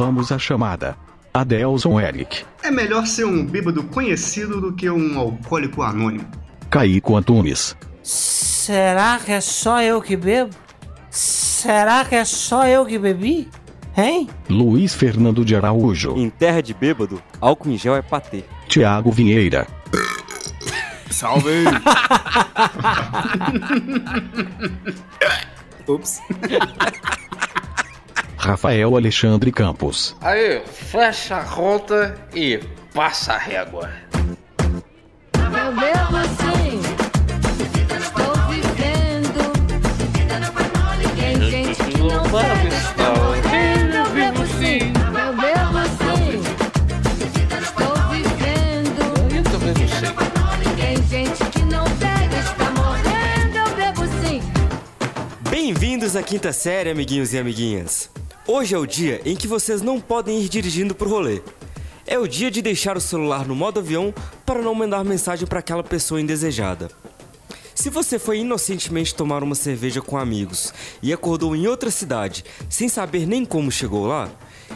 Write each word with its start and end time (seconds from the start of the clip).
Vamos 0.00 0.32
à 0.32 0.38
chamada. 0.38 0.96
Adelson 1.34 2.00
Eric. 2.00 2.42
É 2.62 2.70
melhor 2.70 3.06
ser 3.06 3.26
um 3.26 3.44
bêbado 3.44 3.84
conhecido 3.84 4.58
do 4.58 4.72
que 4.72 4.88
um 4.88 5.18
alcoólico 5.18 5.82
anônimo. 5.82 6.26
Caico 6.70 7.18
Antunes. 7.18 7.76
Será 8.02 9.18
que 9.22 9.30
é 9.30 9.42
só 9.42 9.82
eu 9.82 10.00
que 10.00 10.16
bebo? 10.16 10.54
Será 11.10 12.02
que 12.06 12.14
é 12.14 12.24
só 12.24 12.66
eu 12.66 12.86
que 12.86 12.98
bebi? 12.98 13.50
Hein? 13.94 14.26
Luiz 14.48 14.94
Fernando 14.94 15.44
de 15.44 15.54
Araújo. 15.54 16.16
Em 16.16 16.30
terra 16.30 16.62
de 16.62 16.72
bêbado, 16.72 17.22
álcool 17.38 17.68
em 17.68 17.76
gel 17.76 17.94
é 17.94 18.00
patê. 18.00 18.42
Tiago 18.68 19.12
Vinheira. 19.12 19.66
Salve! 21.10 21.64
Ups. 25.86 26.22
Rafael 28.50 28.96
Alexandre 28.96 29.52
Campos. 29.52 30.16
Aí, 30.20 30.60
fecha 30.66 31.36
a 31.36 31.44
conta 31.44 32.16
e 32.34 32.58
passa 32.92 33.34
a 33.34 33.38
régua. 33.38 33.88
Eu 35.34 35.72
bebo 35.72 36.18
sim, 36.40 36.80
estou 37.96 38.34
vivendo. 38.48 39.52
Tem 41.14 41.40
gente 41.48 41.84
que 41.84 41.98
não 41.98 42.24
bebe, 42.24 42.74
eu 43.94 44.10
bebo 44.10 44.44
sim. 44.58 44.80
Eu 45.14 45.32
bebo 45.36 45.84
sim, 46.18 46.42
estou 47.62 47.94
vivendo. 48.10 49.02
Eu 49.32 49.44
também 49.44 49.74
não 49.78 49.86
sei. 50.00 50.10
Tem 50.76 50.96
gente 51.06 51.44
que 51.52 51.62
não 51.66 51.84
bebe, 51.84 52.34
está 52.34 52.68
morrendo. 52.72 53.58
Eu 53.58 53.70
bebo 53.76 54.02
sim. 54.26 54.42
Bem-vindos 55.48 56.16
à 56.16 56.22
quinta 56.24 56.52
série, 56.52 56.90
amiguinhos 56.90 57.32
e 57.32 57.38
amiguinhas. 57.38 58.10
Hoje 58.52 58.74
é 58.74 58.78
o 58.78 58.84
dia 58.84 59.22
em 59.24 59.36
que 59.36 59.46
vocês 59.46 59.80
não 59.80 60.00
podem 60.00 60.40
ir 60.40 60.48
dirigindo 60.48 60.92
pro 60.92 61.08
rolê. 61.08 61.40
É 62.04 62.18
o 62.18 62.26
dia 62.26 62.50
de 62.50 62.60
deixar 62.60 62.96
o 62.96 63.00
celular 63.00 63.46
no 63.46 63.54
modo 63.54 63.78
avião 63.78 64.12
para 64.44 64.60
não 64.60 64.74
mandar 64.74 65.04
mensagem 65.04 65.46
para 65.46 65.60
aquela 65.60 65.84
pessoa 65.84 66.20
indesejada. 66.20 66.90
Se 67.76 67.88
você 67.88 68.18
foi 68.18 68.40
inocentemente 68.40 69.14
tomar 69.14 69.44
uma 69.44 69.54
cerveja 69.54 70.02
com 70.02 70.18
amigos 70.18 70.74
e 71.00 71.12
acordou 71.12 71.54
em 71.54 71.68
outra 71.68 71.92
cidade 71.92 72.44
sem 72.68 72.88
saber 72.88 73.24
nem 73.24 73.44
como 73.44 73.70
chegou 73.70 74.04
lá, 74.04 74.28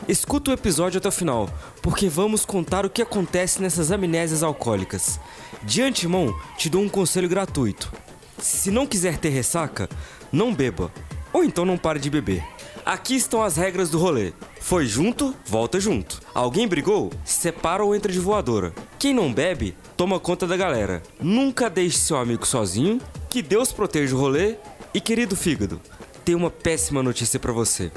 escuta 0.06 0.52
o 0.52 0.54
episódio 0.54 0.98
até 0.98 1.08
o 1.08 1.12
final, 1.12 1.50
porque 1.82 2.08
vamos 2.08 2.44
contar 2.44 2.86
o 2.86 2.90
que 2.90 3.02
acontece 3.02 3.60
nessas 3.60 3.90
amnésias 3.90 4.44
alcoólicas. 4.44 5.18
De 5.64 5.82
antemão, 5.82 6.32
te 6.56 6.70
dou 6.70 6.80
um 6.80 6.88
conselho 6.88 7.28
gratuito. 7.28 7.92
Se 8.38 8.70
não 8.70 8.86
quiser 8.86 9.18
ter 9.18 9.30
ressaca, 9.30 9.88
não 10.30 10.54
beba, 10.54 10.92
ou 11.32 11.42
então 11.42 11.64
não 11.64 11.76
pare 11.76 11.98
de 11.98 12.08
beber. 12.08 12.53
Aqui 12.84 13.16
estão 13.16 13.42
as 13.42 13.56
regras 13.56 13.88
do 13.88 13.98
rolê. 13.98 14.34
Foi 14.60 14.84
junto, 14.84 15.34
volta 15.46 15.80
junto. 15.80 16.20
Alguém 16.34 16.68
brigou? 16.68 17.10
Separa 17.24 17.82
ou 17.82 17.94
entra 17.94 18.12
de 18.12 18.18
voadora. 18.18 18.74
Quem 18.98 19.14
não 19.14 19.32
bebe, 19.32 19.74
toma 19.96 20.20
conta 20.20 20.46
da 20.46 20.54
galera. 20.54 21.02
Nunca 21.18 21.70
deixe 21.70 21.96
seu 21.96 22.18
amigo 22.18 22.46
sozinho. 22.46 23.00
Que 23.30 23.40
Deus 23.40 23.72
proteja 23.72 24.14
o 24.14 24.18
rolê. 24.18 24.56
E 24.92 25.00
querido 25.00 25.34
fígado, 25.34 25.80
tem 26.24 26.34
uma 26.34 26.50
péssima 26.50 27.02
notícia 27.02 27.40
pra 27.40 27.52
você. 27.52 27.90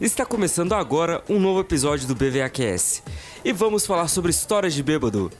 Está 0.00 0.24
começando 0.24 0.72
agora 0.72 1.22
um 1.28 1.38
novo 1.38 1.60
episódio 1.60 2.08
do 2.08 2.14
BVAQS. 2.14 3.02
E 3.44 3.52
vamos 3.52 3.84
falar 3.84 4.08
sobre 4.08 4.30
histórias 4.30 4.72
de 4.72 4.82
bêbado. 4.82 5.30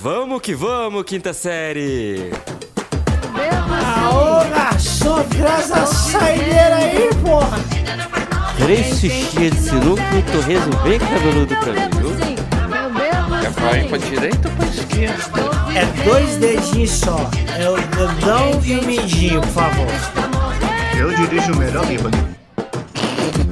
Vamos 0.00 0.40
que 0.40 0.54
vamos, 0.54 1.04
quinta 1.04 1.34
série! 1.34 2.30
Bebo 3.34 3.72
Ô 4.16 4.50
garçom, 4.50 5.22
traz 5.28 5.70
a 5.70 5.86
saideira 5.86 6.76
aí, 6.76 7.10
porra! 7.22 7.58
Três 8.62 9.00
fichias 9.00 9.52
de 9.52 9.60
sinuca 9.60 10.02
e 10.16 10.22
torresmo 10.30 10.76
bem 10.84 10.98
cabeludo 10.98 11.56
pra 11.56 11.72
mim, 11.72 11.90
viu? 11.98 12.12
É 13.44 13.50
pra 13.50 13.78
ir 13.78 13.88
pra 13.88 13.98
direita 13.98 14.48
ou 14.48 14.54
pra 14.54 14.66
esquerda? 14.66 15.22
É 15.74 16.04
dois 16.04 16.36
dedinhos 16.36 16.90
só. 16.90 17.28
É 17.58 17.68
o 17.68 17.76
dedão 17.76 18.60
e 18.64 18.78
o 18.78 18.84
mindinho, 18.84 19.40
por 19.40 19.50
favor. 19.50 19.88
Eu 20.96 21.12
dirijo 21.14 21.52
o 21.52 21.56
melhor 21.56 21.84
bêbado. 21.86 22.16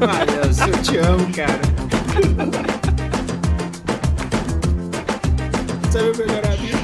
Olha, 0.00 0.68
eu 0.70 0.82
te 0.82 0.96
amo, 0.98 1.26
cara. 1.34 1.60
Sabe 5.90 6.10
o 6.10 6.16
melhor 6.16 6.44
amigo? 6.46 6.78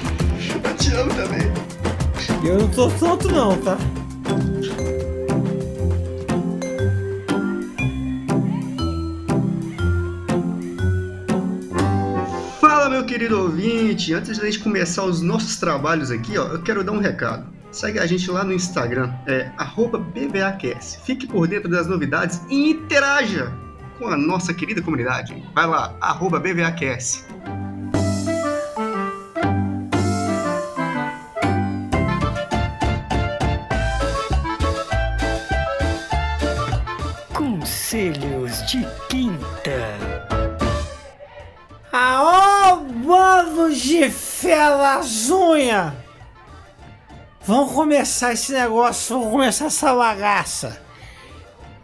Eu 0.64 0.74
te 0.74 0.94
amo 0.94 1.14
também. 1.14 1.52
Eu 2.44 2.58
não 2.58 2.68
tô 2.68 2.90
tonto 2.90 3.28
não, 3.28 3.56
tá? 3.58 3.78
Querido 13.16 13.40
ouvinte! 13.40 14.12
Antes 14.12 14.36
da 14.36 14.44
gente 14.44 14.58
começar 14.58 15.02
os 15.02 15.22
nossos 15.22 15.56
trabalhos 15.56 16.10
aqui, 16.10 16.36
ó, 16.36 16.48
eu 16.48 16.62
quero 16.62 16.84
dar 16.84 16.92
um 16.92 16.98
recado. 16.98 17.46
Segue 17.72 17.98
a 17.98 18.04
gente 18.04 18.30
lá 18.30 18.44
no 18.44 18.52
Instagram, 18.52 19.10
é 19.26 19.50
BBAQS. 19.98 21.00
Fique 21.02 21.26
por 21.26 21.48
dentro 21.48 21.66
das 21.66 21.86
novidades 21.86 22.42
e 22.50 22.72
interaja 22.72 23.50
com 23.98 24.08
a 24.08 24.18
nossa 24.18 24.52
querida 24.52 24.82
comunidade. 24.82 25.42
Vai 25.54 25.66
lá, 25.66 25.96
BBAQS. 26.38 27.25
De 44.46 44.52
felazunha! 44.52 45.96
Vamos 47.44 47.72
começar 47.72 48.32
esse 48.32 48.52
negócio, 48.52 49.18
vamos 49.18 49.32
começar 49.32 49.66
essa 49.66 49.92
bagaça. 49.94 50.80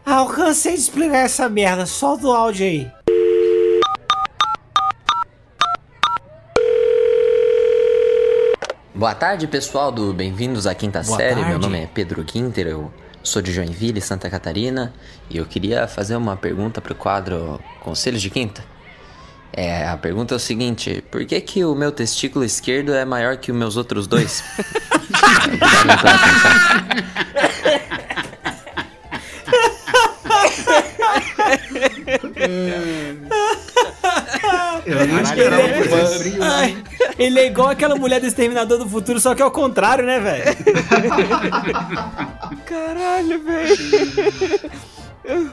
Ah, 0.06 0.21
eu 0.21 0.27
cansei 0.27 0.75
de 0.75 0.81
explicar 0.81 1.25
essa 1.25 1.49
merda, 1.49 1.87
solta 1.87 2.27
o 2.27 2.33
áudio 2.33 2.67
aí. 2.67 2.91
Boa 8.94 9.15
tarde, 9.15 9.49
pessoal 9.49 9.91
do 9.91 10.12
Bem-vindos 10.12 10.67
à 10.67 10.75
Quinta 10.75 11.03
Boa 11.03 11.17
Série. 11.17 11.34
Meu 11.37 11.44
tarde. 11.44 11.61
nome 11.61 11.83
é 11.83 11.87
Pedro 11.87 12.25
Quinter, 12.25 12.69
eu 12.69 12.93
sou 13.23 13.43
de 13.43 13.53
Joinville, 13.53 14.00
Santa 14.00 14.31
Catarina, 14.31 14.93
e 15.29 15.37
eu 15.37 15.47
queria 15.47 15.89
fazer 15.89 16.15
uma 16.15 16.37
pergunta 16.37 16.81
pro 16.81 16.94
quadro 16.94 17.61
Conselhos 17.81 18.23
de 18.23 18.31
Quinta. 18.31 18.72
É, 19.53 19.87
a 19.87 19.97
pergunta 19.97 20.35
é 20.35 20.37
o 20.37 20.41
seguinte: 20.41 21.03
por 21.11 21.25
que 21.25 21.41
que 21.41 21.65
o 21.65 21.75
meu 21.75 21.93
testículo 21.93 22.45
esquerdo 22.45 22.95
é 22.95 23.05
maior 23.05 23.37
que 23.37 23.53
os 23.53 23.57
meus 23.57 23.77
outros 23.77 24.07
dois? 24.07 24.43
Eu 34.85 35.07
não 35.07 35.21
esperava 35.21 35.69
por 35.69 35.87
isso. 35.87 36.19
Frio, 36.19 36.43
Ai, 36.43 36.73
né? 36.73 36.83
ele 37.19 37.41
é 37.41 37.47
igual 37.47 37.69
aquela 37.69 37.95
mulher 37.97 38.21
do 38.21 38.27
Exterminador 38.27 38.79
do 38.79 38.89
Futuro, 38.89 39.21
só 39.21 39.35
que 39.35 39.43
é 39.43 39.45
o 39.45 39.51
contrário, 39.51 40.05
né, 40.05 40.19
velho? 40.19 40.45
Caralho, 42.67 43.45
velho! 43.45 43.77
Eu- 45.25 45.50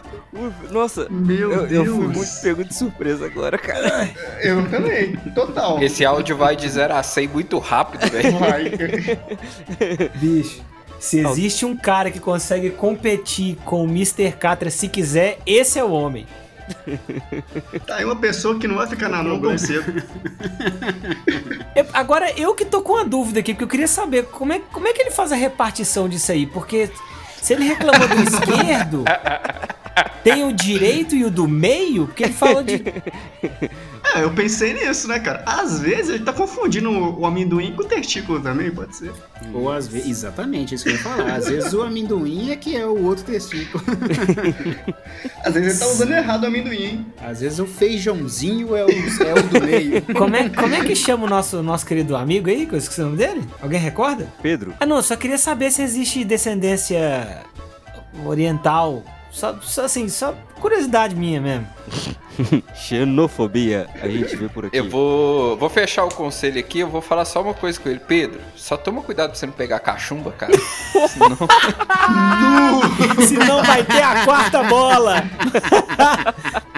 Nossa, 0.72 1.08
Meu 1.10 1.52
eu, 1.52 1.68
Deus. 1.68 1.88
eu 1.88 1.96
fui 1.96 2.08
muito 2.08 2.42
pego 2.42 2.64
de 2.64 2.74
surpresa 2.74 3.26
agora, 3.26 3.58
cara. 3.58 4.10
Eu 4.42 4.68
também, 4.70 5.16
total. 5.36 5.82
Esse 5.82 6.04
áudio 6.06 6.36
vai 6.38 6.56
de 6.56 6.68
0 6.68 6.94
a 6.96 7.04
100 7.04 7.28
muito 7.28 7.58
rápido, 7.60 8.10
velho. 8.10 8.38
Vai. 8.40 8.72
Bicho, 10.16 10.62
se 11.00 11.20
existe 11.20 11.66
um 11.66 11.76
cara 11.78 12.10
que 12.12 12.20
consegue 12.20 12.70
competir 12.72 13.58
com 13.66 13.84
o 13.84 13.88
Mr. 13.88 14.32
Catra 14.34 14.70
se 14.70 14.88
quiser, 14.88 15.40
esse 15.46 15.78
é 15.80 15.84
o 15.84 15.92
homem. 15.92 16.26
Tá 17.88 17.96
aí 17.96 18.06
uma 18.06 18.16
pessoa 18.16 18.60
que 18.60 18.68
não 18.68 18.76
vai 18.76 18.86
ficar 18.88 19.10
na 19.10 19.24
mão 19.24 19.40
tão 19.42 19.58
cedo. 19.58 20.04
Eu- 21.76 21.86
agora, 21.94 22.32
eu 22.38 22.54
que 22.54 22.66
tô 22.66 22.82
com 22.82 22.94
uma 22.94 23.06
dúvida 23.06 23.40
aqui, 23.40 23.54
porque 23.54 23.64
eu 23.64 23.68
queria 23.68 23.88
saber 23.88 24.26
como 24.26 24.54
é, 24.54 24.60
como 24.72 24.88
é 24.88 24.94
que 24.94 25.02
ele 25.02 25.12
faz 25.12 25.32
a 25.32 25.36
repartição 25.36 26.08
disso 26.08 26.32
aí, 26.32 26.46
porque 26.46 26.90
se 27.42 27.54
ele 27.54 27.66
reclamou 27.66 28.08
do 28.08 28.24
esquerdo, 28.24 29.04
tem 30.24 30.46
o 30.46 30.54
direito 30.54 31.16
e 31.16 31.26
o 31.26 31.32
do 31.32 31.48
meio, 31.48 32.06
porque 32.08 32.24
ele 32.24 32.34
fala 32.34 32.64
de. 32.64 32.84
É, 34.16 34.24
eu 34.24 34.32
pensei 34.32 34.74
nisso, 34.74 35.08
né, 35.08 35.20
cara? 35.20 35.44
Às 35.46 35.80
vezes 35.80 36.10
ele 36.10 36.24
tá 36.24 36.34
confundindo 36.34 36.90
o, 36.90 37.26
amendoim 37.26 37.74
com 37.74 37.84
o 37.84 37.86
testículo 37.86 38.40
também, 38.40 38.72
pode 38.72 38.96
ser. 38.96 39.12
Ou 39.54 39.72
às 39.72 39.88
vezes, 39.88 40.10
exatamente, 40.10 40.76
isso 40.76 40.84
que 40.84 40.92
eu 40.92 40.96
ia 40.96 41.00
falar. 41.00 41.36
Às 41.36 41.48
vezes 41.48 41.74
o 41.74 41.82
amendoim 41.82 42.52
é 42.52 42.56
que 42.56 42.76
é 42.76 42.86
o 42.86 43.06
outro 43.06 43.24
testículo. 43.26 43.84
Às 45.44 45.54
vezes 45.54 45.72
ele 45.72 45.80
tá 45.80 45.88
usando 45.88 46.12
errado 46.14 46.44
o 46.44 46.48
amendoim, 46.48 46.84
hein? 46.84 47.06
Às 47.22 47.42
vezes 47.42 47.60
o 47.60 47.66
feijãozinho 47.66 48.76
é 48.76 48.86
o, 48.86 48.90
é 48.90 49.34
o 49.34 49.44
do 49.44 49.66
meio. 49.66 50.02
Como 50.16 50.36
é, 50.36 50.50
como 50.50 50.74
é 50.74 50.84
que 50.84 50.96
chama 50.96 51.26
o 51.26 51.30
nosso, 51.30 51.62
nosso 51.64 51.86
querido 51.86 52.16
amigo 52.16 52.50
aí, 52.50 52.66
que 52.66 52.74
eu 52.74 52.78
esqueci 52.78 53.02
o 53.02 53.06
nome 53.06 53.18
dele? 53.18 53.44
Alguém 53.62 53.80
recorda? 53.80 54.28
Pedro, 54.42 54.74
Ah, 54.80 54.86
não, 54.86 55.02
só 55.02 55.16
queria 55.16 55.38
saber 55.38 55.72
se 55.72 55.82
existe 55.82 56.24
descendência 56.24 57.44
oriental. 58.26 59.04
Só, 59.40 59.56
só 59.62 59.86
assim, 59.86 60.10
só 60.10 60.36
curiosidade 60.60 61.16
minha 61.16 61.40
mesmo. 61.40 61.66
Xenofobia, 62.76 63.88
a 64.02 64.08
gente 64.10 64.36
vê 64.36 64.50
por 64.50 64.66
aqui. 64.66 64.76
Eu 64.76 64.90
vou, 64.90 65.56
vou 65.56 65.70
fechar 65.70 66.04
o 66.04 66.14
conselho 66.14 66.60
aqui, 66.60 66.80
eu 66.80 66.90
vou 66.90 67.00
falar 67.00 67.24
só 67.24 67.42
uma 67.42 67.54
coisa 67.54 67.80
com 67.80 67.88
ele. 67.88 68.02
Pedro, 68.06 68.42
só 68.54 68.76
toma 68.76 69.02
cuidado 69.02 69.30
pra 69.30 69.40
você 69.40 69.46
não 69.46 69.54
pegar 69.54 69.80
cachumba, 69.80 70.34
cara. 70.34 70.52
Senão... 71.08 71.38
Senão 73.26 73.64
vai 73.64 73.82
ter 73.86 74.02
a 74.02 74.26
quarta 74.26 74.62
bola. 74.64 75.24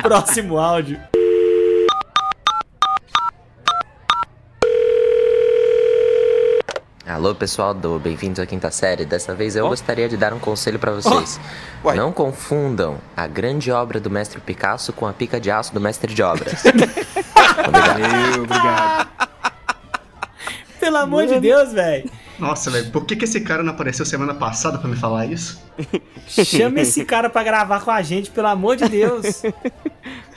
Próximo 0.04 0.60
áudio. 0.60 1.00
Alô, 7.12 7.36
pessoal 7.36 7.74
do 7.74 8.00
Bem-vindos 8.00 8.40
à 8.40 8.46
Quinta 8.46 8.72
Série. 8.72 9.04
Dessa 9.06 9.36
vez 9.36 9.56
eu 9.58 9.68
gostaria 9.68 10.08
de 10.08 10.16
dar 10.16 10.34
um 10.34 10.40
conselho 10.40 10.80
pra 10.80 10.92
vocês. 10.94 11.40
Uai. 11.84 11.98
Não 11.98 12.12
confundam 12.13 13.00
a 13.18 13.28
grande 13.28 13.69
obra 13.69 14.00
do 14.00 14.10
mestre 14.10 14.40
Picasso 14.40 14.94
com 14.94 15.06
a 15.06 15.12
pica 15.12 15.40
de 15.40 15.52
aço 15.52 15.74
do 15.74 15.81
mestre 15.81 16.13
de 16.13 16.24
obras. 16.24 16.63
Valeu, 17.69 18.44
obrigado. 18.44 19.10
Pelo 20.80 20.98
amor 20.98 21.28
de 21.28 21.40
Deus, 21.40 21.74
velho. 21.74 22.10
Nossa, 22.40 22.72
velho, 22.72 22.90
por 22.92 23.06
que, 23.06 23.16
que 23.16 23.25
esse 23.25 23.42
cara 23.42 23.62
não 23.62 23.74
apareceu 23.74 24.06
semana 24.06 24.34
passada 24.34 24.78
pra 24.78 24.88
me 24.88 24.96
falar 24.96 25.25
isso? 25.25 25.62
Chama 26.28 26.80
esse 26.80 27.04
cara 27.04 27.30
pra 27.30 27.44
gravar 27.44 27.81
com 27.81 27.92
a 27.92 28.02
gente, 28.02 28.31
pelo 28.31 28.48
amor 28.48 28.78
de 28.78 28.88
Deus. 28.88 29.44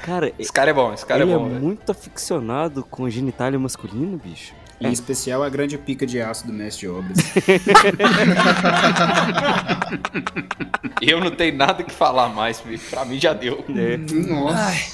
Cara, 0.05 0.33
Esse 0.39 0.53
cara 0.53 0.71
é 0.71 0.75
bom, 0.75 0.93
esse 0.93 1.07
cara 1.07 1.23
ele 1.23 1.31
é 1.31 1.35
é 1.35 1.39
bom. 1.39 1.49
velho. 1.49 1.61
muito 1.61 1.91
aficionado 1.91 2.85
com 2.85 3.09
genitália 3.09 3.59
masculino, 3.59 4.21
bicho. 4.23 4.53
Em 4.81 4.93
especial 4.93 5.43
a 5.43 5.49
grande 5.49 5.79
pica 5.79 6.05
de 6.05 6.21
aço 6.21 6.47
do 6.47 6.53
mestre 6.53 6.81
de 6.81 6.89
obras. 6.89 7.17
Eu 11.01 11.21
não 11.21 11.31
tenho 11.31 11.57
nada 11.57 11.83
que 11.83 11.93
falar 11.93 12.29
mais, 12.29 12.63
pra 12.91 13.05
mim 13.05 13.19
já 13.19 13.33
deu. 13.33 13.65
Nossa. 14.29 14.59
Ai, 14.59 14.85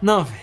não, 0.00 0.24
velho. 0.24 0.40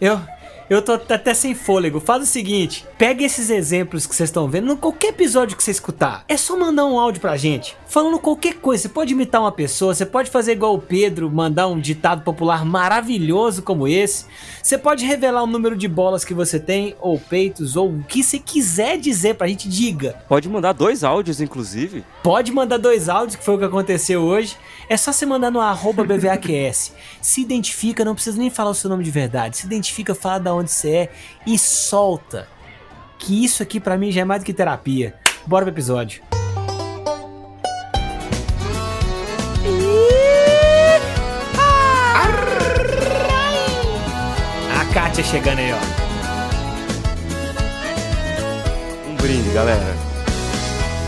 Eu, 0.00 0.20
eu 0.68 0.82
tô 0.82 0.92
até 0.92 1.32
sem 1.34 1.54
fôlego. 1.54 2.00
Faz 2.00 2.22
o 2.22 2.26
seguinte: 2.26 2.86
pega 2.96 3.24
esses 3.24 3.50
exemplos 3.50 4.06
que 4.06 4.14
vocês 4.14 4.28
estão 4.28 4.48
vendo, 4.48 4.72
em 4.72 4.76
qualquer 4.76 5.08
episódio 5.08 5.56
que 5.56 5.62
você 5.62 5.70
escutar. 5.70 6.24
É 6.28 6.36
só 6.36 6.58
mandar 6.58 6.84
um 6.86 6.98
áudio 6.98 7.20
pra 7.20 7.36
gente. 7.36 7.76
Falando 7.86 8.18
qualquer 8.18 8.54
coisa. 8.54 8.82
Você 8.82 8.88
pode 8.88 9.12
imitar 9.12 9.40
uma 9.40 9.52
pessoa, 9.52 9.94
você 9.94 10.04
pode 10.04 10.30
fazer 10.30 10.52
igual 10.52 10.74
o 10.74 10.80
Pedro, 10.80 11.30
mandar 11.30 11.68
um 11.68 11.80
ditado 11.80 12.22
popular 12.22 12.64
maravilhoso 12.64 13.62
como 13.62 13.88
esse. 13.88 14.26
Você 14.62 14.76
pode 14.76 15.04
revelar 15.06 15.42
o 15.42 15.46
número 15.46 15.76
de 15.76 15.88
bolas 15.88 16.24
que 16.24 16.34
você 16.34 16.60
tem, 16.60 16.94
ou 17.00 17.18
peitos, 17.18 17.76
ou 17.76 17.90
o 17.90 18.02
que 18.02 18.22
você 18.22 18.38
quiser 18.38 18.98
dizer 18.98 19.34
pra 19.34 19.48
gente, 19.48 19.68
diga. 19.68 20.22
Pode 20.28 20.48
mandar 20.48 20.72
dois 20.72 21.02
áudios, 21.02 21.40
inclusive. 21.40 22.04
Pode 22.22 22.52
mandar 22.52 22.76
dois 22.76 23.08
áudios, 23.08 23.36
que 23.36 23.44
foi 23.44 23.54
o 23.54 23.58
que 23.58 23.64
aconteceu 23.64 24.22
hoje. 24.22 24.56
É 24.88 24.96
só 24.96 25.12
você 25.12 25.24
mandar 25.24 25.50
no 25.50 25.60
arroba 25.60 26.04
BVAQS. 26.04 26.92
Se 27.20 27.40
identifica, 27.40 28.04
não 28.04 28.14
precisa 28.14 28.38
nem 28.38 28.50
falar 28.50 28.70
o 28.70 28.74
seu 28.74 28.90
nome 28.90 29.04
de 29.04 29.10
verdade. 29.10 29.56
Se 29.56 29.66
identifica, 29.66 30.14
fala 30.14 30.38
da 30.38 30.54
onde 30.54 30.57
você 30.66 30.90
é 30.90 31.12
e 31.46 31.56
solta. 31.56 32.48
Que 33.18 33.44
isso 33.44 33.62
aqui 33.62 33.78
pra 33.78 33.96
mim 33.96 34.10
já 34.10 34.22
é 34.22 34.24
mais 34.24 34.42
do 34.42 34.46
que 34.46 34.52
terapia. 34.52 35.14
Bora 35.46 35.64
pro 35.64 35.74
episódio. 35.74 36.22
A 44.80 44.84
Kátia 44.92 45.22
chegando 45.22 45.58
aí, 45.58 45.72
ó. 45.72 45.78
Um 49.08 49.14
brinde, 49.16 49.50
galera. 49.50 50.08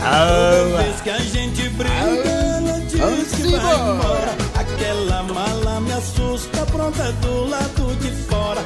Ah, 0.03 0.81
que 1.03 1.09
a 1.09 1.17
gente 1.19 1.69
brinca, 1.69 1.93
ela 1.97 2.79
diz 2.81 3.35
que 3.35 3.55
vai 3.55 3.75
embora. 3.75 4.35
Aquela 4.55 5.23
mala 5.23 5.79
me 5.81 5.93
assusta, 5.93 6.65
pronta 6.65 7.11
do 7.13 7.45
lado 7.45 7.95
de 7.99 8.11
fora. 8.23 8.61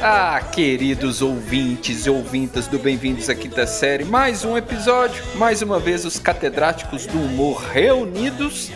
Ah, 0.00 0.40
queridos 0.40 1.20
ouvintes 1.20 2.06
e 2.06 2.10
ouvintas 2.10 2.66
do 2.66 2.78
Bem-vindos 2.78 3.28
à 3.28 3.34
Quinta 3.34 3.66
Série, 3.66 4.04
mais 4.04 4.42
um 4.42 4.56
episódio, 4.56 5.22
mais 5.34 5.60
uma 5.60 5.78
vez 5.78 6.06
os 6.06 6.18
catedráticos 6.18 7.04
do 7.06 7.18
humor 7.18 7.60
reunidos 7.60 8.70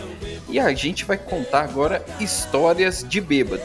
e 0.47 0.59
a 0.59 0.71
gente 0.73 1.05
vai 1.05 1.17
contar 1.17 1.61
agora 1.61 2.05
histórias 2.19 3.03
de 3.03 3.19
bêbado. 3.19 3.63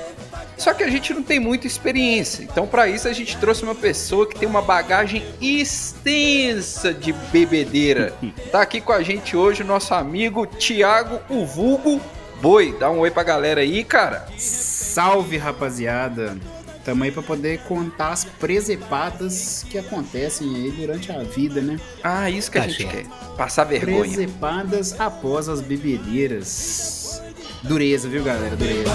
Só 0.57 0.73
que 0.73 0.83
a 0.83 0.89
gente 0.89 1.13
não 1.13 1.23
tem 1.23 1.39
muita 1.39 1.67
experiência, 1.67 2.43
então 2.43 2.67
para 2.67 2.89
isso 2.89 3.07
a 3.07 3.13
gente 3.13 3.37
trouxe 3.37 3.65
uma 3.65 3.75
pessoa 3.75 4.27
que 4.27 4.39
tem 4.39 4.49
uma 4.49 4.63
bagagem 4.63 5.23
extensa 5.41 6.95
de 6.95 7.13
bebedeira. 7.13 8.15
Tá 8.51 8.63
aqui 8.63 8.81
com 8.81 8.93
a 8.93 9.03
gente 9.03 9.37
hoje 9.37 9.63
o 9.63 9.67
nosso 9.67 9.93
amigo 9.93 10.47
Tiago 10.47 11.21
o 11.29 11.45
Vulgo 11.45 12.01
Boi. 12.41 12.75
Dá 12.79 12.91
um 12.91 13.01
oi 13.01 13.11
pra 13.11 13.23
galera 13.23 13.61
aí, 13.61 13.85
cara. 13.85 14.27
Salve, 14.39 15.37
rapaziada. 15.37 16.39
Tamo 16.85 17.05
aí 17.05 17.11
pra 17.11 17.23
poder 17.23 17.59
contar 17.61 18.11
as 18.13 18.25
presepadas 18.25 19.65
que 19.69 19.77
acontecem 19.79 20.55
aí 20.55 20.71
durante 20.71 21.13
a 21.13 21.23
vida, 21.23 21.61
né? 21.61 21.79
Ah, 22.03 22.31
isso 22.31 22.51
que 22.51 22.59
a 22.59 22.63
Tá 22.63 22.69
gente 22.69 22.83
certo. 22.83 22.95
quer. 22.95 23.07
Passar 23.37 23.65
vergonha. 23.65 24.01
Presepadas 24.15 24.99
após 24.99 25.49
as 25.49 25.61
bebedeiras. 25.61 27.23
Dureza, 27.63 28.09
viu, 28.09 28.23
galera? 28.25 28.57
Dureza. 28.57 28.89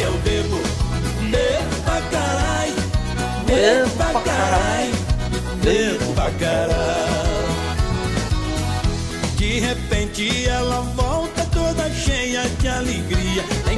Eu 0.00 0.12
bebo, 0.18 0.56
bebo 1.30 1.82
pra 1.84 2.00
caralho, 2.02 2.74
bebo 3.46 3.90
pra 3.96 4.20
caralho, 4.20 4.94
bebo 5.62 6.14
pra 6.14 6.30
caralho. 6.32 7.28
De 9.36 9.60
repente 9.60 10.46
ela 10.48 10.80
volta 10.80 11.07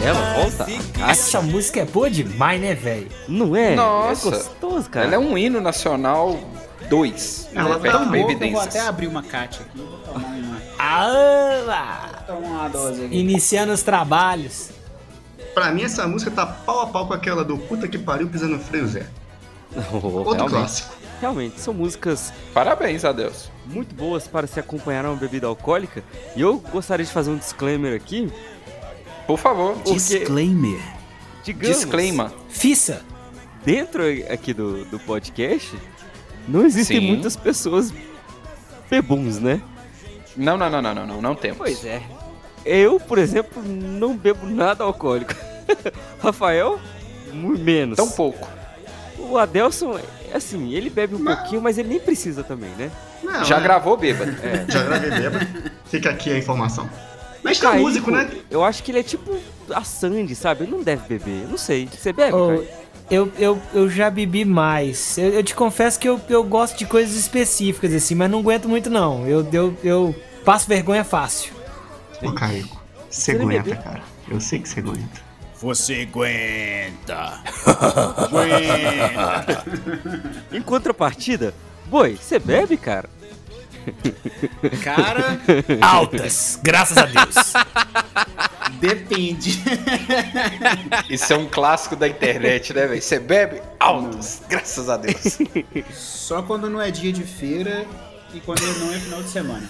Ela 0.05 0.35
volta? 0.43 0.67
essa 1.09 1.41
música 1.41 1.81
é 1.81 1.85
boa 1.85 2.11
demais, 2.11 2.61
né, 2.61 2.75
velho? 2.75 3.09
Não 3.29 3.55
é? 3.55 3.75
Nossa. 3.75 4.29
É 4.29 4.31
gostoso, 4.33 4.91
cara. 4.91 5.07
Ela 5.07 5.15
é 5.15 5.19
um 5.19 5.37
hino 5.39 5.61
nacional 5.61 6.39
2. 6.89 7.51
Ela 7.55 7.79
né? 7.79 7.91
tá 7.91 7.99
Tão 7.99 8.05
bom, 8.11 8.11
boa 8.23 8.33
eu 8.33 8.51
vou 8.53 8.61
até 8.61 8.81
abrir 8.81 9.07
uma 9.07 9.23
Kátia 9.23 9.63
aqui. 9.65 9.79
Vou 9.79 9.99
tomar 9.99 10.27
uma, 10.29 10.61
Ah, 10.79 12.23
tomar 12.27 12.39
uma 12.41 12.69
dose 12.69 13.05
aqui. 13.05 13.17
iniciando 13.17 13.73
os 13.73 13.83
trabalhos. 13.83 14.71
Pra 15.55 15.71
mim, 15.71 15.83
essa 15.83 16.07
música 16.07 16.31
tá 16.31 16.47
pau 16.47 16.81
a 16.81 16.87
pau 16.87 17.07
com 17.07 17.15
aquela 17.15 17.45
do 17.45 17.59
puta 17.59 17.87
que 17.87 17.99
pariu 17.99 18.29
pisando 18.29 18.57
no 18.57 18.61
freio 18.63 18.87
Zé. 18.89 19.07
Oh, 19.93 19.97
Outro 20.07 20.33
realmente, 20.35 20.51
clássico. 20.51 20.95
realmente, 21.21 21.61
são 21.61 21.73
músicas 21.73 22.33
Parabéns 22.53 23.05
a 23.05 23.13
Deus. 23.13 23.49
muito 23.67 23.95
boas 23.95 24.27
para 24.27 24.49
se 24.49 24.59
acompanhar 24.59 25.05
uma 25.05 25.15
bebida 25.15 25.47
alcoólica. 25.47 26.03
E 26.35 26.41
eu 26.41 26.59
gostaria 26.59 27.07
de 27.07 27.13
fazer 27.13 27.31
um 27.31 27.37
disclaimer 27.37 27.95
aqui. 27.95 28.33
Por 29.31 29.39
favor. 29.39 29.75
Porque, 29.75 29.93
Disclaimer. 29.93 30.81
digamos, 31.45 31.77
Disclaimer. 31.77 32.31
Fissa. 32.49 33.03
dentro 33.65 34.03
aqui 34.29 34.53
do, 34.53 34.85
do 34.87 34.99
podcast, 34.99 35.73
não 36.49 36.65
existem 36.67 36.99
Sim. 36.99 37.07
muitas 37.07 37.37
pessoas 37.37 37.93
bebuns, 38.91 39.39
né? 39.39 39.63
Não, 40.37 40.57
não, 40.57 40.69
não, 40.69 40.83
não, 40.83 40.95
não, 40.95 41.07
não, 41.07 41.23
não 41.23 41.35
temos. 41.37 41.59
Pois 41.59 41.85
é. 41.85 42.03
Eu, 42.65 42.99
por 42.99 43.19
exemplo, 43.19 43.63
não 43.63 44.17
bebo 44.17 44.47
nada 44.47 44.83
alcoólico. 44.83 45.35
Rafael, 46.21 46.81
muito 47.33 47.63
menos. 47.63 47.97
Tão 47.97 48.11
pouco. 48.11 48.49
O 49.17 49.39
Adelson, 49.39 50.01
assim, 50.35 50.73
ele 50.73 50.91
bebe 50.91 51.15
um 51.15 51.25
pouquinho, 51.25 51.63
mas 51.63 51.79
ele 51.79 51.89
nem 51.89 52.01
precisa 52.01 52.43
também, 52.43 52.71
né? 52.71 52.91
Não, 53.23 53.45
Já 53.45 53.59
né? 53.59 53.63
gravou 53.63 53.97
bêbado. 53.97 54.33
Já 54.69 54.83
gravei 54.83 55.11
bêbado. 55.11 55.47
Fica 55.85 56.11
aqui 56.11 56.33
a 56.33 56.39
informação. 56.39 56.91
Mas 57.43 57.59
um 57.59 57.63
Kaique, 57.63 57.83
músico, 57.83 58.11
né? 58.11 58.31
Eu 58.51 58.65
acho 58.65 58.83
que 58.83 58.91
ele 58.91 59.01
é 59.01 59.03
tipo 59.03 59.39
a 59.75 59.83
Sandy, 59.85 60.35
sabe? 60.35 60.65
Ele 60.65 60.73
não 60.73 60.83
deve 60.83 61.19
beber. 61.19 61.45
Eu 61.45 61.49
não 61.49 61.59
sei. 61.59 61.89
Você 61.91 62.13
bebe, 62.13 62.33
Kaique? 62.33 62.69
eu, 63.11 63.33
eu, 63.39 63.61
eu 63.75 63.91
já 63.91 64.09
bebi 64.09 64.45
mais. 64.45 65.19
Eu, 65.19 65.31
eu 65.31 65.43
te 65.43 65.55
confesso 65.55 65.99
que 65.99 66.09
eu, 66.09 66.21
eu 66.29 66.45
gosto 66.45 66.79
de 66.79 66.87
coisas 66.87 67.17
específicas, 67.17 67.93
assim, 67.93 68.15
mas 68.15 68.31
não 68.31 68.41
aguento 68.41 68.69
muito, 68.69 68.89
não. 68.89 69.27
Eu, 69.27 69.47
eu, 69.53 69.77
eu 69.83 70.15
passo 70.45 70.69
vergonha 70.69 71.03
fácil. 71.05 71.53
Ô, 72.23 72.33
Caico, 72.33 72.81
você 73.09 73.33
Você 73.33 73.43
aguenta, 73.43 73.77
cara. 73.77 74.03
Eu 74.29 74.41
sei 74.41 74.61
que 74.61 74.69
você 74.69 74.81
aguenta. 74.81 75.31
Você 75.57 76.09
aguenta. 76.09 77.43
Em 80.53 80.63
contrapartida, 80.63 81.53
boi, 81.87 82.17
você 82.17 82.39
bebe, 82.39 82.77
cara? 82.77 83.09
Cara, 84.83 85.41
Altas, 85.81 86.59
graças 86.63 86.97
a 86.97 87.07
Deus. 87.07 87.53
depende. 88.81 89.63
Isso 91.09 91.33
é 91.33 91.37
um 91.37 91.47
clássico 91.47 91.97
da 91.97 92.09
internet, 92.09 92.73
né, 92.73 92.87
velho? 92.87 93.03
Você 93.03 93.19
bebe 93.19 93.61
altos, 93.79 94.43
graças 94.49 94.89
a 94.89 94.97
Deus. 94.97 95.39
Só 95.93 96.43
quando 96.43 96.69
não 96.69 96.81
é 96.81 96.91
dia 96.91 97.13
de 97.13 97.23
feira 97.23 97.87
e 98.35 98.41
quando 98.41 98.63
não 98.79 98.93
é 98.93 98.99
final 98.99 99.23
de 99.23 99.29
semana. 99.29 99.69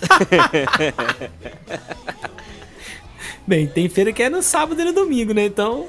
Bem, 3.46 3.66
tem 3.66 3.88
feira 3.88 4.12
que 4.12 4.22
é 4.22 4.30
no 4.30 4.42
sábado 4.42 4.80
e 4.80 4.84
no 4.84 4.92
domingo, 4.92 5.32
né? 5.32 5.46
Então, 5.46 5.88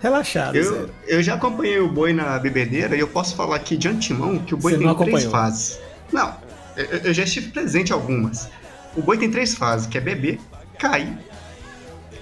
relaxado. 0.00 0.56
Eu, 0.56 0.90
eu 1.06 1.22
já 1.22 1.34
acompanhei 1.34 1.78
o 1.78 1.88
boi 1.88 2.12
na 2.12 2.38
bebedeira 2.38 2.96
e 2.96 3.00
eu 3.00 3.08
posso 3.08 3.36
falar 3.36 3.56
aqui 3.56 3.76
de 3.76 3.88
antemão 3.88 4.38
que 4.38 4.54
o 4.54 4.56
boi 4.56 4.72
Você 4.72 4.78
tem 4.78 4.86
não 4.86 4.94
três 4.94 5.24
fases. 5.24 5.78
Não, 6.12 6.34
eu, 6.76 6.98
eu 6.98 7.14
já 7.14 7.24
estive 7.24 7.50
presente 7.50 7.90
em 7.90 7.92
algumas. 7.92 8.48
O 8.96 9.02
boi 9.02 9.18
tem 9.18 9.30
três 9.30 9.54
fases, 9.54 9.86
que 9.86 9.98
é 9.98 10.00
beber, 10.00 10.38
cair 10.78 11.16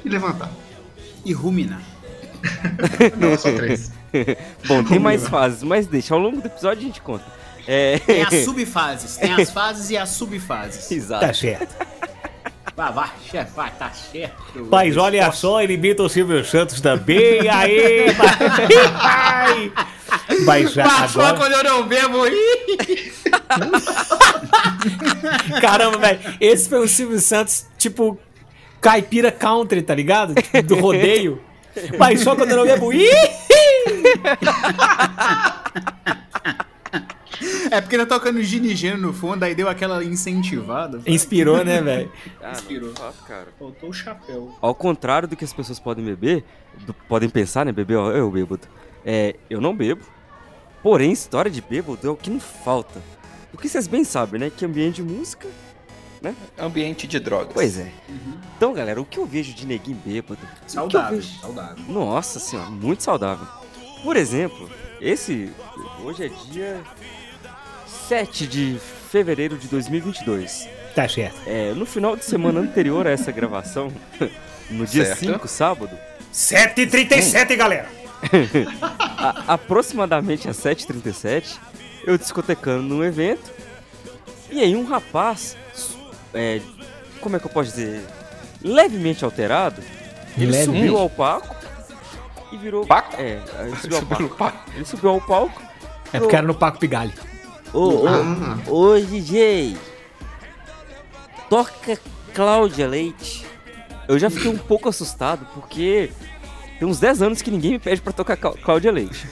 e 0.04 0.08
levantar. 0.08 0.50
E 1.24 1.32
ruminar. 1.32 1.82
Não, 3.16 3.36
só 3.38 3.52
três. 3.52 3.90
Bom, 4.66 4.84
tem 4.84 4.98
mais 4.98 5.26
fases, 5.28 5.62
mas 5.62 5.86
deixa, 5.86 6.14
ao 6.14 6.20
longo 6.20 6.40
do 6.40 6.46
episódio 6.46 6.82
a 6.82 6.86
gente 6.86 7.00
conta. 7.00 7.24
É... 7.66 7.98
Tem 7.98 8.22
as 8.22 8.44
subfases. 8.44 9.16
Tem 9.16 9.32
as 9.32 9.50
fases 9.52 9.90
e 9.90 9.96
as 9.96 10.10
subfases. 10.10 10.90
Exato. 10.90 11.26
Tá 11.26 11.32
certo. 11.32 11.86
Vai, 12.76 12.92
vai, 12.92 13.08
chefe, 13.30 13.52
vai, 13.54 13.70
tá 13.70 13.90
certo. 13.92 14.66
Mas 14.68 14.96
olha 14.96 15.30
só, 15.30 15.62
ele 15.62 15.74
imita 15.74 16.02
o 16.02 16.08
Silvio 16.08 16.44
Santos 16.44 16.80
também. 16.80 17.48
Aê, 17.48 18.10
vai! 18.12 19.72
Mas 20.44 20.72
já 20.72 20.84
Mas 20.84 21.12
só 21.12 21.20
agora... 21.20 21.36
quando 21.36 21.52
eu 21.52 21.62
não 21.64 21.86
bebo. 21.86 22.26
ih! 22.26 23.12
Caramba, 25.60 25.98
velho. 25.98 26.18
Esse 26.40 26.68
foi 26.68 26.80
o 26.80 26.88
Silvio 26.88 27.20
Santos, 27.20 27.66
tipo, 27.78 28.18
caipira 28.80 29.30
country, 29.30 29.80
tá 29.80 29.94
ligado? 29.94 30.34
Tipo, 30.34 30.62
do 30.62 30.80
rodeio. 30.80 31.40
Mas 31.96 32.22
só 32.22 32.34
quando 32.34 32.50
eu 32.50 32.56
não 32.56 32.64
bebo. 32.64 32.90
É 37.76 37.80
porque 37.80 37.98
tá 37.98 38.06
tocando 38.06 38.40
ginigeno 38.42 38.98
no 38.98 39.12
fundo, 39.12 39.42
aí 39.42 39.54
deu 39.54 39.68
aquela 39.68 40.02
incentivada. 40.04 41.00
Inspirou, 41.06 41.64
né, 41.64 41.80
velho? 41.82 42.12
Ah, 42.42 42.52
Inspirou. 42.52 42.94
fato, 42.94 43.24
cara. 43.26 43.48
Faltou 43.58 43.90
o 43.90 43.92
chapéu. 43.92 44.56
Ao 44.60 44.74
contrário 44.74 45.26
do 45.26 45.34
que 45.36 45.44
as 45.44 45.52
pessoas 45.52 45.78
podem 45.80 46.04
beber, 46.04 46.44
do- 46.86 46.94
podem 46.94 47.28
pensar, 47.28 47.64
né, 47.66 47.72
beber, 47.72 47.96
ó, 47.96 48.10
eu 48.12 48.30
bêbado. 48.30 48.62
É, 49.04 49.34
eu 49.50 49.60
não 49.60 49.74
bebo. 49.74 50.02
Porém, 50.82 51.10
história 51.12 51.50
de 51.50 51.60
bêbado 51.60 52.06
é 52.06 52.10
o 52.10 52.16
que 52.16 52.30
não 52.30 52.38
falta. 52.38 53.00
Porque 53.50 53.68
vocês 53.68 53.86
bem 53.88 54.04
sabem, 54.04 54.38
né, 54.40 54.50
que 54.56 54.64
ambiente 54.64 54.96
de 54.96 55.02
música, 55.02 55.48
Ambiente 56.58 57.06
de 57.06 57.18
drogas. 57.20 57.52
pois 57.52 57.78
é. 57.78 57.92
Então, 58.56 58.72
galera, 58.72 58.98
o 59.00 59.04
que 59.04 59.18
eu 59.18 59.26
vejo 59.26 59.52
de 59.52 59.66
neguinho 59.66 59.98
bêbado? 60.04 60.40
Saudável, 60.66 61.18
vejo- 61.18 61.38
saudável. 61.40 61.84
Nossa 61.88 62.38
senhora, 62.38 62.70
muito 62.70 63.02
saudável. 63.02 63.46
Por 64.02 64.16
exemplo, 64.16 64.70
esse. 65.00 65.50
Hoje 66.02 66.24
é 66.24 66.28
dia 66.50 66.80
7 68.08 68.46
de 68.46 68.76
fevereiro 69.10 69.56
de 69.56 69.68
2022. 69.68 70.68
Tá 70.94 71.08
certo. 71.08 71.36
É, 71.46 71.72
no 71.72 71.84
final 71.86 72.16
de 72.16 72.24
semana 72.24 72.60
anterior 72.60 73.06
a 73.06 73.10
essa 73.10 73.32
gravação, 73.32 73.92
no 74.70 74.86
dia 74.86 75.04
Certo. 75.06 75.20
5, 75.20 75.48
sábado, 75.48 75.98
7h37, 76.32 77.56
galera. 77.56 77.88
a- 78.80 79.54
aproximadamente 79.54 80.48
às 80.48 80.56
7h37, 80.58 81.58
eu 82.06 82.16
discotecando 82.16 82.82
num 82.82 83.02
evento. 83.02 83.52
E 84.50 84.60
aí 84.60 84.76
um 84.76 84.84
rapaz, 84.84 85.56
é, 86.32 86.60
como 87.20 87.36
é 87.36 87.38
que 87.40 87.46
eu 87.46 87.50
posso 87.50 87.70
dizer? 87.70 88.02
Levemente 88.62 89.24
alterado, 89.24 89.82
ele 90.36 90.52
Leve- 90.52 90.64
subiu 90.66 90.96
ao 90.98 91.10
palco 91.10 91.54
e 92.52 92.56
virou. 92.56 92.86
Paco? 92.86 93.16
É, 93.20 93.40
ele 93.66 93.76
subiu 93.82 93.98
ao 93.98 94.28
palco. 94.28 94.70
Ele 94.74 94.84
subiu 94.84 95.10
ao 95.10 95.20
palco. 95.20 95.62
É 96.12 96.20
porque 96.20 96.36
era 96.36 96.46
no 96.46 96.54
Paco 96.54 96.78
Pigali. 96.78 97.12
Ô, 97.74 98.04
ô, 98.04 98.08
Ah. 98.08 98.58
ô, 98.68 98.98
DJ, 99.00 99.76
toca 101.50 101.98
Cláudia 102.32 102.86
Leite. 102.86 103.44
Eu 104.08 104.18
já 104.18 104.28
fiquei 104.30 104.50
um 104.50 104.58
pouco 104.58 104.88
assustado, 104.88 105.46
porque 105.54 106.10
tem 106.78 106.86
uns 106.86 106.98
10 107.00 107.22
anos 107.22 107.42
que 107.42 107.50
ninguém 107.50 107.72
me 107.72 107.78
pede 107.78 108.00
pra 108.00 108.12
tocar 108.12 108.36
Clá- 108.36 108.54
Cláudia 108.62 108.92
Leite. 108.92 109.26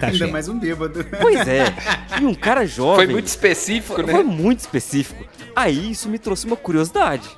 Tá 0.00 0.08
Ainda 0.08 0.26
mais 0.28 0.48
um 0.48 0.58
bêbado. 0.58 1.04
Pois 1.20 1.46
é, 1.48 1.64
e 2.20 2.24
um 2.26 2.34
cara 2.34 2.66
jovem... 2.66 3.04
Foi 3.06 3.12
muito 3.14 3.26
específico, 3.28 3.94
Foi 4.02 4.04
né? 4.12 4.22
muito 4.22 4.60
específico. 4.60 5.24
Aí 5.54 5.90
isso 5.92 6.08
me 6.08 6.18
trouxe 6.18 6.46
uma 6.46 6.56
curiosidade. 6.56 7.28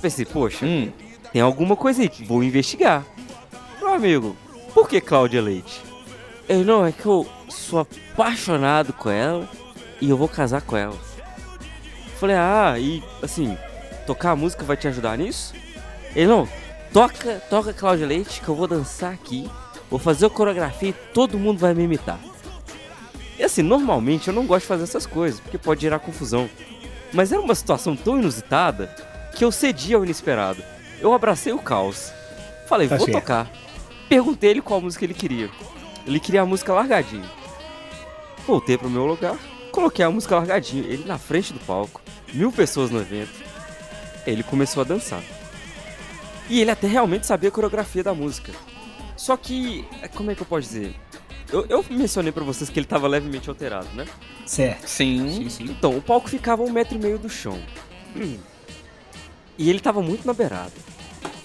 Pensei, 0.00 0.24
poxa, 0.24 0.64
Hum, 0.64 0.90
tem 1.32 1.42
alguma 1.42 1.76
coisa 1.76 2.02
aí, 2.02 2.10
vou 2.26 2.42
investigar. 2.42 3.04
Meu 3.78 3.92
amigo, 3.94 4.36
por 4.72 4.88
que 4.88 5.00
Cláudia 5.00 5.42
Leite? 5.42 5.82
Eu 6.48 6.64
não, 6.64 6.86
é 6.86 6.92
que 6.92 7.04
eu 7.04 7.26
sou 7.48 7.80
apaixonado 7.80 8.92
com 8.92 9.10
ela 9.10 9.48
e 10.00 10.10
eu 10.10 10.16
vou 10.16 10.28
casar 10.28 10.62
com 10.62 10.76
ela. 10.76 10.96
Falei, 12.18 12.36
ah, 12.36 12.74
e 12.78 13.02
assim, 13.22 13.56
tocar 14.06 14.30
a 14.32 14.36
música 14.36 14.64
vai 14.64 14.76
te 14.76 14.88
ajudar 14.88 15.18
nisso? 15.18 15.54
Ele 16.14 16.26
não, 16.28 16.48
toca, 16.92 17.42
toca 17.50 17.72
Cláudia 17.72 18.06
Leite 18.06 18.40
que 18.40 18.48
eu 18.48 18.54
vou 18.54 18.66
dançar 18.66 19.12
aqui, 19.12 19.50
vou 19.90 19.98
fazer 19.98 20.26
a 20.26 20.30
coreografia 20.30 20.90
e 20.90 20.92
todo 21.12 21.38
mundo 21.38 21.58
vai 21.58 21.74
me 21.74 21.84
imitar. 21.84 22.18
E 23.38 23.42
assim, 23.44 23.60
normalmente 23.62 24.28
eu 24.28 24.34
não 24.34 24.46
gosto 24.46 24.62
de 24.62 24.68
fazer 24.68 24.84
essas 24.84 25.04
coisas, 25.04 25.40
porque 25.40 25.58
pode 25.58 25.82
gerar 25.82 25.98
confusão. 25.98 26.48
Mas 27.12 27.32
era 27.32 27.40
uma 27.40 27.54
situação 27.54 27.94
tão 27.94 28.18
inusitada 28.18 28.86
que 29.36 29.44
eu 29.44 29.52
cedi 29.52 29.92
ao 29.94 30.04
inesperado. 30.04 30.62
Eu 31.00 31.12
abracei 31.12 31.52
o 31.52 31.58
caos. 31.58 32.10
Falei, 32.66 32.88
Tá 32.88 32.96
vou 32.96 33.04
certo. 33.04 33.20
tocar. 33.20 33.50
Perguntei 34.08 34.50
ele 34.50 34.62
qual 34.62 34.80
música 34.80 35.04
ele 35.04 35.12
queria. 35.12 35.50
Ele 36.06 36.18
queria 36.18 36.40
a 36.42 36.46
música 36.46 36.72
largadinho. 36.72 37.28
Voltei 38.46 38.78
pro 38.78 38.88
meu 38.88 39.04
lugar, 39.04 39.36
coloquei 39.76 40.02
a 40.02 40.10
música 40.10 40.34
largadinho. 40.34 40.84
Ele 40.84 41.04
na 41.04 41.18
frente 41.18 41.52
do 41.52 41.60
palco, 41.60 42.00
mil 42.32 42.50
pessoas 42.50 42.90
no 42.90 42.98
evento. 42.98 43.44
Ele 44.26 44.42
começou 44.42 44.80
a 44.80 44.84
dançar. 44.84 45.22
E 46.48 46.60
ele 46.60 46.70
até 46.70 46.86
realmente 46.86 47.26
sabia 47.26 47.50
a 47.50 47.52
coreografia 47.52 48.02
da 48.02 48.14
música. 48.14 48.52
Só 49.16 49.36
que, 49.36 49.84
como 50.14 50.30
é 50.30 50.34
que 50.34 50.42
eu 50.42 50.46
posso 50.46 50.62
dizer? 50.62 50.94
Eu, 51.52 51.66
eu 51.68 51.84
mencionei 51.90 52.32
pra 52.32 52.42
vocês 52.42 52.70
que 52.70 52.78
ele 52.78 52.86
tava 52.86 53.06
levemente 53.06 53.48
alterado, 53.48 53.88
né? 53.94 54.06
Certo. 54.46 54.86
sim. 55.50 55.64
Então, 55.64 55.96
o 55.96 56.02
palco 56.02 56.28
ficava 56.28 56.62
a 56.62 56.64
um 56.64 56.72
metro 56.72 56.96
e 56.96 56.98
meio 56.98 57.18
do 57.18 57.28
chão. 57.28 57.60
Hum. 58.16 58.38
E 59.58 59.70
ele 59.70 59.80
tava 59.80 60.02
muito 60.02 60.26
na 60.26 60.32
beirada. 60.32 60.72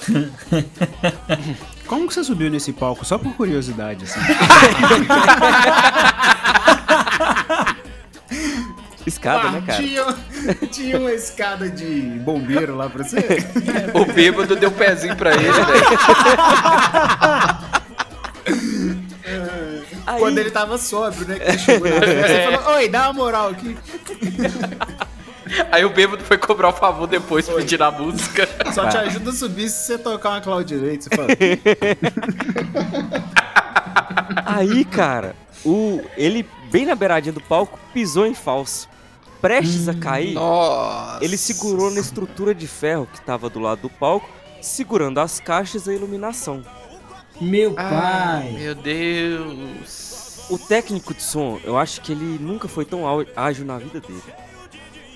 Como 1.85 2.07
que 2.07 2.13
você 2.13 2.23
subiu 2.23 2.49
nesse 2.49 2.73
palco? 2.73 3.05
Só 3.05 3.17
por 3.17 3.35
curiosidade, 3.35 4.05
assim. 4.05 4.19
Escada, 9.05 9.49
né, 9.51 9.63
cara? 9.65 9.81
tinha, 9.81 10.05
tinha 10.71 10.99
uma 10.99 11.11
escada 11.11 11.69
de 11.69 12.19
bombeiro 12.19 12.75
lá 12.75 12.89
pra 12.89 13.03
você? 13.03 13.17
O 13.93 14.05
bêbado 14.05 14.55
deu 14.55 14.71
pezinho 14.71 15.15
pra 15.15 15.33
ele, 15.33 15.51
velho. 15.51 15.65
Aí, 20.05 20.19
Quando 20.19 20.37
ele 20.39 20.49
tava 20.51 20.77
sóbrio, 20.77 21.27
né? 21.27 21.39
Que 21.39 21.49
ele 21.49 21.59
chegou 21.59 21.89
na 21.89 21.99
festa 22.01 22.33
e 22.33 22.55
falou, 22.55 22.75
oi, 22.75 22.89
dá 22.89 23.03
uma 23.03 23.13
moral 23.13 23.49
aqui. 23.49 23.77
Aí 25.71 25.85
o 25.85 25.89
bêbado 25.89 26.23
foi 26.23 26.37
cobrar 26.37 26.69
o 26.69 26.73
favor 26.73 27.07
depois, 27.07 27.47
pedir 27.47 27.81
a 27.81 27.91
música. 27.91 28.47
Só 28.73 28.87
te 28.87 28.97
ajuda 28.97 29.29
a 29.29 29.33
subir 29.33 29.69
se 29.69 29.85
você 29.85 29.97
tocar 29.97 30.29
uma 30.31 30.41
Claudia 30.41 30.77
Leite. 30.77 31.05
Você 31.05 31.15
fala, 31.15 31.27
aí, 34.45 34.85
cara, 34.85 35.35
o, 35.63 36.01
ele, 36.17 36.47
bem 36.71 36.85
na 36.85 36.95
beiradinha 36.95 37.33
do 37.33 37.41
palco, 37.41 37.77
pisou 37.93 38.25
em 38.25 38.33
falso. 38.33 38.89
Prestes 39.41 39.89
a 39.89 39.93
cair, 39.95 40.33
Nossa. 40.35 41.23
ele 41.23 41.35
segurou 41.35 41.89
na 41.89 41.99
estrutura 41.99 42.53
de 42.53 42.67
ferro 42.67 43.07
que 43.11 43.19
tava 43.21 43.49
do 43.49 43.59
lado 43.59 43.81
do 43.81 43.89
palco, 43.89 44.29
segurando 44.61 45.19
as 45.19 45.39
caixas 45.39 45.87
e 45.87 45.89
a 45.89 45.93
iluminação. 45.93 46.63
Meu 47.39 47.73
Ai, 47.75 47.89
pai. 47.89 48.51
meu 48.51 48.75
Deus. 48.75 50.45
O 50.47 50.59
técnico 50.59 51.13
de 51.13 51.23
som, 51.23 51.59
eu 51.63 51.75
acho 51.75 52.01
que 52.01 52.11
ele 52.11 52.37
nunca 52.39 52.67
foi 52.67 52.85
tão 52.85 53.01
ágil 53.35 53.65
na 53.65 53.79
vida 53.79 53.99
dele. 53.99 54.21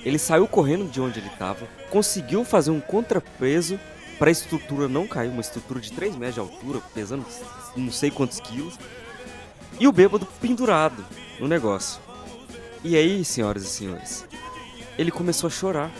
Ele 0.03 0.17
saiu 0.17 0.47
correndo 0.47 0.89
de 0.89 0.99
onde 0.99 1.19
ele 1.19 1.27
estava, 1.27 1.67
conseguiu 1.91 2.43
fazer 2.43 2.71
um 2.71 2.79
contrapeso 2.79 3.79
para 4.17 4.29
a 4.29 4.31
estrutura 4.31 4.87
não 4.87 5.05
cair, 5.05 5.29
uma 5.29 5.41
estrutura 5.41 5.79
de 5.79 5.91
3 5.91 6.15
metros 6.15 6.35
de 6.35 6.39
altura, 6.39 6.81
pesando 6.93 7.25
não 7.75 7.91
sei 7.91 8.09
quantos 8.09 8.39
quilos, 8.39 8.79
e 9.79 9.87
o 9.87 9.91
bêbado 9.91 10.25
pendurado 10.41 11.03
no 11.39 11.47
negócio. 11.47 11.99
E 12.83 12.95
aí, 12.95 13.25
senhoras 13.25 13.63
e 13.63 13.67
senhores, 13.67 14.25
ele 14.97 15.11
começou 15.11 15.47
a 15.47 15.51
chorar, 15.51 15.91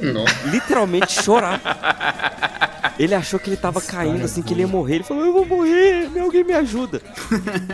Nossa. 0.00 0.46
literalmente 0.48 1.22
chorar. 1.22 1.60
Ele 2.96 3.12
achou 3.12 3.40
que 3.40 3.50
ele 3.50 3.56
tava 3.56 3.80
caindo, 3.80 4.24
assim, 4.24 4.40
que 4.40 4.54
ele 4.54 4.60
ia 4.60 4.68
morrer. 4.68 4.96
Ele 4.96 5.04
falou, 5.04 5.24
eu 5.24 5.32
vou 5.32 5.44
morrer, 5.44 6.08
alguém 6.20 6.44
me 6.44 6.52
ajuda. 6.52 7.02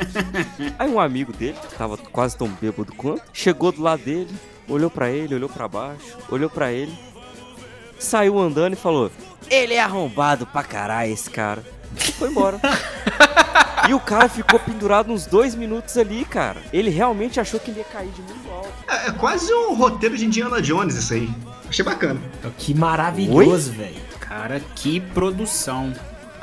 Aí 0.79 0.89
um 0.89 0.99
amigo 0.99 1.31
dele, 1.31 1.59
que 1.69 1.75
tava 1.75 1.99
quase 1.99 2.39
tão 2.39 2.49
bêbado 2.49 2.91
quanto, 2.95 3.23
chegou 3.31 3.71
do 3.71 3.83
lado 3.83 4.03
dele, 4.03 4.35
olhou 4.67 4.89
pra 4.89 5.11
ele, 5.11 5.35
olhou 5.35 5.49
pra 5.49 5.69
baixo, 5.69 6.17
olhou 6.31 6.49
pra 6.49 6.73
ele, 6.73 6.97
saiu 7.99 8.39
andando 8.39 8.73
e 8.73 8.77
falou, 8.77 9.11
ele 9.51 9.75
é 9.75 9.81
arrombado 9.83 10.47
pra 10.47 10.63
caralho 10.63 11.13
esse 11.13 11.29
cara. 11.29 11.63
E 11.97 12.13
foi 12.13 12.31
embora. 12.31 12.59
e 13.91 13.95
o 13.95 13.99
cara 13.99 14.29
ficou 14.29 14.61
pendurado 14.61 15.13
uns 15.13 15.27
dois 15.27 15.57
minutos 15.57 15.97
ali, 15.97 16.25
cara. 16.25 16.63
Ele 16.73 16.91
realmente 16.91 17.41
achou 17.41 17.59
que 17.59 17.73
ele 17.73 17.81
ia 17.81 17.85
cair 17.85 18.11
de 18.11 18.23
muito 18.23 18.49
alto. 18.49 18.73
É, 18.87 19.09
é 19.09 19.11
quase 19.11 19.53
um 19.53 19.75
roteiro 19.75 20.17
de 20.17 20.25
Indiana 20.27 20.63
Jones 20.63 20.95
isso 20.95 21.13
aí. 21.13 21.29
Achei 21.69 21.85
bacana. 21.85 22.21
Que 22.57 22.73
maravilhoso, 22.73 23.73
velho. 23.73 24.01
cara, 24.21 24.61
que 24.77 25.01
produção. 25.01 25.93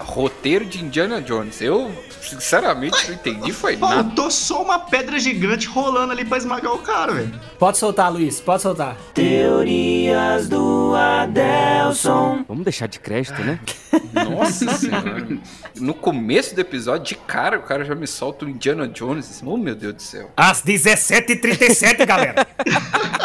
Roteiro 0.07 0.65
de 0.65 0.83
Indiana 0.83 1.21
Jones. 1.21 1.61
Eu, 1.61 1.91
sinceramente, 2.21 3.07
não 3.07 3.13
entendi 3.13 3.51
foi 3.51 3.75
nada. 3.75 3.95
Faltou 4.03 4.31
só 4.31 4.63
uma 4.63 4.79
pedra 4.79 5.19
gigante 5.19 5.67
rolando 5.67 6.13
ali 6.13 6.23
pra 6.23 6.37
esmagar 6.37 6.73
o 6.73 6.79
cara, 6.79 7.13
velho. 7.13 7.39
Pode 7.59 7.77
soltar, 7.77 8.11
Luiz, 8.11 8.39
pode 8.39 8.61
soltar. 8.61 8.95
Teorias 9.13 10.47
do 10.47 10.95
Adelson. 10.95 12.45
Vamos 12.47 12.63
deixar 12.63 12.87
de 12.87 12.99
crédito, 12.99 13.41
né? 13.43 13.59
Nossa 14.13 14.73
senhora. 14.73 15.27
No 15.75 15.93
começo 15.93 16.55
do 16.55 16.61
episódio, 16.61 17.05
de 17.05 17.15
cara, 17.15 17.59
o 17.59 17.63
cara 17.63 17.83
já 17.83 17.93
me 17.93 18.07
solta 18.07 18.45
o 18.45 18.49
Indiana 18.49 18.87
Jones. 18.87 19.41
Oh, 19.45 19.57
meu 19.57 19.75
Deus 19.75 19.93
do 19.93 20.01
céu. 20.01 20.31
Às 20.37 20.63
17h37, 20.63 22.05
galera. 22.05 22.47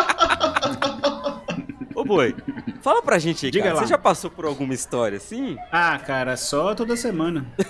Ô, 2.02 2.04
boi, 2.04 2.34
fala 2.82 3.00
pra 3.00 3.18
gente 3.18 3.46
aí, 3.46 3.52
Diga 3.52 3.64
cara. 3.66 3.76
lá. 3.76 3.82
Você 3.82 3.86
já 3.88 3.98
passou 3.98 4.30
por 4.30 4.44
alguma 4.44 4.74
história 4.74 5.16
assim? 5.18 5.56
Ah, 5.70 5.98
cara, 5.98 6.36
só 6.36 6.74
toda 6.74 6.96
semana. 6.96 7.46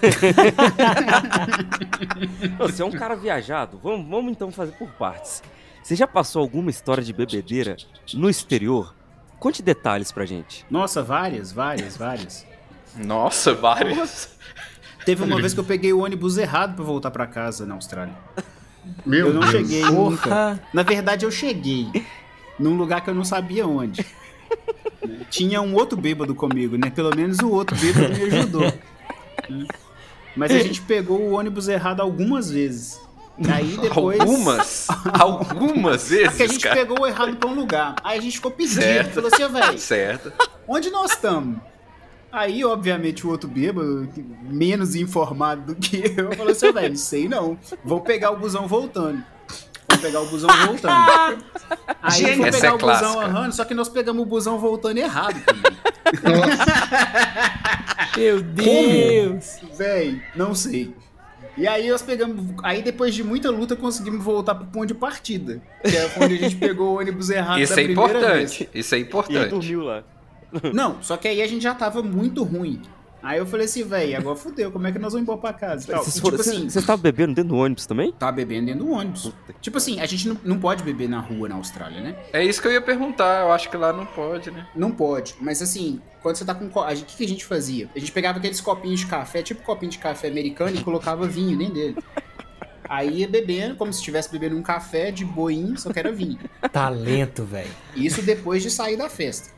Você 2.59 2.83
é 2.83 2.85
um 2.85 2.91
cara 2.91 3.15
viajado. 3.15 3.79
Vamos, 3.83 4.09
vamos 4.09 4.31
então 4.33 4.51
fazer 4.51 4.73
por 4.73 4.89
partes. 4.93 5.43
Você 5.83 5.95
já 5.95 6.07
passou 6.07 6.41
alguma 6.41 6.71
história 6.71 7.03
de 7.03 7.13
bebedeira 7.13 7.77
no 8.15 8.31
exterior? 8.31 8.95
Conte 9.39 9.63
detalhes 9.63 10.13
pra 10.13 10.25
gente. 10.25 10.65
Nossa, 10.71 11.03
várias, 11.03 11.53
várias, 11.53 11.97
várias. 11.97 12.47
Nossa, 12.97 13.55
vários. 13.55 14.29
Teve 15.05 15.25
uma 15.25 15.41
vez 15.41 15.53
que 15.53 15.61
eu 15.61 15.65
peguei 15.65 15.93
o 15.93 16.01
ônibus 16.05 16.39
errado 16.39 16.77
pra 16.77 16.85
voltar 16.85 17.11
pra 17.11 17.27
casa 17.27 17.67
na 17.67 17.75
Austrália. 17.75 18.15
Meu 19.05 19.29
eu 19.29 19.35
não 19.35 19.41
Deus. 19.41 19.53
cheguei 19.53 19.83
Porra. 19.83 19.93
nunca. 20.11 20.61
Na 20.73 20.83
verdade, 20.83 21.27
eu 21.27 21.31
cheguei 21.31 21.89
num 22.59 22.77
lugar 22.77 23.01
que 23.03 23.11
eu 23.11 23.15
não 23.15 23.25
sabia 23.25 23.67
onde. 23.67 24.07
Tinha 25.31 25.61
um 25.61 25.75
outro 25.75 25.97
bêbado 26.01 26.35
comigo, 26.35 26.77
né? 26.77 26.91
Pelo 26.91 27.15
menos 27.15 27.39
o 27.41 27.51
outro 27.51 27.77
bêbado 27.77 28.15
me 28.15 28.23
ajudou. 28.25 28.63
né? 29.49 29.67
Mas 30.37 30.51
a 30.53 30.59
gente 30.59 30.81
pegou 30.83 31.21
o 31.21 31.33
ônibus 31.33 31.69
errado 31.69 32.01
algumas 32.01 32.51
vezes. 32.51 33.01
Aí 33.51 33.77
depois. 33.81 34.21
Algumas? 34.21 34.87
Algumas 35.19 36.09
vezes, 36.09 36.29
Porque 36.29 36.43
a 36.43 36.47
gente 36.47 36.63
cara. 36.63 36.77
pegou 36.77 37.01
o 37.01 37.07
errado 37.07 37.37
pra 37.37 37.49
um 37.49 37.55
lugar. 37.55 37.95
Aí 38.05 38.19
a 38.19 38.23
gente 38.23 38.37
ficou 38.37 38.51
pedindo. 38.51 38.81
Certo. 38.83 39.15
Falou 39.15 39.31
assim, 39.33 39.49
velho, 39.49 39.79
Certo. 39.79 40.33
onde 40.69 40.91
nós 40.91 41.13
estamos? 41.13 41.59
Aí, 42.31 42.65
obviamente, 42.65 43.27
o 43.27 43.31
outro 43.31 43.47
bêbado, 43.49 44.09
menos 44.43 44.95
informado 44.95 45.75
do 45.75 45.75
que 45.75 46.03
eu, 46.17 46.33
falou 46.33 46.53
assim, 46.53 46.73
velho, 46.73 46.89
não 46.89 46.97
sei 46.97 47.29
não. 47.29 47.59
Vou 47.85 48.01
pegar 48.01 48.31
o 48.31 48.37
busão 48.39 48.67
voltando. 48.67 49.23
Vou 49.89 49.99
pegar 49.99 50.21
o 50.21 50.27
busão 50.27 50.49
voltando. 50.67 51.45
Aí 52.03 52.11
Gente, 52.21 52.37
foi 52.37 52.51
pegar 52.51 52.69
é 52.69 52.73
o 52.73 52.79
busão 52.79 52.79
clássica. 52.79 53.21
ahando, 53.25 53.55
só 53.55 53.65
que 53.65 53.75
nós 53.75 53.89
pegamos 53.89 54.23
o 54.23 54.27
busão 54.27 54.59
voltando 54.59 54.99
errado 54.99 55.41
também. 55.45 55.73
Meu 58.17 58.43
Deus. 58.43 59.57
Véi, 59.77 60.23
não 60.35 60.55
sei. 60.55 60.95
E 61.57 61.67
aí 61.69 61.91
nós 61.91 62.01
pegamos. 62.03 62.45
Aí 62.63 62.83
depois 62.83 63.15
de 63.15 63.23
muita 63.23 63.51
luta 63.51 63.77
conseguimos 63.77 64.25
voltar 64.25 64.55
pro 64.55 64.67
ponto 64.67 64.87
de 64.87 64.95
partida. 64.95 65.61
Que 65.85 65.97
é 65.97 66.11
onde 66.19 66.35
a 66.35 66.39
gente 66.39 66.57
pegou 66.57 66.95
o 66.95 66.99
ônibus 66.99 67.29
errado 67.31 67.61
Isso 67.61 67.75
da 67.75 67.83
é 67.83 67.85
primeira 67.85 68.19
importante. 68.19 68.69
Isso 68.75 68.95
é 68.95 68.99
E 68.99 69.03
importante. 69.03 69.51
dormiu 69.51 69.83
lá. 69.83 70.03
vez. 70.53 70.75
Não, 70.75 71.03
só 71.03 71.17
que 71.17 71.29
aí 71.29 71.43
a 71.43 71.47
gente 71.47 71.63
já 71.63 71.75
tava 71.75 72.03
muito 72.03 72.43
ruim. 72.43 72.81
Aí 73.23 73.39
eu 73.39 73.47
falei 73.47 73.67
assim, 73.67 73.85
véi, 73.85 74.15
agora 74.15 74.35
fudeu, 74.37 74.73
como 74.73 74.87
é 74.87 74.93
que 74.93 74.99
nós 74.99 75.13
vamos 75.13 75.23
embora 75.23 75.39
pra 75.39 75.53
casa? 75.53 75.87
tal. 75.87 76.03
Vocês 76.03 76.17
E, 76.17 76.23
tipo 76.23 76.41
assim, 76.41 76.67
estavam 76.67 76.99
bebendo 76.99 77.35
dentro 77.35 77.51
do 77.51 77.57
ônibus 77.57 77.87
também? 77.87 78.13
tá 78.13 78.33
bebendo 78.33 78.67
dentro 78.67 78.85
do 78.85 78.91
ônibus. 78.91 79.33
Tipo 79.61 79.79
assim, 79.79 80.01
a 80.01 80.07
gente 80.07 80.29
não, 80.29 80.37
não 80.45 80.59
pode 80.59 80.83
beber 80.83 81.09
na 81.09 81.21
rua 81.21 81.49
na 81.49 81.55
Austrália, 81.55 82.01
né? 82.01 82.17
É 82.33 82.45
isso 82.45 82.61
que 82.61 82.67
eu 82.67 82.73
ia 82.73 82.81
perguntar. 82.83 83.43
Eu 83.43 83.53
acho 83.53 83.71
que 83.71 83.77
lá 83.77 83.93
não 83.93 84.07
pode, 84.07 84.51
né? 84.51 84.67
Não 84.75 84.91
pode. 84.91 85.37
Mas 85.41 85.63
assim, 85.63 86.01
quando 86.21 86.37
você 86.37 86.45
tá 86.45 86.55
com. 86.55 86.67
O 86.67 86.87
que, 86.95 87.17
que 87.17 87.25
a 87.25 87.29
gente 87.29 87.45
fazia? 87.45 87.89
A 87.95 87.99
gente 87.99 88.11
pegava 88.11 88.39
aqueles 88.39 88.61
copinhos 88.61 89.01
de 89.01 89.07
café, 89.07 89.43
tipo 89.43 89.63
copinho 89.63 89.93
de 89.93 89.99
café 89.99 90.29
americano, 90.29 90.77
e 90.77 90.83
colocava 90.83 91.27
vinho 91.27 91.57
dentro 91.57 91.75
dele. 91.75 91.97
Aí 92.89 93.21
ia 93.21 93.29
bebendo, 93.29 93.77
como 93.77 93.93
se 93.93 94.01
estivesse 94.01 94.31
bebendo 94.31 94.57
um 94.57 94.63
café 94.63 95.11
de 95.11 95.25
boinho, 95.25 95.79
só 95.79 95.93
que 95.93 95.99
era 95.99 96.13
vinho. 96.13 96.39
Talento, 96.71 97.45
velho. 97.45 97.71
Isso 97.97 98.21
depois 98.21 98.63
de 98.63 98.71
sair 98.71 98.97
da 98.97 99.09
festa. 99.09 99.51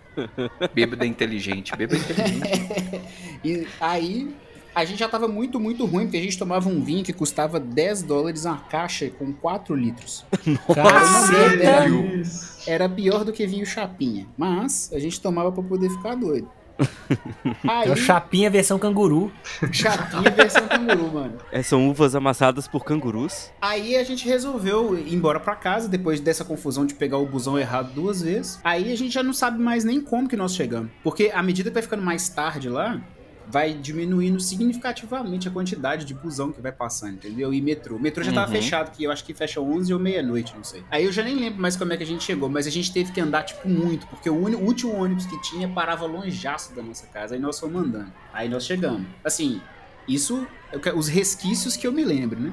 Bêbada 0.75 1.07
inteligente. 1.07 1.75
Bêbada 1.77 1.99
inteligente. 1.99 3.03
E 3.45 3.67
aí 3.79 4.35
a 4.75 4.85
gente 4.85 4.99
já 4.99 5.09
tava 5.09 5.29
muito, 5.29 5.61
muito 5.61 5.85
ruim, 5.85 6.05
porque 6.05 6.17
a 6.17 6.23
gente 6.23 6.39
tomava 6.39 6.69
um 6.69 6.83
vinho 6.83 7.05
que 7.05 7.13
custava 7.13 7.61
10 7.61 8.03
dólares 8.03 8.47
a 8.47 8.57
caixa 8.57 9.09
com 9.11 9.33
4 9.33 9.75
litros. 9.75 10.25
Caceta. 10.75 11.63
Era, 11.63 11.91
era 12.67 12.89
pior 12.89 13.25
do 13.25 13.33
que 13.33 13.47
vinho 13.47 13.67
chapinha. 13.67 14.27
Mas 14.37 14.91
a 14.93 14.99
gente 14.99 15.21
tomava 15.21 15.53
pra 15.53 15.63
poder 15.63 15.91
ficar 15.91 16.15
doido. 16.17 16.51
Aí, 17.67 17.89
É 17.89 17.93
o 17.93 17.97
Chapinha 17.97 18.51
versão 18.51 18.79
canguru. 18.79 19.33
chapinha 19.73 20.31
versão 20.31 20.67
canguru, 20.67 21.13
mano. 21.13 21.39
É, 21.53 21.63
são 21.63 21.89
uvas 21.89 22.15
amassadas 22.15 22.67
por 22.67 22.85
cangurus. 22.85 23.51
Aí 23.61 23.97
a 23.97 24.05
gente 24.05 24.27
resolveu 24.29 24.99
ir 24.99 25.15
embora 25.15 25.39
pra 25.39 25.55
casa, 25.55 25.89
depois 25.89 26.21
dessa 26.21 26.45
confusão 26.45 26.85
de 26.87 26.95
pegar 26.95 27.19
o 27.19 27.27
busão 27.27 27.59
errado 27.59 27.93
duas 27.95 28.23
vezes. 28.23 28.59
Aí 28.65 28.93
a 28.93 28.97
gente 28.97 29.13
já 29.13 29.23
não 29.23 29.33
sabe 29.33 29.63
mais 29.63 29.85
nem 29.85 30.01
como 30.01 30.29
que 30.29 30.37
nós 30.37 30.55
chegamos. 30.55 30.91
Porque 31.03 31.31
à 31.35 31.43
medida 31.43 31.71
que 31.71 31.75
vai 31.75 31.83
ficando 31.83 32.03
mais 32.03 32.29
tarde 32.29 32.69
lá, 32.69 33.01
vai 33.47 33.75
diminuindo 33.75 34.41
significativamente 34.41 35.49
a 35.49 35.51
quantidade 35.51 36.05
de 36.05 36.15
busão 36.15 36.51
que 36.51 36.61
vai 36.61 36.73
passando, 36.73 37.15
entendeu? 37.15 37.53
E 37.53 37.61
metrô. 37.61 37.97
O 37.97 38.01
metrô 38.01 38.23
já 38.23 38.33
tava 38.33 38.47
Uhum. 38.49 38.57
fechado, 38.57 38.91
que 38.91 39.05
eu 39.05 39.11
acho 39.11 39.25
que 39.25 39.35
fecha 39.35 39.61
11 39.61 39.93
ou 39.93 40.01
meia-noite, 40.01 40.55
não 40.57 40.65
sei. 40.65 40.83
Aí 40.91 41.05
eu 41.05 41.13
já 41.13 41.23
nem 41.23 41.37
lembro 41.37 41.61
mais 41.61 41.77
como 41.77 41.93
é 41.93 41.97
que 41.97 42.03
a 42.03 42.07
gente 42.07 42.25
chegou, 42.25 42.49
mas 42.49 42.67
a 42.67 42.71
gente 42.71 42.93
teve 42.93 43.13
que 43.13 43.21
andar, 43.21 43.43
tipo, 43.43 43.69
muito, 43.69 44.07
porque 44.07 44.29
o, 44.31 44.35
último 44.35 44.95
ônibus 44.95 45.27
que 45.27 45.41
tinha 45.43 45.69
parava 45.69 46.07
longeaço 46.07 46.75
da 46.75 46.83
nossa 46.83 47.07
casa, 47.07 47.35
aí 47.35 47.41
nós 47.41 47.59
fomos 47.61 47.83
andando. 47.83 48.13
Aí 48.33 48.49
nós 48.49 48.65
chegamos. 48.65 49.07
Assim, 49.23 49.61
isso, 50.09 50.47
os 50.97 51.09
resquícios 51.09 51.77
que 51.77 51.87
eu 51.87 51.93
me 51.93 52.05
lembro, 52.05 52.41
né? 52.41 52.53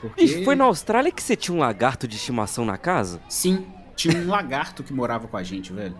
Porque... 0.00 0.22
Bicho, 0.22 0.44
foi 0.44 0.54
na 0.54 0.64
Austrália 0.64 1.10
que 1.10 1.22
você 1.22 1.34
tinha 1.34 1.54
um 1.56 1.60
lagarto 1.60 2.06
de 2.06 2.16
estimação 2.16 2.64
na 2.64 2.76
casa? 2.76 3.20
Sim, 3.28 3.66
tinha 3.96 4.16
um 4.16 4.28
lagarto 4.28 4.82
que 4.84 4.92
morava 4.92 5.26
com 5.26 5.36
a 5.36 5.42
gente, 5.42 5.72
velho. 5.72 5.96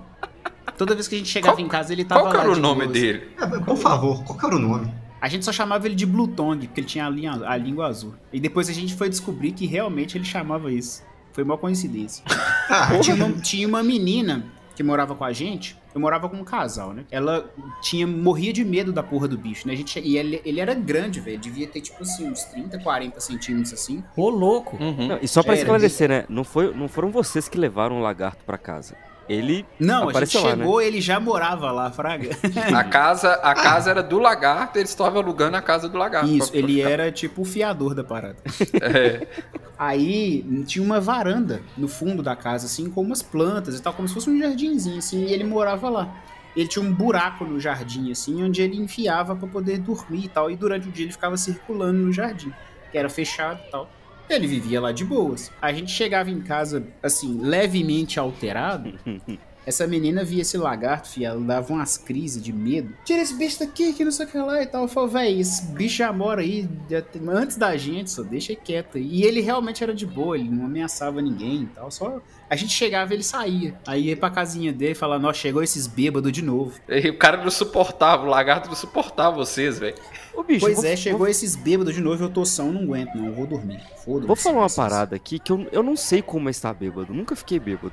Toda 0.78 0.94
vez 0.94 1.06
que 1.08 1.14
a 1.16 1.18
gente 1.18 1.28
chegava 1.28 1.56
Qual- 1.56 1.66
em 1.66 1.68
casa, 1.68 1.92
ele 1.92 2.04
tava 2.04 2.22
Qual 2.22 2.34
era 2.34 2.50
o 2.50 2.54
de 2.54 2.60
nome 2.60 2.84
boas. 2.84 2.92
dele? 2.92 3.28
É, 3.38 3.46
Por 3.46 3.76
favor, 3.76 4.22
qual 4.24 4.38
que 4.38 4.46
era 4.46 4.56
o 4.56 4.58
nome? 4.58 4.90
A 5.20 5.28
gente 5.28 5.44
só 5.44 5.50
chamava 5.52 5.84
ele 5.86 5.96
de 5.96 6.06
Blue 6.06 6.28
Tongue, 6.28 6.68
porque 6.68 6.80
ele 6.80 6.86
tinha 6.86 7.04
a, 7.04 7.10
linha, 7.10 7.32
a 7.44 7.56
língua 7.56 7.88
azul. 7.88 8.14
E 8.32 8.38
depois 8.38 8.70
a 8.70 8.72
gente 8.72 8.94
foi 8.94 9.08
descobrir 9.08 9.50
que 9.52 9.66
realmente 9.66 10.16
ele 10.16 10.24
chamava 10.24 10.72
isso. 10.72 11.02
Foi 11.32 11.42
uma 11.44 11.58
coincidência. 11.58 12.24
Ah, 12.70 12.98
tinha, 13.00 13.16
uma, 13.16 13.32
tinha 13.40 13.66
uma 13.66 13.82
menina 13.82 14.44
que 14.76 14.82
morava 14.82 15.14
com 15.14 15.24
a 15.24 15.32
gente. 15.32 15.74
Eu 15.94 16.00
morava 16.02 16.28
com 16.28 16.36
um 16.36 16.44
casal, 16.44 16.92
né? 16.92 17.04
Ela 17.10 17.50
tinha 17.80 18.06
morria 18.06 18.52
de 18.52 18.62
medo 18.62 18.92
da 18.92 19.02
porra 19.02 19.26
do 19.26 19.38
bicho, 19.38 19.66
né? 19.66 19.72
A 19.72 19.76
gente, 19.76 19.98
e 19.98 20.18
ele, 20.18 20.40
ele 20.44 20.60
era 20.60 20.74
grande, 20.74 21.18
velho. 21.18 21.38
Devia 21.38 21.66
ter, 21.66 21.80
tipo 21.80 22.02
assim, 22.02 22.28
uns 22.30 22.44
30, 22.44 22.78
40 22.80 23.18
centímetros 23.20 23.72
assim. 23.72 24.04
Ô, 24.14 24.28
louco. 24.28 24.76
Uhum. 24.78 25.08
Não, 25.08 25.18
e 25.22 25.26
só 25.26 25.42
pra 25.42 25.52
Era, 25.54 25.62
esclarecer, 25.62 26.10
né? 26.10 26.24
Não, 26.28 26.44
foi, 26.44 26.74
não 26.74 26.88
foram 26.88 27.10
vocês 27.10 27.48
que 27.48 27.56
levaram 27.58 27.96
o 27.98 28.02
lagarto 28.02 28.44
pra 28.44 28.58
casa. 28.58 28.94
Ele 29.28 29.66
Não, 29.78 29.96
a 29.96 30.00
gente 30.00 30.10
apareceu 30.10 30.42
lá, 30.42 30.56
né? 30.56 30.64
chegou, 30.64 30.80
ele 30.80 31.00
já 31.00 31.20
morava 31.20 31.70
lá, 31.70 31.90
Fraga. 31.90 32.30
A 32.74 32.82
casa, 32.84 33.32
a 33.34 33.54
casa 33.54 33.90
era 33.90 34.02
do 34.02 34.18
lagarto, 34.18 34.78
eles 34.78 34.88
estavam 34.90 35.20
alugando 35.20 35.56
a 35.56 35.60
casa 35.62 35.88
do 35.88 35.98
lagarto. 35.98 36.28
Isso, 36.30 36.50
pra- 36.50 36.60
pra 36.60 36.68
ele 36.70 36.74
ficar- 36.78 36.90
era 36.90 37.12
tipo 37.12 37.42
o 37.42 37.44
fiador 37.44 37.94
da 37.94 38.02
parada. 38.02 38.36
É. 38.80 39.26
Aí 39.78 40.42
tinha 40.66 40.82
uma 40.84 41.00
varanda 41.00 41.62
no 41.76 41.86
fundo 41.88 42.22
da 42.22 42.34
casa, 42.34 42.66
assim, 42.66 42.90
com 42.90 43.00
umas 43.02 43.22
plantas 43.22 43.78
e 43.78 43.82
tal, 43.82 43.92
como 43.92 44.08
se 44.08 44.14
fosse 44.14 44.28
um 44.30 44.38
jardinzinho, 44.38 44.98
assim, 44.98 45.26
e 45.26 45.32
ele 45.32 45.44
morava 45.44 45.88
lá. 45.88 46.08
Ele 46.56 46.66
tinha 46.66 46.84
um 46.84 46.92
buraco 46.92 47.44
no 47.44 47.60
jardim, 47.60 48.10
assim, 48.10 48.42
onde 48.42 48.60
ele 48.62 48.76
enfiava 48.76 49.36
pra 49.36 49.46
poder 49.46 49.78
dormir 49.78 50.24
e 50.24 50.28
tal, 50.28 50.50
e 50.50 50.56
durante 50.56 50.88
o 50.88 50.90
dia 50.90 51.04
ele 51.04 51.12
ficava 51.12 51.36
circulando 51.36 51.98
no 52.00 52.12
jardim, 52.12 52.52
que 52.90 52.98
era 52.98 53.08
fechado 53.08 53.60
e 53.66 53.70
tal. 53.70 53.88
Ele 54.28 54.46
vivia 54.46 54.80
lá 54.80 54.92
de 54.92 55.04
boas. 55.04 55.50
A 55.60 55.72
gente 55.72 55.90
chegava 55.90 56.30
em 56.30 56.40
casa, 56.40 56.86
assim, 57.02 57.38
levemente 57.40 58.18
alterado. 58.20 58.92
Essa 59.66 59.86
menina 59.86 60.24
via 60.24 60.40
esse 60.40 60.56
lagarto, 60.56 61.08
filha, 61.10 61.26
ela 61.26 61.40
dava 61.42 61.74
umas 61.74 61.98
crises 61.98 62.42
de 62.42 62.54
medo. 62.54 62.90
Tira 63.04 63.20
esse 63.20 63.34
bicho 63.34 63.58
daqui, 63.58 63.92
que 63.92 64.02
não 64.02 64.10
sei 64.10 64.24
o 64.24 64.28
que 64.30 64.38
lá 64.38 64.62
e 64.62 64.66
tal. 64.66 64.84
Eu 64.84 64.88
falei, 64.88 65.10
véi, 65.10 65.40
esse 65.40 65.66
bicho 65.72 65.98
já 65.98 66.10
mora 66.10 66.40
aí 66.40 66.66
já 66.88 67.02
tem- 67.02 67.20
antes 67.28 67.58
da 67.58 67.76
gente, 67.76 68.10
só 68.10 68.22
deixa 68.22 68.56
quieto. 68.56 68.96
E 68.96 69.24
ele 69.24 69.42
realmente 69.42 69.82
era 69.84 69.92
de 69.94 70.06
boa, 70.06 70.38
ele 70.38 70.48
não 70.48 70.64
ameaçava 70.64 71.20
ninguém 71.20 71.64
e 71.64 71.66
tal. 71.66 71.90
Só 71.90 72.18
a 72.50 72.56
gente 72.56 72.72
chegava 72.72 73.12
e 73.12 73.16
ele 73.16 73.22
saía. 73.22 73.74
Aí 73.86 74.04
ia 74.08 74.16
pra 74.16 74.30
casinha 74.30 74.72
dele 74.72 74.92
e 74.92 74.94
falava, 74.94 75.20
nossa, 75.22 75.38
chegou 75.38 75.62
esses 75.62 75.86
bêbados 75.86 76.32
de 76.32 76.42
novo. 76.42 76.72
E 76.88 77.08
o 77.10 77.18
cara 77.18 77.36
não 77.42 77.50
suportava, 77.50 78.24
o 78.24 78.26
lagarto 78.28 78.68
não 78.68 78.76
suportava 78.76 79.36
vocês, 79.36 79.78
velho. 79.78 79.96
Ô, 80.34 80.42
bicho, 80.42 80.60
pois 80.60 80.76
vou, 80.76 80.84
é, 80.86 80.96
chegou 80.96 81.18
vou, 81.18 81.28
esses 81.28 81.56
bêbados 81.56 81.94
de 81.94 82.00
novo, 82.00 82.22
eu 82.24 82.30
tô 82.30 82.44
são, 82.44 82.72
não 82.72 82.82
aguento, 82.82 83.14
não, 83.16 83.26
eu 83.26 83.34
vou 83.34 83.46
dormir. 83.46 83.80
Foda-se. 84.04 84.26
vou 84.26 84.36
falar 84.36 84.56
uma 84.58 84.68
vocês. 84.68 84.76
parada 84.88 85.16
aqui 85.16 85.38
que 85.38 85.50
eu, 85.52 85.66
eu 85.72 85.82
não 85.82 85.96
sei 85.96 86.22
como 86.22 86.48
é 86.48 86.50
estar 86.50 86.72
bêbado. 86.72 87.12
Nunca 87.12 87.34
fiquei 87.36 87.58
bêbado. 87.58 87.92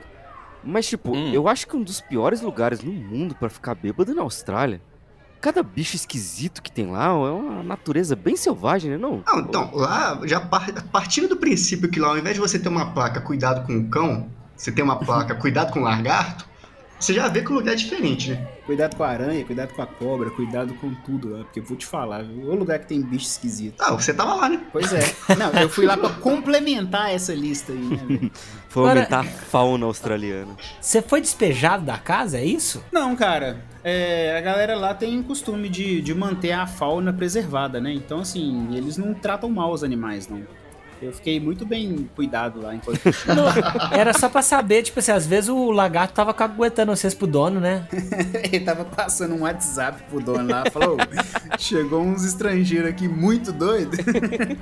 Mas, 0.63 0.87
tipo, 0.87 1.15
Hum. 1.15 1.31
eu 1.33 1.47
acho 1.47 1.67
que 1.67 1.75
um 1.75 1.83
dos 1.83 2.01
piores 2.01 2.41
lugares 2.41 2.81
no 2.81 2.91
mundo 2.91 3.35
pra 3.35 3.49
ficar 3.49 3.75
bêbado 3.75 4.11
é 4.11 4.15
na 4.15 4.21
Austrália. 4.23 4.81
Cada 5.41 5.61
bicho 5.61 5.95
esquisito 5.95 6.59
que 6.63 6.71
tem 6.71 6.87
lá 6.89 7.05
é 7.07 7.11
uma 7.11 7.61
natureza 7.61 8.15
bem 8.15 8.35
selvagem, 8.35 8.89
né? 8.91 8.97
Não? 8.97 9.21
Não, 9.27 9.39
então, 9.41 9.69
lá, 9.75 10.19
já 10.23 10.39
par- 10.39 10.71
partindo 10.91 11.27
do 11.27 11.37
princípio 11.37 11.87
que 11.89 11.99
lá, 11.99 12.07
ao 12.09 12.17
invés 12.17 12.33
de 12.33 12.41
você 12.41 12.57
ter 12.57 12.67
uma 12.69 12.91
placa 12.93 13.21
cuidado 13.21 13.63
com 13.67 13.77
o 13.77 13.87
cão, 13.87 14.27
você 14.55 14.71
tem 14.71 14.83
uma 14.83 14.97
placa 14.97 15.35
cuidado 15.39 15.71
com 15.71 15.79
o 15.79 15.83
lagarto, 15.83 16.45
você 16.97 17.13
já 17.13 17.27
vê 17.27 17.41
que 17.41 17.51
o 17.51 17.55
lugar 17.55 17.73
é 17.73 17.75
diferente, 17.75 18.31
né? 18.31 18.47
Cuidado 18.65 18.95
com 18.95 19.03
a 19.03 19.09
aranha, 19.09 19.43
cuidado 19.45 19.73
com 19.73 19.81
a 19.81 19.85
cobra, 19.85 20.29
cuidado 20.31 20.73
com 20.75 20.93
tudo 21.05 21.29
lá, 21.29 21.43
porque 21.43 21.59
eu 21.59 21.63
vou 21.63 21.75
te 21.77 21.85
falar, 21.85 22.23
viu? 22.23 22.49
o 22.49 22.55
lugar 22.55 22.79
que 22.79 22.87
tem 22.87 23.01
bicho 23.01 23.25
esquisito. 23.25 23.75
Ah, 23.81 23.91
você 23.91 24.13
tava 24.13 24.33
lá, 24.33 24.47
né? 24.49 24.61
Pois 24.71 24.91
é. 24.93 25.01
Não, 25.37 25.51
eu 25.61 25.69
fui 25.69 25.85
lá 25.85 25.97
pra 25.97 26.09
complementar 26.09 27.13
essa 27.13 27.33
lista 27.33 27.73
aí, 27.73 27.77
né? 27.79 28.31
Foi 28.69 28.83
Agora- 28.83 28.99
aumentar 29.01 29.19
a 29.19 29.23
fauna 29.23 29.85
australiana. 29.85 30.55
Você 30.81 31.01
foi 31.01 31.21
despejado 31.21 31.85
da 31.85 31.97
casa, 31.97 32.37
é 32.39 32.45
isso? 32.45 32.83
Não, 32.91 33.15
cara. 33.15 33.63
é, 33.83 34.37
a 34.37 34.41
galera 34.41 34.75
lá 34.75 34.93
tem 34.93 35.21
costume 35.23 35.69
de, 35.69 36.01
de 36.01 36.13
manter 36.15 36.51
a 36.53 36.65
fauna 36.67 37.13
preservada, 37.13 37.79
né? 37.79 37.93
Então, 37.93 38.19
assim, 38.21 38.69
eles 38.75 38.97
não 38.97 39.13
tratam 39.13 39.49
mal 39.49 39.71
os 39.71 39.83
animais, 39.83 40.27
não. 40.27 40.41
Eu 41.05 41.13
fiquei 41.13 41.39
muito 41.39 41.65
bem 41.65 42.09
cuidado 42.15 42.59
lá 42.61 42.73
enquanto. 42.73 42.99
Não, 43.27 43.95
era 43.95 44.11
só 44.11 44.27
pra 44.27 44.41
saber, 44.41 44.81
tipo 44.81 44.99
assim, 44.99 45.11
às 45.11 45.27
vezes 45.27 45.49
o 45.49 45.69
lagarto 45.69 46.15
tava 46.15 46.33
caguetando 46.33 46.95
vocês 46.95 47.13
pro 47.13 47.27
dono, 47.27 47.59
né? 47.59 47.87
Ele 48.51 48.65
tava 48.65 48.83
passando 48.83 49.35
um 49.35 49.41
WhatsApp 49.41 50.01
pro 50.09 50.19
dono 50.19 50.49
lá, 50.49 50.63
falou: 50.71 50.97
chegou 51.59 52.01
uns 52.01 52.25
estrangeiros 52.25 52.89
aqui 52.89 53.07
muito 53.07 53.51
doidos. 53.51 53.99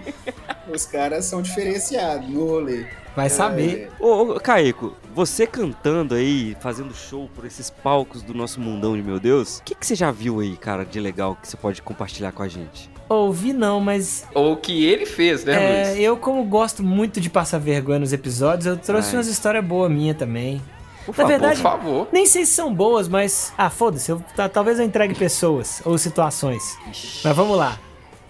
Os 0.67 0.85
caras 0.85 1.25
são 1.25 1.41
diferenciados 1.41 2.27
no 2.29 2.45
rolê. 2.45 2.85
Vai 3.15 3.29
saber. 3.29 3.91
Ô, 3.99 4.33
ô, 4.33 4.39
Caíco, 4.39 4.95
você 5.13 5.45
cantando 5.45 6.15
aí, 6.15 6.57
fazendo 6.59 6.93
show 6.93 7.29
por 7.35 7.45
esses 7.45 7.69
palcos 7.69 8.23
do 8.23 8.33
nosso 8.33 8.59
mundão 8.59 8.95
de 8.95 9.03
meu 9.03 9.19
Deus, 9.19 9.59
o 9.59 9.63
que, 9.63 9.75
que 9.75 9.85
você 9.85 9.95
já 9.95 10.11
viu 10.11 10.39
aí, 10.39 10.57
cara, 10.57 10.83
de 10.83 10.99
legal 10.99 11.35
que 11.35 11.47
você 11.47 11.55
pode 11.55 11.81
compartilhar 11.81 12.31
com 12.31 12.41
a 12.41 12.47
gente? 12.47 12.92
Ouvi 13.09 13.53
não, 13.53 13.79
mas 13.79 14.25
Ou 14.33 14.53
o 14.53 14.57
que 14.57 14.85
ele 14.85 15.05
fez, 15.05 15.43
né, 15.43 15.53
é, 15.53 15.85
Luiz? 15.89 15.99
eu 15.99 16.17
como 16.17 16.43
gosto 16.45 16.81
muito 16.81 17.19
de 17.21 17.29
passar 17.29 17.59
vergonha 17.59 17.99
nos 17.99 18.13
episódios, 18.13 18.65
eu 18.65 18.77
trouxe 18.77 19.09
Ai. 19.09 19.15
umas 19.17 19.27
histórias 19.27 19.63
boas 19.63 19.91
minha 19.91 20.13
também. 20.15 20.61
Por 21.05 21.11
Na 21.11 21.15
favor. 21.17 21.27
verdade, 21.29 21.55
Por 21.57 21.63
favor. 21.63 22.07
nem 22.13 22.25
sei 22.25 22.45
se 22.45 22.53
são 22.53 22.73
boas, 22.73 23.07
mas. 23.09 23.53
Ah, 23.57 23.69
foda-se, 23.69 24.09
eu- 24.09 24.23
talvez 24.53 24.79
eu 24.79 24.85
entregue 24.85 25.13
pessoas 25.13 25.81
ou 25.85 25.97
situações. 25.97 26.77
Mas 27.23 27.35
vamos 27.35 27.57
lá. 27.57 27.77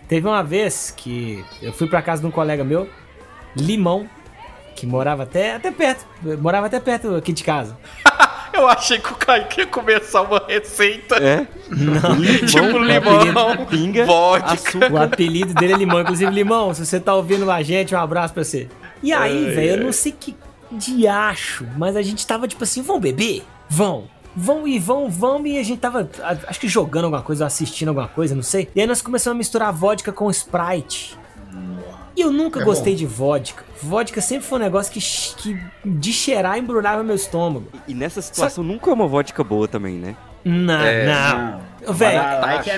Teve 0.07 0.27
uma 0.27 0.43
vez 0.43 0.91
que 0.95 1.45
eu 1.61 1.71
fui 1.71 1.87
pra 1.87 2.01
casa 2.01 2.21
de 2.21 2.27
um 2.27 2.31
colega 2.31 2.63
meu, 2.63 2.89
Limão, 3.55 4.09
que 4.75 4.85
morava 4.87 5.23
até, 5.23 5.53
até 5.55 5.71
perto, 5.71 6.05
morava 6.41 6.65
até 6.65 6.79
perto 6.79 7.15
aqui 7.15 7.31
de 7.31 7.43
casa. 7.43 7.77
Eu 8.53 8.67
achei 8.67 8.99
que 8.99 9.11
o 9.11 9.15
Kaique 9.15 9.61
ia 9.61 9.67
começar 9.67 10.21
uma 10.21 10.43
receita. 10.47 11.15
É? 11.15 11.47
Não, 11.69 12.45
Tipo 12.45 12.77
limão, 12.77 13.65
pinga, 13.65 14.05
vodka. 14.05 14.53
açúcar. 14.53 14.91
O 14.91 15.01
apelido 15.01 15.53
dele 15.55 15.73
é 15.73 15.77
Limão. 15.77 16.01
Inclusive, 16.01 16.31
Limão, 16.31 16.73
se 16.73 16.85
você 16.85 16.99
tá 16.99 17.15
ouvindo 17.15 17.49
a 17.49 17.63
gente, 17.63 17.95
um 17.95 17.99
abraço 17.99 18.33
pra 18.33 18.43
você. 18.43 18.69
E 19.01 19.11
aí, 19.11 19.49
velho, 19.49 19.71
eu 19.81 19.85
não 19.85 19.91
sei 19.91 20.11
que 20.11 20.35
diacho, 20.71 21.67
mas 21.77 21.95
a 21.95 22.01
gente 22.01 22.25
tava 22.25 22.47
tipo 22.47 22.63
assim, 22.63 22.81
vão 22.81 22.99
beber? 22.99 23.43
Vão. 23.69 24.05
Vão 24.35 24.67
e 24.67 24.79
vão, 24.79 25.09
vão, 25.09 25.45
e 25.45 25.59
a 25.59 25.63
gente 25.63 25.79
tava, 25.79 26.09
acho 26.47 26.59
que 26.59 26.67
jogando 26.67 27.03
alguma 27.05 27.21
coisa, 27.21 27.45
assistindo 27.45 27.89
alguma 27.89 28.07
coisa, 28.07 28.33
não 28.33 28.41
sei. 28.41 28.67
E 28.75 28.81
aí 28.81 28.87
nós 28.87 29.01
começamos 29.01 29.35
a 29.35 29.37
misturar 29.37 29.71
vodka 29.71 30.11
com 30.11 30.29
Sprite. 30.31 31.17
E 32.15 32.21
eu 32.21 32.31
nunca 32.31 32.61
É 32.61 32.63
gostei 32.63 32.93
bom. 32.93 32.99
de 32.99 33.05
vodka. 33.05 33.63
Vodka 33.81 34.21
sempre 34.21 34.45
foi 34.45 34.59
um 34.59 34.61
negócio 34.61 34.91
que, 34.93 34.99
que 35.41 35.59
de 35.83 36.13
cheirar 36.13 36.57
embrulhava 36.57 37.03
meu 37.03 37.15
estômago. 37.15 37.67
E 37.87 37.93
nessa 37.93 38.21
situação 38.21 38.63
nunca 38.63 38.89
é 38.91 38.93
uma 38.93 39.07
vodka 39.07 39.43
boa 39.43 39.67
também, 39.67 39.95
né? 39.95 40.15
Não, 40.45 40.81
É, 40.81 41.05
não. 41.07 41.93
Velho, 41.93 42.41
like 42.41 42.69
é. 42.69 42.73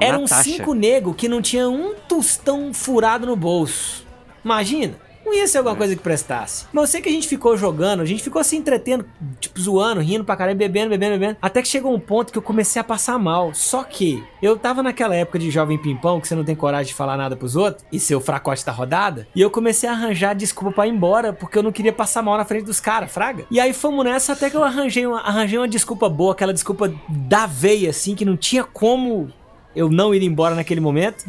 Eram 0.00 0.22
Natasha. 0.22 0.42
cinco 0.44 0.72
negros 0.72 1.14
que 1.16 1.28
não 1.28 1.42
tinha 1.42 1.68
um 1.68 1.94
tostão 2.08 2.72
furado 2.72 3.26
no 3.26 3.36
bolso. 3.36 4.06
Imagina. 4.44 4.94
Não 5.26 5.34
ia 5.34 5.48
ser 5.48 5.58
alguma 5.58 5.74
coisa 5.74 5.96
que 5.96 6.00
prestasse. 6.00 6.66
Mas 6.72 6.82
eu 6.82 6.86
sei 6.86 7.02
que 7.02 7.08
a 7.08 7.12
gente 7.12 7.26
ficou 7.26 7.56
jogando, 7.56 8.00
a 8.00 8.04
gente 8.04 8.22
ficou 8.22 8.44
se 8.44 8.56
entretendo, 8.56 9.04
tipo, 9.40 9.60
zoando, 9.60 10.00
rindo 10.00 10.24
pra 10.24 10.36
caralho, 10.36 10.56
bebendo, 10.56 10.90
bebendo, 10.90 11.18
bebendo. 11.18 11.36
Até 11.42 11.60
que 11.60 11.66
chegou 11.66 11.92
um 11.92 11.98
ponto 11.98 12.32
que 12.32 12.38
eu 12.38 12.42
comecei 12.42 12.78
a 12.80 12.84
passar 12.84 13.18
mal. 13.18 13.52
Só 13.52 13.82
que 13.82 14.22
eu 14.40 14.56
tava 14.56 14.84
naquela 14.84 15.16
época 15.16 15.36
de 15.36 15.50
jovem 15.50 15.76
pimpão, 15.78 16.20
que 16.20 16.28
você 16.28 16.36
não 16.36 16.44
tem 16.44 16.54
coragem 16.54 16.86
de 16.86 16.94
falar 16.94 17.16
nada 17.16 17.34
pros 17.34 17.56
outros, 17.56 17.84
e 17.90 17.98
seu 17.98 18.20
fracote 18.20 18.64
tá 18.64 18.70
rodada. 18.70 19.26
E 19.34 19.40
eu 19.40 19.50
comecei 19.50 19.88
a 19.88 19.92
arranjar 19.92 20.32
desculpa 20.32 20.70
pra 20.70 20.86
ir 20.86 20.90
embora, 20.90 21.32
porque 21.32 21.58
eu 21.58 21.62
não 21.64 21.72
queria 21.72 21.92
passar 21.92 22.22
mal 22.22 22.36
na 22.36 22.44
frente 22.44 22.64
dos 22.66 22.78
caras, 22.78 23.10
fraga. 23.10 23.46
E 23.50 23.58
aí 23.58 23.72
fomos 23.72 24.04
nessa 24.04 24.32
até 24.32 24.48
que 24.48 24.56
eu 24.56 24.62
arranjei 24.62 25.08
uma, 25.08 25.22
arranjei 25.22 25.58
uma 25.58 25.66
desculpa 25.66 26.08
boa, 26.08 26.34
aquela 26.34 26.54
desculpa 26.54 26.94
da 27.08 27.46
veia, 27.46 27.90
assim, 27.90 28.14
que 28.14 28.24
não 28.24 28.36
tinha 28.36 28.62
como 28.62 29.28
eu 29.74 29.90
não 29.90 30.14
ir 30.14 30.22
embora 30.22 30.54
naquele 30.54 30.80
momento. 30.80 31.24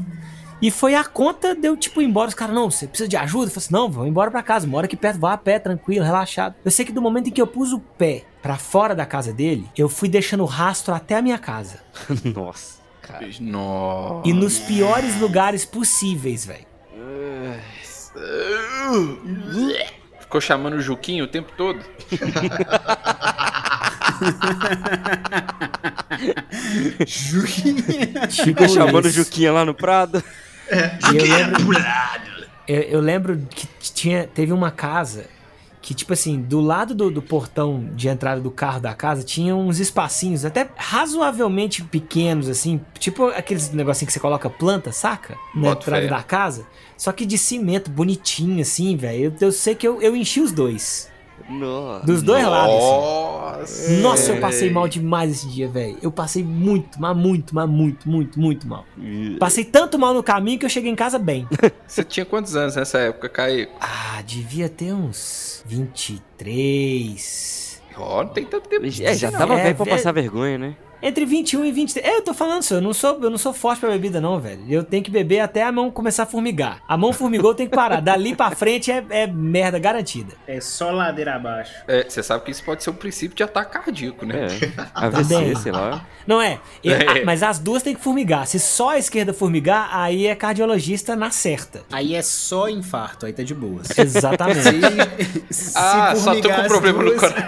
E 0.62 0.72
foi 0.72 0.96
a 0.96 1.04
conta 1.04 1.54
de 1.54 1.68
eu, 1.68 1.78
tipo, 1.78 2.02
ir 2.02 2.06
embora. 2.06 2.30
Os 2.30 2.34
caras, 2.34 2.56
não, 2.56 2.72
você 2.72 2.88
precisa 2.88 3.08
de 3.08 3.16
ajuda? 3.16 3.46
Eu 3.46 3.52
falei 3.52 3.66
assim, 3.66 3.74
não, 3.74 3.92
vamos 3.92 4.10
embora 4.10 4.32
pra 4.32 4.42
casa. 4.42 4.66
Mora 4.66 4.86
aqui 4.86 4.96
perto, 4.98 5.20
vá 5.20 5.34
a 5.34 5.38
pé, 5.38 5.60
tranquilo, 5.60 6.04
relaxado. 6.04 6.56
Eu 6.66 6.72
sei 6.72 6.84
que 6.84 6.92
do 6.92 7.02
momento 7.02 7.28
em 7.28 7.32
que 7.32 7.42
eu 7.42 7.48
pus 7.48 7.72
o 7.72 7.80
pé 7.80 8.24
pra 8.42 8.58
fora 8.58 8.96
da 8.96 9.06
casa 9.06 9.32
dele, 9.32 9.70
eu 9.78 9.88
fui 9.88 10.10
deixando 10.10 10.44
rastro 10.46 10.94
até 10.94 11.16
a 11.16 11.22
minha 11.22 11.38
casa. 11.38 11.82
Nossa, 12.34 12.80
cara. 13.02 13.28
Nossa. 13.40 14.28
E 14.28 14.34
nos 14.34 14.58
piores 14.58 15.20
lugares 15.20 15.64
possíveis, 15.64 16.46
velho. 16.46 16.66
Ficou 20.20 20.42
chamando 20.42 20.74
o 20.74 20.82
Juquinho 20.82 21.26
o 21.26 21.28
tempo 21.28 21.52
todo? 21.56 21.80
Ficou 28.44 28.68
chamando 28.68 29.06
o 29.06 29.10
Juquinha 29.10 29.54
lá 29.54 29.64
no 29.64 29.74
Prado. 29.74 30.24
E 31.14 31.18
eu 31.18 31.26
lembro, 31.26 31.74
eu, 32.68 32.82
eu 32.82 33.00
lembro 33.00 33.48
que 33.50 33.68
tinha, 33.94 34.28
teve 34.28 34.52
uma 34.52 34.72
casa 34.72 35.26
que, 35.82 35.94
tipo 35.94 36.12
assim, 36.12 36.42
do 36.42 36.60
lado 36.60 36.94
do, 36.94 37.10
do 37.10 37.22
portão 37.22 37.90
de 37.94 38.10
entrada 38.10 38.42
do 38.42 38.52
carro 38.52 38.82
da 38.82 38.94
casa 38.94 39.24
tinha 39.24 39.56
uns 39.56 39.80
espacinhos 39.80 40.44
até 40.44 40.68
razoavelmente 40.76 41.82
pequenos, 41.82 42.50
assim, 42.50 42.82
tipo 43.00 43.28
aqueles 43.28 43.72
negocinhos 43.72 44.08
que 44.08 44.14
você 44.14 44.20
coloca 44.20 44.50
planta, 44.50 44.92
saca? 44.92 45.38
Na 45.56 45.70
Boto 45.70 45.84
entrada 45.84 46.04
fé. 46.04 46.10
da 46.10 46.22
casa. 46.22 46.68
Só 46.98 47.14
que 47.14 47.26
de 47.26 47.38
cimento, 47.38 47.90
bonitinho, 47.90 48.62
assim, 48.62 48.98
velho. 48.98 49.34
Eu, 49.40 49.48
eu 49.48 49.52
sei 49.54 49.76
que 49.76 49.88
eu, 49.88 50.02
eu 50.02 50.14
enchi 50.14 50.42
os 50.42 50.52
dois. 50.52 51.10
Nossa. 51.50 52.06
Dos 52.06 52.22
dois 52.22 52.46
lados, 52.46 52.76
assim. 52.76 52.82
Nossa. 52.82 54.02
Nossa, 54.02 54.32
eu 54.34 54.40
passei 54.42 54.70
mal 54.70 54.88
demais 54.88 55.32
esse 55.32 55.48
dia, 55.48 55.68
velho. 55.68 55.98
Eu 56.02 56.12
passei 56.12 56.44
muito, 56.44 57.00
mas 57.02 57.16
muito, 57.16 57.56
mas 57.56 57.70
muito, 57.70 58.10
muito, 58.10 58.40
muito 58.40 58.68
mal. 58.68 58.86
Passei 59.40 59.64
tanto 59.66 59.98
mal 59.98 60.14
no 60.14 60.22
caminho 60.22 60.60
que 60.60 60.66
eu 60.66 60.70
cheguei 60.70 60.92
em 60.92 60.96
casa 60.96 61.18
bem. 61.18 61.48
Você 61.88 62.04
tinha 62.04 62.26
quantos 62.26 62.56
anos 62.56 62.76
nessa 62.76 63.00
época, 63.00 63.30
Kaique? 63.30 63.72
Ah, 63.80 64.22
devia 64.26 64.68
ter 64.70 64.94
uns 64.94 65.64
23. 65.66 67.82
Ó, 67.96 68.24
não 68.24 68.30
tem 68.32 68.46
tanto 68.46 68.70
tempo. 68.70 68.86
É, 68.86 69.16
já 69.16 69.32
tava 69.32 69.56
É, 69.56 69.64
velho 69.64 69.76
pra 69.76 69.86
é- 69.86 69.90
passar 69.90 70.12
vergonha, 70.12 70.58
né? 70.58 70.76
Entre 71.02 71.26
21 71.26 71.66
e 71.66 71.72
23. 71.72 72.06
É, 72.06 72.18
eu 72.18 72.22
tô 72.24 72.34
falando 72.34 72.62
isso, 72.64 72.74
eu 72.74 72.82
não 72.82 72.94
sou, 72.94 73.20
eu 73.22 73.30
não 73.30 73.38
sou 73.38 73.54
forte 73.54 73.80
pra 73.80 73.90
bebida, 73.90 74.20
não, 74.20 74.40
velho. 74.40 74.62
Eu 74.68 74.84
tenho 74.84 75.04
que 75.04 75.12
beber 75.12 75.40
até 75.42 75.64
a 75.64 75.72
mão 75.72 75.92
começar 75.92 76.24
a 76.24 76.26
formigar. 76.26 76.80
A 76.88 76.98
mão 76.98 77.14
formigou, 77.14 77.52
eu 77.52 77.56
tenho 77.56 77.70
que 77.70 77.76
parar. 77.76 78.02
Dali 78.02 78.36
pra 78.36 78.50
frente 78.52 78.92
é, 78.92 79.04
é 79.10 79.28
merda 79.28 79.78
garantida. 79.78 80.34
É 80.48 80.60
só 80.60 80.90
ladeira 80.92 81.36
abaixo. 81.36 81.74
É, 81.88 82.04
você 82.08 82.24
sabe 82.24 82.44
que 82.46 82.52
isso 82.52 82.64
pode 82.64 82.84
ser 82.84 82.90
um 82.90 82.94
princípio 82.94 83.36
de 83.38 83.44
ataque 83.44 83.74
cardíaco, 83.74 84.26
né? 84.26 84.48
É. 84.48 84.82
AVC, 84.94 85.56
sei 85.62 85.72
lá. 85.72 86.04
Não 86.26 86.42
é, 86.42 86.60
eu- 86.84 86.94
É. 86.94 87.06
ah, 87.22 87.26
mas 87.26 87.44
as 87.44 87.60
duas 87.60 87.84
tem 87.84 87.94
que 87.96 88.02
formigar. 88.02 88.48
Se 88.48 88.60
só 88.60 88.90
a 88.90 88.98
esquerda 88.98 89.34
formigar, 89.34 89.90
aí 89.92 90.26
é 90.28 90.36
cardiologista 90.36 91.16
na 91.16 91.30
certa. 91.32 91.84
Aí 91.92 92.16
é 92.16 92.22
só 92.22 92.68
infarto, 92.68 93.26
aí 93.26 93.34
tá 93.34 93.44
de 93.44 93.54
boas. 93.54 93.88
Exatamente. 93.98 94.62
Se, 95.52 95.72
se 95.72 95.78
Ah, 95.78 96.14
só 96.16 96.34
tô 96.42 96.50
com 96.50 96.64
problema 96.68 97.04
no 97.04 97.10
duas- 97.12 97.20
coração. 97.22 97.48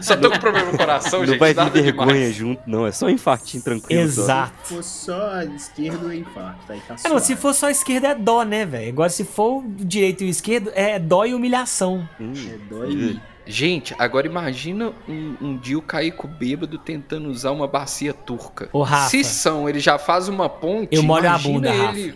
Só 0.00 0.16
tô 0.16 0.30
com 0.30 0.38
problema 0.38 0.72
no 0.72 0.78
coração, 0.78 1.20
Não 1.20 1.26
gente. 1.26 1.38
vai 1.38 1.52
nada 1.54 1.70
vergonha 1.70 2.29
junto, 2.32 2.62
não. 2.66 2.86
É 2.86 2.92
só 2.92 3.08
infartinho 3.08 3.62
tranquilo. 3.62 4.10
só. 4.10 4.22
Exato. 4.22 4.52
Se 4.62 4.74
for 4.74 4.82
só 4.84 5.30
a 5.34 5.44
esquerda, 5.44 6.14
é 6.14 6.18
infarto. 6.18 6.72
Aí 6.72 6.80
tá 6.86 6.96
É, 7.04 7.08
não, 7.08 7.18
se 7.18 7.36
for 7.36 7.54
só 7.54 7.66
a 7.66 7.70
esquerda 7.70 8.08
é 8.08 8.14
dó, 8.14 8.42
né, 8.42 8.64
velho? 8.64 8.90
Agora 8.90 9.10
se 9.10 9.24
for 9.24 9.58
o 9.58 9.68
direito 9.68 10.24
e 10.24 10.26
o 10.26 10.30
esquerdo, 10.30 10.70
é 10.74 10.98
dó 10.98 11.24
e 11.24 11.34
humilhação. 11.34 12.08
Hum. 12.20 12.32
É 12.36 12.58
dói 12.68 12.92
em 12.92 12.96
mim. 12.96 13.20
Gente, 13.46 13.94
agora 13.98 14.26
imagina 14.26 14.92
um, 15.08 15.34
um 15.40 15.56
dia 15.56 15.76
o 15.76 15.82
Caico 15.82 16.28
bêbado 16.28 16.78
tentando 16.78 17.28
usar 17.28 17.50
uma 17.50 17.66
bacia 17.66 18.14
turca. 18.14 18.68
Ô, 18.72 18.82
Rafa. 18.82 19.08
Se 19.08 19.24
são, 19.24 19.68
ele 19.68 19.80
já 19.80 19.98
faz 19.98 20.28
uma 20.28 20.48
ponte. 20.48 20.94
Eu 20.94 21.02
molho 21.02 21.28
a 21.28 21.36
bunda, 21.36 21.68
ele... 21.68 22.14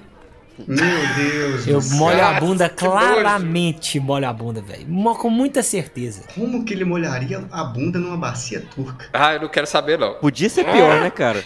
Meu 0.68 0.78
Deus 1.16 1.66
Eu 1.66 1.78
do 1.78 1.82
céu. 1.82 1.98
molho 1.98 2.16
a 2.18 2.20
Cara, 2.20 2.40
bunda, 2.40 2.68
que 2.68 2.84
nojo. 2.84 2.96
claramente 2.96 3.98
molho 4.00 4.28
a 4.28 4.32
bunda, 4.32 4.60
velho. 4.62 4.86
Com 5.16 5.28
muita 5.30 5.62
certeza. 5.62 6.22
Como 6.34 6.64
que 6.64 6.72
ele 6.72 6.84
molharia 6.84 7.44
a 7.50 7.64
bunda 7.64 7.98
numa 7.98 8.16
bacia 8.16 8.60
turca? 8.74 9.06
Ah, 9.12 9.34
eu 9.34 9.40
não 9.40 9.48
quero 9.48 9.66
saber, 9.66 9.98
não. 9.98 10.14
Podia 10.14 10.48
ser 10.48 10.64
pior, 10.64 11.00
né, 11.00 11.10
cara? 11.10 11.42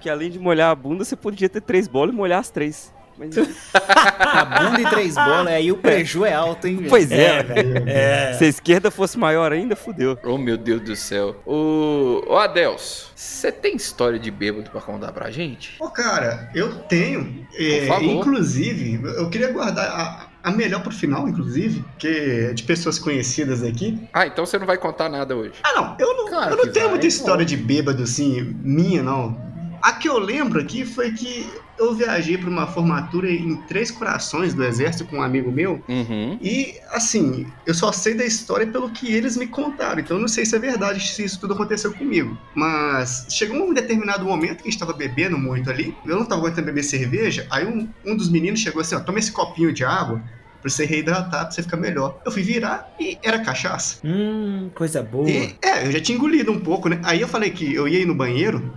Que 0.00 0.08
além 0.08 0.30
de 0.30 0.38
molhar 0.38 0.70
a 0.70 0.74
bunda, 0.74 1.04
você 1.04 1.16
podia 1.16 1.48
ter 1.48 1.60
três 1.62 1.88
bolas 1.88 2.14
e 2.14 2.16
molhar 2.16 2.38
as 2.38 2.50
três. 2.50 2.92
Mas... 3.18 3.34
A 3.74 4.44
bunda 4.44 4.80
e 4.80 4.90
três 4.90 5.14
bolas, 5.14 5.46
aí 5.48 5.70
o 5.70 5.76
preju 5.76 6.24
é 6.24 6.32
alto, 6.34 6.66
hein? 6.66 6.86
Pois 6.88 7.10
é, 7.12 7.42
velho. 7.42 7.88
É. 7.88 8.32
Se 8.34 8.44
a 8.44 8.48
esquerda 8.48 8.90
fosse 8.90 9.16
maior 9.18 9.52
ainda, 9.52 9.76
fudeu. 9.76 10.18
Oh, 10.24 10.36
meu 10.36 10.56
Deus 10.56 10.80
do 10.80 10.96
céu. 10.96 11.36
Ô, 11.46 12.24
ô 12.26 12.36
Adelso, 12.38 13.12
você 13.14 13.52
tem 13.52 13.76
história 13.76 14.18
de 14.18 14.30
bêbado 14.30 14.70
pra 14.70 14.80
contar 14.80 15.12
pra 15.12 15.30
gente? 15.30 15.76
Ô, 15.80 15.88
cara, 15.88 16.50
eu 16.54 16.74
tenho. 16.84 17.46
é, 17.56 17.80
Por 17.80 17.86
favor. 17.88 18.04
inclusive, 18.04 19.00
eu 19.16 19.30
queria 19.30 19.52
guardar 19.52 19.86
a, 19.88 20.26
a 20.42 20.50
melhor 20.50 20.82
pro 20.82 20.92
final, 20.92 21.28
inclusive, 21.28 21.84
que 21.98 22.08
é 22.08 22.52
de 22.52 22.64
pessoas 22.64 22.98
conhecidas 22.98 23.62
aqui. 23.62 23.98
Ah, 24.12 24.26
então 24.26 24.44
você 24.44 24.58
não 24.58 24.66
vai 24.66 24.76
contar 24.78 25.08
nada 25.08 25.36
hoje. 25.36 25.54
Ah, 25.62 25.72
não, 25.76 25.96
eu 25.98 26.16
não, 26.16 26.24
Claro 26.28 26.50
eu 26.52 26.56
não 26.56 26.72
tenho 26.72 26.86
vai, 26.86 26.94
muita 26.94 27.02
pô. 27.02 27.08
história 27.08 27.44
de 27.44 27.56
bêbado 27.56 28.02
assim, 28.02 28.42
minha, 28.62 29.02
não. 29.02 29.53
A 29.84 29.92
que 29.92 30.08
eu 30.08 30.18
lembro 30.18 30.58
aqui 30.58 30.82
foi 30.86 31.12
que 31.12 31.46
eu 31.78 31.94
viajei 31.94 32.38
para 32.38 32.48
uma 32.48 32.66
formatura 32.66 33.30
em 33.30 33.54
Três 33.68 33.90
Corações 33.90 34.54
do 34.54 34.64
Exército 34.64 35.04
com 35.04 35.18
um 35.18 35.22
amigo 35.22 35.52
meu. 35.52 35.84
Uhum. 35.86 36.38
E, 36.40 36.76
assim, 36.90 37.46
eu 37.66 37.74
só 37.74 37.92
sei 37.92 38.14
da 38.14 38.24
história 38.24 38.66
pelo 38.66 38.88
que 38.88 39.12
eles 39.12 39.36
me 39.36 39.46
contaram. 39.46 40.00
Então, 40.00 40.16
eu 40.16 40.22
não 40.22 40.28
sei 40.28 40.46
se 40.46 40.56
é 40.56 40.58
verdade, 40.58 41.06
se 41.06 41.22
isso 41.22 41.38
tudo 41.38 41.52
aconteceu 41.52 41.92
comigo. 41.92 42.34
Mas 42.54 43.26
chegou 43.28 43.58
um 43.58 43.74
determinado 43.74 44.24
momento 44.24 44.62
que 44.62 44.68
a 44.68 44.70
gente 44.70 44.80
tava 44.80 44.94
bebendo 44.94 45.36
muito 45.36 45.68
ali. 45.68 45.94
Eu 46.06 46.16
não 46.16 46.24
tava 46.24 46.40
aguentando 46.40 46.64
beber 46.64 46.82
cerveja. 46.82 47.46
Aí, 47.50 47.66
um, 47.66 47.86
um 48.06 48.16
dos 48.16 48.30
meninos 48.30 48.60
chegou 48.60 48.80
assim: 48.80 48.94
Ó, 48.94 49.00
toma 49.00 49.18
esse 49.18 49.32
copinho 49.32 49.70
de 49.70 49.84
água 49.84 50.22
pra 50.62 50.70
você 50.70 50.86
reidratar, 50.86 51.42
pra 51.42 51.50
você 51.50 51.62
ficar 51.62 51.76
melhor. 51.76 52.22
Eu 52.24 52.32
fui 52.32 52.42
virar 52.42 52.90
e 52.98 53.18
era 53.22 53.38
cachaça. 53.40 53.98
Hum, 54.02 54.70
coisa 54.74 55.02
boa. 55.02 55.28
E, 55.28 55.54
é, 55.62 55.86
eu 55.86 55.92
já 55.92 56.00
tinha 56.00 56.16
engolido 56.16 56.50
um 56.50 56.60
pouco, 56.60 56.88
né? 56.88 57.00
Aí 57.02 57.20
eu 57.20 57.28
falei 57.28 57.50
que 57.50 57.74
eu 57.74 57.86
ia 57.86 58.00
ir 58.00 58.06
no 58.06 58.14
banheiro. 58.14 58.72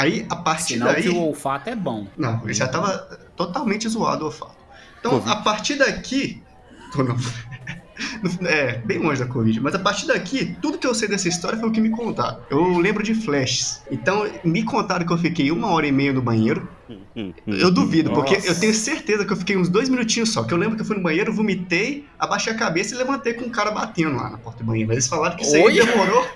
Aí, 0.00 0.26
a 0.30 0.36
partir 0.36 0.74
Sinal 0.74 0.92
daí. 0.92 1.02
que 1.02 1.08
o 1.10 1.18
olfato 1.18 1.68
é 1.68 1.76
bom. 1.76 2.06
Não, 2.16 2.42
ele 2.42 2.54
já 2.54 2.66
tava 2.66 2.98
totalmente 3.36 3.86
zoado 3.88 4.22
o 4.22 4.26
olfato. 4.26 4.56
Então, 4.98 5.22
a 5.26 5.36
partir 5.36 5.76
daqui. 5.76 6.42
Tô 6.92 7.02
não. 7.02 7.16
É, 8.46 8.78
bem 8.78 8.98
longe 8.98 9.22
da 9.22 9.30
Covid. 9.30 9.60
Mas 9.60 9.74
a 9.74 9.78
partir 9.78 10.06
daqui, 10.06 10.56
tudo 10.62 10.78
que 10.78 10.86
eu 10.86 10.94
sei 10.94 11.06
dessa 11.06 11.28
história 11.28 11.58
foi 11.58 11.68
o 11.68 11.72
que 11.72 11.82
me 11.82 11.90
contaram. 11.90 12.40
Eu 12.48 12.78
lembro 12.78 13.02
de 13.02 13.14
flashes. 13.14 13.82
Então, 13.90 14.26
me 14.42 14.62
contaram 14.62 15.06
que 15.06 15.12
eu 15.12 15.18
fiquei 15.18 15.50
uma 15.50 15.68
hora 15.68 15.86
e 15.86 15.92
meia 15.92 16.12
no 16.12 16.22
banheiro. 16.22 16.66
Eu 17.46 17.70
duvido, 17.70 18.10
porque 18.10 18.34
Nossa. 18.34 18.48
eu 18.48 18.58
tenho 18.58 18.74
certeza 18.74 19.24
que 19.24 19.32
eu 19.32 19.36
fiquei 19.36 19.56
uns 19.56 19.68
dois 19.68 19.88
minutinhos 19.88 20.32
só. 20.32 20.42
Que 20.44 20.54
eu 20.54 20.58
lembro 20.58 20.76
que 20.76 20.82
eu 20.82 20.86
fui 20.86 20.96
no 20.96 21.02
banheiro, 21.02 21.32
vomitei, 21.32 22.06
abaixei 22.18 22.52
a 22.52 22.56
cabeça 22.56 22.94
e 22.94 22.98
levantei 22.98 23.34
com 23.34 23.44
um 23.44 23.50
cara 23.50 23.70
batendo 23.70 24.16
lá 24.16 24.30
na 24.30 24.38
porta 24.38 24.62
do 24.62 24.66
banheiro. 24.66 24.88
Mas 24.88 24.96
eles 24.96 25.08
falaram 25.08 25.36
que 25.36 25.42
isso 25.42 25.56
aí 25.56 25.72
demorou 25.72 26.26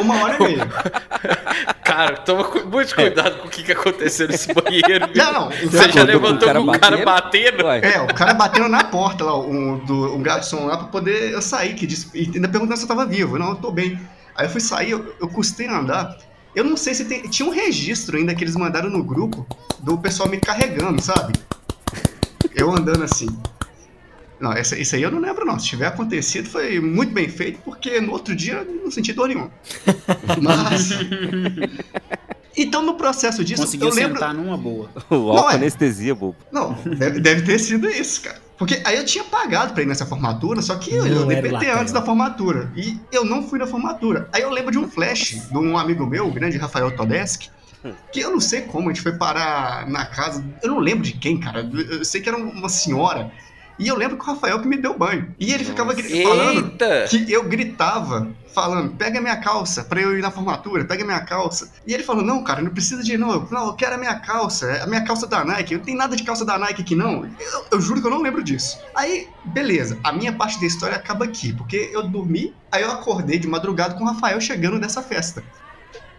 uma 0.00 0.22
hora 0.22 0.36
e 0.36 0.42
meia. 0.42 0.68
Cara, 1.84 2.16
toma 2.16 2.50
muito 2.64 2.94
cuidado 2.94 3.38
com 3.38 3.46
o 3.46 3.50
que, 3.50 3.62
que 3.62 3.72
aconteceu 3.72 4.26
nesse 4.26 4.52
banheiro. 4.52 5.06
Não, 5.14 5.32
não. 5.32 5.50
Você 5.50 5.92
já 5.92 6.02
levantou 6.02 6.48
com 6.48 6.64
com 6.64 6.70
o 6.70 6.78
cara 6.78 6.96
cara 6.96 7.04
batendo? 7.04 7.68
É, 7.68 8.00
o 8.00 8.06
cara 8.08 8.34
batendo 8.34 8.68
na 8.68 8.84
porta 8.84 9.22
lá, 9.24 9.38
um, 9.38 9.78
do, 9.78 10.14
um 10.14 10.22
garçom 10.22 10.66
lá 10.66 10.78
pra 10.78 10.86
poder 10.88 11.32
eu 11.32 11.42
sair, 11.42 11.74
que 11.74 11.86
disse, 11.86 12.08
e 12.14 12.30
ainda 12.34 12.48
perguntando 12.48 12.78
se 12.78 12.84
eu 12.84 12.88
tava 12.88 13.06
vivo. 13.06 13.38
Não, 13.38 13.50
eu 13.50 13.56
tô 13.56 13.70
bem. 13.70 14.00
Aí 14.34 14.46
eu 14.46 14.50
fui 14.50 14.60
sair, 14.60 14.90
eu, 14.90 15.14
eu 15.20 15.28
custei 15.28 15.68
a 15.68 15.78
andar. 15.78 16.16
Eu 16.54 16.64
não 16.64 16.76
sei 16.76 16.94
se 16.94 17.04
tem. 17.04 17.22
Tinha 17.22 17.48
um 17.48 17.52
registro 17.52 18.16
ainda 18.16 18.34
que 18.34 18.44
eles 18.44 18.56
mandaram 18.56 18.88
no 18.88 19.02
grupo 19.02 19.46
do 19.80 19.98
pessoal 19.98 20.28
me 20.28 20.38
carregando, 20.38 21.02
sabe? 21.02 21.32
Eu 22.54 22.70
andando 22.70 23.02
assim. 23.02 23.28
Não, 24.38 24.52
essa, 24.52 24.78
isso 24.78 24.94
aí 24.94 25.02
eu 25.02 25.10
não 25.10 25.20
lembro, 25.20 25.44
não. 25.44 25.58
Se 25.58 25.66
tiver 25.66 25.86
acontecido, 25.86 26.48
foi 26.48 26.80
muito 26.80 27.12
bem 27.12 27.28
feito, 27.28 27.60
porque 27.64 28.00
no 28.00 28.12
outro 28.12 28.34
dia 28.34 28.64
eu 28.68 28.82
não 28.84 28.90
senti 28.90 29.12
dor 29.12 29.28
nenhuma. 29.28 29.50
Mas. 30.40 30.90
Então, 32.56 32.82
no 32.82 32.94
processo 32.94 33.44
disso, 33.44 33.62
Conseguiu 33.62 33.88
eu 33.88 33.94
lembro. 33.94 34.14
sentar 34.14 34.34
numa 34.34 34.56
boa. 34.56 34.88
Álcool 35.10 35.50
é. 35.50 35.54
anestesia, 35.54 36.14
bobo. 36.14 36.36
Não, 36.52 36.72
deve, 36.84 37.20
deve 37.20 37.42
ter 37.42 37.58
sido 37.58 37.88
isso, 37.88 38.22
cara. 38.22 38.42
Porque 38.56 38.80
aí 38.84 38.96
eu 38.96 39.04
tinha 39.04 39.24
pagado 39.24 39.74
pra 39.74 39.82
ir 39.82 39.86
nessa 39.86 40.06
formatura, 40.06 40.62
só 40.62 40.76
que 40.76 40.94
eu, 40.94 41.04
Não 41.04 41.22
eu 41.22 41.26
DPT 41.26 41.70
antes 41.70 41.92
da 41.92 42.00
formatura. 42.00 42.70
E 42.76 42.98
eu 43.10 43.24
não 43.24 43.42
fui 43.42 43.58
na 43.58 43.66
formatura. 43.66 44.28
Aí 44.32 44.42
eu 44.42 44.50
lembro 44.50 44.70
de 44.70 44.78
um 44.78 44.88
flash 44.88 45.48
de 45.50 45.58
um 45.58 45.76
amigo 45.76 46.06
meu, 46.06 46.28
o 46.28 46.30
grande 46.30 46.56
Rafael 46.56 46.94
Todeski, 46.94 47.50
que 48.12 48.20
eu 48.20 48.30
não 48.30 48.40
sei 48.40 48.62
como, 48.62 48.88
a 48.88 48.92
gente 48.92 49.02
foi 49.02 49.12
parar 49.12 49.88
na 49.88 50.06
casa. 50.06 50.44
Eu 50.62 50.70
não 50.70 50.78
lembro 50.78 51.02
de 51.02 51.12
quem, 51.12 51.38
cara. 51.38 51.68
Eu 51.90 52.04
sei 52.04 52.20
que 52.20 52.28
era 52.28 52.38
uma 52.38 52.68
senhora. 52.68 53.32
E 53.78 53.88
eu 53.88 53.96
lembro 53.96 54.16
que 54.16 54.22
o 54.22 54.26
Rafael 54.26 54.60
que 54.60 54.68
me 54.68 54.76
deu 54.76 54.96
banho. 54.96 55.34
E 55.38 55.52
ele 55.52 55.64
ficava 55.64 55.92
gri- 55.94 56.08
falando 56.22 56.70
que 57.08 57.32
eu 57.32 57.42
gritava, 57.48 58.32
falando, 58.54 58.96
pega 58.96 59.20
minha 59.20 59.36
calça 59.36 59.82
pra 59.84 60.00
eu 60.00 60.16
ir 60.16 60.22
na 60.22 60.30
formatura, 60.30 60.84
pega 60.84 61.04
minha 61.04 61.20
calça. 61.24 61.68
E 61.84 61.92
ele 61.92 62.04
falou, 62.04 62.22
não, 62.24 62.44
cara, 62.44 62.62
não 62.62 62.70
precisa 62.70 63.02
de 63.02 63.18
não. 63.18 63.32
Eu, 63.32 63.48
não, 63.50 63.66
eu 63.66 63.74
quero 63.74 63.96
a 63.96 63.98
minha 63.98 64.14
calça, 64.20 64.66
é 64.66 64.82
a 64.82 64.86
minha 64.86 65.04
calça 65.04 65.26
da 65.26 65.44
Nike. 65.44 65.74
Não 65.76 65.82
tem 65.82 65.96
nada 65.96 66.14
de 66.14 66.22
calça 66.22 66.44
da 66.44 66.56
Nike 66.56 66.82
aqui, 66.82 66.94
não. 66.94 67.24
Eu, 67.24 67.32
eu 67.72 67.80
juro 67.80 68.00
que 68.00 68.06
eu 68.06 68.10
não 68.12 68.22
lembro 68.22 68.44
disso. 68.44 68.78
Aí, 68.96 69.32
beleza, 69.44 69.98
a 70.04 70.12
minha 70.12 70.32
parte 70.32 70.60
da 70.60 70.66
história 70.66 70.96
acaba 70.96 71.24
aqui, 71.24 71.52
porque 71.52 71.90
eu 71.92 72.06
dormi, 72.08 72.54
aí 72.70 72.82
eu 72.82 72.92
acordei 72.92 73.38
de 73.40 73.48
madrugada 73.48 73.94
com 73.96 74.04
o 74.04 74.06
Rafael 74.06 74.40
chegando 74.40 74.78
dessa 74.78 75.02
festa. 75.02 75.44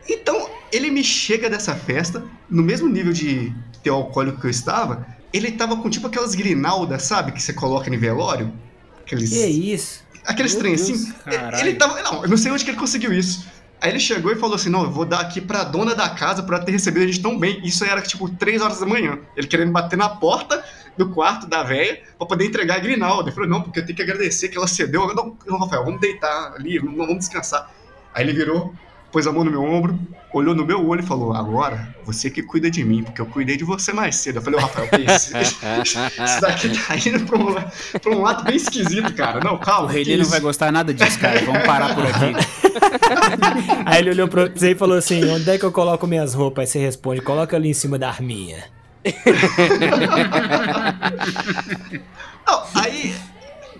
Então, 0.07 0.59
ele 0.71 0.91
me 0.91 1.03
chega 1.03 1.49
dessa 1.49 1.73
festa, 1.75 2.29
no 2.49 2.61
mesmo 2.61 2.87
nível 2.89 3.13
de 3.13 3.55
teu 3.81 3.95
alcoólico 3.95 4.39
que 4.41 4.47
eu 4.47 4.51
estava, 4.51 5.05
ele 5.33 5.51
tava 5.51 5.75
com 5.77 5.89
tipo 5.89 6.07
aquelas 6.07 6.35
grinaldas, 6.35 7.03
sabe, 7.03 7.31
que 7.31 7.41
você 7.41 7.53
coloca 7.53 7.93
em 7.93 7.97
velório? 7.97 8.53
Aqueles... 9.01 9.29
Que 9.29 9.45
isso? 9.45 10.05
Aqueles 10.25 10.53
Meu 10.53 10.61
trem 10.61 10.75
Deus, 10.75 10.89
assim. 10.89 11.13
caralho. 11.23 11.67
Ele 11.67 11.75
tava. 11.75 12.01
Não, 12.01 12.23
eu 12.23 12.29
não 12.29 12.37
sei 12.37 12.51
onde 12.51 12.63
que 12.63 12.71
ele 12.71 12.79
conseguiu 12.79 13.13
isso. 13.13 13.45
Aí 13.79 13.91
ele 13.91 13.99
chegou 13.99 14.31
e 14.31 14.35
falou 14.35 14.55
assim: 14.55 14.69
Não, 14.69 14.83
eu 14.83 14.91
vou 14.91 15.05
dar 15.05 15.19
aqui 15.19 15.39
pra 15.39 15.63
dona 15.63 15.93
da 15.93 16.09
casa 16.09 16.41
pra 16.41 16.59
ter 16.59 16.71
recebido 16.71 17.03
a 17.03 17.07
gente 17.07 17.21
tão 17.21 17.37
bem. 17.37 17.61
Isso 17.63 17.85
era 17.85 18.01
tipo 18.01 18.27
3 18.27 18.61
horas 18.61 18.79
da 18.79 18.85
manhã. 18.85 19.19
Ele 19.37 19.47
querendo 19.47 19.71
bater 19.71 19.95
na 19.95 20.09
porta 20.09 20.63
do 20.97 21.09
quarto 21.09 21.45
da 21.45 21.61
véia 21.61 22.01
pra 22.17 22.25
poder 22.25 22.45
entregar 22.45 22.77
a 22.77 22.79
grinalda. 22.79 23.29
Ele 23.29 23.35
falou: 23.35 23.49
Não, 23.49 23.61
porque 23.61 23.79
eu 23.79 23.85
tenho 23.85 23.95
que 23.95 24.01
agradecer 24.01 24.49
que 24.49 24.57
ela 24.57 24.67
cedeu. 24.67 25.07
Eu, 25.07 25.15
não, 25.15 25.37
não, 25.45 25.59
Rafael, 25.59 25.85
vamos 25.85 26.01
deitar 26.01 26.53
ali, 26.55 26.79
não 26.81 26.95
vamos 26.95 27.19
descansar. 27.19 27.71
Aí 28.13 28.23
ele 28.23 28.33
virou, 28.33 28.73
pôs 29.15 29.25
a 29.27 29.31
mão 29.31 29.45
no 29.45 29.51
meu 29.51 29.63
ombro, 29.63 29.97
olhou 30.33 30.53
no 30.53 30.65
meu 30.65 30.85
olho 30.85 30.99
e 31.01 31.05
falou: 31.05 31.33
Agora, 31.33 31.87
você 32.03 32.29
que 32.29 32.43
cuida 32.43 32.69
de 32.69 32.83
mim, 32.83 33.01
porque 33.01 33.21
eu 33.21 33.25
cuidei 33.25 33.55
de 33.55 33.63
você 33.63 33.93
mais 33.93 34.17
cedo. 34.17 34.39
Eu 34.39 34.41
falei: 34.41 34.59
Ô, 34.59 34.63
Rafael, 34.63 34.89
que 34.89 35.03
isso? 35.09 35.31
Isso 36.21 36.41
daqui 36.41 36.67
tá 36.77 36.97
indo 36.97 37.25
pra 37.25 37.37
um, 37.37 37.55
pra 38.01 38.11
um 38.11 38.21
lado 38.21 38.43
bem 38.43 38.57
esquisito, 38.57 39.13
cara. 39.13 39.39
Não, 39.39 39.57
calma. 39.57 39.87
O 39.87 39.89
Rei 39.89 40.17
não 40.17 40.25
vai 40.25 40.41
gostar 40.41 40.69
nada 40.69 40.93
disso, 40.93 41.17
cara. 41.17 41.39
Vamos 41.45 41.63
parar 41.63 41.95
por 41.95 42.05
aqui. 42.05 42.35
Aí 43.85 43.99
ele 43.99 44.09
olhou 44.09 44.27
pra 44.27 44.49
você 44.49 44.71
e 44.71 44.75
falou 44.75 44.97
assim: 44.97 45.23
onde 45.31 45.49
é 45.49 45.57
que 45.57 45.63
eu 45.63 45.71
coloco 45.71 46.05
minhas 46.05 46.33
roupas? 46.33 46.63
Aí 46.63 46.67
você 46.67 46.79
responde: 46.79 47.21
coloca 47.21 47.55
ali 47.55 47.69
em 47.69 47.73
cima 47.73 47.97
da 47.97 48.09
arminha. 48.09 48.65
Não, 52.45 52.63
aí, 52.75 53.15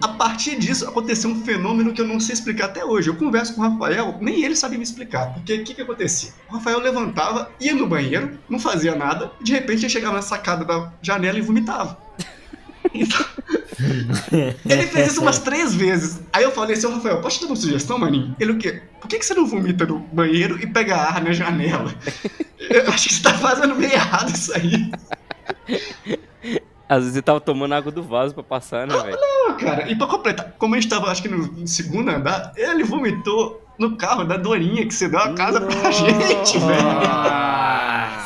a 0.06 0.10
partir 0.10 0.58
disso, 0.58 0.88
aconteceu 0.88 1.30
um 1.30 1.44
fenômeno 1.44 1.92
que 1.92 2.00
eu 2.00 2.08
não 2.08 2.20
sei 2.20 2.34
explicar 2.34 2.66
até 2.66 2.86
hoje. 2.86 3.10
Eu 3.10 3.16
converso 3.16 3.56
com 3.56 3.62
o 3.62 3.64
Rafael, 3.68 4.18
nem 4.22 4.44
ele 4.44 4.56
sabia 4.56 4.78
me 4.78 4.84
explicar. 4.84 5.34
Porque 5.34 5.56
o 5.56 5.64
que, 5.64 5.74
que 5.74 5.82
acontecia? 5.82 6.32
O 6.48 6.54
Rafael 6.54 6.80
levantava, 6.80 7.52
ia 7.60 7.74
no 7.74 7.88
banheiro, 7.88 8.38
não 8.48 8.60
fazia 8.60 8.96
nada, 8.96 9.32
de 9.42 9.52
repente 9.52 9.82
ele 9.82 9.90
chegava 9.90 10.16
na 10.16 10.22
sacada 10.22 10.64
da 10.64 10.94
janela 11.02 11.38
e 11.38 11.42
vomitava. 11.42 11.98
Então, 12.94 13.26
ele 14.66 14.88
fez 14.88 15.12
isso 15.12 15.22
umas 15.22 15.40
três 15.40 15.76
vezes. 15.76 16.22
Aí 16.32 16.44
eu 16.44 16.52
falei 16.52 16.78
assim, 16.78 16.88
Rafael, 16.88 17.20
posso 17.20 17.40
te 17.40 17.42
dar 17.42 17.48
uma 17.48 17.56
sugestão, 17.58 17.98
maninho? 17.98 18.34
Ele 18.40 18.54
o 18.54 18.58
quê? 18.58 18.84
Por 19.02 19.10
que, 19.10 19.20
que 19.20 19.26
você 19.26 19.34
não 19.34 19.46
vomita 19.46 19.86
no 19.86 20.00
banheiro 20.00 20.58
e 20.62 20.66
pega 20.66 20.96
ar 20.96 21.22
na 21.22 21.34
janela? 21.34 21.94
Eu 22.70 22.90
acho 22.90 23.10
que 23.10 23.16
você 23.16 23.24
tá 23.24 23.34
fazendo 23.34 23.76
meio 23.76 23.92
errado 23.92 24.34
isso 24.34 24.54
aí. 24.54 24.90
Às 26.88 27.00
vezes 27.00 27.16
ele 27.16 27.24
tava 27.24 27.42
tomando 27.42 27.74
água 27.74 27.92
do 27.92 28.04
vaso 28.04 28.34
pra 28.34 28.44
passar, 28.44 28.86
né, 28.86 28.96
velho? 28.96 29.18
Não, 29.20 29.58
cara, 29.58 29.90
e 29.90 29.96
pra 29.96 30.08
completar, 30.08 30.54
como 30.58 30.76
a 30.76 30.80
gente 30.80 30.90
tava, 30.90 31.12
acho 31.12 31.22
que 31.22 31.28
no 31.28 31.68
segundo 31.68 32.10
andar, 32.12 32.54
ele 32.56 32.84
vomitou 32.84 33.62
no 33.78 33.98
carro 33.98 34.24
da 34.24 34.38
Dorinha 34.38 34.86
que 34.86 34.94
você 34.94 35.10
deu 35.10 35.20
a 35.20 35.34
casa 35.34 35.62
pra 35.62 35.92
gente, 35.92 36.60
velho. 36.60 36.86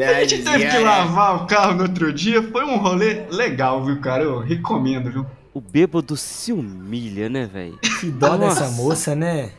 A 0.00 0.24
gente 0.24 0.42
teve 0.42 0.70
que 0.70 0.78
lavar 0.78 1.36
o 1.36 1.46
carro 1.46 1.74
no 1.74 1.82
outro 1.82 2.12
dia, 2.12 2.42
foi 2.42 2.64
um 2.64 2.78
rolê 2.78 3.26
legal, 3.30 3.84
viu, 3.84 4.00
cara? 4.00 4.22
Eu 4.22 4.38
recomendo, 4.38 5.10
viu? 5.10 5.26
O 5.54 5.60
bêbado 5.60 6.16
se 6.16 6.50
humilha, 6.50 7.28
né, 7.28 7.44
velho? 7.46 7.78
Que 8.00 8.10
dó 8.10 8.38
Nossa. 8.38 8.60
dessa 8.60 8.70
moça, 8.70 9.14
né? 9.14 9.50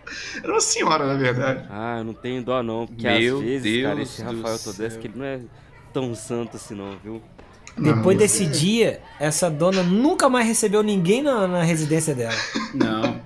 Era 0.44 0.52
uma 0.52 0.60
senhora, 0.62 1.06
na 1.06 1.14
verdade. 1.16 1.68
Ah, 1.70 1.98
eu 2.00 2.04
não 2.04 2.14
tenho 2.14 2.44
dó 2.44 2.64
não, 2.64 2.88
porque 2.88 3.04
Meu 3.04 3.38
às 3.38 3.44
vezes, 3.44 3.84
cara, 3.84 3.96
Deus 3.96 4.10
esse 4.10 4.24
do 4.24 4.36
Rafael 4.36 4.58
céu. 4.58 4.74
Todeschi, 4.74 4.98
ele 5.08 5.14
não 5.16 5.26
é 5.26 5.40
tão 5.94 6.16
santo 6.16 6.58
assim 6.58 6.74
não, 6.74 6.98
viu? 7.04 7.22
Depois 7.78 8.16
Não, 8.16 8.22
desse 8.24 8.46
dia, 8.46 9.02
essa 9.20 9.50
dona 9.50 9.82
nunca 9.84 10.30
mais 10.30 10.48
recebeu 10.48 10.84
ninguém 10.84 11.22
na, 11.24 11.48
na 11.48 11.64
residência 11.64 12.14
dela. 12.14 12.36
Não. 12.74 13.20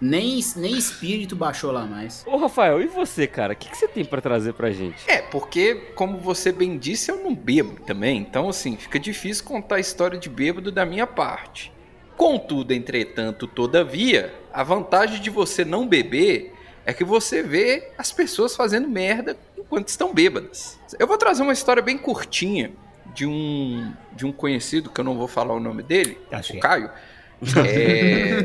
Nem, 0.00 0.40
nem 0.54 0.78
espírito 0.78 1.34
baixou 1.34 1.72
lá 1.72 1.84
mais. 1.84 2.24
Ô, 2.26 2.36
Rafael, 2.36 2.80
e 2.80 2.86
você, 2.86 3.26
cara? 3.26 3.52
O 3.54 3.56
que, 3.56 3.68
que 3.68 3.76
você 3.76 3.88
tem 3.88 4.04
pra 4.04 4.20
trazer 4.20 4.52
pra 4.54 4.70
gente? 4.70 4.98
É, 5.08 5.18
porque, 5.22 5.74
como 5.96 6.18
você 6.18 6.52
bem 6.52 6.78
disse, 6.78 7.10
eu 7.10 7.16
não 7.16 7.34
bebo 7.34 7.80
também. 7.84 8.18
Então, 8.18 8.48
assim, 8.48 8.76
fica 8.76 8.98
difícil 9.00 9.44
contar 9.44 9.76
a 9.76 9.80
história 9.80 10.16
de 10.18 10.28
bêbado 10.28 10.70
da 10.70 10.86
minha 10.86 11.06
parte. 11.06 11.72
Contudo, 12.18 12.74
entretanto, 12.74 13.46
todavia, 13.46 14.34
a 14.52 14.64
vantagem 14.64 15.20
de 15.20 15.30
você 15.30 15.64
não 15.64 15.86
beber 15.86 16.52
é 16.84 16.92
que 16.92 17.04
você 17.04 17.44
vê 17.44 17.92
as 17.96 18.10
pessoas 18.10 18.56
fazendo 18.56 18.88
merda 18.88 19.36
enquanto 19.56 19.86
estão 19.86 20.12
bêbadas. 20.12 20.76
Eu 20.98 21.06
vou 21.06 21.16
trazer 21.16 21.44
uma 21.44 21.52
história 21.52 21.80
bem 21.80 21.96
curtinha 21.96 22.72
de 23.14 23.24
um, 23.24 23.92
de 24.12 24.26
um 24.26 24.32
conhecido, 24.32 24.90
que 24.90 25.00
eu 25.00 25.04
não 25.04 25.16
vou 25.16 25.28
falar 25.28 25.54
o 25.54 25.60
nome 25.60 25.84
dele, 25.84 26.18
Acho 26.32 26.52
que 26.52 26.58
o. 26.58 26.60
Caio. 26.60 26.90
É... 27.64 28.42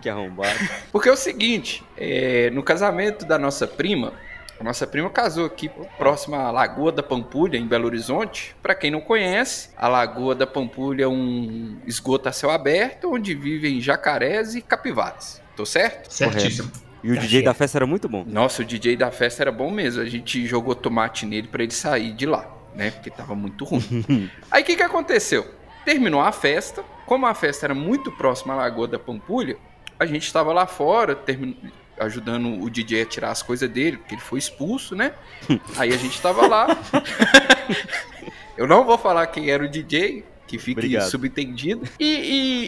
Que 0.00 0.08
arrombado. 0.08 0.58
Porque 0.90 1.10
é 1.10 1.12
o 1.12 1.16
seguinte, 1.16 1.84
é, 1.94 2.48
no 2.50 2.62
casamento 2.62 3.26
da 3.26 3.38
nossa 3.38 3.66
prima, 3.66 4.14
A 4.60 4.62
nossa 4.64 4.86
prima 4.86 5.08
casou 5.08 5.46
aqui 5.46 5.70
próxima 5.96 6.36
à 6.36 6.50
Lagoa 6.50 6.92
da 6.92 7.02
Pampulha, 7.02 7.56
em 7.56 7.66
Belo 7.66 7.86
Horizonte. 7.86 8.54
Pra 8.62 8.74
quem 8.74 8.90
não 8.90 9.00
conhece, 9.00 9.70
a 9.74 9.88
Lagoa 9.88 10.34
da 10.34 10.46
Pampulha 10.46 11.04
é 11.04 11.08
um 11.08 11.78
esgoto 11.86 12.28
a 12.28 12.32
céu 12.32 12.50
aberto 12.50 13.10
onde 13.10 13.34
vivem 13.34 13.80
jacarés 13.80 14.54
e 14.54 14.60
capivaras. 14.60 15.40
Tô 15.56 15.64
certo? 15.64 16.12
Certíssimo. 16.12 16.70
E 17.02 17.10
o 17.10 17.14
Tá 17.14 17.20
DJ 17.22 17.30
certo. 17.38 17.44
da 17.46 17.54
festa 17.54 17.78
era 17.78 17.86
muito 17.86 18.06
bom. 18.06 18.22
Nossa, 18.26 18.60
o 18.60 18.64
DJ 18.64 18.96
da 18.98 19.10
festa 19.10 19.42
era 19.42 19.50
bom 19.50 19.70
mesmo. 19.70 20.02
A 20.02 20.06
gente 20.06 20.46
jogou 20.46 20.74
tomate 20.74 21.24
nele 21.24 21.48
pra 21.48 21.62
ele 21.62 21.72
sair 21.72 22.12
de 22.12 22.26
lá, 22.26 22.46
né? 22.74 22.90
Porque 22.90 23.08
tava 23.08 23.34
muito 23.34 23.64
ruim. 23.64 24.28
Aí 24.50 24.62
o 24.62 24.66
que, 24.66 24.76
que 24.76 24.82
aconteceu? 24.82 25.46
Terminou 25.86 26.20
a 26.20 26.32
festa. 26.32 26.84
Como 27.06 27.24
a 27.24 27.32
festa 27.34 27.64
era 27.64 27.74
muito 27.74 28.12
próxima 28.12 28.52
à 28.52 28.56
Lagoa 28.58 28.86
da 28.86 28.98
Pampulha, 28.98 29.56
a 29.98 30.04
gente 30.04 30.24
estava 30.26 30.52
lá 30.52 30.66
fora, 30.66 31.14
termin- 31.16 31.56
ajudando 32.00 32.60
o 32.62 32.68
DJ 32.70 33.02
a 33.02 33.06
tirar 33.06 33.30
as 33.30 33.42
coisas 33.42 33.68
dele, 33.70 33.98
porque 33.98 34.14
ele 34.14 34.22
foi 34.22 34.38
expulso, 34.38 34.96
né? 34.96 35.12
Aí 35.76 35.92
a 35.92 35.96
gente 35.96 36.20
tava 36.20 36.46
lá. 36.46 36.66
Eu 38.56 38.66
não 38.66 38.84
vou 38.84 38.98
falar 38.98 39.26
quem 39.28 39.48
era 39.50 39.64
o 39.64 39.68
DJ, 39.68 40.24
que 40.46 40.58
fique 40.58 40.80
Obrigado. 40.80 41.08
subentendido. 41.08 41.82
E, 41.98 42.04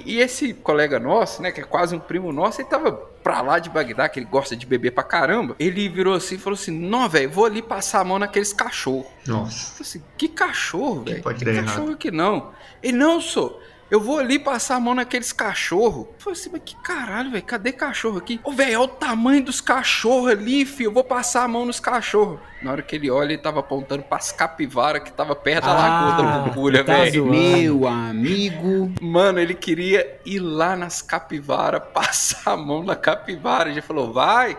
e- 0.06 0.12
e 0.14 0.20
esse 0.20 0.54
colega 0.54 0.98
nosso, 0.98 1.42
né, 1.42 1.50
que 1.50 1.60
é 1.60 1.64
quase 1.64 1.94
um 1.94 1.98
primo 1.98 2.32
nosso, 2.32 2.60
ele 2.60 2.68
tava 2.68 2.92
pra 2.92 3.42
lá 3.42 3.58
de 3.58 3.68
Bagdá, 3.68 4.08
que 4.08 4.18
ele 4.20 4.26
gosta 4.26 4.56
de 4.56 4.64
beber 4.64 4.92
pra 4.92 5.02
caramba. 5.02 5.54
Ele 5.58 5.88
virou 5.88 6.14
assim 6.14 6.36
e 6.36 6.38
falou 6.38 6.54
assim: 6.58 6.70
Não, 6.70 7.08
velho, 7.08 7.30
vou 7.30 7.44
ali 7.44 7.60
passar 7.60 8.00
a 8.00 8.04
mão 8.04 8.18
naqueles 8.18 8.52
cachorros. 8.52 9.06
Nossa. 9.26 9.56
Eu 9.56 9.72
falei 9.72 9.80
assim, 9.80 10.02
que 10.16 10.28
cachorro, 10.28 11.02
velho? 11.02 11.22
Que 11.22 11.44
cachorro 11.44 11.86
errado? 11.88 11.96
que 11.96 12.10
não? 12.10 12.52
Ele, 12.82 12.96
não, 12.96 13.20
sou. 13.20 13.60
Eu 13.92 14.00
vou 14.00 14.18
ali 14.18 14.38
passar 14.38 14.76
a 14.76 14.80
mão 14.80 14.94
naqueles 14.94 15.34
cachorros. 15.34 16.06
Eu 16.06 16.14
falei 16.16 16.40
assim, 16.40 16.48
mas 16.50 16.62
que 16.64 16.74
caralho, 16.76 17.30
velho? 17.30 17.44
Cadê 17.44 17.72
cachorro 17.72 18.16
aqui? 18.16 18.40
Ô, 18.42 18.50
velho, 18.50 18.80
olha 18.80 18.84
o 18.84 18.88
tamanho 18.88 19.44
dos 19.44 19.60
cachorros 19.60 20.30
ali, 20.30 20.64
filho. 20.64 20.86
Eu 20.88 20.94
vou 20.94 21.04
passar 21.04 21.44
a 21.44 21.48
mão 21.48 21.66
nos 21.66 21.78
cachorros. 21.78 22.40
Na 22.62 22.72
hora 22.72 22.80
que 22.80 22.96
ele 22.96 23.10
olha, 23.10 23.34
ele 23.34 23.42
tava 23.42 23.60
apontando 23.60 24.02
pras 24.02 24.32
capivaras 24.32 25.02
que 25.02 25.12
tava 25.12 25.36
perto 25.36 25.66
da 25.66 25.74
lagoa 25.74 26.22
da 26.22 26.36
Ah, 26.36 26.42
Pampulha, 26.44 26.82
tá 26.82 26.94
velho. 26.94 27.26
Meu 27.26 27.86
amigo. 27.86 28.90
Mano, 28.98 29.38
ele 29.38 29.52
queria 29.52 30.18
ir 30.24 30.38
lá 30.38 30.74
nas 30.74 31.02
capivaras, 31.02 31.82
passar 31.92 32.52
a 32.52 32.56
mão 32.56 32.82
na 32.82 32.96
capivara. 32.96 33.68
Ele 33.68 33.82
falou, 33.82 34.10
vai, 34.10 34.56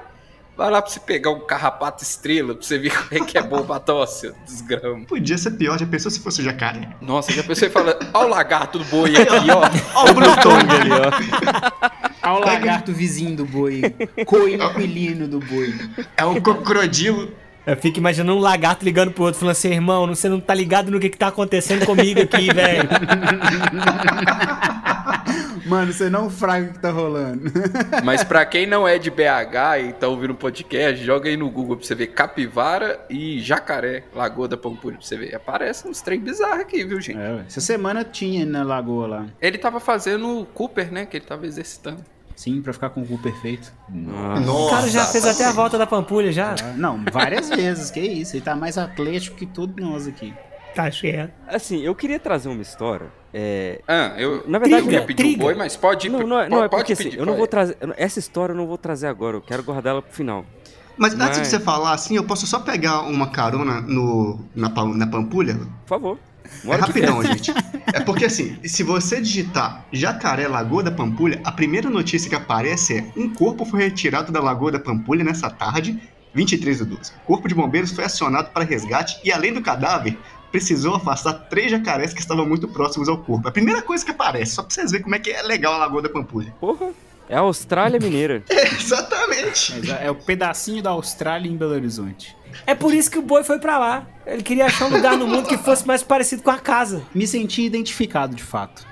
vai 0.58 0.70
lá 0.70 0.82
pra 0.82 0.92
você 0.92 1.00
pegar 1.00 1.32
um 1.32 1.46
carrapato 1.46 2.04
estrela, 2.04 2.54
pra 2.54 2.64
você 2.64 2.78
ver 2.78 2.92
como 2.96 3.24
é 3.24 3.26
que 3.26 3.38
é 3.38 3.42
bom 3.42 3.64
pra 3.64 3.80
tosse, 3.80 4.34
desgrama. 4.46 5.06
Podia 5.06 5.38
ser 5.38 5.52
pior, 5.52 5.78
já 5.78 5.86
pensou 5.86 6.12
se 6.12 6.20
fosse 6.20 6.42
o 6.42 6.44
jacaré? 6.44 6.90
Nossa, 7.02 7.32
já 7.32 7.44
pensou 7.44 7.68
e 7.68 7.72
fala, 7.72 7.98
ó 8.14 8.26
o 8.26 8.28
lagarto 8.28 8.80
do 8.80 8.86
boi 8.86 9.16
aqui, 9.16 9.52
ó. 9.52 9.62
Ó 10.00 10.10
o 10.10 10.14
Brutong 10.14 10.72
ali, 10.72 10.92
ó. 10.92 12.04
Ao 12.22 12.40
lagarto 12.40 12.94
vizinho 12.94 13.36
do 13.36 13.46
boi. 13.46 13.82
Coinquilino 14.26 15.28
do 15.28 15.40
boi. 15.40 15.74
É 16.16 16.24
o 16.24 16.42
crocodilo. 16.42 17.32
Eu 17.66 17.78
fico 17.78 17.98
imaginando 17.98 18.38
um 18.38 18.42
lagarto 18.42 18.84
ligando 18.84 19.12
pro 19.12 19.24
outro, 19.24 19.40
falando 19.40 19.54
assim, 19.54 19.72
irmão, 19.72 20.08
você 20.08 20.28
não 20.28 20.40
tá 20.40 20.54
ligado 20.54 20.92
no 20.92 21.00
que, 21.00 21.10
que 21.10 21.18
tá 21.18 21.28
acontecendo 21.28 21.86
comigo 21.86 22.22
aqui, 22.22 22.52
velho. 22.54 22.90
Mano, 25.66 25.94
você 25.94 26.10
não 26.10 26.30
fraga 26.30 26.70
o 26.70 26.74
que 26.74 26.80
tá 26.80 26.92
rolando. 26.92 27.50
Mas 28.04 28.24
pra 28.24 28.46
quem 28.46 28.66
não 28.68 28.86
é 28.86 29.00
de 29.00 29.10
BH 29.10 29.88
e 29.88 29.94
tá 29.94 30.08
ouvindo 30.10 30.32
o 30.32 30.36
podcast, 30.36 31.04
joga 31.04 31.30
aí 31.30 31.38
no 31.38 31.50
Google 31.50 31.78
pra 31.78 31.86
você 31.86 31.96
ver 31.96 32.08
capivara 32.08 33.00
e 33.10 33.40
jacaré, 33.40 34.04
Lagoa 34.14 34.48
da 34.48 34.58
Pampulha, 34.58 34.98
pra 34.98 35.06
você 35.06 35.16
ver. 35.16 35.34
Aparece 35.34 35.88
uns 35.88 36.02
trem 36.02 36.20
bizarros 36.20 36.60
aqui, 36.60 36.84
viu, 36.84 37.00
gente? 37.00 37.18
É. 37.18 37.44
Essa 37.48 37.62
semana 37.62 38.04
tinha 38.04 38.46
na 38.46 38.64
lagoa 38.64 39.08
lá. 39.08 39.26
Ele 39.42 39.58
tava 39.58 39.80
fazendo 39.80 40.42
o 40.42 40.46
Cooper, 40.46 40.92
né, 40.92 41.06
que 41.06 41.18
ele 41.18 41.26
tava 41.26 41.46
exercitando. 41.46 42.04
Sim, 42.36 42.62
pra 42.62 42.74
ficar 42.74 42.90
com 42.90 43.02
o 43.02 43.06
cu 43.08 43.18
perfeito. 43.20 43.72
O 43.90 44.70
cara 44.70 44.88
já 44.88 45.06
fez 45.06 45.26
até 45.26 45.46
a 45.46 45.52
volta 45.52 45.78
da 45.78 45.86
Pampulha, 45.88 46.32
já. 46.32 46.56
Ah, 46.62 46.74
Não, 46.76 47.04
várias 47.12 47.50
vezes, 47.50 47.92
que 47.92 48.00
isso. 48.00 48.36
Ele 48.36 48.44
tá 48.44 48.56
mais 48.56 48.78
atlético 48.78 49.38
que 49.38 49.46
todos 49.46 49.76
nós 49.76 50.08
aqui. 50.08 50.34
Tá 50.76 50.92
certo. 50.92 51.32
Assim, 51.48 51.82
eu 51.82 51.94
queria 51.94 52.20
trazer 52.20 52.50
uma 52.50 52.62
história. 52.62 53.06
É, 53.32 53.82
Ah, 53.88 54.14
eu, 54.18 54.44
Na 54.48 54.58
verdade, 54.58 54.86
eu 54.88 54.92
ia 54.92 55.00
não- 55.02 55.06
pedir 55.06 55.22
o 55.22 55.26
triga. 55.26 55.44
boi, 55.44 55.54
mas 55.56 55.76
pode 55.78 56.08
ir. 56.08 56.10
Não, 56.10 56.20
pro- 56.20 56.28
não 56.28 56.40
é, 56.40 56.50
não 56.50 56.58
é 56.64 56.68
pode 56.68 56.82
porque 56.82 56.94
assim, 56.94 57.04
pedir, 57.06 57.20
eu 57.20 57.26
não 57.26 57.36
vou 57.36 57.46
trazer. 57.48 57.78
eu 57.80 57.94
Essa 57.96 58.18
história 58.20 58.54
eu 58.54 58.58
não 58.58 58.66
vou 58.66 58.78
trazer 58.78 59.06
agora, 59.08 59.38
eu 59.38 59.42
quero 59.42 59.62
guardar 59.64 59.92
ela 59.92 60.02
pro 60.02 60.12
final. 60.14 60.44
Mas 60.98 61.14
antes 61.14 61.34
de 61.34 61.38
Mas- 61.40 61.48
você 61.48 61.60
falar 61.60 61.94
assim, 61.94 62.16
eu 62.16 62.24
posso 62.24 62.46
só 62.48 62.60
pegar 62.60 63.02
uma 63.02 63.28
carona 63.28 63.82
no, 63.82 64.40
na, 64.56 64.70
na 64.70 65.08
Pampulha? 65.08 65.56
Por 65.56 65.88
favor. 65.88 66.18
É 66.66 66.76
rapidão, 66.76 67.24
gente. 67.24 67.52
É 67.94 68.00
porque 68.00 68.26
assim, 68.26 68.58
se 68.64 68.84
você 68.84 69.22
digitar 69.22 69.86
Jacaré 69.92 70.48
Lagoa 70.48 70.84
da 70.84 70.92
Pampulha, 70.92 71.42
a 71.44 71.52
primeira 71.52 71.90
notícia 71.90 72.30
que 72.30 72.36
aparece 72.36 72.98
é 72.98 73.20
um 73.20 73.34
corpo 73.34 73.66
foi 73.66 73.82
retirado 73.82 74.32
da 74.32 74.42
Lagoa 74.42 74.72
da 74.72 74.80
Pampulha 74.80 75.24
nessa 75.24 75.50
tarde, 75.50 76.00
23 76.34 76.80
do 76.80 76.86
12. 76.86 77.12
O 77.24 77.28
corpo 77.28 77.48
de 77.48 77.56
bombeiros 77.56 77.92
foi 77.92 78.04
acionado 78.04 78.50
para 78.52 78.64
resgate 78.64 79.20
e 79.24 79.32
além 79.32 79.54
do 79.54 79.62
cadáver, 79.62 80.18
precisou 80.52 80.96
afastar 80.96 81.34
três 81.34 81.72
jacarés 81.72 82.14
que 82.14 82.20
estavam 82.20 82.46
muito 82.46 82.68
próximos 82.68 83.10
ao 83.10 83.18
corpo. 83.18 83.48
A 83.48 83.52
primeira 83.52 83.82
coisa 83.82 84.06
que 84.06 84.12
aparece, 84.12 84.54
só 84.54 84.64
pra 84.64 84.74
vocês 84.74 84.92
verem 84.92 85.04
como 85.04 85.16
é 85.16 85.20
que 85.20 85.32
é 85.32 85.42
legal 85.42 85.74
a 85.74 85.78
Lagoa 85.78 86.02
da 86.02 86.10
Pampulha. 86.10 86.54
Porra, 86.60 86.92
é 87.28 87.36
a 87.36 87.40
Austrália 87.40 88.00
Mineira. 88.00 88.44
Exatamente. 88.50 89.74
Mas 89.80 89.90
é 89.90 90.12
o 90.12 90.16
pedacinho 90.16 90.84
da 90.84 90.92
Austrália 90.92 91.50
em 91.50 91.58
Belo 91.58 91.74
Horizonte. 91.74 92.36
É 92.66 92.74
por 92.76 92.94
isso 92.94 93.10
que 93.12 93.18
o 93.20 93.22
boi 93.22 93.44
foi 93.44 93.60
pra 93.60 93.78
lá. 93.78 94.08
Ele 94.26 94.44
queria 94.44 94.66
achar 94.66 94.86
um 94.86 94.90
lugar 94.96 95.18
no 95.18 95.28
mundo 95.28 95.48
que 95.48 95.58
fosse 95.58 95.86
mais 95.88 96.02
parecido 96.04 96.42
com 96.44 96.52
a 96.52 96.58
casa. 96.60 97.04
Me 97.14 97.26
senti 97.28 97.64
identificado, 97.64 98.36
de 98.36 98.44
fato. 98.44 98.86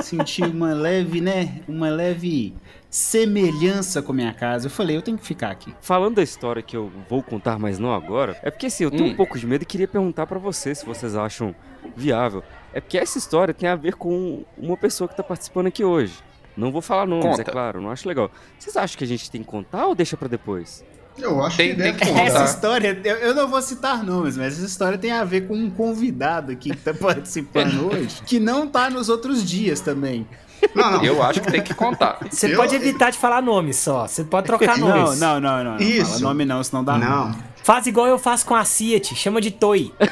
senti 0.00 0.42
uma 0.42 0.72
leve, 0.72 1.20
né? 1.20 1.60
Uma 1.68 1.88
leve 1.90 2.54
semelhança 2.88 4.02
com 4.02 4.12
a 4.12 4.14
minha 4.14 4.32
casa. 4.32 4.66
Eu 4.66 4.70
falei, 4.70 4.96
eu 4.96 5.02
tenho 5.02 5.18
que 5.18 5.24
ficar 5.26 5.50
aqui. 5.50 5.74
Falando 5.80 6.16
da 6.16 6.22
história 6.22 6.62
que 6.62 6.76
eu 6.76 6.90
vou 7.08 7.22
contar, 7.22 7.58
mas 7.58 7.78
não 7.78 7.92
agora, 7.94 8.36
é 8.42 8.50
porque 8.50 8.66
assim, 8.66 8.84
eu 8.84 8.90
tenho 8.90 9.04
Hum. 9.04 9.10
um 9.12 9.16
pouco 9.16 9.38
de 9.38 9.46
medo 9.46 9.62
e 9.62 9.66
queria 9.66 9.86
perguntar 9.88 10.26
pra 10.26 10.38
vocês 10.38 10.78
se 10.78 10.86
vocês 10.86 11.14
acham 11.16 11.54
viável. 11.96 12.42
É 12.72 12.80
porque 12.80 12.98
essa 12.98 13.18
história 13.18 13.52
tem 13.54 13.68
a 13.68 13.76
ver 13.76 13.94
com 13.94 14.44
uma 14.56 14.76
pessoa 14.76 15.06
que 15.08 15.16
tá 15.16 15.22
participando 15.22 15.66
aqui 15.68 15.84
hoje. 15.84 16.14
Não 16.56 16.72
vou 16.72 16.82
falar 16.82 17.06
nomes, 17.06 17.26
Conta. 17.26 17.42
é 17.42 17.44
claro, 17.44 17.80
não 17.80 17.90
acho 17.90 18.06
legal. 18.08 18.30
Vocês 18.58 18.76
acham 18.76 18.98
que 18.98 19.04
a 19.04 19.06
gente 19.06 19.30
tem 19.30 19.42
que 19.42 19.48
contar 19.48 19.86
ou 19.86 19.94
deixa 19.94 20.16
pra 20.16 20.28
depois? 20.28 20.84
Eu 21.18 21.44
acho 21.44 21.56
Tem- 21.56 21.70
que 21.70 21.74
tem 21.76 21.92
deve 21.92 21.98
que 21.98 22.06
contar. 22.08 22.22
Essa 22.24 22.44
história, 22.44 23.00
eu, 23.04 23.16
eu 23.16 23.34
não 23.34 23.46
vou 23.48 23.60
citar 23.60 24.02
nomes, 24.02 24.36
mas 24.36 24.54
essa 24.56 24.64
história 24.66 24.96
tem 24.96 25.12
a 25.12 25.22
ver 25.24 25.46
com 25.46 25.54
um 25.54 25.68
convidado 25.70 26.52
aqui 26.52 26.70
que 26.70 26.76
tá 26.78 26.94
participando 26.98 27.88
hoje, 27.92 28.22
que 28.26 28.38
não 28.40 28.66
tá 28.66 28.88
nos 28.88 29.08
outros 29.08 29.44
dias 29.44 29.80
também. 29.80 30.26
Não, 30.74 30.90
não. 30.92 31.04
Eu 31.04 31.22
acho 31.22 31.40
que 31.40 31.50
tem 31.50 31.62
que 31.62 31.72
contar. 31.74 32.18
Você 32.30 32.52
Eu- 32.52 32.56
pode 32.56 32.74
evitar 32.74 33.10
de 33.10 33.18
falar 33.18 33.40
nomes 33.42 33.76
só. 33.76 34.06
Você 34.06 34.22
pode 34.24 34.46
trocar 34.46 34.76
Não, 34.78 34.88
nomes. 34.88 35.18
não, 35.20 35.40
não, 35.40 35.64
não. 35.64 35.72
não 35.72 35.80
Isso. 35.80 36.06
Fala 36.12 36.20
nome 36.20 36.44
não, 36.44 36.62
senão 36.62 36.84
dá 36.84 36.92
ruim. 36.92 37.04
Não. 37.04 37.34
Faz 37.62 37.86
igual 37.86 38.06
eu 38.06 38.18
faço 38.18 38.46
com 38.46 38.54
a 38.54 38.64
Fiat. 38.64 39.14
Chama 39.14 39.40
de 39.40 39.50
Toy. 39.50 39.92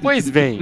Pois 0.00 0.30
bem, 0.30 0.60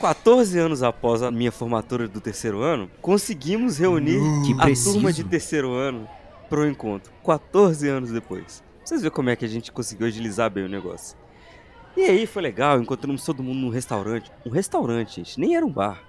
14 0.00 0.58
anos 0.58 0.82
após 0.82 1.22
a 1.22 1.30
minha 1.30 1.52
formatura 1.52 2.08
do 2.08 2.20
terceiro 2.20 2.60
ano, 2.62 2.90
conseguimos 3.00 3.78
reunir 3.78 4.20
Que 4.46 4.52
a 4.54 4.64
preciso. 4.64 4.94
turma 4.94 5.12
de 5.12 5.24
terceiro 5.24 5.72
ano 5.72 6.08
pro 6.48 6.66
encontro. 6.66 7.12
14 7.24 7.88
anos 7.88 8.10
depois. 8.10 8.62
Pra 8.78 8.86
Vocês 8.86 9.02
verem 9.02 9.14
como 9.14 9.30
é 9.30 9.36
que 9.36 9.44
a 9.44 9.48
gente 9.48 9.70
conseguiu 9.70 10.06
agilizar 10.06 10.50
bem 10.50 10.64
o 10.64 10.68
negócio. 10.68 11.16
E 11.96 12.02
aí 12.02 12.26
foi 12.26 12.42
legal, 12.42 12.80
encontramos 12.80 13.24
todo 13.24 13.42
mundo 13.42 13.58
num 13.58 13.70
restaurante. 13.70 14.30
Um 14.46 14.50
restaurante, 14.50 15.16
gente, 15.16 15.38
nem 15.38 15.56
era 15.56 15.66
um 15.66 15.70
bar. 15.72 16.00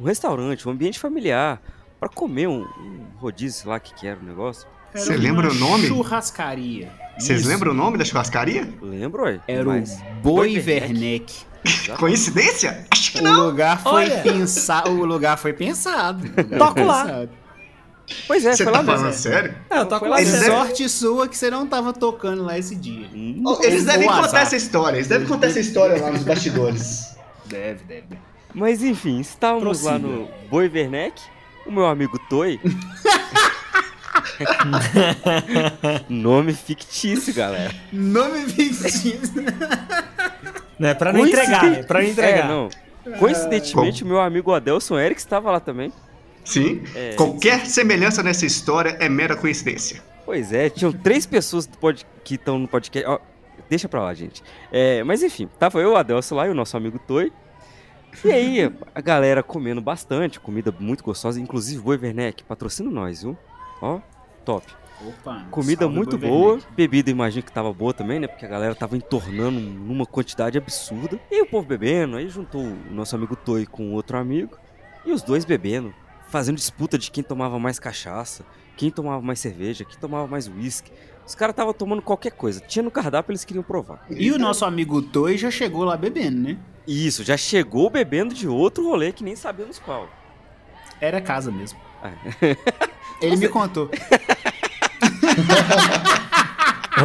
Um 0.00 0.04
restaurante, 0.04 0.66
um 0.68 0.72
ambiente 0.72 0.98
familiar. 0.98 1.60
Pra 2.00 2.08
comer 2.08 2.46
um, 2.48 2.62
um 2.62 3.06
rodízio, 3.18 3.62
sei 3.62 3.70
lá 3.70 3.76
o 3.76 3.80
que, 3.80 3.94
que 3.94 4.06
era 4.06 4.18
o 4.20 4.22
negócio. 4.24 4.66
Era 4.94 5.04
Você 5.04 5.16
lembra 5.16 5.50
o 5.50 5.54
nome? 5.54 5.86
Churrascaria. 5.88 6.90
Vocês 7.18 7.44
lembram 7.44 7.72
o 7.72 7.74
nome 7.74 7.98
da 7.98 8.04
churrascaria? 8.04 8.68
Lembro, 8.80 9.22
ué? 9.24 9.40
Era 9.46 9.64
mas... 9.64 9.92
o 10.00 10.14
Boi 10.22 10.56
Werneck. 10.58 11.32
Coincidência? 11.98 12.86
Acho 12.90 13.12
que 13.12 13.18
O 13.20 13.22
não. 13.22 13.46
lugar 13.46 13.80
foi 13.82 14.08
pensado. 14.10 14.90
O 14.90 15.04
lugar 15.04 15.38
foi 15.38 15.52
pensado. 15.52 16.28
Toco 16.58 16.82
lá. 16.84 17.26
Pois 18.26 18.44
é, 18.44 18.52
Você 18.54 18.64
foi 18.64 18.72
tá 18.72 18.78
lá 18.80 18.84
mesmo. 18.84 18.98
falando 18.98 19.14
sério? 19.14 19.54
É, 19.70 19.78
eu 19.78 19.86
toco 19.86 20.00
Foi 20.00 20.08
lá 20.10 20.20
Eles 20.20 20.30
dentro. 20.32 20.46
devem- 20.46 20.60
Sorte 20.66 20.88
sua 20.90 21.26
que 21.26 21.38
você 21.38 21.50
não 21.50 21.66
tava 21.66 21.90
tocando 21.92 22.42
lá 22.44 22.58
esse 22.58 22.74
dia. 22.76 23.08
Hum, 23.14 23.42
Oh, 23.46 23.58
Eles 23.64 23.84
devem 23.86 24.06
contar 24.06 24.24
azar. 24.26 24.42
essa 24.42 24.56
história. 24.56 24.96
Eles 24.98 25.08
devem 25.08 25.26
contar 25.26 25.46
essa 25.46 25.60
história 25.60 25.98
lá 26.02 26.10
nos 26.10 26.22
bastidores. 26.22 27.16
Deve, 27.46 27.82
deve. 27.84 28.04
Mas 28.54 28.82
enfim, 28.82 29.20
estávamos 29.20 29.82
lá 29.82 29.98
no 29.98 30.28
Boi 30.50 30.68
Werneck, 30.68 31.20
o 31.66 31.72
meu 31.72 31.86
amigo 31.86 32.18
Toy. 32.28 32.60
Nome 36.08 36.52
fictício, 36.54 37.32
galera. 37.34 37.74
Nome 37.92 38.40
fictício. 38.46 39.32
Não 40.78 40.88
é 40.88 40.94
pra 40.94 41.12
não 41.12 41.24
entregar, 41.24 41.64
é 41.72 41.82
pra 41.84 42.02
não 42.02 42.08
entregar. 42.08 42.44
É, 42.44 42.48
não. 42.48 42.68
Coincidentemente, 43.20 44.02
o 44.02 44.06
meu 44.08 44.20
amigo 44.20 44.52
Adelson 44.52 44.98
Eric 44.98 45.20
estava 45.20 45.48
lá 45.52 45.60
também. 45.60 45.92
Sim. 46.44 46.82
É. 46.96 47.14
Qualquer 47.14 47.64
semelhança 47.66 48.24
nessa 48.24 48.44
história 48.44 48.96
é 48.98 49.08
mera 49.08 49.36
coincidência. 49.36 50.02
Pois 50.26 50.52
é, 50.52 50.68
tinham 50.68 50.90
três 50.92 51.26
pessoas 51.26 51.64
do 51.66 51.78
pod- 51.78 52.04
que 52.24 52.34
estão 52.34 52.58
no 52.58 52.66
podcast. 52.66 53.08
Ó, 53.08 53.20
deixa 53.70 53.88
pra 53.88 54.02
lá, 54.02 54.12
gente. 54.14 54.42
É, 54.72 55.04
mas 55.04 55.22
enfim, 55.22 55.48
tava 55.60 55.78
eu, 55.78 55.92
o 55.92 55.96
Adelson 55.96 56.34
lá 56.34 56.48
e 56.48 56.50
o 56.50 56.54
nosso 56.54 56.76
amigo 56.76 56.98
Toy. 56.98 57.32
E 58.24 58.32
aí, 58.32 58.72
a 58.94 59.00
galera 59.00 59.44
comendo 59.44 59.80
bastante, 59.80 60.40
comida 60.40 60.74
muito 60.76 61.04
gostosa, 61.04 61.40
inclusive 61.40 61.80
Boi 61.80 61.96
Werneck, 61.98 62.42
patrocina 62.42 62.90
nós, 62.90 63.22
viu? 63.22 63.38
Ó, 63.80 64.00
top. 64.44 64.66
Opa, 65.06 65.44
Comida 65.50 65.88
muito 65.88 66.16
boa, 66.16 66.52
Vermelho. 66.56 66.74
bebida 66.76 67.10
imagino 67.10 67.42
que 67.42 67.52
tava 67.52 67.72
boa 67.72 67.92
também, 67.92 68.20
né? 68.20 68.26
Porque 68.26 68.46
a 68.46 68.48
galera 68.48 68.74
tava 68.74 68.96
entornando 68.96 69.58
numa 69.58 70.06
quantidade 70.06 70.56
absurda. 70.56 71.18
E 71.30 71.42
o 71.42 71.46
povo 71.46 71.66
bebendo, 71.66 72.16
aí 72.16 72.28
juntou 72.28 72.62
o 72.62 72.76
nosso 72.92 73.14
amigo 73.16 73.34
Toi 73.34 73.66
com 73.66 73.92
outro 73.92 74.16
amigo. 74.16 74.56
E 75.04 75.12
os 75.12 75.22
dois 75.22 75.44
bebendo, 75.44 75.92
fazendo 76.28 76.56
disputa 76.56 76.96
de 76.96 77.10
quem 77.10 77.22
tomava 77.22 77.58
mais 77.58 77.78
cachaça, 77.78 78.44
quem 78.76 78.90
tomava 78.90 79.20
mais 79.20 79.40
cerveja, 79.40 79.84
quem 79.84 79.98
tomava 79.98 80.26
mais 80.26 80.48
uísque. 80.48 80.92
Os 81.26 81.34
caras 81.34 81.52
estavam 81.52 81.72
tomando 81.74 82.00
qualquer 82.02 82.32
coisa. 82.32 82.60
Tinha 82.60 82.82
no 82.82 82.90
cardápio, 82.90 83.32
eles 83.32 83.44
queriam 83.44 83.62
provar. 83.62 84.06
E 84.10 84.30
o 84.30 84.38
nosso 84.38 84.64
amigo 84.64 85.02
Toi 85.02 85.36
já 85.36 85.50
chegou 85.50 85.84
lá 85.84 85.96
bebendo, 85.96 86.38
né? 86.40 86.58
Isso, 86.86 87.24
já 87.24 87.36
chegou 87.36 87.88
bebendo 87.90 88.34
de 88.34 88.46
outro 88.46 88.84
rolê 88.84 89.10
que 89.12 89.24
nem 89.24 89.34
sabemos 89.34 89.78
qual. 89.78 90.08
Era 91.00 91.20
casa 91.20 91.50
mesmo. 91.50 91.78
É. 92.02 92.56
Ele 93.26 93.36
me 93.36 93.48
contou. 93.48 93.90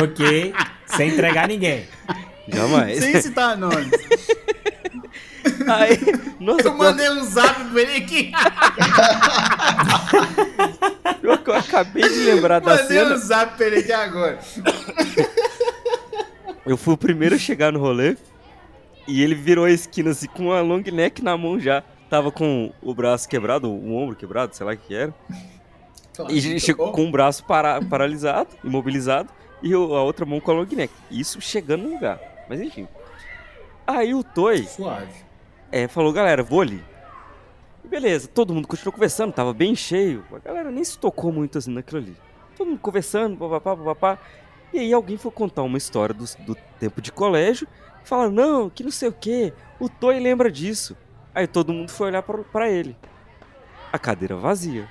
Ok. 0.02 0.54
Sem 0.86 1.10
entregar 1.10 1.48
ninguém. 1.48 1.88
Jamais. 2.48 3.00
Sem 3.00 3.22
citar 3.22 3.58
nomes. 3.58 3.90
Aí, 5.68 5.98
nossa, 6.40 6.68
Eu 6.68 6.74
mandei 6.76 7.10
um 7.10 7.24
zap 7.24 7.64
pra 7.66 7.82
ele 7.82 7.96
aqui. 7.98 8.32
eu 11.24 11.56
acabei 11.56 12.04
de 12.04 12.20
lembrar 12.20 12.60
da 12.60 12.72
Mandei 12.78 12.88
cena. 12.88 13.16
um 13.16 13.18
zap 13.18 13.58
pra 13.58 13.66
ele 13.68 13.80
aqui 13.80 13.92
agora. 13.92 14.40
Eu 16.66 16.78
fui 16.78 16.94
o 16.94 16.98
primeiro 16.98 17.36
a 17.36 17.40
chegar 17.40 17.72
no 17.72 17.80
rolê 17.80 18.16
e 19.08 19.24
ele 19.24 19.36
virou 19.36 19.66
a 19.66 19.72
esquina 19.72 20.12
assim 20.12 20.28
com 20.28 20.46
uma 20.46 20.62
long 20.62 20.82
neck 20.92 21.24
na 21.24 21.38
mão 21.38 21.60
já. 21.60 21.84
Tava 22.10 22.32
com 22.32 22.72
o 22.82 22.94
braço 22.94 23.28
quebrado, 23.30 23.70
o 23.70 23.96
ombro 23.96 24.16
quebrado, 24.16 24.56
sei 24.56 24.66
lá 24.66 24.74
o 24.74 24.78
que 24.78 24.96
era. 24.96 25.14
E 26.30 26.38
ele 26.38 26.60
chegou 26.60 26.92
com 26.92 27.08
o 27.08 27.12
braço 27.12 27.44
para- 27.46 27.82
paralisado, 27.82 28.50
imobilizado, 28.64 29.30
e 29.62 29.74
a 29.74 29.78
outra 29.80 30.26
mão 30.26 30.40
com 30.40 30.52
a 30.52 30.54
long 30.56 30.66
neck. 30.72 30.94
Isso 31.12 31.40
chegando 31.42 31.84
no 31.84 31.94
lugar. 31.94 32.20
Mas 32.50 32.60
enfim. 32.62 32.88
Aí 33.86 34.14
o 34.14 34.24
Toy 34.24 34.64
Suave. 34.64 35.12
é, 35.72 35.88
falou, 35.88 36.12
galera, 36.14 36.44
vou 36.44 36.62
ali. 36.62 36.84
E 37.84 37.88
beleza, 37.88 38.28
todo 38.28 38.54
mundo 38.54 38.68
continuou 38.68 38.94
conversando, 38.94 39.32
tava 39.34 39.54
bem 39.54 39.76
cheio. 39.76 40.24
A 40.34 40.40
galera 40.40 40.70
nem 40.72 40.84
se 40.84 40.98
tocou 40.98 41.32
muito 41.32 41.58
assim 41.58 41.72
naquilo 41.72 42.00
ali. 42.02 42.16
Todo 42.58 42.68
mundo 42.68 42.80
conversando, 42.80 43.38
papapá, 43.38 43.76
papapá. 43.76 44.20
E 44.74 44.80
aí 44.80 44.94
alguém 44.94 45.18
foi 45.18 45.32
contar 45.32 45.64
uma 45.64 45.78
história 45.78 46.14
do, 46.14 46.26
do 46.46 46.56
tempo 46.80 47.02
de 47.02 47.12
colégio. 47.12 47.68
Fala, 48.04 48.30
não, 48.30 48.70
que 48.70 48.84
não 48.84 48.92
sei 48.92 49.10
o 49.10 49.14
que. 49.14 49.54
O 49.80 49.88
Toy 49.90 50.20
lembra 50.20 50.52
disso. 50.52 50.96
Aí 51.34 51.48
todo 51.48 51.72
mundo 51.74 51.90
foi 51.90 52.08
olhar 52.08 52.22
pra 52.24 52.70
ele. 52.70 52.96
A 53.92 53.98
cadeira 53.98 54.36
vazia. 54.36 54.88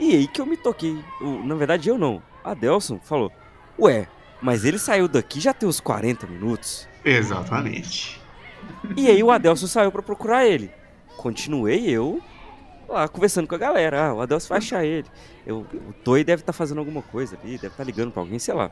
E 0.00 0.14
aí 0.16 0.26
que 0.28 0.40
eu 0.40 0.46
me 0.46 0.56
toquei. 0.56 1.02
Na 1.44 1.54
verdade, 1.54 1.88
eu 1.88 1.98
não. 1.98 2.22
A 2.44 2.54
Delson 2.54 2.98
falou, 3.02 3.30
ué, 3.78 4.08
mas 4.40 4.64
ele 4.64 4.78
saiu 4.78 5.06
daqui 5.06 5.40
já 5.40 5.54
tem 5.54 5.68
uns 5.68 5.80
40 5.80 6.26
minutos. 6.26 6.88
Exatamente. 7.04 8.20
E 8.96 9.06
aí 9.08 9.22
o 9.22 9.30
Adelson 9.30 9.66
saiu 9.66 9.92
pra 9.92 10.02
procurar 10.02 10.46
ele. 10.46 10.70
Continuei 11.16 11.88
eu 11.88 12.20
lá 12.88 13.08
conversando 13.08 13.46
com 13.46 13.54
a 13.54 13.58
galera. 13.58 14.06
Ah, 14.08 14.14
o 14.14 14.20
Adelson 14.20 14.48
vai 14.48 14.58
achar 14.58 14.84
ele. 14.84 15.06
Eu, 15.46 15.66
o 15.88 15.92
Toy 16.04 16.22
deve 16.22 16.42
estar 16.42 16.52
fazendo 16.52 16.78
alguma 16.78 17.02
coisa 17.02 17.36
ali, 17.42 17.52
deve 17.52 17.68
estar 17.68 17.84
ligando 17.84 18.12
pra 18.12 18.22
alguém, 18.22 18.38
sei 18.38 18.54
lá. 18.54 18.70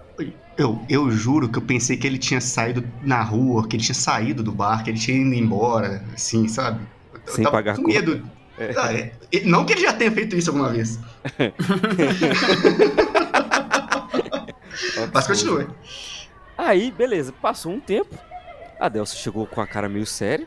Eu, 0.56 0.80
eu 0.88 1.10
juro 1.10 1.48
que 1.48 1.58
eu 1.58 1.62
pensei 1.62 1.96
que 1.96 2.06
ele 2.06 2.18
tinha 2.18 2.40
saído 2.40 2.84
na 3.02 3.22
rua, 3.22 3.66
que 3.66 3.76
ele 3.76 3.82
tinha 3.82 3.94
saído 3.94 4.42
do 4.42 4.52
bar, 4.52 4.84
que 4.84 4.90
ele 4.90 4.98
tinha 4.98 5.16
ido 5.16 5.34
embora, 5.34 6.04
assim, 6.14 6.46
sabe? 6.46 6.80
Eu, 7.12 7.20
eu 7.26 7.32
Sem 7.32 7.44
tava 7.44 7.56
pagar 7.56 7.76
com 7.76 7.82
conta. 7.82 7.94
medo. 7.94 8.22
Ah, 8.24 8.39
é. 8.64 9.12
E- 9.32 9.40
Não 9.40 9.64
que 9.64 9.72
ele 9.72 9.82
já 9.82 9.92
tenha 9.92 10.12
feito 10.12 10.36
isso 10.36 10.50
alguma 10.50 10.70
vez. 10.70 10.98
Mas 15.12 15.26
continue. 15.26 15.66
Aí, 16.56 16.90
beleza, 16.90 17.32
passou 17.32 17.72
um 17.72 17.80
tempo. 17.80 18.16
A 18.78 18.86
Adelson 18.86 19.16
chegou 19.16 19.46
com 19.46 19.60
a 19.60 19.66
cara 19.66 19.88
meio 19.88 20.06
séria, 20.06 20.46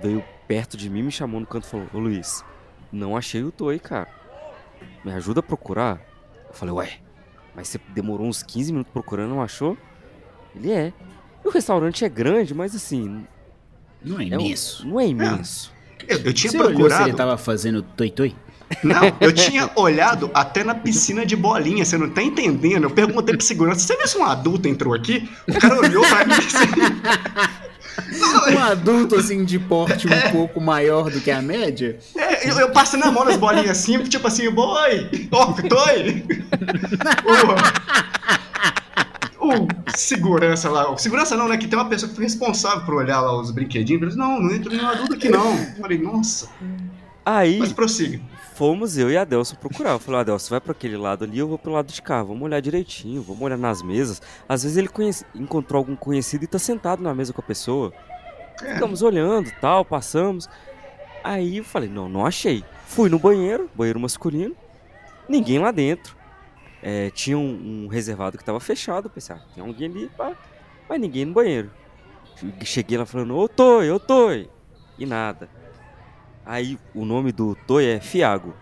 veio 0.00 0.24
perto 0.48 0.76
de 0.76 0.88
mim, 0.88 1.02
me 1.02 1.10
chamou 1.10 1.40
no 1.40 1.46
canto 1.46 1.66
e 1.66 1.70
falou: 1.70 1.86
Ô 1.92 1.98
Luiz, 1.98 2.44
não 2.92 3.16
achei 3.16 3.42
o 3.42 3.50
Toy, 3.50 3.78
cara. 3.78 4.08
Me 5.04 5.12
ajuda 5.12 5.40
a 5.40 5.42
procurar? 5.42 6.00
Eu 6.48 6.54
falei: 6.54 6.74
Ué, 6.74 6.98
mas 7.54 7.68
você 7.68 7.78
demorou 7.88 8.26
uns 8.26 8.42
15 8.42 8.72
minutos 8.72 8.92
procurando, 8.92 9.30
não 9.30 9.42
achou? 9.42 9.76
Ele 10.54 10.72
é. 10.72 10.92
E 11.44 11.48
o 11.48 11.50
restaurante 11.50 12.04
é 12.04 12.08
grande, 12.08 12.54
mas 12.54 12.74
assim. 12.74 13.26
Não 14.02 14.18
é 14.18 14.28
é 14.28 14.38
um- 14.38 14.40
imenso. 14.40 14.86
não 14.86 15.00
é 15.00 15.06
imenso. 15.06 15.72
Eu, 16.08 16.18
eu 16.24 16.32
tinha 16.32 16.50
Você 16.50 16.58
procurado. 16.58 17.08
ele 17.08 17.16
tava 17.16 17.36
fazendo 17.36 17.82
toi-toi? 17.82 18.34
Não, 18.84 19.00
eu 19.20 19.32
tinha 19.32 19.68
olhado 19.74 20.30
até 20.32 20.62
na 20.62 20.76
piscina 20.76 21.26
de 21.26 21.34
bolinha, 21.34 21.84
você 21.84 21.98
não 21.98 22.08
tá 22.08 22.22
entendendo? 22.22 22.84
Eu 22.84 22.90
perguntei 22.90 23.36
pro 23.36 23.44
segurança, 23.44 23.80
você 23.80 23.96
viu 23.96 24.06
se 24.06 24.16
um 24.16 24.24
adulto 24.24 24.68
entrou 24.68 24.94
aqui? 24.94 25.28
O 25.48 25.58
cara 25.58 25.76
olhou 25.80 26.04
pra 26.06 26.24
mim 26.24 26.34
assim. 26.34 26.58
Um 28.54 28.58
adulto, 28.62 29.16
assim, 29.16 29.44
de 29.44 29.58
porte 29.58 30.06
um 30.06 30.30
pouco 30.30 30.60
maior 30.60 31.10
do 31.10 31.20
que 31.20 31.30
a 31.30 31.42
média? 31.42 31.98
É, 32.16 32.48
eu, 32.48 32.58
eu 32.58 32.70
passei 32.70 32.98
na 32.98 33.10
mão 33.10 33.24
nas 33.24 33.36
bolinhas 33.36 33.70
assim, 33.70 33.98
tipo 34.04 34.26
assim, 34.26 34.48
boi, 34.50 35.28
ó, 35.32 35.46
toi. 35.52 36.24
O, 39.50 39.66
segurança 39.96 40.70
lá, 40.70 40.90
o 40.90 40.98
segurança 40.98 41.36
não, 41.36 41.48
né, 41.48 41.56
que 41.56 41.66
tem 41.68 41.78
uma 41.78 41.88
pessoa 41.88 42.08
que 42.08 42.14
foi 42.14 42.24
responsável 42.24 42.84
por 42.84 42.94
olhar 42.94 43.20
lá 43.20 43.38
os 43.40 43.50
brinquedinhos, 43.50 44.00
ele 44.02 44.06
disse, 44.10 44.18
não, 44.18 44.40
não 44.40 44.50
entra 44.54 44.70
nenhum 44.74 44.88
adulto 44.88 45.14
aqui 45.14 45.28
não. 45.28 45.50
Eu 45.56 45.80
falei, 45.80 45.98
nossa, 45.98 46.48
Aí. 47.24 47.58
mas 47.58 47.72
prossiga. 47.72 48.20
Fomos 48.54 48.98
eu 48.98 49.10
e 49.10 49.16
a 49.16 49.22
Adelson 49.22 49.56
procurar. 49.56 49.92
Eu 49.92 49.98
falei, 49.98 50.20
Adelson, 50.20 50.50
vai 50.50 50.60
pra 50.60 50.72
aquele 50.72 50.96
lado 50.96 51.24
ali, 51.24 51.38
eu 51.38 51.48
vou 51.48 51.56
pro 51.56 51.72
lado 51.72 51.90
de 51.90 52.02
cá. 52.02 52.22
Vamos 52.22 52.42
olhar 52.42 52.60
direitinho, 52.60 53.22
vamos 53.22 53.40
olhar 53.40 53.56
nas 53.56 53.82
mesas. 53.82 54.20
Às 54.46 54.62
vezes 54.64 54.76
ele 54.76 54.88
conhece- 54.88 55.24
encontrou 55.34 55.78
algum 55.78 55.96
conhecido 55.96 56.44
e 56.44 56.46
tá 56.46 56.58
sentado 56.58 57.02
na 57.02 57.14
mesa 57.14 57.32
com 57.32 57.40
a 57.40 57.44
pessoa. 57.44 57.90
É. 58.62 58.74
Ficamos 58.74 59.00
olhando, 59.00 59.50
tal, 59.62 59.82
passamos. 59.82 60.46
Aí 61.24 61.56
eu 61.58 61.64
falei, 61.64 61.88
não, 61.88 62.06
não 62.06 62.26
achei. 62.26 62.62
Fui 62.86 63.08
no 63.08 63.18
banheiro, 63.18 63.70
banheiro 63.74 63.98
masculino, 63.98 64.54
ninguém 65.26 65.58
lá 65.58 65.70
dentro. 65.70 66.14
É, 66.82 67.10
tinha 67.10 67.36
um, 67.38 67.84
um 67.84 67.88
reservado 67.88 68.38
que 68.38 68.44
tava 68.44 68.58
fechado, 68.58 69.06
eu 69.06 69.10
pensei, 69.10 69.36
ah, 69.36 69.42
tem 69.54 69.62
alguém 69.62 69.90
ali, 69.90 70.08
pá. 70.16 70.34
mas 70.88 71.00
ninguém 71.00 71.24
no 71.24 71.32
banheiro. 71.32 71.70
Cheguei 72.64 72.96
lá 72.96 73.04
falando, 73.04 73.36
ô 73.36 73.48
Toi, 73.48 73.90
ô 73.90 73.98
Toi. 73.98 74.48
E 74.98 75.04
nada. 75.04 75.48
Aí 76.44 76.78
o 76.94 77.04
nome 77.04 77.32
do 77.32 77.54
Toi 77.66 77.84
é 77.84 78.00
Fiago. 78.00 78.54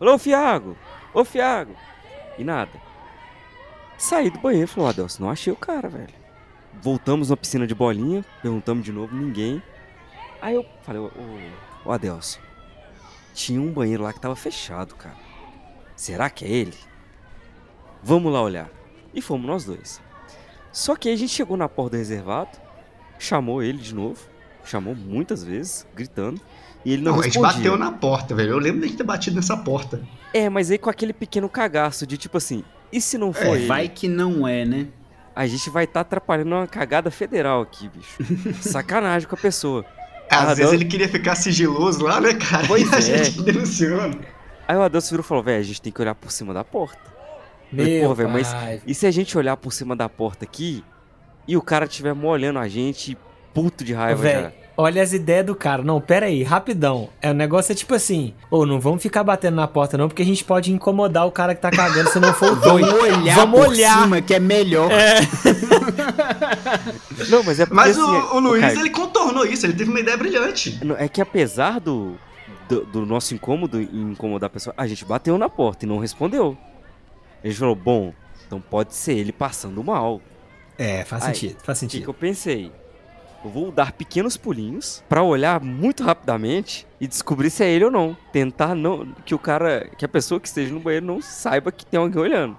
Alô, 0.00 0.18
Fiago! 0.18 0.76
Ô, 1.12 1.24
Fiago! 1.24 1.76
E 2.38 2.44
nada. 2.44 2.72
Saí 3.98 4.30
do 4.30 4.38
banheiro 4.38 4.64
e 4.64 4.66
falou, 4.66 4.88
Adelson, 4.88 5.24
não 5.24 5.30
achei 5.30 5.52
o 5.52 5.56
cara, 5.56 5.88
velho. 5.88 6.14
Voltamos 6.80 7.28
na 7.28 7.36
piscina 7.36 7.66
de 7.66 7.74
bolinha, 7.74 8.24
perguntamos 8.40 8.82
de 8.82 8.92
novo, 8.92 9.14
ninguém. 9.14 9.62
Aí 10.40 10.54
eu 10.54 10.64
falei, 10.82 11.02
ô, 11.02 11.10
ô 11.84 11.92
Adelson, 11.92 12.40
tinha 13.34 13.60
um 13.60 13.70
banheiro 13.70 14.02
lá 14.02 14.12
que 14.12 14.20
tava 14.20 14.34
fechado, 14.34 14.94
cara. 14.94 15.16
Será 15.94 16.30
que 16.30 16.46
é 16.46 16.48
ele? 16.48 16.76
Vamos 18.02 18.32
lá 18.32 18.42
olhar. 18.42 18.68
E 19.14 19.20
fomos 19.20 19.46
nós 19.46 19.64
dois. 19.64 20.00
Só 20.72 20.94
que 20.96 21.08
aí 21.08 21.14
a 21.14 21.18
gente 21.18 21.32
chegou 21.32 21.56
na 21.56 21.68
porta 21.68 21.96
do 21.96 21.98
reservado, 21.98 22.50
chamou 23.18 23.62
ele 23.62 23.78
de 23.78 23.94
novo, 23.94 24.20
chamou 24.64 24.94
muitas 24.94 25.42
vezes, 25.42 25.86
gritando, 25.94 26.40
e 26.84 26.92
ele 26.92 27.02
não, 27.02 27.12
Não, 27.12 27.20
a 27.20 27.24
gente 27.24 27.34
respondia. 27.34 27.56
bateu 27.58 27.76
na 27.76 27.92
porta, 27.92 28.34
velho. 28.34 28.50
Eu 28.50 28.58
lembro 28.58 28.80
de 28.82 28.86
gente 28.88 28.96
ter 28.96 29.02
batido 29.04 29.36
nessa 29.36 29.56
porta. 29.56 30.00
É, 30.32 30.48
mas 30.48 30.70
aí 30.70 30.78
com 30.78 30.88
aquele 30.88 31.12
pequeno 31.12 31.48
cagaço 31.48 32.06
de 32.06 32.16
tipo 32.16 32.36
assim, 32.38 32.64
e 32.92 33.00
se 33.00 33.18
não 33.18 33.32
for 33.32 33.46
É, 33.46 33.54
ele? 33.56 33.66
Vai 33.66 33.88
que 33.88 34.08
não 34.08 34.46
é, 34.46 34.64
né? 34.64 34.86
A 35.34 35.46
gente 35.46 35.68
vai 35.70 35.84
estar 35.84 36.00
atrapalhando 36.00 36.54
uma 36.54 36.66
cagada 36.66 37.10
federal 37.10 37.62
aqui, 37.62 37.88
bicho. 37.88 38.18
Sacanagem 38.62 39.28
com 39.28 39.34
a 39.34 39.38
pessoa. 39.38 39.84
Às 40.30 40.50
Ah, 40.50 40.54
vezes 40.54 40.72
ele 40.72 40.84
queria 40.84 41.08
ficar 41.08 41.34
sigiloso 41.34 42.04
lá, 42.04 42.20
né, 42.20 42.34
cara? 42.34 42.66
Pois 42.68 42.82
e 42.90 42.94
a 42.94 42.98
é. 43.16 43.24
gente 43.24 43.42
denunciando. 43.42 44.20
Aí 44.68 44.76
o 44.76 44.82
Adelson 44.82 45.10
virou 45.10 45.24
e 45.24 45.26
falou, 45.26 45.42
velho, 45.42 45.58
a 45.58 45.64
gente 45.64 45.82
tem 45.82 45.92
que 45.92 46.00
olhar 46.00 46.14
por 46.14 46.30
cima 46.30 46.54
da 46.54 46.62
porta. 46.62 47.09
Meu 47.72 48.08
"Pô, 48.08 48.14
velho, 48.14 48.28
mas 48.30 48.54
e 48.86 48.94
se 48.94 49.06
a 49.06 49.10
gente 49.10 49.36
olhar 49.38 49.56
por 49.56 49.72
cima 49.72 49.94
da 49.94 50.08
porta 50.08 50.44
aqui 50.44 50.84
e 51.46 51.56
o 51.56 51.62
cara 51.62 51.84
estiver 51.86 52.14
molhando 52.14 52.58
a 52.58 52.68
gente, 52.68 53.16
puto 53.54 53.82
de 53.84 53.92
raiva 53.92 54.20
Velho, 54.22 54.42
já? 54.44 54.52
olha 54.76 55.02
as 55.02 55.12
ideias 55.12 55.44
do 55.46 55.54
cara. 55.54 55.82
Não, 55.82 56.00
pera 56.00 56.26
aí, 56.26 56.42
rapidão. 56.42 57.08
É, 57.20 57.30
o 57.30 57.34
negócio 57.34 57.72
é 57.72 57.74
tipo 57.74 57.94
assim, 57.94 58.34
ô, 58.50 58.64
não 58.66 58.78
vamos 58.80 59.02
ficar 59.02 59.22
batendo 59.24 59.54
na 59.56 59.66
porta 59.68 59.96
não, 59.98 60.08
porque 60.08 60.22
a 60.22 60.24
gente 60.24 60.44
pode 60.44 60.72
incomodar 60.72 61.26
o 61.26 61.30
cara 61.32 61.54
que 61.54 61.60
tá 61.60 61.70
cagando 61.70 62.10
se 62.10 62.18
não 62.20 62.32
for 62.34 62.52
o 62.52 62.56
Vamos 62.60 62.80
doido. 62.88 62.96
olhar 63.02 63.34
Vamos 63.36 63.60
por 63.60 63.68
olhar. 63.68 64.02
cima, 64.02 64.20
que 64.20 64.34
é 64.34 64.40
melhor. 64.40 64.90
Não, 67.28 67.42
mas 67.44 67.60
é 67.60 67.66
porque 67.66 67.74
Mas 67.76 67.98
o, 67.98 68.02
assim, 68.04 68.36
o 68.36 68.40
Luiz, 68.40 68.60
Caio, 68.62 68.80
ele 68.80 68.90
contornou 68.90 69.44
isso, 69.44 69.66
ele 69.66 69.74
teve 69.74 69.90
uma 69.90 70.00
ideia 70.00 70.16
brilhante. 70.16 70.78
não, 70.84 70.96
É 70.96 71.08
que 71.08 71.20
apesar 71.20 71.78
do, 71.80 72.14
do, 72.68 72.84
do 72.86 73.06
nosso 73.06 73.34
incômodo 73.34 73.80
em 73.80 74.10
incomodar 74.12 74.46
a 74.48 74.50
pessoa, 74.50 74.74
a 74.76 74.86
gente 74.86 75.04
bateu 75.04 75.36
na 75.38 75.48
porta 75.48 75.84
e 75.84 75.88
não 75.88 75.98
respondeu. 75.98 76.56
A 77.42 77.46
gente 77.48 77.58
falou, 77.58 77.74
bom, 77.74 78.12
então 78.46 78.60
pode 78.60 78.94
ser 78.94 79.14
ele 79.16 79.32
passando 79.32 79.82
mal. 79.82 80.20
É, 80.78 81.04
faz 81.04 81.24
Aí, 81.24 81.34
sentido, 81.34 81.60
faz 81.62 81.78
O 81.78 81.86
que, 81.86 81.92
sentido. 81.92 82.10
eu 82.10 82.14
pensei? 82.14 82.72
Eu 83.44 83.50
vou 83.50 83.72
dar 83.72 83.92
pequenos 83.92 84.36
pulinhos 84.36 85.02
pra 85.08 85.22
olhar 85.22 85.60
muito 85.62 86.02
rapidamente 86.04 86.86
e 87.00 87.06
descobrir 87.06 87.48
se 87.48 87.64
é 87.64 87.70
ele 87.70 87.86
ou 87.86 87.90
não. 87.90 88.14
Tentar 88.32 88.74
não 88.74 89.06
que 89.24 89.34
o 89.34 89.38
cara, 89.38 89.88
que 89.96 90.04
a 90.04 90.08
pessoa 90.08 90.38
que 90.38 90.46
esteja 90.46 90.72
no 90.74 90.80
banheiro 90.80 91.06
não 91.06 91.22
saiba 91.22 91.72
que 91.72 91.86
tem 91.86 91.98
alguém 91.98 92.20
olhando. 92.20 92.56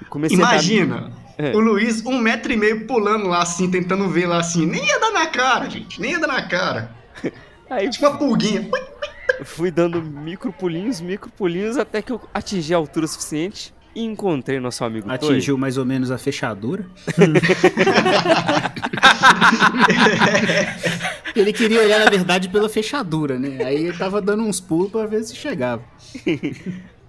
E 0.00 0.04
comecei 0.04 0.36
a 0.38 0.42
dar- 0.42 0.52
Imagina, 0.52 1.12
É. 1.38 1.52
o 1.56 1.60
Luiz, 1.60 2.04
um 2.04 2.18
metro 2.18 2.52
e 2.52 2.56
meio 2.58 2.86
pulando 2.86 3.26
lá 3.26 3.40
assim, 3.42 3.70
tentando 3.70 4.06
ver 4.10 4.26
lá 4.26 4.38
assim. 4.38 4.66
Nem 4.66 4.84
ia 4.86 5.00
dar 5.00 5.12
na 5.12 5.26
cara, 5.28 5.70
gente. 5.70 5.98
Nem 5.98 6.12
ia 6.12 6.18
dar 6.20 6.26
na 6.28 6.46
cara. 6.46 6.90
Aí 7.70 7.88
Tipo 7.88 8.06
uma 8.08 8.18
pulguinha. 8.18 8.68
Ui, 8.70 9.44
fui 9.44 9.70
dando 9.70 10.02
micro 10.02 10.52
pulinhos, 10.52 11.00
micro 11.00 11.30
pulinhos 11.30 11.78
até 11.78 12.02
que 12.02 12.12
eu 12.12 12.20
atingi 12.34 12.74
a 12.74 12.76
altura 12.76 13.06
suficiente 13.06 13.74
e 13.98 14.04
encontrei 14.04 14.60
nosso 14.60 14.84
amigo 14.84 15.08
Toy. 15.08 15.16
Atingiu 15.16 15.58
mais 15.58 15.76
ou 15.76 15.84
menos 15.84 16.12
a 16.12 16.18
fechadura. 16.18 16.86
ele 21.34 21.52
queria 21.52 21.82
olhar, 21.82 22.04
na 22.04 22.08
verdade, 22.08 22.48
pela 22.48 22.68
fechadura, 22.68 23.36
né? 23.40 23.64
Aí 23.64 23.86
ele 23.86 23.98
tava 23.98 24.22
dando 24.22 24.44
uns 24.44 24.60
pulos 24.60 24.92
pra 24.92 25.04
ver 25.04 25.24
se 25.24 25.34
chegava. 25.34 25.82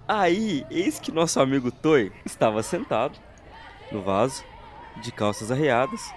Aí, 0.08 0.66
eis 0.68 0.98
que 0.98 1.12
nosso 1.12 1.38
amigo 1.38 1.70
Toy 1.70 2.10
estava 2.26 2.60
sentado 2.60 3.16
no 3.92 4.02
vaso, 4.02 4.42
de 5.00 5.12
calças 5.12 5.52
arreadas, 5.52 6.12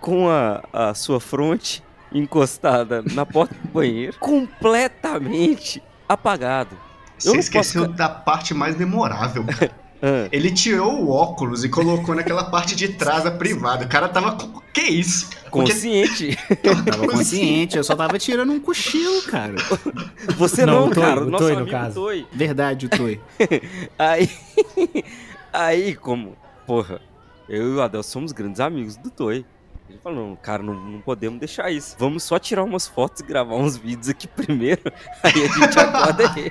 com 0.00 0.30
a, 0.30 0.62
a 0.72 0.94
sua 0.94 1.18
fronte 1.18 1.82
encostada 2.12 3.02
na 3.12 3.26
porta 3.26 3.56
do 3.56 3.68
banheiro, 3.72 4.16
completamente 4.20 5.82
apagado. 6.08 6.78
Você 7.18 7.38
esqueceu 7.38 7.86
posso... 7.86 7.96
da 7.96 8.08
parte 8.08 8.54
mais 8.54 8.76
memorável, 8.76 9.44
cara. 9.44 9.72
Ah, 10.02 10.28
Ele 10.32 10.50
tirou 10.50 10.92
o 11.00 11.10
óculos 11.10 11.62
e 11.64 11.68
colocou 11.68 12.12
naquela 12.14 12.44
parte 12.50 12.74
de 12.74 12.88
trás 12.88 13.22
da 13.22 13.30
privada. 13.30 13.84
O 13.84 13.88
cara 13.88 14.08
tava. 14.08 14.36
Que 14.74 14.80
isso? 14.82 15.30
cara? 15.30 15.42
Porque- 15.50 15.72
consciente. 15.72 16.36
Tava 16.90 17.06
consciente, 17.06 17.76
eu 17.76 17.84
só 17.84 17.94
tava 17.94 18.18
tirando 18.18 18.50
um 18.52 18.58
cochilo, 18.58 19.22
cara. 19.24 19.54
Você 20.38 20.64
Não, 20.66 20.72
não, 20.74 20.86
o 20.88 20.90
Toy, 20.90 21.02
cara. 21.02 21.20
o 21.22 21.30
nosso 21.30 21.44
Toy, 21.44 21.52
no 21.52 21.58
amigo 21.60 21.70
caso. 21.76 21.94
Toy. 21.94 22.26
Verdade, 22.32 22.86
o 22.86 22.88
Toy. 22.88 23.20
Aí, 23.98 24.30
aí 25.52 25.94
como, 25.94 26.36
porra, 26.66 27.00
eu 27.48 27.68
e 27.68 27.74
o 27.76 27.82
Adel 27.82 28.02
somos 28.02 28.32
grandes 28.32 28.60
amigos 28.60 28.96
do 28.96 29.10
Toy. 29.10 29.44
Ele 29.92 30.00
falou, 30.02 30.28
não, 30.30 30.36
cara, 30.36 30.62
não, 30.62 30.74
não 30.74 31.00
podemos 31.00 31.38
deixar 31.38 31.70
isso. 31.70 31.94
Vamos 31.98 32.22
só 32.22 32.38
tirar 32.38 32.64
umas 32.64 32.86
fotos 32.88 33.20
e 33.20 33.24
gravar 33.24 33.56
uns 33.56 33.76
vídeos 33.76 34.08
aqui 34.08 34.26
primeiro. 34.28 34.80
Aí 35.22 35.32
a 35.44 35.48
gente 35.48 35.78
acorda 35.78 36.24
ele. 36.36 36.50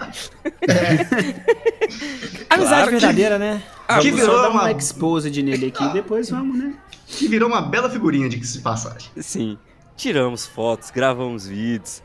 Amizade 2.50 2.68
Claro 2.70 2.86
que- 2.86 2.92
verdadeira, 2.92 3.40
né? 3.40 3.64
Ah, 3.88 4.00
que 4.00 4.10
só 4.12 4.16
virou 4.16 4.42
dar 4.42 4.50
uma, 4.50 4.62
uma 4.62 4.72
exposed 4.72 5.44
nele 5.44 5.68
aqui 5.68 5.84
e 5.84 5.94
depois 5.94 6.30
vamos, 6.30 6.58
né? 6.58 6.76
que 7.08 7.28
virou 7.28 7.50
uma 7.50 7.62
bela 7.62 7.90
figurinha 7.90 8.30
de 8.30 8.40
que 8.40 8.48
se 8.48 8.62
passagem. 8.62 9.12
Sim, 9.18 9.58
tiramos 9.98 10.46
fotos, 10.46 10.90
gravamos 10.92 11.46
vídeos. 11.46 12.02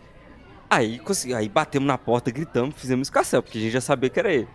Aí, 0.69 0.99
consegui, 0.99 1.33
aí 1.33 1.49
batemos 1.49 1.87
na 1.87 1.97
porta, 1.97 2.29
gritamos, 2.33 2.75
fizemos 2.77 3.07
escassel, 3.07 3.41
porque 3.41 3.59
a 3.59 3.61
gente 3.61 3.71
já 3.73 3.81
sabia 3.81 4.11
que 4.11 4.19
era 4.19 4.33
ele. 4.33 4.49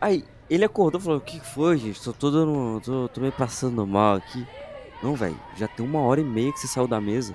Aí 0.00 0.24
ele 0.48 0.64
acordou 0.64 1.00
e 1.00 1.04
falou: 1.04 1.18
O 1.18 1.20
que 1.20 1.40
que 1.40 1.46
foi, 1.46 1.76
gente? 1.78 2.00
Tô, 2.00 2.12
tô 2.12 2.30
dando. 2.30 2.80
Tô, 2.84 3.08
tô 3.08 3.20
meio 3.20 3.32
passando 3.32 3.84
mal 3.84 4.14
aqui. 4.16 4.46
Não, 5.02 5.14
velho, 5.14 5.36
já 5.56 5.68
tem 5.68 5.84
uma 5.84 6.00
hora 6.00 6.20
e 6.20 6.24
meia 6.24 6.52
que 6.52 6.60
você 6.60 6.66
saiu 6.66 6.86
da 6.86 7.00
mesa. 7.00 7.34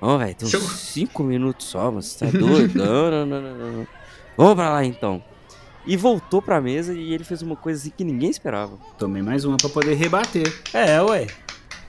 Não, 0.00 0.18
velho, 0.18 0.34
tem 0.34 0.46
uns 0.46 0.50
Chegou. 0.50 0.68
cinco 0.68 1.22
minutos 1.22 1.66
só, 1.66 1.90
mas 1.90 2.06
você 2.06 2.26
tá 2.26 2.30
doido? 2.38 2.74
não, 2.78 3.10
não, 3.10 3.26
não, 3.26 3.40
não, 3.40 3.72
não. 3.72 3.86
Vamos 4.36 4.54
pra 4.54 4.70
lá 4.70 4.84
então. 4.84 5.22
E 5.86 5.96
voltou 5.96 6.42
pra 6.42 6.60
mesa 6.60 6.92
e 6.92 7.12
ele 7.14 7.22
fez 7.22 7.42
uma 7.42 7.54
coisa 7.54 7.80
assim 7.80 7.92
que 7.96 8.02
ninguém 8.02 8.28
esperava. 8.28 8.76
Tomei 8.98 9.22
mais 9.22 9.44
uma 9.44 9.56
pra 9.56 9.68
poder 9.68 9.94
rebater. 9.94 10.52
É, 10.74 11.00
ué. 11.00 11.28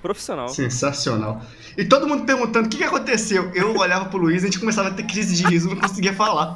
Profissional. 0.04 0.48
Sensacional. 0.50 1.42
E 1.76 1.84
todo 1.84 2.08
mundo 2.08 2.24
perguntando 2.24 2.68
o 2.68 2.70
que, 2.70 2.78
que 2.78 2.84
aconteceu. 2.84 3.52
Eu 3.56 3.76
olhava 3.76 4.06
pro 4.06 4.20
Luiz 4.20 4.44
e 4.44 4.46
a 4.46 4.50
gente 4.50 4.60
começava 4.60 4.90
a 4.90 4.94
ter 4.94 5.04
crise 5.04 5.36
de 5.36 5.44
riso, 5.48 5.68
não 5.68 5.76
conseguia 5.76 6.14
falar. 6.14 6.54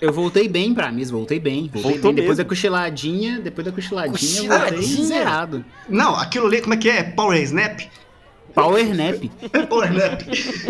Eu 0.00 0.12
voltei 0.12 0.48
bem 0.48 0.74
pra 0.74 0.92
mesa, 0.92 1.12
voltei 1.12 1.40
bem. 1.40 1.62
Voltei 1.72 1.82
Voltou 1.82 2.12
bem. 2.12 2.16
Depois 2.16 2.36
mesmo. 2.38 2.44
da 2.44 2.48
cochiladinha, 2.48 3.40
depois 3.40 3.64
da 3.64 3.72
cochiladinha, 3.72 4.42
eu 4.42 4.48
voltei 4.48 4.70
Cochiladinha? 4.76 5.06
zerado. 5.06 5.64
Não, 5.88 6.14
aquilo 6.16 6.46
ali, 6.46 6.60
como 6.60 6.74
é 6.74 6.76
que 6.76 6.90
é? 6.90 7.02
Power 7.02 7.40
Snap? 7.42 7.80
Power 8.54 8.94
nap. 8.94 9.22
Power 9.68 9.92
Snap. 9.92 10.22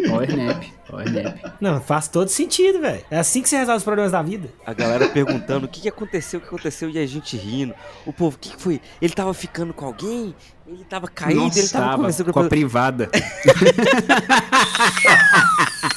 Power 0.08 0.36
nap. 0.36 0.64
Power 0.88 1.12
nap. 1.12 1.38
Não, 1.60 1.80
faz 1.80 2.08
todo 2.08 2.28
sentido, 2.28 2.80
velho. 2.80 3.04
É 3.08 3.18
assim 3.18 3.40
que 3.40 3.48
você 3.48 3.58
resolve 3.58 3.78
os 3.78 3.84
problemas 3.84 4.10
da 4.10 4.22
vida. 4.22 4.48
A 4.66 4.72
galera 4.72 5.08
perguntando 5.08 5.66
o 5.66 5.68
que, 5.68 5.82
que 5.82 5.88
aconteceu, 5.88 6.38
o 6.38 6.40
que 6.42 6.48
aconteceu, 6.48 6.90
e 6.90 6.98
a 6.98 7.06
gente 7.06 7.36
rindo. 7.36 7.74
O 8.04 8.12
povo, 8.12 8.34
o 8.34 8.38
que, 8.40 8.56
que 8.56 8.60
foi? 8.60 8.80
Ele 9.00 9.12
tava 9.12 9.32
ficando 9.32 9.72
com 9.72 9.86
alguém? 9.86 10.34
Ele 10.66 10.84
tava 10.90 11.06
caído, 11.06 11.42
Nossa, 11.42 11.60
ele 11.60 11.68
tava, 11.68 12.12
Tava 12.12 12.32
com 12.32 12.40
a 12.40 12.48
privada. 12.48 13.08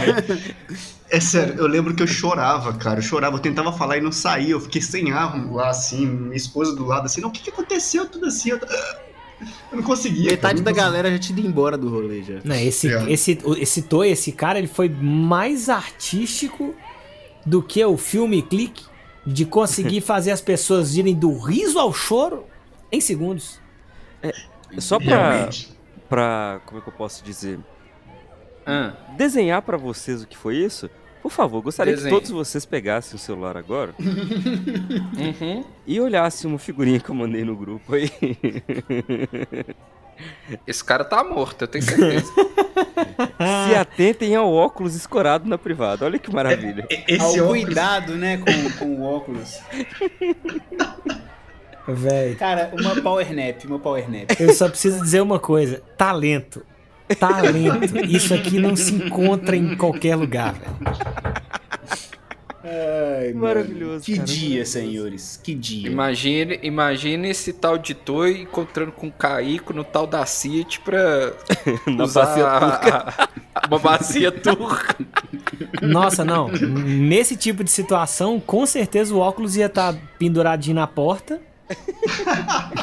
Cara, 0.00 0.24
é 1.10 1.20
sério, 1.20 1.54
eu 1.56 1.66
lembro 1.66 1.94
que 1.94 2.02
eu 2.02 2.06
chorava, 2.06 2.72
cara. 2.74 2.98
Eu 2.98 3.02
chorava, 3.02 3.36
eu 3.36 3.40
tentava 3.40 3.72
falar 3.72 3.98
e 3.98 4.00
não 4.00 4.12
saía. 4.12 4.50
Eu 4.52 4.60
fiquei 4.60 4.80
sem 4.80 5.12
ar 5.12 5.34
lá, 5.52 5.70
assim, 5.70 6.06
minha 6.06 6.36
esposa 6.36 6.74
do 6.74 6.84
lado, 6.86 7.06
assim, 7.06 7.20
não, 7.20 7.28
o 7.28 7.32
que, 7.32 7.42
que 7.42 7.50
aconteceu? 7.50 8.06
Tudo 8.06 8.26
assim. 8.26 8.50
Eu, 8.50 8.58
eu 8.58 9.76
não 9.76 9.82
conseguia. 9.82 10.24
cara, 10.36 10.36
Metade 10.36 10.54
não 10.58 10.64
da 10.64 10.70
conseguia. 10.70 10.90
galera 10.90 11.10
já 11.12 11.18
tinha 11.18 11.38
ido 11.38 11.48
embora 11.48 11.76
do 11.76 11.88
rolê 11.90 12.22
já. 12.22 12.40
Não, 12.44 12.54
esse, 12.56 12.92
É. 12.92 13.10
esse, 13.12 13.38
o- 13.44 13.54
esse 13.56 13.82
Toy, 13.82 14.10
esse 14.10 14.32
cara, 14.32 14.58
ele 14.58 14.68
foi 14.68 14.88
mais 14.88 15.68
artístico 15.68 16.74
do 17.44 17.62
que 17.62 17.84
o 17.84 17.96
filme 17.96 18.40
Clique 18.42 18.84
de 19.26 19.44
conseguir 19.44 20.00
fazer 20.02 20.30
as 20.30 20.40
pessoas 20.40 20.96
irem 20.96 21.14
do 21.14 21.36
riso 21.38 21.78
ao 21.78 21.92
choro 21.92 22.44
em 22.90 23.00
segundos. 23.00 23.60
Só 24.78 24.98
pra, 24.98 25.32
Realmente. 25.32 25.68
pra. 26.08 26.60
Como 26.64 26.78
é 26.80 26.82
que 26.82 26.88
eu 26.88 26.92
posso 26.94 27.22
dizer? 27.24 27.58
Ah, 28.66 28.92
Desenhar 29.16 29.62
pra 29.62 29.76
vocês 29.76 30.22
o 30.22 30.26
que 30.26 30.36
foi 30.36 30.56
isso? 30.56 30.90
Por 31.22 31.30
favor, 31.30 31.62
gostaria 31.62 31.94
Desenhe. 31.94 32.12
que 32.12 32.16
todos 32.20 32.30
vocês 32.32 32.66
pegassem 32.66 33.14
o 33.14 33.18
celular 33.18 33.56
agora 33.56 33.94
uhum. 34.00 35.64
e 35.86 36.00
olhassem 36.00 36.50
uma 36.50 36.58
figurinha 36.58 36.98
que 36.98 37.10
eu 37.10 37.14
mandei 37.14 37.44
no 37.44 37.54
grupo 37.54 37.94
aí. 37.94 38.10
Esse 40.66 40.84
cara 40.84 41.04
tá 41.04 41.22
morto, 41.24 41.62
eu 41.62 41.68
tenho 41.68 41.84
certeza. 41.84 42.32
Se 43.68 43.74
atentem 43.74 44.34
ao 44.34 44.52
óculos 44.52 44.94
escorado 44.94 45.48
na 45.48 45.58
privada. 45.58 46.04
Olha 46.04 46.18
que 46.18 46.32
maravilha. 46.32 46.86
E- 46.90 47.04
Esse 47.14 47.38
Ao 47.38 47.46
óculos, 47.46 47.64
cuidado, 47.64 48.14
né, 48.16 48.38
com, 48.38 48.78
com 48.78 48.94
o 48.96 49.02
óculos. 49.02 49.58
Velho, 51.88 52.36
Cara, 52.36 52.72
uma 52.78 53.00
power 53.02 53.34
nap, 53.34 53.64
uma 53.64 53.78
power 53.78 54.08
nap. 54.10 54.30
eu 54.38 54.52
só 54.54 54.68
preciso 54.68 55.00
dizer 55.00 55.20
uma 55.20 55.38
coisa: 55.40 55.82
talento. 55.96 56.64
Talento. 57.18 57.96
Isso 58.08 58.34
aqui 58.34 58.58
não 58.58 58.74
se 58.76 58.94
encontra 58.94 59.56
em 59.56 59.76
qualquer 59.76 60.16
lugar, 60.16 60.54
velho. 60.54 60.76
Ai, 62.64 63.32
Maravilhoso, 63.32 64.04
Que 64.04 64.14
cara, 64.14 64.24
dia, 64.26 64.38
maravilhoso. 64.48 64.70
senhores. 64.72 65.40
Que 65.42 65.52
dia. 65.54 65.88
Imagine, 65.90 66.60
imagine 66.62 67.28
esse 67.28 67.52
tal 67.52 67.76
de 67.76 67.92
Toy 67.92 68.42
encontrando 68.42 68.92
com 68.92 69.08
o 69.08 69.12
Caico 69.12 69.72
no 69.72 69.82
tal 69.82 70.06
da 70.06 70.24
City 70.26 70.78
pra 70.80 71.32
Na 71.86 72.04
usar 72.04 72.24
bacia 72.26 72.46
a- 72.46 72.98
a- 72.98 73.28
uma 73.68 73.78
bacia 73.80 74.30
turca. 74.30 74.96
Nossa, 75.82 76.24
não. 76.24 76.48
Nesse 76.48 77.36
tipo 77.36 77.64
de 77.64 77.70
situação, 77.70 78.38
com 78.38 78.64
certeza 78.64 79.12
o 79.12 79.18
óculos 79.18 79.56
ia 79.56 79.66
estar 79.66 79.94
penduradinho 80.18 80.76
na 80.76 80.86
porta. 80.86 81.40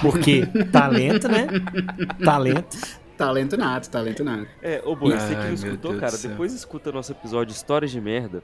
Porque 0.01 0.45
talento, 0.71 1.27
né? 1.29 1.47
Talento. 2.23 2.77
Talento 3.19 3.57
nato, 3.57 3.89
talento 3.89 4.23
nato. 4.23 4.47
É, 4.61 4.81
ô 4.85 4.95
Boi, 4.95 5.11
você 5.11 5.35
que 5.35 5.43
não 5.43 5.53
escutou, 5.53 5.91
Deus 5.91 5.99
cara, 5.99 6.17
depois 6.17 6.53
escuta 6.53 6.89
nosso 6.89 7.11
episódio 7.11 7.51
Histórias 7.51 7.91
de 7.91 7.99
Merda. 7.99 8.41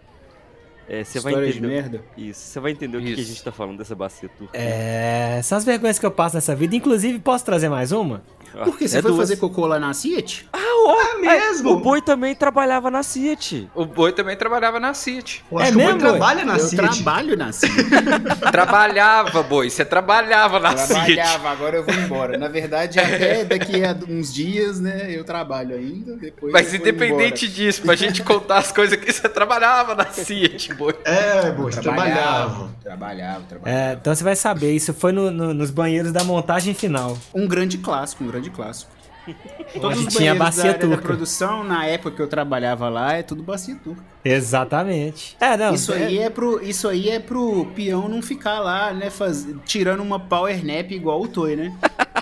É, 0.85 1.01
você 1.01 1.21
vai 1.21 1.31
História 1.31 1.51
de 1.53 1.57
entender. 1.59 1.73
merda. 1.73 2.01
Isso, 2.17 2.41
você 2.41 2.59
vai 2.59 2.71
entender 2.73 2.97
o 2.97 2.99
que, 2.99 3.05
que 3.07 3.13
a 3.13 3.23
Isso. 3.23 3.29
gente 3.31 3.43
tá 3.43 3.53
falando 3.53 3.77
dessa 3.77 3.95
bacia 3.95 4.27
turca. 4.27 4.55
É, 4.55 5.39
são 5.43 5.57
as 5.57 5.63
vergonhas 5.63 5.97
que 5.97 6.05
eu 6.05 6.11
passo 6.11 6.35
nessa 6.35 6.53
vida. 6.53 6.75
Inclusive, 6.75 7.19
posso 7.19 7.45
trazer 7.45 7.69
mais 7.69 7.93
uma? 7.93 8.21
Ah, 8.57 8.63
Por 8.65 8.77
que 8.77 8.87
você 8.87 8.97
é 8.99 9.01
foi 9.01 9.11
duas. 9.11 9.21
fazer 9.29 9.37
cocô 9.37 9.65
lá 9.65 9.79
na 9.79 9.93
Ciet? 9.93 10.47
É 10.53 11.17
mesmo? 11.19 11.71
O 11.71 11.79
Boi 11.79 12.01
também 12.01 12.35
trabalhava 12.35 12.91
na 12.91 13.01
Ciet. 13.03 13.67
O 13.73 13.85
Boi 13.85 14.11
também 14.13 14.35
trabalhava 14.37 14.79
na 14.79 14.93
City. 14.93 15.43
Eu 15.51 15.57
acho 15.59 15.67
É 15.67 15.71
que 15.71 15.77
o 15.77 15.79
Boi 15.79 15.85
mesmo, 15.93 15.99
trabalha 16.09 16.45
na 16.45 16.57
eu 16.57 16.69
trabalho 16.69 17.37
na 17.37 17.51
Ciet. 17.51 17.73
Trabalhava, 18.51 19.43
Boi, 19.43 19.69
você 19.69 19.83
trabalhava 19.83 20.59
na 20.59 20.77
City. 20.77 21.15
Trabalhava, 21.15 21.49
agora 21.49 21.77
eu 21.77 21.83
vou 21.85 21.93
embora. 21.93 22.37
Na 22.37 22.47
verdade, 22.47 22.99
até 22.99 23.43
daqui 23.43 23.83
a 23.83 23.95
uns 24.07 24.33
dias, 24.33 24.79
né, 24.79 25.07
eu 25.09 25.23
trabalho 25.23 25.75
ainda. 25.75 26.15
Depois 26.17 26.53
Mas 26.53 26.73
independente 26.73 27.47
disso, 27.47 27.81
pra 27.81 27.95
gente 27.95 28.23
contar 28.23 28.57
as 28.59 28.71
coisas 28.71 28.97
que 28.97 29.11
você 29.11 29.27
trabalhava 29.27 29.95
na 29.95 30.05
City, 30.11 30.73
Boi. 30.73 30.95
É, 31.03 31.51
Boi, 31.51 31.71
trabalhava. 31.71 32.69
Trabalhava, 32.83 33.43
trabalhava. 33.49 33.69
É, 33.91 33.93
então 33.93 34.13
você 34.13 34.23
vai 34.23 34.35
saber. 34.35 34.71
Isso 34.73 34.93
foi 34.93 35.11
no- 35.11 35.31
no- 35.31 35.53
nos 35.53 35.71
banheiros 35.71 36.11
da 36.11 36.23
montagem 36.23 36.73
final. 36.73 37.17
Um 37.33 37.47
grande 37.47 37.77
clássico, 37.77 38.23
um 38.23 38.27
grande 38.27 38.44
clássico. 38.49 38.91
Todos 39.81 40.05
os 40.05 40.13
tinha 40.13 40.35
bacia 40.35 40.63
da 40.63 40.69
área 40.69 40.79
da 40.81 40.87
turca. 40.87 41.01
produção, 41.03 41.63
na 41.63 41.85
época 41.85 42.11
que 42.15 42.21
eu 42.21 42.27
trabalhava 42.27 42.89
lá, 42.89 43.13
é 43.13 43.23
tudo 43.23 43.41
bacia 43.41 43.75
turca. 43.83 44.03
Exatamente. 44.23 45.35
É, 45.39 45.57
não. 45.57 45.73
Isso 45.73 45.91
aí 45.91 46.19
é 46.19 46.29
pro, 46.29 46.63
isso 46.63 46.87
aí 46.87 47.09
é 47.09 47.19
pro 47.19 47.65
peão 47.75 48.07
não 48.07 48.21
ficar 48.21 48.59
lá, 48.59 48.93
né, 48.93 49.09
faz, 49.09 49.47
tirando 49.65 50.01
uma 50.01 50.19
power 50.19 50.63
nap 50.63 50.91
igual 50.91 51.21
o 51.21 51.27
Toy, 51.27 51.55
né? 51.55 51.75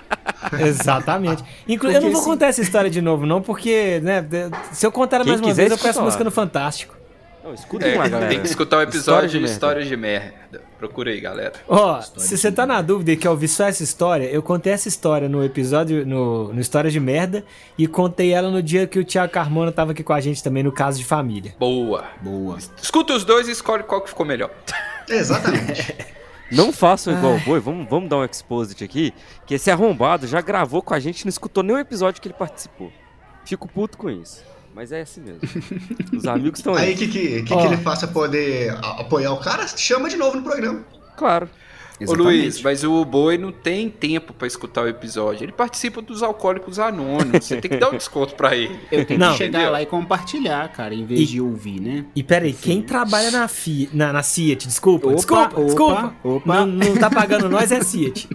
Exatamente. 0.58 1.42
Inclu 1.68 1.90
eu 1.90 2.00
não 2.00 2.10
vou 2.10 2.20
assim- 2.20 2.30
contar 2.30 2.46
essa 2.46 2.60
história 2.62 2.90
de 2.90 3.00
novo, 3.00 3.26
não, 3.26 3.40
porque, 3.42 4.00
né, 4.02 4.20
de- 4.22 4.50
se 4.72 4.86
eu 4.86 4.92
contar 4.92 5.16
ela 5.16 5.24
mais 5.26 5.40
uma 5.40 5.52
vez, 5.52 5.70
eu 5.70 5.78
peço 5.78 6.00
música 6.02 6.24
no 6.24 6.30
Fantástico. 6.30 6.94
Não, 7.44 7.52
escutem 7.52 7.94
lá, 7.98 8.06
É, 8.06 8.08
galera. 8.08 8.30
tem 8.30 8.40
que 8.40 8.46
escutar 8.46 8.78
o 8.78 8.82
História 8.88 9.26
episódio 9.26 9.28
de 9.28 9.32
de 9.32 9.38
merda. 9.40 9.52
Histórias 9.52 9.86
de 9.88 9.96
Merda. 9.98 10.62
Procura 10.78 11.10
aí, 11.10 11.20
galera. 11.20 11.52
Ó, 11.68 12.00
se 12.00 12.38
você 12.38 12.50
tá 12.50 12.64
na 12.66 12.80
dúvida 12.80 13.12
e 13.12 13.16
quer 13.18 13.28
ouvir 13.28 13.48
só 13.48 13.64
essa 13.66 13.82
história, 13.82 14.24
eu 14.24 14.42
contei 14.42 14.72
essa 14.72 14.88
história 14.88 15.28
no 15.28 15.44
episódio, 15.44 16.06
no, 16.06 16.52
no 16.54 16.60
Histórias 16.60 16.92
de 16.92 17.00
Merda, 17.00 17.44
e 17.76 17.86
contei 17.86 18.32
ela 18.32 18.50
no 18.50 18.62
dia 18.62 18.86
que 18.86 18.98
o 18.98 19.04
Thiago 19.04 19.30
Carmona 19.32 19.70
tava 19.70 19.92
aqui 19.92 20.02
com 20.02 20.12
a 20.14 20.20
gente 20.20 20.42
também, 20.42 20.62
no 20.62 20.72
caso 20.72 20.98
de 20.98 21.04
família. 21.04 21.54
Boa. 21.58 22.04
Boa. 22.22 22.56
Escuta 22.82 23.12
os 23.12 23.24
dois 23.24 23.46
e 23.46 23.50
escolhe 23.50 23.82
qual 23.82 24.00
que 24.00 24.08
ficou 24.08 24.24
melhor. 24.24 24.50
Exatamente. 25.08 25.94
Não 26.50 26.72
façam 26.72 27.12
igual 27.12 27.34
o 27.36 27.40
boi, 27.40 27.60
vamos, 27.60 27.86
vamos 27.88 28.08
dar 28.08 28.18
um 28.18 28.24
exposit 28.24 28.82
aqui. 28.84 29.12
Que 29.46 29.54
esse 29.54 29.70
arrombado 29.70 30.26
já 30.26 30.40
gravou 30.40 30.80
com 30.82 30.94
a 30.94 31.00
gente 31.00 31.20
e 31.20 31.24
não 31.26 31.30
escutou 31.30 31.62
nenhum 31.62 31.78
episódio 31.78 32.20
que 32.22 32.28
ele 32.28 32.34
participou. 32.34 32.90
Fico 33.44 33.68
puto 33.68 33.98
com 33.98 34.08
isso. 34.10 34.42
Mas 34.74 34.90
é 34.92 35.02
assim 35.02 35.20
mesmo. 35.20 35.40
Os 36.16 36.26
amigos 36.26 36.58
estão 36.58 36.74
Aí 36.74 36.88
aí. 36.88 36.94
o 36.94 36.98
que, 36.98 37.06
que, 37.08 37.42
que, 37.44 37.54
Ó. 37.54 37.60
que 37.60 37.66
ele 37.66 37.76
faz 37.76 38.00
pra 38.00 38.08
poder 38.08 38.76
apoiar 38.82 39.32
o 39.32 39.38
cara? 39.38 39.66
Chama 39.68 40.08
de 40.08 40.16
novo 40.16 40.36
no 40.36 40.42
programa. 40.42 40.84
Claro. 41.16 41.48
Ô 42.08 42.12
Luiz, 42.12 42.60
mas 42.60 42.82
o 42.82 43.04
boi 43.04 43.38
não 43.38 43.52
tem 43.52 43.88
tempo 43.88 44.32
pra 44.34 44.48
escutar 44.48 44.82
o 44.82 44.88
episódio. 44.88 45.44
Ele 45.44 45.52
participa 45.52 46.02
dos 46.02 46.24
alcoólicos 46.24 46.80
anônimos. 46.80 47.44
Você 47.44 47.60
tem 47.60 47.70
que 47.70 47.76
dar 47.76 47.90
um 47.90 47.96
desconto 47.96 48.34
pra 48.34 48.56
ele. 48.56 48.76
Eu 48.90 49.04
tenho 49.06 49.20
Não. 49.20 49.30
que 49.30 49.38
chegar 49.38 49.58
Entendeu? 49.60 49.70
lá 49.72 49.80
e 49.80 49.86
compartilhar, 49.86 50.68
cara, 50.72 50.92
em 50.92 51.06
vez 51.06 51.20
E- 51.20 51.26
de 51.26 51.40
ouvir, 51.40 51.80
né? 51.80 52.04
E 52.16 52.20
peraí, 52.24 52.52
quem 52.52 52.82
trabalha 52.82 53.30
na, 53.30 53.46
FI, 53.46 53.90
na, 53.92 54.12
na 54.12 54.24
Fiat, 54.24 54.66
desculpa, 54.66 55.06
Opa, 55.06 55.14
desculpa, 55.16 55.44
opa, 55.54 55.64
desculpa. 55.64 56.14
opa. 56.24 56.56
Não, 56.56 56.66
não 56.66 56.96
tá 56.96 57.08
pagando 57.08 57.48
nós, 57.48 57.70
é 57.70 57.82
Fiat. 57.84 58.28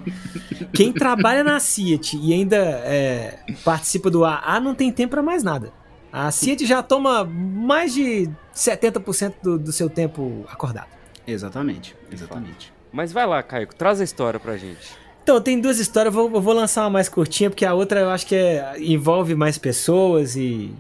Quem 0.74 0.94
trabalha 0.94 1.44
na 1.44 1.60
Fiat 1.60 2.16
e 2.18 2.34
ainda 2.34 2.56
é, 2.56 3.40
participa 3.66 4.10
do 4.10 4.24
AA 4.24 4.62
não 4.62 4.74
tem 4.74 4.90
tempo 4.90 5.12
pra 5.12 5.22
mais 5.22 5.44
nada. 5.44 5.74
A 6.12 6.32
Fiat 6.32 6.66
já 6.66 6.82
toma 6.82 7.24
mais 7.24 7.94
de 7.94 8.30
70% 8.56 9.34
do, 9.44 9.60
do 9.60 9.72
seu 9.72 9.90
tempo 9.90 10.46
acordado. 10.52 10.88
Exatamente, 11.28 11.96
exatamente. 12.12 12.74
Mas 12.92 13.12
vai 13.12 13.28
lá, 13.28 13.44
Caio, 13.44 13.68
traz 13.68 14.02
a 14.02 14.04
história 14.04 14.40
pra 14.40 14.58
gente. 14.58 14.98
Então, 15.22 15.40
tem 15.40 15.60
duas 15.62 15.78
histórias, 15.78 16.14
eu 16.16 16.22
vou, 16.28 16.38
eu 16.38 16.42
vou 16.42 16.54
lançar 16.56 16.82
uma 16.84 16.90
mais 16.90 17.08
curtinha, 17.08 17.52
porque 17.52 17.64
a 17.64 17.74
outra 17.76 18.00
eu 18.00 18.10
acho 18.10 18.26
que 18.26 18.34
é- 18.36 18.74
envolve 18.80 19.36
mais 19.36 19.58
pessoas 19.60 20.36
e. 20.36 20.74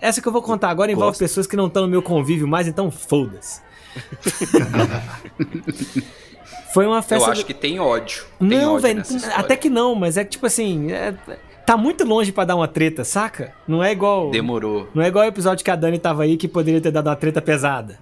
Essa 0.00 0.20
que 0.20 0.28
eu 0.28 0.32
vou 0.32 0.42
contar 0.42 0.68
agora 0.70 0.92
envolve 0.92 1.08
Gosto. 1.10 1.18
pessoas 1.20 1.46
que 1.46 1.56
não 1.56 1.66
estão 1.66 1.82
no 1.82 1.88
meu 1.88 2.02
convívio 2.02 2.46
mais, 2.46 2.68
então 2.68 2.88
foda-se. 2.90 3.60
Foi 6.72 6.86
uma 6.86 7.00
festa. 7.02 7.24
Eu 7.24 7.26
do- 7.26 7.32
acho 7.32 7.46
que 7.46 7.54
tem 7.54 7.80
ódio. 7.80 8.24
Tem 8.38 8.48
Não, 8.48 8.74
ódio 8.74 8.82
velho, 8.82 9.02
até 9.34 9.56
que 9.56 9.70
não, 9.70 9.94
mas 9.94 10.16
é 10.16 10.24
que 10.24 10.30
tipo 10.30 10.46
assim, 10.46 10.92
é- 10.92 11.14
tá 11.66 11.76
muito 11.76 12.04
longe 12.04 12.30
pra 12.30 12.44
dar 12.44 12.54
uma 12.54 12.68
treta, 12.68 13.04
saca? 13.04 13.52
Não 13.66 13.82
é 13.82 13.90
igual. 13.90 14.30
Demorou. 14.30 14.88
Não 14.94 15.02
é 15.02 15.08
igual 15.08 15.24
o 15.24 15.28
episódio 15.28 15.64
que 15.64 15.70
a 15.70 15.76
Dani 15.76 15.98
tava 15.98 16.22
aí 16.22 16.36
que 16.36 16.46
poderia 16.46 16.80
ter 16.80 16.92
dado 16.92 17.08
uma 17.08 17.16
treta 17.16 17.42
pesada. 17.42 17.98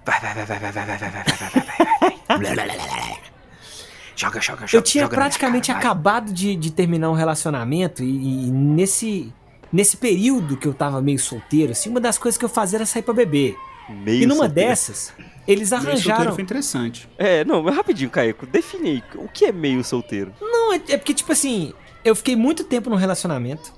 Joga, 4.15 4.39
joga, 4.39 4.65
joga. 4.65 4.77
Eu 4.77 4.81
tinha 4.81 5.03
joga 5.05 5.15
praticamente 5.15 5.67
cara, 5.67 5.79
vai. 5.79 5.87
acabado 5.87 6.31
de, 6.31 6.55
de 6.55 6.71
terminar 6.71 7.09
um 7.09 7.13
relacionamento 7.13 8.01
e, 8.03 8.45
e 8.47 8.51
nesse, 8.51 9.33
nesse 9.73 9.97
período 9.97 10.55
que 10.55 10.67
eu 10.67 10.73
tava 10.73 11.01
meio 11.01 11.19
solteiro, 11.19 11.73
assim, 11.73 11.89
uma 11.89 11.99
das 11.99 12.17
coisas 12.17 12.37
que 12.37 12.45
eu 12.45 12.49
fazia 12.49 12.77
era 12.77 12.85
sair 12.85 13.01
pra 13.01 13.13
beber. 13.13 13.57
Meio 13.89 14.23
e 14.23 14.25
numa 14.25 14.45
solteiro. 14.45 14.69
dessas, 14.69 15.13
eles 15.45 15.69
Meio 15.71 15.81
solteiro 15.81 15.89
arranjaram. 15.89 16.33
foi 16.33 16.43
interessante. 16.43 17.09
É, 17.17 17.43
não, 17.43 17.61
rapidinho, 17.65 18.09
Caio, 18.09 18.35
define 18.51 18.89
aí. 18.89 19.03
O 19.15 19.27
que 19.27 19.45
é 19.45 19.51
meio 19.51 19.83
solteiro? 19.83 20.31
Não, 20.39 20.73
é, 20.73 20.81
é 20.89 20.97
porque, 20.97 21.13
tipo 21.13 21.31
assim, 21.31 21.73
eu 22.05 22.15
fiquei 22.15 22.35
muito 22.35 22.63
tempo 22.63 22.89
num 22.89 22.95
relacionamento. 22.95 23.73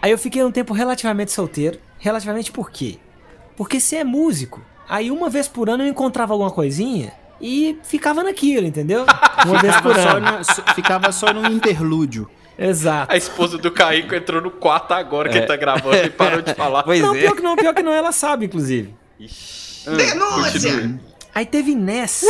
Aí 0.00 0.10
eu 0.10 0.16
fiquei 0.18 0.42
um 0.44 0.50
tempo 0.52 0.72
relativamente 0.72 1.32
solteiro. 1.32 1.78
Relativamente 1.98 2.52
por 2.52 2.70
quê? 2.70 2.98
Porque 3.56 3.80
você 3.80 3.96
é 3.96 4.04
músico. 4.04 4.62
Aí 4.88 5.10
uma 5.10 5.28
vez 5.28 5.48
por 5.48 5.68
ano 5.68 5.82
eu 5.82 5.88
encontrava 5.88 6.32
alguma 6.32 6.50
coisinha 6.50 7.12
e 7.40 7.76
ficava 7.82 8.22
naquilo, 8.22 8.66
entendeu? 8.66 9.04
Uma 9.46 9.60
vez 9.60 9.76
por 9.80 9.94
Ficava 9.94 10.02
só, 10.10 10.16
ano. 10.16 10.44
só- 10.44 10.74
ficava 10.74 11.12
só 11.12 11.32
no 11.32 11.46
interlúdio. 11.52 12.28
Exato. 12.58 13.12
A 13.12 13.16
esposa 13.16 13.56
do 13.58 13.70
Caico 13.70 14.12
entrou 14.14 14.40
no 14.42 14.50
quarto 14.50 14.92
agora 14.92 15.28
que 15.28 15.38
ele 15.38 15.46
tá 15.46 15.54
gravando 15.56 15.96
e 15.96 16.10
parou 16.10 16.42
de 16.42 16.52
falar. 16.54 16.82
Pois 16.84 17.00
Não, 17.00 17.14
é. 17.14 17.20
pior 17.20 17.36
que 17.36 17.42
não, 17.42 17.54
pior 17.56 17.72
que 17.74 17.82
não, 17.82 17.92
ela 17.92 18.10
sabe, 18.10 18.46
inclusive. 18.46 18.92
Ah, 19.86 19.90
Denúncia! 19.94 21.00
Aí 21.34 21.46
teve 21.46 21.74
nessa. 21.76 22.26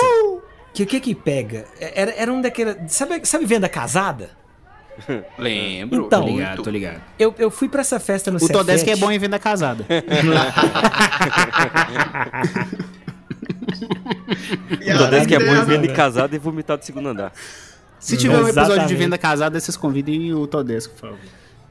Que 0.74 0.82
o 0.82 0.86
que 0.86 1.00
que 1.00 1.14
pega? 1.14 1.64
Era, 1.80 2.10
era 2.14 2.32
um 2.32 2.40
daqueles. 2.42 2.76
Sabe, 2.88 3.24
sabe 3.24 3.46
venda 3.46 3.68
casada? 3.68 4.30
Lembro. 5.38 6.06
Então. 6.06 6.22
Tô 6.22 6.28
ligado, 6.28 6.62
tô 6.62 6.70
ligado. 6.70 7.00
Eu, 7.18 7.34
eu 7.38 7.50
fui 7.50 7.68
pra 7.68 7.80
essa 7.80 8.00
festa 8.00 8.30
no 8.30 8.36
O 8.38 8.48
Todesco 8.48 8.88
é 8.88 8.94
Cefete. 8.94 9.00
bom 9.00 9.10
em 9.10 9.18
venda 9.18 9.38
casada. 9.38 9.84
Vez 15.10 15.26
que 15.26 15.34
é 15.34 15.38
bom 15.38 15.54
em 15.54 15.64
venda 15.64 15.86
e 15.86 15.92
casado 15.92 16.34
e 16.34 16.38
vomitar 16.38 16.76
do 16.78 16.84
segundo 16.84 17.08
andar. 17.08 17.32
Se 17.98 18.16
tiver 18.16 18.36
um 18.36 18.42
episódio 18.46 18.66
de 18.66 18.72
Exatamente. 18.72 18.94
venda 18.94 19.18
casada, 19.18 19.58
vocês 19.58 19.76
convidem 19.76 20.32
o 20.32 20.46
Todesco, 20.46 20.94
por 20.94 21.00
favor. 21.00 21.18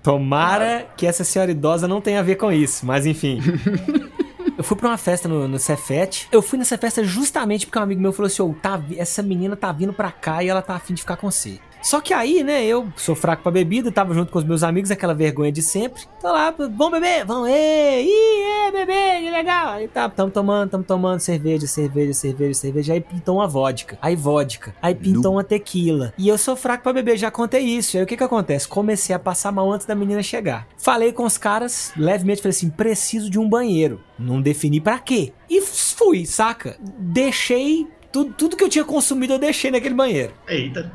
Tomara 0.04 0.86
que 0.96 1.06
essa 1.06 1.24
senhora 1.24 1.52
idosa 1.52 1.88
não 1.88 2.02
tenha 2.02 2.20
a 2.20 2.24
ver 2.24 2.36
com 2.36 2.52
isso, 2.52 2.86
mas 2.86 3.06
enfim. 3.06 3.40
Eu 4.58 4.64
fui 4.64 4.76
pra 4.76 4.90
uma 4.90 4.98
festa 4.98 5.30
no, 5.30 5.48
no 5.48 5.60
Cefete. 5.60 6.28
Eu 6.32 6.42
fui 6.42 6.58
nessa 6.58 6.78
festa 6.80 7.04
justamente 7.04 7.68
porque 7.68 7.78
um 7.78 7.82
amigo 7.84 8.02
meu 8.02 8.12
falou 8.12 8.26
assim: 8.26 8.42
Ô, 8.42 8.56
tá, 8.60 8.82
essa 8.98 9.22
menina 9.22 9.56
tá 9.56 9.72
vindo 9.72 9.94
pra 9.94 10.12
cá 10.12 10.44
e 10.44 10.48
ela 10.50 10.64
tá 10.64 10.74
afim 10.76 10.96
de 10.96 11.02
ficar 11.02 11.16
com 11.16 11.30
você. 11.30 11.60
Só 11.88 12.02
que 12.02 12.14
aí, 12.14 12.44
né, 12.44 12.66
eu 12.66 12.92
sou 12.98 13.16
fraco 13.16 13.44
pra 13.44 13.50
bebida, 13.50 13.90
tava 13.90 14.14
junto 14.14 14.30
com 14.30 14.38
os 14.38 14.44
meus 14.44 14.62
amigos, 14.62 14.92
aquela 14.92 15.14
vergonha 15.14 15.54
de 15.54 15.62
sempre. 15.62 16.02
Tô 16.20 16.28
lá, 16.28 16.52
vamos 16.52 16.92
beber? 16.92 17.24
Vamos, 17.24 17.48
ê, 17.48 18.02
ih, 18.04 18.44
é, 18.68 18.72
beber, 18.74 19.22
que 19.22 19.32
legal. 19.32 19.70
Aí 19.70 19.88
tá, 19.88 20.10
tamo 20.10 20.30
tomando, 20.30 20.70
tamo 20.70 20.84
tomando 20.84 21.22
cerveja, 21.22 21.66
cerveja, 21.66 22.14
cerveja, 22.14 22.54
cerveja. 22.56 22.92
Aí 22.92 23.00
pintou 23.00 23.38
uma 23.38 23.48
vodka, 23.48 23.98
aí 24.02 24.18
vodka, 24.18 24.76
aí 24.82 24.94
pintou 24.94 25.32
uma 25.32 25.46
tequila. 25.46 26.14
E 26.18 26.28
eu 26.28 26.38
sou 26.38 26.58
fraco 26.58 26.84
pra 26.84 26.92
beber, 26.92 27.16
já 27.16 27.32
contei 27.32 27.62
isso. 27.62 27.96
Aí 27.96 28.04
o 28.04 28.06
que 28.06 28.18
que 28.18 28.24
acontece? 28.24 28.68
Comecei 28.68 29.16
a 29.16 29.20
passar 29.20 29.54
mal 29.54 29.72
antes 29.72 29.88
da 29.88 29.96
menina 29.96 30.22
chegar. 30.22 30.68
Falei 30.78 31.14
com 31.14 31.24
os 31.24 31.38
caras, 31.38 31.94
levemente, 31.96 32.42
falei 32.42 32.50
assim, 32.50 32.70
preciso 32.70 33.30
de 33.30 33.40
um 33.40 33.48
banheiro. 33.48 34.02
Não 34.20 34.42
defini 34.42 34.82
pra 34.82 35.00
quê. 35.00 35.32
E 35.50 35.62
fui, 35.62 36.26
saca? 36.26 36.76
Deixei, 37.00 37.88
tudo, 38.12 38.34
tudo 38.34 38.58
que 38.58 38.64
eu 38.66 38.70
tinha 38.70 38.84
consumido 38.84 39.36
eu 39.36 39.40
deixei 39.40 39.72
naquele 39.72 39.96
banheiro 39.96 40.34
Eita. 40.48 40.92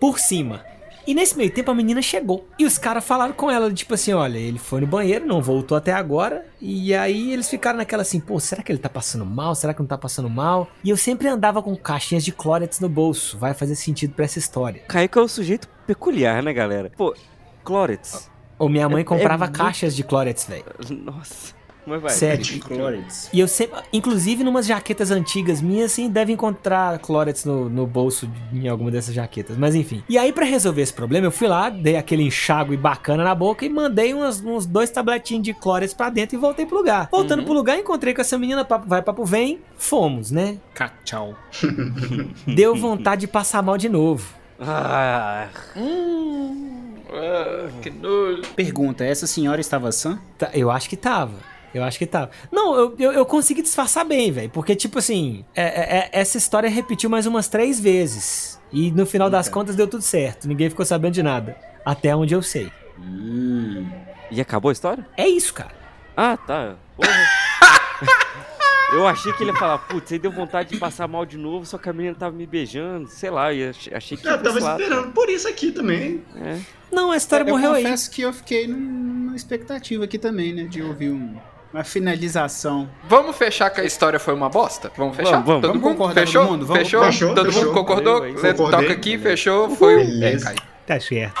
Por 0.00 0.18
cima. 0.18 0.64
E 1.06 1.14
nesse 1.14 1.36
meio 1.38 1.50
tempo 1.52 1.70
a 1.70 1.74
menina 1.74 2.02
chegou. 2.02 2.48
E 2.58 2.64
os 2.64 2.78
caras 2.78 3.04
falaram 3.04 3.32
com 3.32 3.48
ela, 3.48 3.72
tipo 3.72 3.94
assim, 3.94 4.12
olha, 4.12 4.38
ele 4.38 4.58
foi 4.58 4.80
no 4.80 4.88
banheiro, 4.88 5.24
não 5.24 5.40
voltou 5.40 5.78
até 5.78 5.92
agora. 5.92 6.44
E 6.60 6.92
aí 6.96 7.32
eles 7.32 7.48
ficaram 7.48 7.76
naquela 7.78 8.02
assim, 8.02 8.18
pô, 8.18 8.40
será 8.40 8.60
que 8.60 8.72
ele 8.72 8.78
tá 8.80 8.88
passando 8.88 9.24
mal? 9.24 9.54
Será 9.54 9.72
que 9.72 9.78
não 9.78 9.86
tá 9.86 9.96
passando 9.96 10.28
mal? 10.28 10.68
E 10.82 10.90
eu 10.90 10.96
sempre 10.96 11.28
andava 11.28 11.62
com 11.62 11.76
caixinhas 11.76 12.24
de 12.24 12.32
Clorets 12.32 12.80
no 12.80 12.88
bolso. 12.88 13.38
Vai 13.38 13.54
fazer 13.54 13.76
sentido 13.76 14.14
pra 14.14 14.24
essa 14.24 14.40
história. 14.40 14.82
Caio 14.88 15.08
que 15.08 15.16
é 15.16 15.22
um 15.22 15.28
sujeito 15.28 15.68
peculiar, 15.86 16.42
né, 16.42 16.52
galera? 16.52 16.90
Pô, 16.96 17.14
Clorets. 17.64 18.28
Ou 18.58 18.68
minha 18.68 18.88
mãe 18.88 19.02
É- 19.02 19.04
comprava 19.04 19.44
é 19.44 19.46
muito- 19.46 19.58
caixas 19.58 19.94
de 19.94 20.02
Clorets, 20.02 20.44
velho. 20.44 20.64
Nossa. 20.90 21.54
Mas 21.86 22.02
vai. 22.02 22.10
Sério. 22.10 22.60
Clorets. 22.60 23.28
E 23.32 23.38
eu 23.38 23.46
sempre, 23.46 23.80
inclusive 23.92 24.42
numas 24.42 24.66
jaquetas 24.66 25.10
antigas 25.10 25.60
minhas, 25.60 25.92
assim, 25.92 26.10
deve 26.10 26.32
encontrar 26.32 26.98
Clorets 26.98 27.44
no, 27.44 27.68
no 27.68 27.86
bolso 27.86 28.26
de- 28.26 28.58
em 28.64 28.68
alguma 28.68 28.90
dessas 28.90 29.14
jaquetas. 29.14 29.56
Mas 29.56 29.74
enfim. 29.74 30.02
E 30.08 30.18
aí, 30.18 30.32
pra 30.32 30.44
resolver 30.44 30.82
esse 30.82 30.92
problema, 30.92 31.26
eu 31.28 31.30
fui 31.30 31.46
lá, 31.46 31.70
dei 31.70 31.96
aquele 31.96 32.24
enxágue 32.24 32.76
bacana 32.76 33.22
na 33.22 33.34
boca 33.34 33.64
e 33.64 33.68
mandei 33.68 34.12
umas- 34.12 34.40
uns 34.40 34.66
dois 34.66 34.90
tabletinhos 34.90 35.44
de 35.44 35.54
Clorets 35.54 35.94
pra 35.94 36.10
dentro 36.10 36.36
e 36.36 36.38
voltei 36.40 36.66
pro 36.66 36.76
lugar. 36.78 37.08
Voltando 37.10 37.44
pro 37.44 37.52
lugar, 37.52 37.78
encontrei 37.78 38.12
com 38.12 38.20
essa 38.20 38.36
menina, 38.36 38.64
papo 38.64 38.88
vai, 38.88 39.00
papo 39.00 39.24
vem, 39.24 39.60
fomos, 39.76 40.30
né? 40.32 40.58
Tchau. 41.04 41.34
Deu 42.46 42.74
vontade 42.74 43.20
de 43.22 43.26
passar 43.28 43.62
mal 43.62 43.78
de 43.78 43.88
novo. 43.88 44.26
Ah, 44.60 45.48
Ah, 47.08 47.68
que 47.82 47.90
nojo. 47.90 48.42
Pergunta, 48.54 49.04
essa 49.04 49.26
senhora 49.26 49.60
estava 49.60 49.92
sã? 49.92 50.18
Tá, 50.36 50.50
Eu 50.52 50.70
acho 50.70 50.88
que 50.88 50.96
tava. 50.96 51.34
Eu 51.76 51.84
acho 51.84 51.98
que 51.98 52.06
tava. 52.06 52.30
Não, 52.50 52.74
eu, 52.74 52.94
eu, 52.98 53.12
eu 53.12 53.26
consegui 53.26 53.62
disfarçar 53.62 54.04
bem, 54.04 54.30
velho. 54.32 54.50
Porque, 54.50 54.74
tipo 54.76 54.98
assim, 54.98 55.44
é- 55.54 55.62
é- 55.62 55.98
é- 55.98 56.10
essa 56.12 56.36
história 56.38 56.68
repetiu 56.70 57.08
mais 57.10 57.26
umas 57.26 57.48
três 57.48 57.78
vezes. 57.80 58.60
E 58.72 58.90
no 58.90 59.06
final 59.06 59.28
das 59.30 59.48
contas 59.48 59.76
deu 59.76 59.86
tudo 59.86 60.02
certo. 60.02 60.48
Ninguém 60.48 60.68
ficou 60.70 60.84
sabendo 60.84 61.14
de 61.14 61.22
nada. 61.22 61.56
Até 61.84 62.14
onde 62.16 62.34
eu 62.34 62.42
sei. 62.42 62.70
Hum. 62.98 63.86
E 64.30 64.40
acabou 64.40 64.70
a 64.70 64.72
história? 64.72 65.06
É 65.16 65.28
isso, 65.28 65.54
cara. 65.54 65.74
Ah, 66.16 66.36
tá. 66.36 66.74
Porra. 66.96 67.10
Eu 68.92 69.04
achei 69.06 69.32
que 69.32 69.42
ele 69.42 69.50
ia 69.50 69.56
falar, 69.56 69.78
putz, 69.78 70.12
aí 70.12 70.18
deu 70.18 70.30
vontade 70.30 70.70
de 70.70 70.78
passar 70.78 71.08
mal 71.08 71.26
de 71.26 71.36
novo, 71.36 71.66
só 71.66 71.76
que 71.76 71.88
a 71.88 71.92
menina 71.92 72.14
tava 72.14 72.34
me 72.34 72.46
beijando, 72.46 73.08
sei 73.08 73.30
lá, 73.30 73.52
e 73.52 73.68
achei, 73.68 73.92
achei 73.92 74.16
que 74.16 74.26
Eu 74.26 74.40
tava 74.40 74.60
lado. 74.60 74.80
esperando 74.80 75.12
por 75.12 75.28
isso 75.28 75.48
aqui 75.48 75.72
também. 75.72 76.22
É. 76.36 76.60
Não, 76.90 77.10
a 77.10 77.16
história 77.16 77.42
eu 77.42 77.48
morreu 77.48 77.72
aí. 77.72 77.82
confesso 77.82 78.10
que 78.10 78.22
eu 78.22 78.32
fiquei 78.32 78.68
numa 78.68 79.34
expectativa 79.34 80.04
aqui 80.04 80.18
também, 80.18 80.54
né? 80.54 80.64
De 80.64 80.82
ouvir 80.82 81.10
um- 81.10 81.34
uma 81.76 81.84
finalização. 81.84 82.88
Vamos 83.06 83.36
fechar 83.36 83.68
que 83.68 83.82
a 83.82 83.84
história 83.84 84.18
foi 84.18 84.32
uma 84.32 84.48
bosta? 84.48 84.90
Vamos 84.96 85.14
fechar? 85.14 85.32
Vamos, 85.32 85.46
vamos. 85.46 85.60
Todo 85.60 85.78
vamos 85.78 85.98
mundo? 85.98 86.14
Fechou? 86.14 86.42
Todo 86.42 86.50
mundo? 86.52 86.66
Vamos, 86.66 86.82
fechou? 86.84 87.04
fechou? 87.04 87.34
Todo 87.34 87.46
fechou. 87.52 87.64
mundo 87.64 87.74
concordou? 87.74 88.20
Valeu, 88.20 88.32
Você 88.32 88.54
Concordei. 88.54 88.80
toca 88.80 88.92
aqui, 88.94 89.16
Valeu. 89.18 89.30
fechou, 89.30 89.76
foi. 89.76 89.96
Beleza. 89.96 90.52
É, 90.52 90.54
tá 90.86 90.98
certo. 90.98 91.34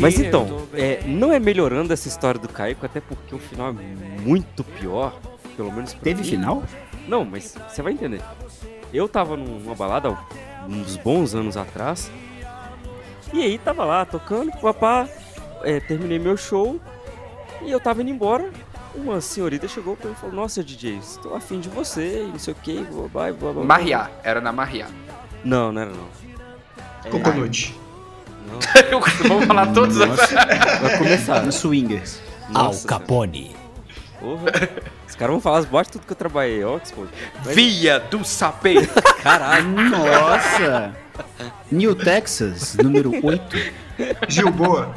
Mas 0.00 0.18
então, 0.18 0.67
é, 0.78 1.02
não 1.06 1.32
é 1.32 1.38
melhorando 1.38 1.92
essa 1.92 2.08
história 2.08 2.40
do 2.40 2.48
Caico, 2.48 2.86
até 2.86 3.00
porque 3.00 3.34
o 3.34 3.38
final 3.38 3.68
é 3.70 3.72
muito 4.22 4.62
pior, 4.64 5.18
pelo 5.56 5.72
menos 5.72 5.92
pra 5.94 6.02
Teve 6.04 6.22
mim. 6.22 6.28
final? 6.28 6.62
Não, 7.06 7.24
mas 7.24 7.54
você 7.68 7.82
vai 7.82 7.92
entender. 7.92 8.20
Eu 8.92 9.08
tava 9.08 9.36
num- 9.36 9.58
numa 9.58 9.74
balada 9.74 10.16
uns 10.68 10.96
bons 10.96 11.34
anos 11.34 11.56
atrás. 11.56 12.10
E 13.32 13.42
aí 13.42 13.58
tava 13.58 13.84
lá 13.84 14.04
tocando, 14.04 14.52
papá, 14.60 15.08
é, 15.62 15.80
terminei 15.80 16.18
meu 16.18 16.36
show 16.36 16.80
e 17.62 17.70
eu 17.70 17.80
tava 17.80 18.00
indo 18.02 18.10
embora. 18.10 18.50
Uma 18.94 19.20
senhorita 19.20 19.68
chegou 19.68 19.96
pra 19.96 20.08
mim 20.08 20.14
e 20.16 20.20
falou: 20.20 20.34
Nossa, 20.34 20.64
DJ, 20.64 20.96
estou 20.98 21.34
afim 21.36 21.60
de 21.60 21.68
você, 21.68 22.24
e 22.24 22.28
não 22.28 22.38
sei 22.38 22.52
o 22.54 22.56
que, 22.56 22.82
blá 22.84 23.06
blá 23.08 23.32
blá 23.32 23.52
blá. 23.52 23.64
Marriá, 23.64 24.10
era 24.24 24.40
na 24.40 24.50
Marriá. 24.50 24.86
Não, 25.44 25.70
não 25.70 25.82
era 25.82 25.90
não. 25.90 26.08
É, 27.04 27.10
Coconut. 27.10 27.74
não. 27.78 27.87
Vamos 29.28 29.44
falar 29.46 29.66
todos 29.72 29.96
Nossa, 29.96 30.26
Vai 30.80 30.98
começar. 30.98 31.42
no 31.44 31.52
Swingers. 31.52 32.20
Al 32.54 32.64
Nossa 32.64 32.86
Capone. 32.88 33.54
Porra. 34.20 34.50
Os 35.08 35.14
caras 35.14 35.32
vão 35.32 35.40
falar 35.40 35.58
as 35.58 35.64
botes 35.66 35.90
tudo 35.92 36.06
que 36.06 36.12
eu 36.12 36.16
trabalhei, 36.16 36.64
Oxford. 36.64 37.10
Mas- 37.44 37.54
Via 37.54 38.00
do 38.00 38.24
Sapê. 38.24 38.86
Caralho. 39.22 39.68
Nossa! 39.68 40.94
New 41.70 41.94
Texas, 41.94 42.74
número 42.76 43.12
8. 43.24 43.56
Gilboa. 44.28 44.94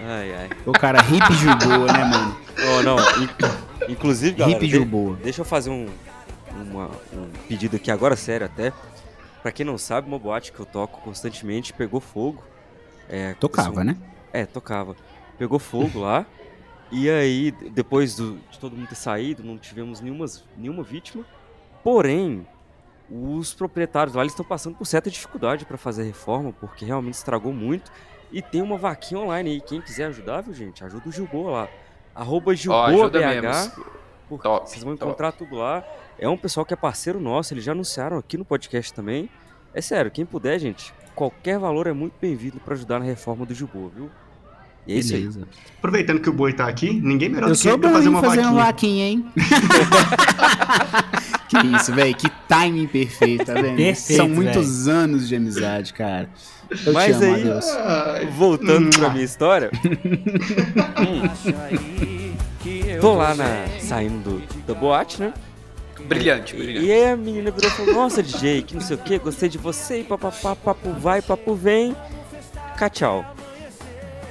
Ai, 0.00 0.32
ai. 0.34 0.50
O 0.64 0.72
cara 0.72 0.98
hip 1.00 1.34
Gilboa, 1.34 1.92
né, 1.92 2.04
mano? 2.04 2.38
Oh, 2.78 2.82
não. 2.82 2.96
in- 3.22 3.92
inclusive, 3.92 4.36
galera, 4.36 4.56
Hip 4.58 4.66
de- 4.66 4.72
Gilboa. 4.72 5.16
deixa 5.22 5.40
eu 5.40 5.44
fazer 5.44 5.70
um, 5.70 5.86
uma- 6.70 6.90
um 7.12 7.28
pedido 7.48 7.76
aqui 7.76 7.90
agora, 7.90 8.16
sério 8.16 8.46
até. 8.46 8.72
Pra 9.48 9.52
quem 9.52 9.64
não 9.64 9.78
sabe, 9.78 10.06
uma 10.06 10.18
boate 10.18 10.52
que 10.52 10.60
eu 10.60 10.66
toco 10.66 11.00
constantemente 11.00 11.72
pegou 11.72 12.00
fogo. 12.00 12.44
É, 13.08 13.32
Tocava, 13.32 13.80
assim, 13.80 13.84
né? 13.92 13.96
É, 14.30 14.44
tocava. 14.44 14.94
Pegou 15.38 15.58
fogo 15.58 16.00
lá. 16.00 16.26
E 16.92 17.08
aí, 17.08 17.50
depois 17.50 18.14
do- 18.14 18.38
de 18.50 18.58
todo 18.58 18.76
mundo 18.76 18.88
ter 18.90 18.94
saído, 18.94 19.42
não 19.42 19.56
tivemos 19.56 20.02
nenhuma, 20.02 20.26
nenhuma 20.54 20.82
vítima. 20.82 21.24
Porém, 21.82 22.46
os 23.10 23.54
proprietários 23.54 24.14
lá 24.14 24.20
eles 24.22 24.32
estão 24.34 24.44
passando 24.44 24.76
por 24.76 24.84
certa 24.84 25.10
dificuldade 25.10 25.64
para 25.64 25.78
fazer 25.78 26.02
a 26.02 26.04
reforma, 26.04 26.52
porque 26.52 26.84
realmente 26.84 27.14
estragou 27.14 27.50
muito. 27.54 27.90
E 28.30 28.42
tem 28.42 28.60
uma 28.60 28.76
vaquinha 28.76 29.18
online 29.22 29.52
aí. 29.52 29.60
Quem 29.62 29.80
quiser 29.80 30.08
ajudar, 30.08 30.42
viu, 30.42 30.52
gente? 30.52 30.84
Ajuda 30.84 31.08
o 31.08 31.12
Gilboa 31.12 31.50
lá. 31.50 31.68
Arroba 32.14 32.50
Ó, 32.50 32.52
ajuda 32.52 33.18
GilboaBH. 33.18 33.72
Porque 34.28 34.42
Top, 34.48 34.68
vocês 34.68 34.82
vão 34.84 34.96
top. 34.96 35.08
encontrar 35.10 35.32
tudo 35.32 35.56
lá. 35.56 35.82
É 36.18 36.28
um 36.28 36.36
pessoal 36.36 36.66
que 36.66 36.74
é 36.74 36.76
parceiro 36.76 37.18
nosso, 37.20 37.54
eles 37.54 37.64
já 37.64 37.72
anunciaram 37.72 38.18
aqui 38.18 38.36
no 38.36 38.44
podcast 38.44 38.92
também. 38.92 39.28
É 39.74 39.80
sério, 39.80 40.10
quem 40.10 40.26
puder, 40.26 40.58
gente, 40.58 40.92
qualquer 41.14 41.58
valor 41.58 41.86
é 41.86 41.92
muito 41.92 42.14
bem-vindo 42.20 42.58
para 42.60 42.74
ajudar 42.74 42.98
na 42.98 43.04
reforma 43.04 43.46
do 43.46 43.54
Gilboa, 43.54 43.90
viu? 43.94 44.10
E 44.86 44.94
é 44.94 44.98
isso 44.98 45.14
aí. 45.14 45.28
Aproveitando 45.76 46.18
que 46.20 46.30
o 46.30 46.32
boi 46.32 46.52
tá 46.54 46.66
aqui, 46.66 46.90
ninguém 46.92 47.28
melhor 47.28 47.50
Eu 47.50 47.54
do 47.54 47.60
que 47.60 47.68
ele 47.68 47.72
sou 47.72 47.78
pra 47.78 47.90
fazer 47.90 48.08
uma 48.08 48.22
fazer 48.22 48.36
vaquinha. 48.36 48.52
uma 48.54 48.64
vaquinha, 48.64 49.04
hein? 49.06 49.26
que 51.48 51.58
isso, 51.76 51.92
velho. 51.92 52.14
Que 52.16 52.30
timing 52.48 52.86
perfeito, 52.86 53.44
tá 53.44 53.52
vendo? 53.52 53.76
Perfeito, 53.76 54.16
São 54.16 54.26
muitos 54.28 54.88
anos 54.88 55.28
de 55.28 55.36
amizade, 55.36 55.92
cara. 55.92 56.30
Eu 56.86 56.92
Mas 56.94 57.18
te 57.18 57.24
amo, 57.24 57.34
aí- 58.14 58.26
Voltando 58.28 58.96
pra 58.98 59.10
minha 59.10 59.24
história. 59.24 59.70
Tô 63.00 63.14
lá 63.14 63.34
na, 63.34 63.66
saindo 63.80 64.38
do- 64.40 64.62
da 64.66 64.74
boate, 64.74 65.20
né? 65.20 65.32
Brilhante, 66.00 66.54
E, 66.54 66.58
brilhante. 66.58 66.86
e 66.86 66.92
aí 66.92 67.10
a 67.12 67.16
menina 67.16 67.50
virou 67.50 67.70
e 67.70 67.74
falou, 67.74 67.94
nossa 67.94 68.22
DJ, 68.22 68.62
que 68.62 68.74
não 68.74 68.80
sei 68.80 68.96
o 68.96 68.98
que, 69.00 69.18
gostei 69.18 69.48
de 69.48 69.58
você, 69.58 70.00
e 70.00 70.04
papapá, 70.04 70.54
papo 70.54 70.92
vai, 70.92 71.20
papo 71.20 71.54
vem, 71.54 71.94
cá 72.76 72.88
tchau. 72.88 73.24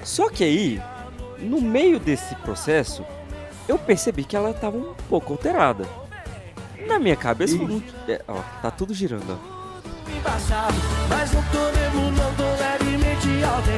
Só 0.03 0.29
que 0.29 0.43
aí, 0.45 0.81
no 1.39 1.59
meio 1.61 1.99
desse 1.99 2.33
processo, 2.35 3.03
eu 3.67 3.77
percebi 3.77 4.23
que 4.23 4.35
ela 4.35 4.53
tava 4.53 4.77
um 4.77 4.93
pouco 5.09 5.33
alterada. 5.33 5.85
Na 6.87 6.97
minha 6.97 7.17
cabeça, 7.17 7.55
não- 7.57 7.83
é, 8.07 8.21
ó, 8.27 8.39
tá 8.61 8.71
tudo 8.71 8.93
girando, 8.93 9.25
ó. 9.29 9.57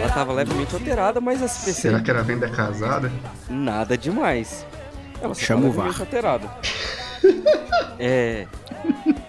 Ela 0.01 0.09
tava 0.13 0.31
levemente 0.33 0.73
alterada, 0.75 1.19
mas 1.19 1.41
assim, 1.41 1.73
Será 1.73 1.99
que 2.01 2.09
era 2.11 2.21
venda 2.21 2.47
casada? 2.49 3.11
nada 3.49 3.97
demais. 3.97 4.65
Ela 5.21 5.33
só 5.35 5.41
Chama 5.41 5.61
tava 5.63 5.73
o 5.73 5.75
VAR. 5.75 5.85
levemente 5.87 6.01
alterada. 6.01 6.49
É. 8.01 8.47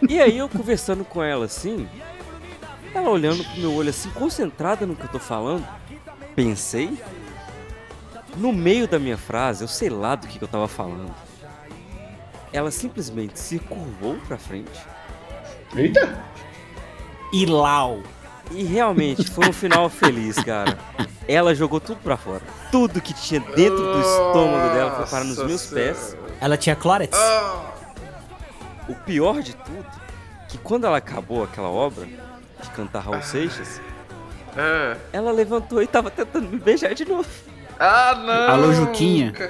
E 0.09 0.21
aí 0.21 0.39
eu 0.39 0.49
conversando 0.49 1.05
com 1.05 1.21
ela 1.21 1.47
assim, 1.47 1.89
ela 2.95 3.11
olhando 3.11 3.43
pro 3.43 3.61
meu 3.61 3.75
olho 3.75 3.91
assim, 3.91 4.09
concentrada 4.11 4.87
no 4.87 4.95
que 4.95 5.03
eu 5.03 5.09
tô 5.09 5.19
falando, 5.19 5.67
pensei. 6.37 6.97
No 8.37 8.53
meio 8.53 8.87
da 8.87 8.97
minha 8.97 9.19
frase, 9.19 9.65
eu 9.65 9.69
sei 9.69 9.91
lá 9.91 10.15
do 10.15 10.29
que, 10.29 10.39
que 10.39 10.45
eu 10.45 10.49
tava 10.49 10.69
falando. 10.69 11.13
Ela 12.53 12.71
simplesmente 12.71 13.41
se 13.41 13.59
curvou 13.59 14.17
pra 14.29 14.39
frente. 14.39 14.71
Eita! 15.75 16.23
E 17.33 17.45
Lau. 17.47 18.01
E 18.51 18.63
realmente 18.65 19.31
foi 19.31 19.49
um 19.49 19.53
final 19.53 19.89
feliz, 19.89 20.37
cara. 20.37 20.77
Ela 21.29 21.55
jogou 21.55 21.81
tudo 21.81 22.01
pra 22.03 22.17
fora. 22.17 22.43
Tudo 22.73 23.01
que 23.01 23.15
tinha 23.15 23.41
dentro 23.41 23.77
do 23.93 24.01
estômago 24.01 24.75
dela 24.75 24.91
foi 24.97 25.07
parar 25.07 25.25
nos 25.25 25.39
meus 25.45 25.67
pés. 25.67 26.17
Ela 26.41 26.57
tinha 26.57 26.75
clorets? 26.75 27.19
O 28.89 28.95
pior 28.95 29.41
de 29.41 29.55
tudo, 29.55 29.87
que 30.49 30.59
quando 30.59 30.85
ela 30.87 30.97
acabou 30.97 31.45
aquela 31.45 31.69
obra 31.69 32.07
de 32.07 32.71
cantar 32.71 33.01
Raul 33.01 33.23
Seixas, 33.23 33.81
Ah, 34.57 34.97
ela 35.13 35.31
levantou 35.31 35.81
e 35.81 35.87
tava 35.87 36.11
tentando 36.11 36.49
me 36.49 36.59
beijar 36.59 36.93
de 36.93 37.05
novo. 37.05 37.29
Ah, 37.83 38.15
não! 38.15 38.55
Alô, 38.55 38.73
Juquinha. 38.75 39.33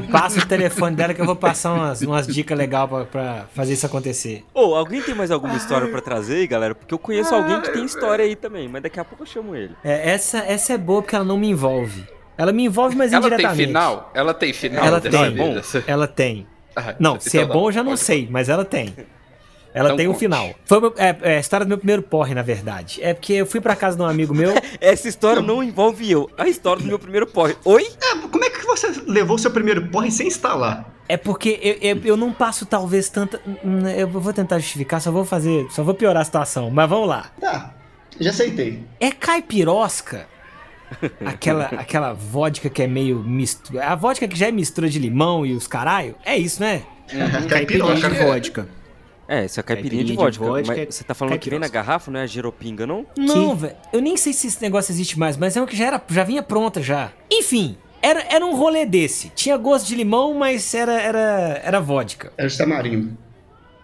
Me 0.00 0.06
passa 0.12 0.38
o 0.40 0.46
telefone 0.46 0.94
dela 0.94 1.14
que 1.14 1.20
eu 1.22 1.24
vou 1.24 1.34
passar 1.34 1.72
umas, 1.72 2.02
umas 2.02 2.26
dicas 2.26 2.56
legais 2.58 2.86
pra, 2.90 3.04
pra 3.06 3.46
fazer 3.54 3.72
isso 3.72 3.86
acontecer. 3.86 4.44
Ô, 4.52 4.74
alguém 4.74 5.00
tem 5.00 5.14
mais 5.14 5.30
alguma 5.30 5.56
história 5.56 5.88
pra 5.88 6.02
trazer 6.02 6.36
aí, 6.36 6.46
galera? 6.46 6.74
Porque 6.74 6.92
eu 6.92 6.98
conheço 6.98 7.34
alguém 7.34 7.58
que 7.62 7.70
tem 7.70 7.86
história 7.86 8.22
aí 8.22 8.36
também, 8.36 8.68
mas 8.68 8.82
daqui 8.82 9.00
a 9.00 9.04
pouco 9.04 9.22
eu 9.22 9.26
chamo 9.26 9.56
ele. 9.56 9.74
É, 9.82 10.10
essa, 10.10 10.40
essa 10.40 10.74
é 10.74 10.78
boa 10.78 11.00
porque 11.00 11.16
ela 11.16 11.24
não 11.24 11.38
me 11.38 11.48
envolve. 11.48 12.04
Ela 12.36 12.52
me 12.52 12.64
envolve, 12.66 12.94
mas 12.94 13.10
Ela 13.10 13.22
tem 13.22 13.32
indiretamente. 13.32 13.66
final? 13.66 14.10
Ela 14.14 14.34
tem 14.34 14.52
final? 14.52 14.84
Ela 14.84 15.00
tem. 15.00 15.10
vida? 15.32 15.62
Ela 15.86 16.06
tem. 16.06 16.46
Ah, 16.76 16.94
Não, 17.00 17.18
se 17.18 17.28
então 17.30 17.40
é 17.40 17.46
tá 17.46 17.52
bom 17.52 17.68
eu 17.68 17.72
já 17.72 17.82
não 17.82 17.92
pode 17.92 18.00
sei, 18.02 18.28
mas 18.30 18.48
ela 18.50 18.64
tem. 18.64 18.94
Ela 19.78 19.88
Então 19.88 19.96
tem 19.96 20.08
um 20.08 20.12
conte. 20.12 20.20
final. 20.20 20.50
Foi 20.64 20.80
meu- 20.80 20.94
é, 20.96 21.16
é 21.22 21.36
a 21.36 21.40
história 21.40 21.64
do 21.64 21.68
meu 21.68 21.78
primeiro 21.78 22.02
porre, 22.02 22.34
na 22.34 22.42
verdade. 22.42 22.98
É 23.02 23.14
porque 23.14 23.32
eu 23.34 23.46
fui 23.46 23.60
pra 23.60 23.76
casa 23.76 23.96
de 23.96 24.02
um 24.02 24.06
amigo 24.06 24.34
meu. 24.34 24.52
Essa 24.80 25.08
história 25.08 25.40
não 25.40 25.62
envolve 25.62 26.10
eu. 26.10 26.28
A 26.36 26.48
história 26.48 26.82
do 26.82 26.88
meu 26.88 26.98
primeiro 26.98 27.26
porre. 27.26 27.56
Oi? 27.64 27.86
É, 28.02 28.16
como 28.28 28.44
é 28.44 28.50
que 28.50 28.64
você 28.66 28.92
levou 29.06 29.38
seu 29.38 29.50
primeiro 29.50 29.86
porre 29.88 30.10
sem 30.10 30.26
instalar? 30.26 30.94
É 31.08 31.16
porque 31.16 31.58
eu, 31.62 31.76
eu, 31.96 32.00
eu 32.04 32.16
não 32.16 32.32
passo 32.32 32.66
talvez 32.66 33.08
tanta. 33.08 33.40
hum, 33.46 33.86
Eu 33.88 34.08
vou 34.08 34.32
tentar 34.32 34.58
justificar, 34.58 35.00
só 35.00 35.10
vou 35.10 35.24
fazer. 35.24 35.66
Só 35.70 35.82
vou 35.82 35.94
piorar 35.94 36.22
a 36.22 36.24
situação. 36.24 36.70
Mas 36.70 36.88
vamos 36.90 37.08
lá. 37.08 37.30
Tá, 37.40 37.74
já 38.20 38.30
aceitei. 38.30 38.82
É 39.00 39.10
caipirosca. 39.10 40.26
Aquela, 41.24 41.64
aquela 41.78 42.12
vodka 42.12 42.68
que 42.68 42.82
é 42.82 42.86
meio 42.86 43.18
mistura. 43.20 43.86
A 43.86 43.94
vodka 43.94 44.26
que 44.26 44.36
já 44.38 44.48
é 44.48 44.52
mistura 44.52 44.88
de 44.88 44.98
limão 44.98 45.44
e 45.46 45.52
os 45.54 45.66
caralho. 45.66 46.14
É 46.24 46.36
isso, 46.36 46.60
né? 46.60 46.82
Caipirinha 47.08 47.48
Caipirosca. 47.48 48.10
de 48.10 48.18
vodka. 48.24 48.68
É, 49.28 49.44
isso 49.44 49.60
é 49.60 49.62
caipirinha, 49.62 50.02
Caipirinha 50.02 50.04
de 50.04 50.32
de 50.32 50.38
vodka. 50.38 50.44
vodka 50.44 50.68
mas 50.74 50.78
é 50.78 50.90
você 50.90 51.04
tá 51.04 51.12
falando 51.14 51.38
que 51.38 51.50
vem 51.50 51.58
na 51.58 51.68
garrafa, 51.68 52.10
não 52.10 52.18
é 52.18 52.22
a 52.22 52.26
giropinga, 52.26 52.86
não? 52.86 53.04
Não, 53.16 53.54
velho. 53.54 53.76
Eu 53.92 54.00
nem 54.00 54.16
sei 54.16 54.32
se 54.32 54.46
esse 54.46 54.62
negócio 54.62 54.90
existe 54.90 55.18
mais, 55.18 55.36
mas 55.36 55.54
é 55.54 55.60
uma 55.60 55.66
que 55.66 55.76
já, 55.76 55.86
era, 55.86 56.02
já 56.08 56.24
vinha 56.24 56.42
pronta 56.42 56.82
já. 56.82 57.12
Enfim, 57.30 57.76
era, 58.00 58.24
era 58.30 58.44
um 58.46 58.56
rolê 58.56 58.86
desse. 58.86 59.28
Tinha 59.34 59.56
gosto 59.58 59.86
de 59.86 59.94
limão, 59.94 60.32
mas 60.32 60.72
era, 60.72 60.98
era, 61.00 61.60
era 61.62 61.78
vodka. 61.78 62.32
Era 62.38 62.48
de 62.48 62.56
tamarindo. 62.56 63.18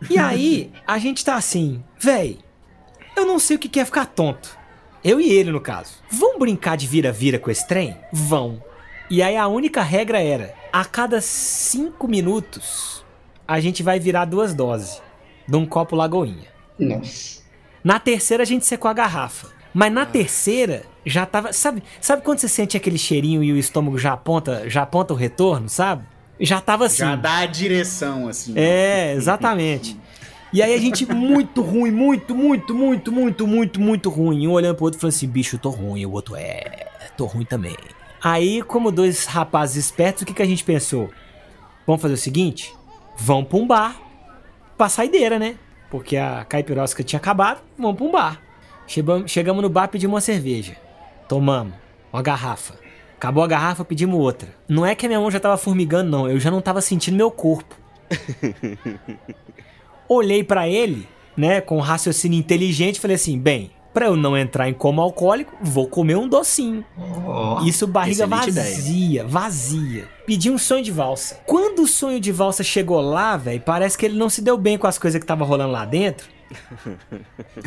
E 0.09 0.16
aí, 0.18 0.72
a 0.86 0.99
gente 0.99 1.22
tá 1.24 1.34
assim, 1.34 1.82
véi, 1.99 2.38
eu 3.16 3.26
não 3.26 3.38
sei 3.38 3.57
o 3.57 3.59
que 3.59 3.68
que 3.68 3.80
é 3.80 3.84
ficar 3.84 4.07
tonto. 4.07 4.57
Eu 5.05 5.20
e 5.20 5.30
ele, 5.30 5.51
no 5.53 5.61
caso. 5.61 5.92
Vão 6.11 6.38
brincar 6.38 6.76
de 6.76 6.86
vira-vira 6.86 7.38
com 7.38 7.51
esse 7.51 7.66
trem? 7.68 7.95
Vão. 8.11 8.62
E 9.11 9.22
aí 9.22 9.36
a 9.36 9.47
única 9.47 9.82
regra 9.82 10.22
era, 10.22 10.55
a 10.72 10.84
cada 10.86 11.20
cinco 11.20 12.09
minutos, 12.09 13.05
a 13.47 13.61
gente 13.61 13.82
vai 13.82 14.01
virar 14.01 14.24
duas 14.24 14.55
doses. 14.55 15.03
De 15.47 15.57
um 15.57 15.66
copo 15.66 15.95
lagoinha. 15.97 16.49
Nossa. 16.78 17.42
Na 17.82 17.99
terceira 17.99 18.42
a 18.42 18.47
gente 18.47 18.64
secou 18.64 18.90
a 18.90 18.95
garrafa. 18.95 19.49
Mas 19.74 19.92
na 19.92 20.07
terceira 20.07 20.84
já 21.05 21.26
tava. 21.26 21.53
Sabe, 21.53 21.82
sabe 22.01 22.22
quando 22.22 22.38
você 22.38 22.49
sente 22.49 22.76
aquele 22.76 22.97
cheirinho 22.97 23.42
e 23.42 23.53
o 23.53 23.57
estômago 23.57 23.99
já 23.99 24.12
aponta, 24.12 24.70
já 24.70 24.82
aponta 24.82 25.12
o 25.12 25.16
retorno, 25.16 25.68
sabe? 25.68 26.05
Já 26.38 26.61
tava 26.61 26.86
assim. 26.86 26.99
Já 26.99 27.16
dá 27.16 27.38
a 27.38 27.47
direção, 27.47 28.28
assim. 28.28 28.55
É, 28.57 29.12
exatamente. 29.14 29.99
E 30.53 30.62
aí 30.62 30.72
a 30.72 30.78
gente, 30.78 31.05
muito 31.12 31.61
ruim, 31.61 31.90
muito, 31.90 32.34
muito, 32.34 32.74
muito, 32.74 33.12
muito, 33.12 33.47
muito, 33.47 33.80
muito 33.80 34.11
ruim. 34.11 34.47
Um 34.47 34.53
olhando 34.53 34.76
pro 34.76 34.84
outro 34.84 35.01
falando 35.01 35.14
assim, 35.14 35.28
bicho, 35.28 35.57
eu 35.57 35.61
tô 35.61 35.70
ruim. 35.70 36.01
E 36.01 36.07
o 36.07 36.12
outro, 36.12 36.36
é, 36.36 36.86
tô 37.16 37.26
ruim 37.26 37.45
também. 37.45 37.76
Aí, 38.22 38.62
como 38.62 38.92
dois 38.92 39.26
rapazes 39.26 39.84
espertos, 39.84 40.22
o 40.22 40.26
que, 40.26 40.32
que 40.32 40.42
a 40.42 40.47
gente 40.47 40.64
pensou? 40.64 41.11
Vamos 41.86 42.01
fazer 42.01 42.14
o 42.14 42.18
seguinte? 42.18 42.72
Vamos 43.18 43.49
pra 43.49 43.59
um 43.59 43.66
bar. 43.66 44.03
Pra 44.76 44.88
saideira, 44.88 45.38
né? 45.38 45.56
Porque 45.90 46.16
a 46.16 46.44
caipirosca 46.44 47.02
tinha 47.02 47.18
acabado, 47.18 47.62
vamos 47.78 47.96
pra 47.96 48.04
um 48.04 48.10
bar. 48.10 48.40
Chegamos, 48.86 49.62
no 49.62 49.68
bar, 49.68 49.88
pedimos 49.88 50.14
uma 50.14 50.20
cerveja. 50.20 50.76
Tomamos. 51.28 51.74
Uma 52.12 52.22
garrafa. 52.22 52.74
Acabou 53.16 53.42
a 53.42 53.46
garrafa, 53.46 53.84
pedimos 53.84 54.18
outra. 54.18 54.48
Não 54.68 54.84
é 54.84 54.94
que 54.94 55.06
a 55.06 55.08
minha 55.08 55.20
mão 55.20 55.30
já 55.30 55.40
tava 55.40 55.56
formigando, 55.56 56.10
não. 56.10 56.28
Eu 56.28 56.38
já 56.38 56.50
não 56.50 56.60
tava 56.60 56.80
sentindo 56.80 57.16
meu 57.16 57.30
corpo. 57.30 57.74
Olhei 60.08 60.44
pra 60.44 60.68
ele, 60.68 61.08
né, 61.36 61.60
com 61.60 61.78
um 61.78 61.80
raciocínio 61.80 62.38
inteligente, 62.38 63.00
falei 63.00 63.14
assim: 63.14 63.38
bem, 63.38 63.70
pra 63.95 64.07
eu 64.07 64.16
não 64.16 64.36
entrar 64.36 64.68
em 64.68 64.74
coma 64.74 65.03
alcoólico, 65.03 65.55
vou 65.62 65.86
comer 65.86 66.16
um 66.16 66.28
docinho. 66.28 66.84
Isso 67.64 67.86
barriga 67.86 68.26
vazia, 68.26 69.24
vazia. 69.24 70.09
Pedi 70.26 70.51
um 70.51 70.59
sonho 70.59 70.82
de 70.82 70.90
valsa. 70.90 71.36
Quando 71.47 71.82
o 71.82 71.86
sonho 71.86 72.18
de 72.18 72.32
valsa 72.32 72.62
chegou 72.64 73.01
lá, 73.01 73.36
velho, 73.36 73.61
parece 73.61 73.97
que 73.97 74.05
ele 74.05 74.18
não 74.18 74.28
se 74.28 74.42
deu 74.42 74.59
bem 74.59 74.76
com 74.76 74.86
as 74.86 74.99
coisas 74.99 75.20
que 75.20 75.26
tava 75.26 75.45
rolando 75.45 75.72
lá 75.72 75.84
dentro. 75.84 76.26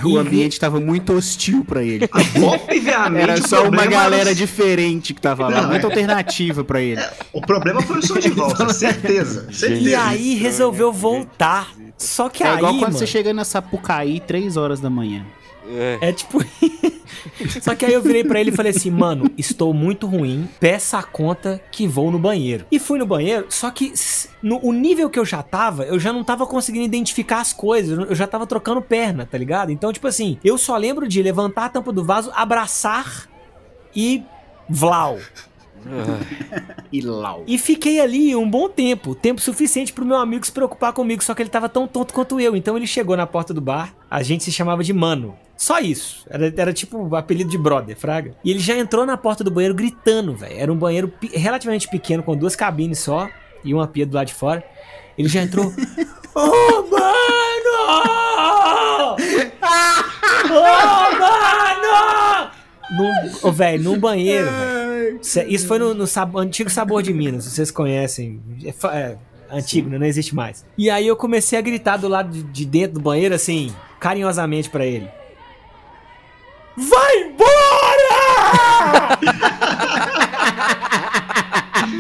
O 0.06 0.18
ambiente 0.18 0.60
tava 0.60 0.80
muito 0.80 1.14
hostil 1.14 1.66
pra 1.66 1.82
ele. 1.84 2.08
Obviamente, 2.42 3.22
Era 3.24 3.38
só 3.48 3.68
uma 3.68 3.86
galera 3.86 4.22
era- 4.30 4.36
diferente 4.36 5.14
que 5.14 5.20
tava 5.22 5.48
lá, 5.50 5.62
Não, 5.64 5.70
muita 5.70 5.88
é. 5.88 5.90
alternativa 5.90 6.64
pra 6.64 6.82
ele. 6.82 7.02
O 7.34 7.42
problema 7.42 7.82
foi 7.82 7.98
o 8.00 8.06
som 8.06 8.20
de 8.20 8.30
volta, 8.30 8.70
certeza. 8.74 9.52
certeza. 9.52 9.82
E 9.90 9.96
aí 9.96 10.36
resolveu 10.36 10.92
voltar. 10.94 11.72
Só 11.98 12.30
que 12.30 12.44
É 12.44 12.48
aí, 12.50 12.58
igual 12.58 12.74
quando 12.74 12.82
mano, 12.84 12.98
você 12.98 13.08
chega 13.08 13.34
na 13.34 13.44
Sapucaí 13.44 14.20
3 14.20 14.56
horas 14.58 14.80
da 14.80 14.90
manhã. 14.90 15.26
É 16.02 16.12
tipo. 16.12 16.40
Só 17.62 17.76
que 17.76 17.86
aí 17.86 17.94
eu 17.94 18.02
virei 18.02 18.24
pra 18.24 18.40
ele 18.40 18.52
e 18.52 18.56
falei 18.56 18.72
assim, 18.72 18.90
mano, 18.90 19.30
estou 19.38 19.74
muito 19.74 20.08
ruim, 20.08 20.48
peça 20.60 20.98
a 20.98 21.04
conta 21.04 21.62
que 21.72 21.88
vou 21.88 22.12
no 22.12 22.18
banheiro. 22.18 22.66
E 22.72 22.80
fui 22.80 22.98
no 22.98 23.06
banheiro, 23.06 23.46
só 23.50 23.70
que 23.70 23.94
no 24.42 24.60
o 24.64 24.74
nível 24.74 25.10
que 25.10 25.20
eu 25.20 25.26
já 25.26 25.44
tava, 25.44 25.84
eu 25.84 26.00
já 26.00 26.12
não 26.12 26.24
tava 26.24 26.46
conseguindo 26.48 26.86
identificar 26.86 27.42
as 27.42 27.54
coisas, 27.54 27.98
eu 28.10 28.16
já 28.16 28.26
tava 28.28 28.48
trocando 28.48 28.82
perna, 28.82 29.26
tá 29.26 29.38
ligado? 29.38 29.72
Então, 29.72 29.94
tipo 29.94 30.08
assim, 30.08 30.38
eu 30.44 30.58
só 30.58 30.76
lembro 30.78 31.08
de 31.08 31.22
levantar 31.22 31.66
a 31.66 31.70
tampa 31.70 31.92
do 31.92 32.04
vaso, 32.04 32.32
abraçar 32.36 33.28
e. 33.96 34.24
Vlau. 34.70 35.18
E 36.92 37.02
lau. 37.02 37.44
E 37.46 37.58
fiquei 37.58 38.00
ali 38.00 38.34
um 38.34 38.50
bom 38.50 38.70
tempo, 38.70 39.14
tempo 39.14 39.42
suficiente 39.42 39.92
pro 39.92 40.06
meu 40.06 40.16
amigo 40.16 40.46
se 40.46 40.52
preocupar 40.52 40.94
comigo, 40.94 41.22
só 41.24 41.34
que 41.36 41.42
ele 41.42 41.50
tava 41.50 41.68
tão 41.68 41.86
tonto 41.86 42.14
quanto 42.14 42.40
eu. 42.40 42.56
Então 42.56 42.78
ele 42.78 42.88
chegou 42.88 43.18
na 43.18 43.28
porta 43.28 43.54
do 43.54 43.60
bar, 43.60 43.94
a 44.10 44.24
gente 44.24 44.46
se 44.46 44.52
chamava 44.54 44.82
de 44.84 44.94
Mano. 44.94 45.36
Só 45.58 45.80
isso. 45.80 46.26
Era, 46.30 46.54
era 46.56 46.72
tipo 46.72 46.98
o 46.98 47.14
apelido 47.16 47.50
de 47.50 47.58
brother, 47.58 47.98
fraga. 47.98 48.36
E 48.44 48.52
ele 48.52 48.60
já 48.60 48.78
entrou 48.78 49.06
na 49.06 49.18
porta 49.18 49.44
do 49.44 49.52
banheiro 49.52 49.74
gritando, 49.76 50.34
velho. 50.34 50.56
Era 50.58 50.72
um 50.72 50.78
banheiro 50.78 51.10
pe- 51.10 51.32
relativamente 51.36 51.90
pequeno, 51.90 52.24
com 52.24 52.38
duas 52.38 52.56
cabines 52.56 53.00
só 53.00 53.28
e 53.66 53.74
uma 53.74 53.86
pia 53.88 54.06
do 54.06 54.16
lado 54.16 54.28
de 54.28 54.34
fora. 54.34 54.64
Ele 55.18 55.28
já 55.28 55.42
entrou. 55.42 55.74
Ô, 56.36 56.84
mano! 56.90 59.18
Ô, 60.50 61.20
mano! 61.20 62.52
Num, 62.90 63.50
ô, 63.50 63.52
velho, 63.52 63.84
num 63.84 64.00
banheiro, 64.00 64.50
velho. 64.50 64.87
Isso 65.48 65.68
foi 65.68 65.80
no, 65.80 65.94
no 65.94 66.08
sab- 66.08 66.36
antigo 66.38 66.70
Sabor 66.70 67.02
de 67.04 67.14
Minas, 67.14 67.46
vocês 67.46 67.72
conhecem. 67.72 68.42
É, 68.64 68.70
é, 68.98 69.18
antigo, 69.52 69.90
né? 69.90 69.98
Não 69.98 70.06
existe 70.06 70.36
mais. 70.36 70.66
E 70.78 70.90
aí 70.90 71.08
eu 71.08 71.16
comecei 71.16 71.58
a 71.58 71.62
gritar 71.62 71.98
do 71.98 72.08
lado 72.08 72.30
de, 72.32 72.44
de 72.44 72.66
dentro 72.66 72.94
do 72.96 73.00
banheiro, 73.00 73.34
assim, 73.36 73.74
carinhosamente 74.00 74.70
pra 74.70 74.86
ele. 74.86 75.10
Vai 76.78 77.18
embora! 77.24 77.48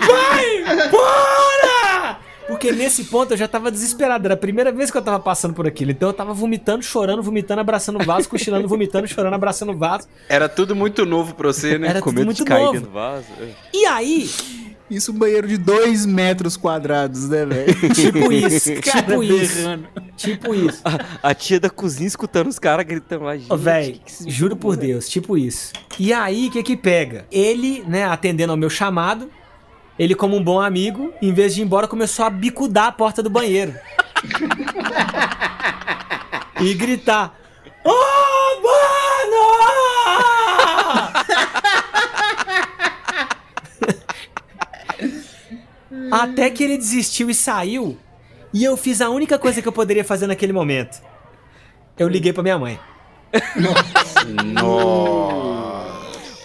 Vai 0.07 0.87
embora! 0.87 2.19
Porque 2.67 2.83
nesse 2.83 3.03
ponto 3.05 3.33
eu 3.33 3.37
já 3.37 3.47
tava 3.47 3.71
desesperado. 3.71 4.25
Era 4.27 4.33
a 4.33 4.37
primeira 4.37 4.71
vez 4.71 4.91
que 4.91 4.97
eu 4.97 5.01
tava 5.01 5.19
passando 5.19 5.53
por 5.53 5.67
aquilo. 5.67 5.91
Então 5.91 6.09
eu 6.09 6.13
tava 6.13 6.33
vomitando, 6.33 6.83
chorando, 6.83 7.21
vomitando, 7.23 7.61
abraçando 7.61 8.01
o 8.01 8.05
vaso, 8.05 8.27
cochilando, 8.29 8.67
vomitando, 8.67 9.07
chorando, 9.07 9.33
abraçando 9.33 9.71
o 9.71 9.77
vaso. 9.77 10.07
Era 10.29 10.47
tudo 10.49 10.75
muito 10.75 11.05
novo 11.05 11.33
pra 11.35 11.47
você, 11.47 11.77
né? 11.77 11.87
Era 11.89 12.01
Com 12.01 12.09
tudo 12.09 12.15
medo 12.19 12.25
muito 12.27 12.37
de 12.37 12.43
cair 12.45 12.61
novo. 12.61 12.73
dentro 12.73 12.87
do 12.89 12.93
vaso. 12.93 13.25
É. 13.39 13.47
E 13.73 13.85
aí, 13.85 14.29
Isso 14.89 15.11
um 15.11 15.15
banheiro 15.15 15.47
de 15.47 15.57
2 15.57 16.05
metros 16.05 16.55
quadrados, 16.55 17.27
né, 17.27 17.45
velho? 17.45 17.73
tipo 17.93 18.31
isso, 18.31 18.73
Cara 18.81 19.01
tipo 19.01 19.21
isso, 19.23 19.55
berrando. 19.55 19.87
tipo 20.15 20.55
isso. 20.55 20.81
A 21.21 21.33
tia 21.35 21.59
da 21.59 21.69
cozinha 21.69 22.07
escutando 22.07 22.47
os 22.47 22.57
caras 22.57 22.85
gritando 22.85 23.25
lá. 23.25 23.33
Ô, 23.49 23.57
gente, 23.57 24.01
esse 24.07 24.29
juro 24.29 24.55
por 24.55 24.75
é?" 24.75 24.77
Deus, 24.77 25.09
tipo 25.09 25.37
isso. 25.37 25.73
E 25.99 26.13
aí, 26.13 26.47
o 26.47 26.51
que 26.51 26.63
que 26.63 26.77
pega? 26.77 27.25
Ele, 27.29 27.83
né, 27.87 28.05
atendendo 28.05 28.51
ao 28.51 28.57
meu 28.57 28.69
chamado, 28.69 29.29
ele 29.97 30.13
como 30.15 30.35
um 30.35 30.43
bom 30.43 30.59
amigo, 30.59 31.13
em 31.21 31.31
vez 31.33 31.55
de 31.55 31.61
ir 31.61 31.63
embora, 31.63 31.87
começou 31.87 32.25
a 32.25 32.29
bicudar 32.29 32.87
a 32.87 32.91
porta 32.91 33.23
do 33.23 33.29
banheiro. 33.29 33.73
e 36.61 36.73
gritar, 36.73 37.33
Ô, 37.83 37.91
mano! 38.61 38.77
Até 46.11 46.49
que 46.49 46.63
ele 46.63 46.77
desistiu 46.77 47.29
e 47.29 47.35
saiu, 47.35 47.97
e 48.53 48.63
eu 48.63 48.77
fiz 48.77 49.01
a 49.01 49.09
única 49.09 49.39
coisa 49.39 49.61
que 49.61 49.67
eu 49.67 49.73
poderia 49.73 50.03
fazer 50.03 50.27
naquele 50.27 50.53
momento. 50.53 51.01
Eu 51.97 52.07
liguei 52.07 52.31
pra 52.31 52.43
minha 52.43 52.59
mãe. 52.59 52.79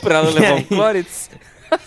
Pra 0.01 0.19
ela 0.19 0.31
levar 0.31 0.53
um 0.53 0.57
aí? 0.83 1.07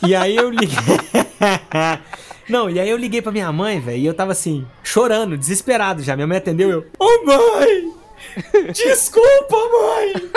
E 0.05 0.15
aí 0.15 0.35
eu 0.35 0.49
liguei. 0.49 0.77
Não, 2.47 2.69
e 2.69 2.79
aí 2.79 2.89
eu 2.89 2.97
liguei 2.97 3.21
pra 3.21 3.31
minha 3.31 3.51
mãe, 3.51 3.79
velho, 3.79 3.97
e 3.97 4.05
eu 4.05 4.13
tava 4.13 4.31
assim, 4.31 4.67
chorando, 4.83 5.37
desesperado 5.37 6.03
já. 6.03 6.15
Minha 6.15 6.27
mãe 6.27 6.37
atendeu 6.37 6.69
eu. 6.69 6.85
Ô 6.99 7.25
mãe! 7.25 7.93
Desculpa, 8.71 9.55
mãe! 9.55 10.31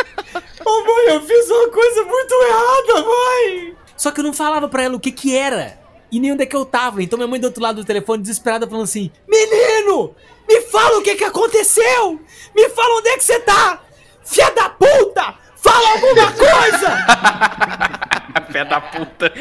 Ô 0.64 0.84
mãe, 0.84 1.14
eu 1.14 1.20
fiz 1.22 1.50
uma 1.50 1.68
coisa 1.68 2.04
muito 2.04 2.34
errada, 2.34 3.06
mãe! 3.06 3.76
Só 3.96 4.10
que 4.10 4.20
eu 4.20 4.24
não 4.24 4.32
falava 4.32 4.68
pra 4.68 4.84
ela 4.84 4.96
o 4.96 5.00
que 5.00 5.12
que 5.12 5.36
era. 5.36 5.78
E 6.10 6.18
nem 6.18 6.32
onde 6.32 6.42
é 6.42 6.46
que 6.46 6.56
eu 6.56 6.64
tava. 6.64 7.02
Então 7.02 7.18
minha 7.18 7.28
mãe 7.28 7.38
do 7.38 7.44
outro 7.44 7.62
lado 7.62 7.76
do 7.76 7.84
telefone, 7.84 8.22
desesperada, 8.22 8.66
falando 8.66 8.84
assim: 8.84 9.10
Menino! 9.28 10.14
Me 10.48 10.62
fala 10.62 10.98
o 10.98 11.02
que 11.02 11.14
que 11.14 11.24
aconteceu! 11.24 12.18
Me 12.56 12.68
fala 12.70 12.98
onde 12.98 13.08
é 13.10 13.18
que 13.18 13.24
você 13.24 13.38
tá! 13.40 13.82
Fia 14.24 14.50
da 14.50 14.70
puta! 14.70 15.34
Fala 15.56 15.90
alguma 15.90 16.32
coisa! 16.32 17.97
Pé 18.52 18.64
da 18.64 18.80
puta. 18.80 19.32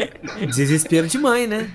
Desespero 0.47 1.07
de 1.07 1.17
mãe, 1.17 1.47
né? 1.47 1.71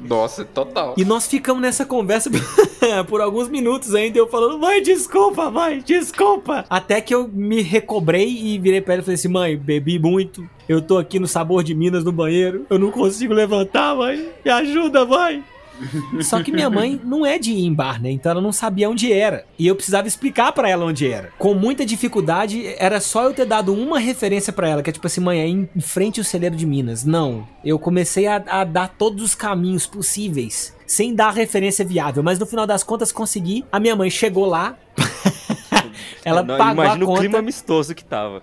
Nossa, 0.00 0.44
total. 0.44 0.94
E 0.96 1.04
nós 1.04 1.26
ficamos 1.26 1.60
nessa 1.60 1.84
conversa 1.84 2.30
por 3.08 3.20
alguns 3.20 3.48
minutos 3.48 3.94
ainda, 3.94 4.18
eu 4.18 4.28
falando, 4.28 4.58
mãe, 4.58 4.82
desculpa, 4.82 5.50
mãe, 5.50 5.82
desculpa. 5.84 6.64
Até 6.70 7.00
que 7.00 7.14
eu 7.14 7.28
me 7.28 7.60
recobrei 7.60 8.28
e 8.28 8.58
virei 8.58 8.80
pra 8.80 8.94
ela 8.94 9.02
e 9.02 9.04
falei 9.04 9.14
assim, 9.16 9.28
mãe, 9.28 9.56
bebi 9.56 9.98
muito, 9.98 10.48
eu 10.68 10.80
tô 10.80 10.96
aqui 10.96 11.18
no 11.18 11.26
sabor 11.26 11.62
de 11.62 11.74
Minas 11.74 12.04
no 12.04 12.12
banheiro, 12.12 12.66
eu 12.70 12.78
não 12.78 12.90
consigo 12.90 13.34
levantar, 13.34 13.96
mãe, 13.96 14.28
me 14.44 14.50
ajuda, 14.50 15.04
mãe. 15.04 15.44
Só 16.22 16.42
que 16.42 16.50
minha 16.52 16.70
mãe 16.70 17.00
não 17.04 17.24
é 17.24 17.38
de 17.38 17.52
ir 17.52 17.64
em 17.66 17.72
bar, 17.72 18.00
né? 18.00 18.10
Então 18.10 18.32
ela 18.32 18.40
não 18.40 18.52
sabia 18.52 18.88
onde 18.88 19.12
era. 19.12 19.44
E 19.58 19.66
eu 19.66 19.74
precisava 19.76 20.08
explicar 20.08 20.52
pra 20.52 20.68
ela 20.68 20.84
onde 20.84 21.10
era. 21.10 21.30
Com 21.38 21.54
muita 21.54 21.84
dificuldade, 21.84 22.64
era 22.78 23.00
só 23.00 23.24
eu 23.24 23.34
ter 23.34 23.44
dado 23.46 23.72
uma 23.72 23.98
referência 23.98 24.52
pra 24.52 24.68
ela, 24.68 24.82
que 24.82 24.90
é 24.90 24.92
tipo 24.92 25.06
assim, 25.06 25.20
mãe, 25.20 25.40
é 25.40 25.46
em 25.48 25.68
frente 25.80 26.20
ao 26.20 26.24
celeiro 26.24 26.56
de 26.56 26.66
Minas. 26.66 27.04
Não. 27.04 27.46
Eu 27.64 27.78
comecei 27.78 28.26
a, 28.26 28.36
a 28.48 28.64
dar 28.64 28.88
todos 28.96 29.22
os 29.22 29.34
caminhos 29.34 29.86
possíveis, 29.86 30.74
sem 30.86 31.14
dar 31.14 31.30
referência 31.32 31.84
viável. 31.84 32.22
Mas 32.22 32.38
no 32.38 32.46
final 32.46 32.66
das 32.66 32.82
contas 32.82 33.12
consegui. 33.12 33.64
A 33.70 33.78
minha 33.80 33.94
mãe 33.96 34.08
chegou 34.10 34.46
lá. 34.46 34.76
ela 36.24 36.42
Não, 36.42 36.56
pagou 36.56 36.82
a 36.82 36.86
Imagina 36.86 37.04
o 37.04 37.08
conta. 37.08 37.20
clima 37.20 37.38
amistoso 37.38 37.94
que 37.94 38.04
tava. 38.04 38.42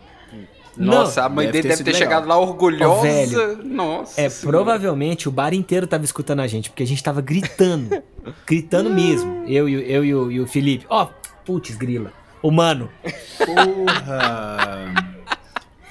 Nossa, 0.77 1.23
a 1.23 1.29
mãe 1.29 1.45
deve 1.47 1.61
dele 1.61 1.63
ter 1.63 1.69
deve 1.69 1.83
ter 1.83 1.91
legal. 1.91 2.09
chegado 2.09 2.27
lá 2.27 2.37
orgulhosa. 2.37 2.93
Ô, 2.99 3.01
velho, 3.01 3.63
Nossa. 3.63 4.19
É, 4.21 4.29
Senhora. 4.29 4.57
provavelmente 4.57 5.27
o 5.29 5.31
bar 5.31 5.53
inteiro 5.53 5.85
tava 5.85 6.03
escutando 6.03 6.39
a 6.41 6.47
gente, 6.47 6.69
porque 6.69 6.83
a 6.83 6.87
gente 6.87 7.03
tava 7.03 7.21
gritando. 7.21 8.01
gritando 8.47 8.89
mesmo. 8.89 9.43
Eu, 9.47 9.67
e 9.69 9.75
o- 9.77 9.81
eu 9.81 10.31
e 10.31 10.39
o, 10.39 10.47
Felipe. 10.47 10.85
Ó, 10.89 11.07
putz, 11.45 11.75
grila. 11.75 12.11
O 12.41 12.49
mano. 12.51 12.89
Porra. 13.37 14.93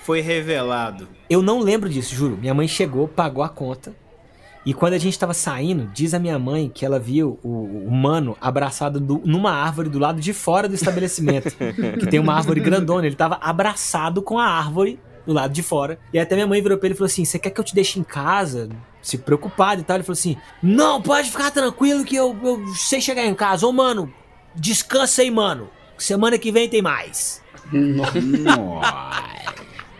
Foi 0.02 0.20
revelado. 0.20 1.08
Eu 1.30 1.42
não 1.42 1.60
lembro 1.60 1.88
disso, 1.88 2.14
juro. 2.14 2.36
Minha 2.36 2.52
mãe 2.54 2.66
chegou, 2.66 3.06
pagou 3.06 3.42
a 3.44 3.48
conta. 3.48 3.94
E 4.64 4.72
quando 4.72 4.92
a 4.94 4.98
gente 4.98 5.18
tava 5.18 5.34
saindo, 5.34 5.90
diz 5.92 6.14
a 6.14 6.18
minha 6.20 6.38
mãe 6.38 6.70
que 6.72 6.86
ela 6.86 6.98
viu 6.98 7.38
o, 7.42 7.86
o 7.88 7.90
mano 7.90 8.36
abraçado 8.40 9.00
do- 9.00 9.20
numa 9.24 9.50
árvore 9.52 9.88
do 9.88 9.98
lado 9.98 10.20
de 10.20 10.32
fora 10.32 10.68
do 10.68 10.74
estabelecimento. 10.74 11.50
que 11.98 12.06
tem 12.06 12.20
uma 12.20 12.34
árvore 12.34 12.60
grandona. 12.60 13.06
Ele 13.06 13.16
tava 13.16 13.38
abraçado 13.42 14.22
com 14.22 14.38
a 14.38 14.46
árvore 14.46 15.00
do 15.26 15.32
lado 15.32 15.52
de 15.52 15.62
fora. 15.64 15.98
E 16.12 16.18
até 16.18 16.36
minha 16.36 16.46
mãe 16.46 16.62
virou 16.62 16.78
pra 16.78 16.86
ele 16.86 16.94
e 16.94 16.96
falou 16.96 17.06
assim: 17.06 17.24
Você 17.24 17.38
quer 17.40 17.50
que 17.50 17.58
eu 17.60 17.64
te 17.64 17.74
deixe 17.74 17.98
em 17.98 18.04
casa? 18.04 18.68
Se 19.00 19.18
preocupado 19.18 19.80
e 19.80 19.84
tal. 19.84 19.96
Ele 19.96 20.04
falou 20.04 20.14
assim: 20.18 20.36
Não, 20.62 21.02
pode 21.02 21.28
ficar 21.28 21.50
tranquilo 21.50 22.04
que 22.04 22.14
eu, 22.14 22.36
eu 22.44 22.64
sei 22.76 23.00
chegar 23.00 23.24
em 23.26 23.34
casa. 23.34 23.66
Ô, 23.66 23.72
mano, 23.72 24.12
descansa 24.54 25.22
aí, 25.22 25.30
mano. 25.30 25.68
Semana 25.98 26.38
que 26.38 26.52
vem 26.52 26.68
tem 26.68 26.82
mais. 26.82 27.42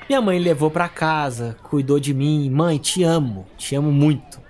Minha 0.09 0.21
mãe 0.21 0.39
levou 0.39 0.71
pra 0.71 0.89
casa, 0.89 1.57
cuidou 1.63 1.99
de 1.99 2.13
mim. 2.13 2.51
Mãe, 2.51 2.77
te 2.79 3.03
amo, 3.03 3.47
te 3.57 3.75
amo 3.75 3.91
muito. 3.91 4.41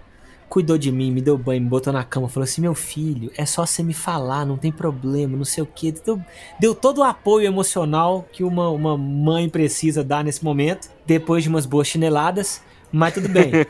Cuidou 0.53 0.77
de 0.77 0.93
mim, 0.93 1.11
me 1.11 1.23
deu 1.23 1.39
banho, 1.39 1.63
me 1.63 1.69
botou 1.71 1.91
na 1.95 2.05
cama, 2.05 2.29
falou 2.29 2.45
assim: 2.45 2.61
meu 2.61 2.75
filho, 2.75 3.33
é 3.39 3.47
só 3.47 3.65
você 3.65 3.83
me 3.83 3.95
falar, 3.95 4.45
não 4.45 4.59
tem 4.59 4.71
problema, 4.71 5.35
não 5.35 5.47
sei 5.47 5.63
o 5.63 5.67
quê. 5.67 5.95
Deu, 6.05 6.21
deu 6.61 6.75
todo 6.75 6.99
o 6.99 7.05
apoio 7.05 7.47
emocional 7.47 8.29
que 8.31 8.45
uma, 8.45 8.69
uma 8.69 8.99
mãe 8.99 9.49
precisa 9.49 10.05
dar 10.05 10.23
nesse 10.23 10.45
momento, 10.45 10.91
depois 11.07 11.43
de 11.43 11.49
umas 11.49 11.65
boas 11.65 11.89
chineladas. 11.89 12.61
Mas 12.93 13.15
tudo 13.15 13.31
bem. 13.31 13.51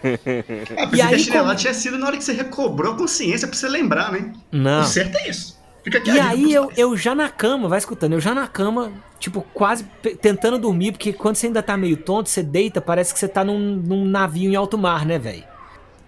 Ah, 0.76 0.90
E 0.92 1.00
aí, 1.00 1.14
a 1.14 1.18
chinelada 1.18 1.48
como- 1.50 1.60
tinha 1.60 1.72
sido 1.74 1.96
na 1.96 2.06
hora 2.08 2.16
que 2.16 2.24
você 2.24 2.32
recobrou 2.32 2.94
a 2.94 2.96
consciência 2.96 3.46
pra 3.46 3.56
você 3.56 3.68
lembrar, 3.68 4.10
né? 4.10 4.32
Não. 4.50 4.80
O 4.80 4.84
certo 4.84 5.16
é 5.18 5.28
isso. 5.28 5.56
Fica 5.84 5.98
aqui 5.98 6.10
E 6.10 6.18
aí 6.18 6.52
eu, 6.52 6.72
eu 6.76 6.96
já 6.96 7.14
na 7.14 7.28
cama, 7.28 7.68
vai 7.68 7.78
escutando, 7.78 8.14
eu 8.14 8.20
já 8.20 8.34
na 8.34 8.48
cama, 8.48 8.92
tipo, 9.20 9.42
quase 9.54 9.84
tentando 10.20 10.58
dormir, 10.58 10.90
porque 10.92 11.12
quando 11.12 11.36
você 11.36 11.46
ainda 11.46 11.62
tá 11.62 11.76
meio 11.76 11.96
tonto, 11.96 12.28
você 12.28 12.42
deita, 12.42 12.80
parece 12.80 13.12
que 13.14 13.20
você 13.20 13.28
tá 13.28 13.44
num, 13.44 13.76
num 13.76 14.04
navio 14.04 14.50
em 14.50 14.56
alto 14.56 14.76
mar, 14.76 15.06
né, 15.06 15.18
velho? 15.20 15.44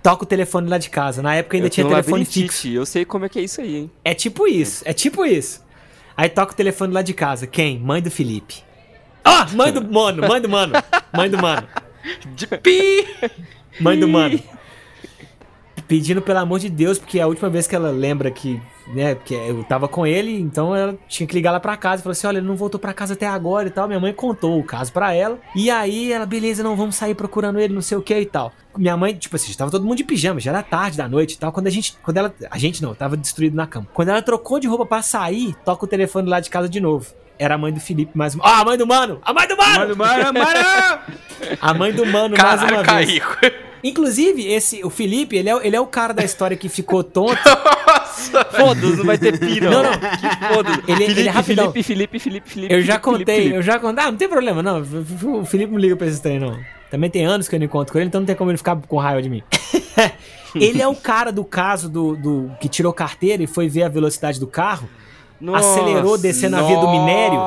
Toca 0.04 0.24
o 0.24 0.26
telefone 0.26 0.68
lá 0.68 0.76
de 0.76 0.90
casa. 0.90 1.22
Na 1.22 1.34
época 1.34 1.56
ainda 1.56 1.68
Eu 1.68 1.70
tinha 1.70 1.88
telefone 1.88 2.26
fixo. 2.26 2.68
Eu 2.68 2.84
sei 2.84 3.06
como 3.06 3.24
é 3.24 3.28
que 3.30 3.38
é 3.38 3.42
isso 3.42 3.62
aí, 3.62 3.74
hein? 3.74 3.90
É 4.04 4.12
tipo 4.12 4.46
isso, 4.46 4.82
é 4.84 4.92
tipo 4.92 5.24
isso. 5.24 5.64
Aí 6.14 6.28
toca 6.28 6.52
o 6.52 6.54
telefone 6.54 6.92
lá 6.92 7.00
de 7.00 7.14
casa. 7.14 7.46
Quem? 7.46 7.78
Mãe 7.78 8.02
do 8.02 8.10
Felipe. 8.10 8.62
Ah, 9.24 9.46
mãe 9.54 9.72
do 9.72 9.82
mano, 9.82 10.28
mãe 10.28 10.42
do 10.42 10.48
mano, 10.50 10.74
mãe 11.10 11.30
do 11.30 11.38
mano, 11.38 11.66
De 12.36 12.46
pi! 12.46 13.08
mãe 13.80 13.98
do 13.98 14.06
mano. 14.06 14.38
Pedindo 15.86 16.22
pelo 16.22 16.38
amor 16.38 16.58
de 16.58 16.68
Deus, 16.68 16.98
porque 16.98 17.18
é 17.18 17.22
a 17.22 17.26
última 17.26 17.48
vez 17.50 17.66
que 17.66 17.74
ela 17.74 17.90
lembra 17.90 18.30
que, 18.30 18.60
né, 18.88 19.14
que 19.14 19.34
eu 19.34 19.62
tava 19.64 19.86
com 19.86 20.06
ele, 20.06 20.38
então 20.40 20.74
ela 20.74 20.96
tinha 21.08 21.26
que 21.26 21.34
ligar 21.34 21.52
lá 21.52 21.60
pra 21.60 21.76
casa. 21.76 22.02
Falou 22.02 22.12
assim: 22.12 22.26
olha, 22.26 22.38
ele 22.38 22.46
não 22.46 22.56
voltou 22.56 22.80
pra 22.80 22.94
casa 22.94 23.14
até 23.14 23.26
agora 23.26 23.68
e 23.68 23.70
tal. 23.70 23.86
Minha 23.86 24.00
mãe 24.00 24.12
contou 24.12 24.58
o 24.58 24.64
caso 24.64 24.92
pra 24.92 25.12
ela. 25.12 25.38
E 25.54 25.70
aí 25.70 26.12
ela, 26.12 26.26
beleza, 26.26 26.62
não, 26.62 26.76
vamos 26.76 26.96
sair 26.96 27.14
procurando 27.14 27.58
ele, 27.58 27.74
não 27.74 27.82
sei 27.82 27.98
o 27.98 28.02
que 28.02 28.18
e 28.18 28.26
tal. 28.26 28.52
Minha 28.76 28.96
mãe, 28.96 29.14
tipo 29.14 29.36
assim, 29.36 29.52
já 29.52 29.58
tava 29.58 29.70
todo 29.70 29.84
mundo 29.84 29.96
de 29.96 30.04
pijama, 30.04 30.40
já 30.40 30.50
era 30.50 30.62
tarde 30.62 30.96
da 30.96 31.08
noite 31.08 31.34
e 31.34 31.38
tal. 31.38 31.52
Quando 31.52 31.66
a 31.66 31.70
gente, 31.70 31.96
quando 32.02 32.16
ela, 32.16 32.34
a 32.50 32.58
gente 32.58 32.82
não, 32.82 32.94
tava 32.94 33.16
destruído 33.16 33.54
na 33.54 33.66
cama. 33.66 33.86
Quando 33.92 34.08
ela 34.08 34.22
trocou 34.22 34.58
de 34.58 34.66
roupa 34.66 34.86
pra 34.86 35.02
sair, 35.02 35.54
toca 35.64 35.84
o 35.84 35.88
telefone 35.88 36.28
lá 36.28 36.40
de 36.40 36.50
casa 36.50 36.68
de 36.68 36.80
novo. 36.80 37.12
Era 37.38 37.56
a 37.56 37.58
mãe 37.58 37.72
do 37.72 37.80
Felipe 37.80 38.16
mais 38.16 38.34
uma. 38.34 38.44
Ah, 38.44 38.60
a 38.60 38.64
mãe 38.64 38.78
do 38.78 38.86
mano! 38.86 39.20
A 39.24 39.32
mãe 39.32 39.46
do 39.48 39.56
mano! 39.56 39.94
A 41.60 41.74
mãe 41.74 41.92
do 41.92 42.06
mano 42.06 42.36
mais 42.36 42.60
Caralho, 42.60 42.76
uma 42.76 42.82
vez. 42.82 43.20
Inclusive, 43.84 44.46
esse, 44.50 44.82
o 44.82 44.88
Felipe, 44.88 45.36
ele 45.36 45.50
é, 45.50 45.66
ele 45.66 45.76
é 45.76 45.80
o 45.80 45.86
cara 45.86 46.14
da 46.14 46.24
história 46.24 46.56
que 46.56 46.68
ficou 46.70 47.04
tonto. 47.04 47.36
Foda-se, 48.56 48.96
não 48.96 49.04
vai 49.04 49.18
ter 49.18 49.38
pi, 49.38 49.60
não. 49.60 49.82
Não. 49.82 49.90
Que 49.92 50.54
foda-se. 50.54 50.80
Ele- 50.88 50.92
ele 51.04 51.06
Felipe, 51.14 51.28
é 51.28 51.30
rapidão. 51.30 51.64
Felipe, 51.72 51.82
Felipe, 51.82 52.18
Felipe, 52.18 52.50
Felipe. 52.50 52.74
Eu 52.74 52.80
já 52.80 52.94
Felipe, 52.98 53.04
contei, 53.18 53.36
Felipe. 53.36 53.54
eu 53.56 53.62
já 53.62 53.78
contei. 53.78 54.04
Ah, 54.04 54.10
não 54.10 54.16
tem 54.18 54.28
problema, 54.28 54.62
não. 54.62 54.80
O 55.40 55.44
Felipe 55.44 55.70
não 55.72 55.78
liga 55.78 55.96
pra 55.96 56.06
esses 56.06 56.20
trem, 56.20 56.38
não. 56.38 56.58
Também 56.90 57.10
tem 57.10 57.26
anos 57.26 57.48
que 57.48 57.54
eu 57.54 57.58
não 57.58 57.66
encontro 57.66 57.92
com 57.92 57.98
ele, 57.98 58.06
então 58.08 58.20
não 58.20 58.26
tem 58.26 58.36
como 58.36 58.50
ele 58.50 58.56
ficar 58.58 58.76
com 58.76 58.96
raiva 58.96 59.20
de 59.20 59.28
mim. 59.28 59.42
ele 60.54 60.80
é 60.80 60.86
o 60.88 60.94
cara 60.94 61.30
do 61.32 61.44
caso 61.44 61.88
do, 61.88 62.16
do 62.16 62.50
que 62.60 62.68
tirou 62.68 62.92
carteira 62.92 63.42
e 63.42 63.46
foi 63.46 63.68
ver 63.68 63.82
a 63.82 63.88
velocidade 63.88 64.38
do 64.38 64.46
carro, 64.46 64.88
Nossa, 65.40 65.68
acelerou 65.80 66.16
descendo 66.16 66.56
a 66.56 66.62
via 66.62 66.76
do 66.78 66.88
minério. 66.88 67.38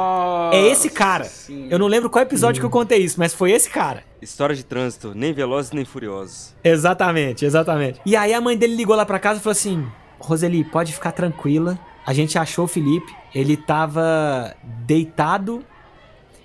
É 0.54 0.68
esse 0.68 0.89
cara. 0.89 1.24
Sim. 1.26 1.68
Eu 1.70 1.78
não 1.80 1.88
lembro 1.88 2.10
qual 2.10 2.22
episódio 2.24 2.60
que 2.62 2.66
eu 2.66 2.70
contei 2.70 3.00
isso, 3.00 3.20
mas 3.20 3.34
foi 3.34 3.52
esse 3.52 3.70
cara. 3.70 4.04
História 4.22 4.56
de 4.56 4.64
trânsito, 4.64 5.14
nem 5.16 5.34
velozes 5.34 5.72
nem 5.72 5.86
furiosos. 5.86 6.54
Exatamente, 6.64 7.45
exatamente. 7.45 8.00
E 8.06 8.16
aí 8.16 8.34
a 8.34 8.41
mãe 8.41 8.58
dele 8.58 8.76
ligou 8.76 8.95
lá 8.95 9.06
pra 9.06 9.20
casa 9.20 9.39
e 9.39 9.43
falou 9.43 9.52
assim: 9.54 9.86
Roseli, 10.20 10.64
pode 10.64 10.93
ficar 10.93 11.12
tranquila. 11.12 11.78
A 12.06 12.14
gente 12.14 12.38
achou 12.38 12.66
o 12.66 12.68
Felipe. 12.68 13.14
Ele 13.36 13.58
tava 13.58 14.56
deitado. 14.86 15.64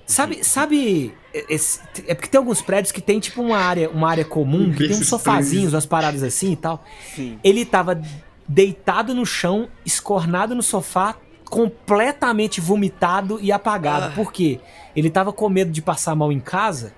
Sabe, 0.07 0.45
sabe. 0.45 1.15
esse- 1.49 1.81
é 2.07 2.15
porque 2.15 2.29
tem 2.29 2.37
alguns 2.39 2.61
prédios 2.61 2.93
que 2.93 3.01
tem 3.01 3.19
tipo 3.19 3.41
uma 3.41 3.57
área, 3.57 3.89
uma 3.89 4.11
área 4.11 4.25
comum, 4.25 4.71
que 4.73 4.87
tem 4.89 4.97
uns 4.97 5.09
sofazinhos, 5.09 5.73
umas 5.73 5.87
paradas 5.87 6.23
assim 6.23 6.53
e 6.53 6.57
tal. 6.57 6.85
Sim. 7.15 7.39
Ele 7.43 7.65
tava 7.65 7.99
deitado 8.47 9.15
no 9.15 9.25
chão, 9.25 9.69
escornado 9.87 10.55
no 10.55 10.63
sofá, 10.63 11.15
completamente 11.53 12.63
vomitado 12.63 13.39
e 13.39 13.53
apagado. 13.53 14.15
Por 14.15 14.33
quê? 14.33 14.59
Ele 14.97 15.11
tava 15.11 15.35
com 15.35 15.51
medo 15.51 15.71
de 15.71 15.83
passar 15.83 16.15
mal 16.15 16.33
em 16.33 16.41
casa. 16.41 16.95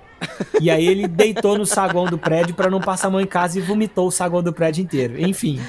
E 0.61 0.71
aí 0.71 0.87
ele 0.87 1.09
deitou 1.09 1.59
no 1.59 1.67
saguão 1.67 2.05
do 2.05 2.17
prédio 2.17 2.55
pra 2.55 2.71
não 2.71 2.81
passar 2.81 3.11
mal 3.11 3.21
em 3.21 3.27
casa 3.27 3.59
e 3.59 3.61
vomitou 3.61 4.07
o 4.07 4.13
saguão 4.13 4.45
do 4.45 4.53
prédio 4.53 4.81
inteiro. 4.81 5.21
Enfim. 5.21 5.61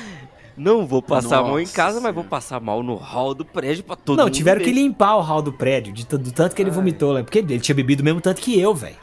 Não 0.56 0.86
vou 0.86 1.02
passar 1.02 1.42
mal 1.42 1.60
em 1.60 1.64
Nossa 1.64 1.76
casa, 1.76 2.00
mas 2.00 2.14
vou 2.14 2.24
passar 2.24 2.62
mal 2.62 2.84
no 2.84 2.94
hall 2.94 3.34
do 3.34 3.44
prédio 3.44 3.84
pra 3.84 3.96
todo 3.96 4.18
não, 4.18 4.26
mundo 4.26 4.36
tiveram 4.36 4.60
ver. 4.60 4.66
que 4.66 4.72
limpar 4.72 5.16
o 5.18 5.22
hall 5.22 5.42
do 5.42 5.52
prédio, 5.52 5.92
de 5.92 6.06
do 6.06 6.32
tanto 6.32 6.56
que 6.56 6.62
ele 6.62 6.70
vomitou 6.70 7.12
lá. 7.12 7.24
Porque 7.24 7.40
ele 7.40 7.60
tinha 7.60 7.74
bebido 7.74 8.04
o 8.04 8.06
mesmo 8.06 8.22
tanto 8.22 8.40
que 8.40 8.58
eu, 8.58 8.76
velho. 8.76 8.96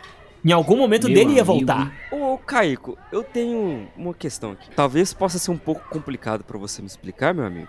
Em 0.45 0.53
algum 0.53 0.77
momento 0.77 1.09
Meu 1.09 1.15
dele 1.17 1.33
ia 1.33 1.43
amigo. 1.43 1.59
voltar. 1.59 1.93
Ô, 2.13 2.39
Caico, 2.39 2.97
eu 3.11 3.25
tenho 3.25 3.89
uma 3.97 4.15
questão 4.15 4.53
aqui. 4.53 4.71
Talvez 4.77 5.13
possa 5.13 5.41
ser 5.41 5.51
um 5.51 5.59
pouco 5.59 5.83
complicado 5.91 6.45
pra 6.45 6.57
você 6.57 6.81
me 6.81 6.87
explicar, 6.87 7.35
meu 7.35 7.45
amigo. 7.45 7.69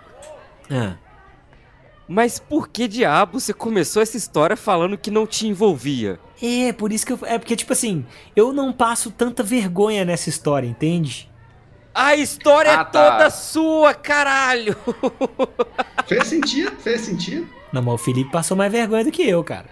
Ah. 0.70 0.94
Mas 2.06 2.38
por 2.38 2.68
que 2.68 2.86
diabo 2.86 3.40
você 3.40 3.52
começou 3.54 4.02
essa 4.02 4.16
história 4.16 4.56
falando 4.56 4.98
que 4.98 5.10
não 5.10 5.26
te 5.26 5.46
envolvia? 5.46 6.20
É, 6.42 6.72
por 6.72 6.92
isso 6.92 7.06
que 7.06 7.12
eu. 7.12 7.18
É 7.22 7.38
porque, 7.38 7.56
tipo 7.56 7.72
assim, 7.72 8.04
eu 8.36 8.52
não 8.52 8.72
passo 8.72 9.10
tanta 9.10 9.42
vergonha 9.42 10.04
nessa 10.04 10.28
história, 10.28 10.66
entende? 10.66 11.30
A 11.94 12.14
história 12.16 12.70
Ah, 12.72 12.80
é 12.80 12.84
tá. 12.84 12.84
toda 13.12 13.30
sua, 13.30 13.94
caralho! 13.94 14.76
Fez 16.06 16.26
sentido, 16.26 16.72
fez 16.80 17.00
sentido. 17.02 17.48
Não, 17.72 17.80
mas 17.80 17.94
o 17.94 17.98
Felipe 17.98 18.30
passou 18.30 18.56
mais 18.56 18.70
vergonha 18.70 19.04
do 19.04 19.10
que 19.12 19.22
eu, 19.22 19.42
cara. 19.42 19.70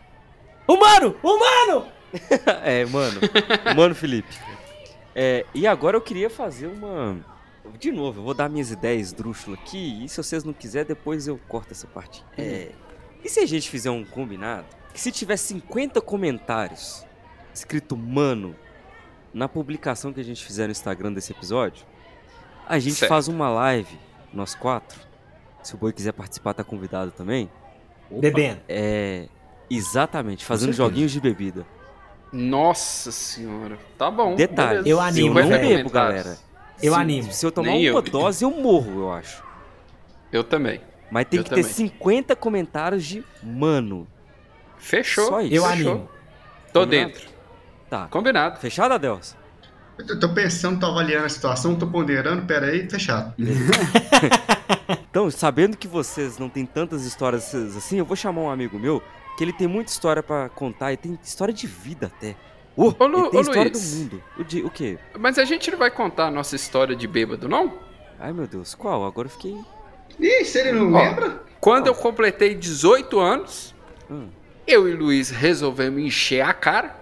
Humano! 0.67 1.15
Humano! 1.23 1.87
é, 2.65 2.85
mano. 2.87 3.21
Mano, 3.77 3.95
Felipe. 3.95 4.29
É, 5.15 5.45
e 5.55 5.67
agora 5.67 5.97
eu 5.97 6.01
queria 6.01 6.31
fazer 6.31 6.69
uma. 6.69 7.17
De 7.79 7.91
novo, 7.93 8.21
eu 8.21 8.25
vou 8.25 8.35
dar 8.35 8.49
minhas 8.49 8.71
ideias 8.71 9.09
esdrúxulas 9.09 9.59
aqui. 9.61 10.05
E 10.05 10.09
se 10.09 10.17
vocês 10.17 10.45
não 10.45 10.53
quiserem, 10.53 10.89
depois 10.89 11.27
eu 11.27 11.39
corto 11.49 11.73
essa 11.73 11.87
parte. 11.87 12.25
É. 12.37 12.71
E 13.25 13.29
se 13.29 13.41
a 13.41 13.47
gente 13.47 13.69
fizer 13.71 13.91
um 13.91 14.05
combinado? 14.05 14.67
Que 14.93 15.01
se 15.01 15.11
tiver 15.13 15.37
50 15.37 16.01
comentários 16.01 17.05
escrito 17.55 17.97
mano 17.97 18.55
na 19.33 19.49
publicação 19.49 20.13
que 20.13 20.21
a 20.21 20.25
gente 20.25 20.45
fizer 20.45 20.67
no 20.67 20.73
Instagram 20.73 21.13
desse 21.13 21.33
episódio, 21.33 21.85
a 22.67 22.79
gente 22.79 22.97
Certo. 22.97 23.09
faz 23.09 23.29
uma 23.29 23.49
live, 23.49 23.99
nós 24.33 24.55
quatro. 24.55 25.01
Se 25.63 25.75
o 25.75 25.79
boi 25.79 25.93
quiser 25.93 26.13
participar, 26.13 26.55
tá 26.55 26.65
convidado 26.65 27.11
também. 27.13 27.51
Bebendo. 28.11 28.61
É. 28.69 29.29
Exatamente, 29.71 30.45
fazendo 30.45 30.73
joguinhos 30.73 31.13
de 31.13 31.21
bebida. 31.21 31.65
Nossa 32.33 33.11
senhora. 33.13 33.79
Tá 33.97 34.11
bom. 34.11 34.35
Detalhe, 34.35 34.71
beleza. 34.83 34.89
eu 34.89 35.01
animo, 35.01 35.29
eu 35.29 35.35
não 35.35 35.43
50 35.43 35.59
velho. 35.63 35.77
bebo, 35.79 35.91
galera. 35.91 36.39
Eu 36.83 36.93
Se- 36.95 37.01
animo. 37.01 37.33
Se 37.33 37.45
eu 37.47 37.51
tomar 37.53 37.69
Nem 37.73 37.91
uma 37.91 37.99
eu. 37.99 38.03
dose, 38.03 38.45
eu 38.45 38.51
morro, 38.51 39.01
eu 39.01 39.13
acho. 39.13 39.43
Eu 40.33 40.45
também. 40.45 40.81
Mas 41.11 41.27
tem 41.27 41.39
Eu 41.39 41.45
que 41.45 41.51
ter 41.51 41.63
também. 41.63 41.73
50 41.73 42.37
comentários 42.37 43.05
de 43.05 43.25
mano. 43.43 44.07
Fechou. 44.79 45.27
Só 45.27 45.41
isso. 45.41 45.55
Eu 45.55 45.63
Fechou. 45.65 45.91
animo. 45.93 46.09
Tô 46.73 46.81
Combinado? 46.81 47.13
dentro. 47.13 47.29
Tá. 47.91 48.07
Combinado. 48.09 48.59
Fechado, 48.61 48.95
Adelson? 48.95 49.37
Eu 49.99 50.07
tô- 50.07 50.19
tô 50.21 50.35
pensando, 50.35 50.81
tô 50.81 50.87
avaliando 50.87 51.27
a 51.27 51.29
situação, 51.29 51.77
tô 51.77 51.87
ponderando, 51.87 52.47
pera 52.47 52.67
aí, 52.67 52.89
fechado. 52.89 53.35
Então, 55.11 55.31
sabendo 55.31 55.77
que 55.77 55.87
vocês 55.87 56.39
não 56.39 56.49
têm 56.49 56.65
tantas 56.65 57.05
histórias 57.05 57.55
assim, 57.55 57.99
eu 57.99 58.05
vou 58.05 58.17
chamar 58.17 58.41
um 58.43 58.51
amigo 58.51 58.79
meu 58.79 59.03
que 59.37 59.45
ele 59.45 59.53
tem 59.53 59.67
muita 59.67 59.91
história 59.91 60.23
pra 60.23 60.49
contar 60.49 60.93
e 60.93 60.97
tem 60.97 61.19
história 61.23 61.53
de 61.53 61.67
vida 61.67 62.07
até. 62.07 62.35
Uh, 62.77 62.95
Ô, 62.99 63.07
Lu- 63.07 63.31
ô, 63.37 63.41
história 63.41 63.63
Luiz. 63.71 63.95
do 63.95 63.99
mundo. 64.01 64.23
O, 64.39 64.45
de, 64.45 64.63
o 64.63 64.71
quê? 64.71 64.99
Mas 65.19 65.39
a 65.39 65.45
gente 65.45 65.71
não 65.71 65.79
vai 65.79 65.91
contar 65.91 66.27
a 66.27 66.31
nossa 66.31 66.57
história 66.57 66.97
de 66.97 67.07
bêbado, 67.07 67.49
não? 67.49 67.75
Ai, 68.19 68.33
meu 68.33 68.47
Deus, 68.47 68.75
qual? 68.75 69.05
Agora 69.05 69.27
eu 69.27 69.31
fiquei... 69.33 69.57
Ih, 70.21 70.45
se 70.45 70.59
ele 70.59 70.73
não 70.73 70.93
Ó. 70.95 70.99
lembra? 71.03 71.43
Quando 71.61 71.87
eu 71.89 71.95
completei 71.95 72.55
18 72.55 73.19
anos, 73.21 73.75
Hum. 74.11 74.29
eu 74.67 74.89
e 74.89 74.93
Luiz 74.93 75.31
resolvemos 75.31 76.01
encher 76.03 76.41
a 76.43 76.53
cara. 76.55 76.97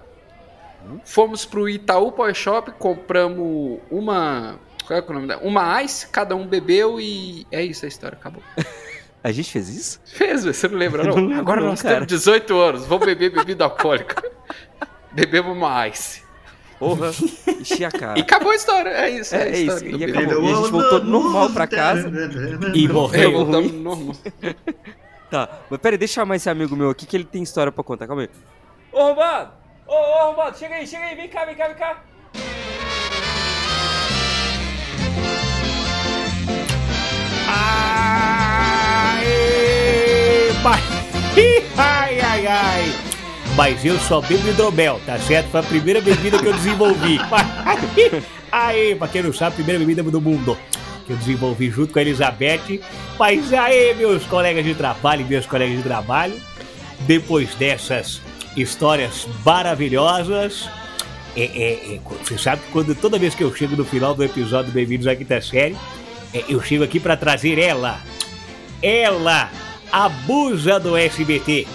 Hum. 0.87 0.99
Fomos 1.05 1.45
pro 1.45 1.69
Itaú 1.69 2.13
Power 2.13 2.35
Shop, 2.35 2.71
compramos 2.79 3.81
uma. 3.91 4.59
Qual 4.87 4.99
é, 4.99 5.03
é 5.03 5.05
o 5.09 5.13
nome 5.13 5.27
dela? 5.29 5.43
Uma 5.45 5.83
ice, 5.83 6.07
cada 6.09 6.35
um 6.35 6.47
bebeu 6.47 7.01
e. 7.01 7.47
É 7.51 7.63
isso 7.63 7.85
a 7.85 7.89
história, 7.89 8.17
acabou. 8.19 8.43
A 9.23 9.31
gente 9.33 9.53
fez 9.53 9.69
isso? 9.69 10.01
Fez, 10.07 10.45
você 10.47 10.67
não 10.67 10.79
lembra, 10.79 11.05
não? 11.05 11.15
Não 11.15 11.23
lembro 11.27 11.39
Agora 11.41 11.61
não, 11.61 11.69
nós 11.69 11.83
cara. 11.83 11.97
temos 11.97 12.07
18 12.09 12.57
anos, 12.59 12.87
vamos 12.87 13.05
beber 13.05 13.31
bebida 13.31 13.65
alcoólica. 13.65 14.31
Bebemos 15.13 15.57
uma 15.57 15.89
ice. 15.89 16.23
Porra, 16.79 17.11
enchi 17.61 17.85
a 17.85 17.91
cara. 17.91 18.19
E 18.19 18.23
acabou 18.23 18.53
a 18.53 18.55
história, 18.57 18.89
é 18.89 19.11
isso. 19.11 19.35
É, 19.35 19.43
a 19.43 19.47
é 19.49 19.59
isso, 19.61 19.85
e 19.85 20.05
acabou. 20.05 20.43
E 20.45 20.51
a 20.53 20.55
gente 20.57 20.71
voltou 20.71 21.05
normal 21.05 21.51
pra 21.51 21.67
casa. 21.67 22.11
E 22.75 22.87
É, 22.89 22.89
morreu. 22.89 23.33
voltamos 23.33 23.73
no 23.73 23.79
normal. 23.83 24.17
Tá, 25.31 25.49
mas 25.71 25.79
peraí, 25.79 25.97
deixa 25.97 26.15
eu 26.15 26.25
chamar 26.25 26.35
esse 26.35 26.51
amigo 26.51 26.75
meu 26.75 26.91
aqui 26.91 27.07
que 27.07 27.17
ele 27.17 27.23
tem 27.23 27.41
história 27.41 27.71
pra 27.71 27.85
contar. 27.85 28.09
Calma 28.09 28.23
aí. 28.23 28.31
Ô, 28.91 28.99
Arrombado! 28.99 29.53
Ô, 29.87 29.93
ô, 29.95 30.19
Arrombado, 30.23 30.59
chega 30.59 30.75
aí, 30.75 30.85
chega 30.85 31.05
aí, 31.05 31.15
vem 31.15 31.29
cá, 31.29 31.45
vem 31.45 31.55
cá, 31.55 31.69
vem 31.69 31.77
cá. 31.77 32.03
Aê. 38.91 40.51
Ai, 41.77 42.21
ai, 42.21 42.47
ai. 42.47 43.10
Mas 43.61 43.85
eu 43.85 43.99
só 43.99 44.23
bebo 44.23 44.49
hidromel, 44.49 44.99
tá 45.05 45.19
certo? 45.19 45.51
Foi 45.51 45.61
a 45.61 45.63
primeira 45.63 46.01
bebida 46.01 46.39
que 46.39 46.47
eu 46.47 46.55
desenvolvi. 46.55 47.19
Aí, 48.51 48.95
pra 48.95 49.07
quem 49.07 49.23
não 49.23 49.35
sabe, 49.35 49.53
a 49.53 49.55
primeira 49.57 49.79
bebida 49.79 50.03
do 50.03 50.19
mundo 50.19 50.57
que 51.05 51.13
eu 51.13 51.17
desenvolvi 51.19 51.69
junto 51.69 51.93
com 51.93 51.99
a 51.99 52.03
Elizabeth. 52.03 52.81
Mas 53.19 53.53
aí, 53.53 53.95
meus 53.97 54.25
colegas 54.25 54.65
de 54.65 54.75
trabalho 54.75 55.21
e 55.21 55.25
meus 55.25 55.45
colegas 55.45 55.77
de 55.77 55.83
trabalho, 55.83 56.41
depois 57.01 57.55
dessas 57.57 58.23
histórias 58.57 59.29
maravilhosas, 59.45 60.67
é, 61.37 61.43
é, 61.43 61.97
é, 61.97 62.01
você 62.25 62.39
sabe 62.39 62.63
que 62.63 62.73
quando, 62.73 62.95
toda 62.95 63.19
vez 63.19 63.35
que 63.35 63.45
eu 63.45 63.55
chego 63.55 63.77
no 63.77 63.85
final 63.85 64.15
do 64.15 64.25
episódio 64.25 64.73
Bem-vindos 64.73 65.07
à 65.07 65.15
Quinta 65.15 65.39
Série, 65.43 65.77
é, 66.33 66.45
eu 66.49 66.63
chego 66.63 66.83
aqui 66.83 66.99
pra 66.99 67.15
trazer 67.15 67.59
ela. 67.59 68.01
Ela, 68.83 69.51
a 69.93 70.09
busa 70.09 70.81
do 70.81 70.97
SBT. 70.97 71.67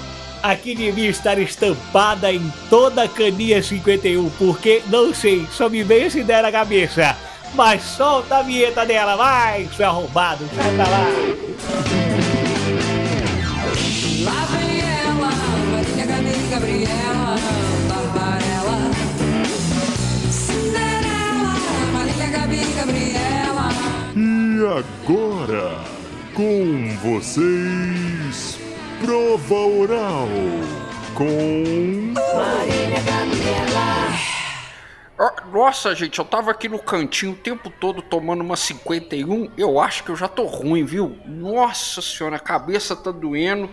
Aqui 0.45 0.75
devia 0.75 1.09
estar 1.09 1.39
estampada 1.39 2.31
em 2.31 2.53
toda 2.69 3.01
a 3.01 3.09
caninha 3.09 3.63
51, 3.63 4.29
porque 4.37 4.83
não 4.91 5.11
sei, 5.11 5.47
só 5.51 5.67
me 5.67 5.81
veio 5.81 6.05
essa 6.05 6.19
ideia 6.19 6.43
na 6.43 6.51
cabeça. 6.51 7.17
Mas 7.55 7.81
solta 7.81 8.37
a 8.37 8.41
vinheta 8.43 8.85
dela, 8.85 9.15
vai, 9.15 9.67
seu 9.75 9.87
arrombado, 9.87 10.47
sai 10.55 10.75
pra 10.75 10.87
lá. 10.87 11.07
Lá 14.23 14.45
vem 14.51 14.81
ela, 14.81 15.31
Marília 15.71 16.05
Gabriela, 16.05 16.47
Gabriela, 16.51 17.35
Barbarella. 17.89 18.91
Cinderela, 20.29 21.55
Marília 21.91 22.27
Gabi, 22.27 22.65
Gabriela. 22.75 23.69
E 24.15 24.59
agora, 24.77 25.79
com 26.35 26.95
vocês, 27.01 28.54
prova 28.99 29.55
oral 29.55 30.27
com. 31.13 32.13
Marília 32.13 33.01
Gabriela. 33.01 33.85
Ah, 35.17 35.33
Nossa, 35.51 35.95
gente, 35.95 36.19
eu 36.19 36.25
tava 36.25 36.51
aqui 36.51 36.67
no 36.67 36.79
cantinho 36.79 37.31
o 37.31 37.35
tempo 37.35 37.69
todo 37.69 38.01
tomando 38.01 38.41
uma 38.41 38.55
51. 38.57 39.51
Eu 39.57 39.79
acho 39.79 40.03
que 40.03 40.11
eu 40.11 40.15
já 40.15 40.27
tô 40.27 40.45
ruim, 40.45 40.83
viu? 40.83 41.17
Nossa 41.25 42.01
senhora, 42.01 42.35
a 42.35 42.39
cabeça 42.39 42.95
tá 42.95 43.11
doendo. 43.11 43.69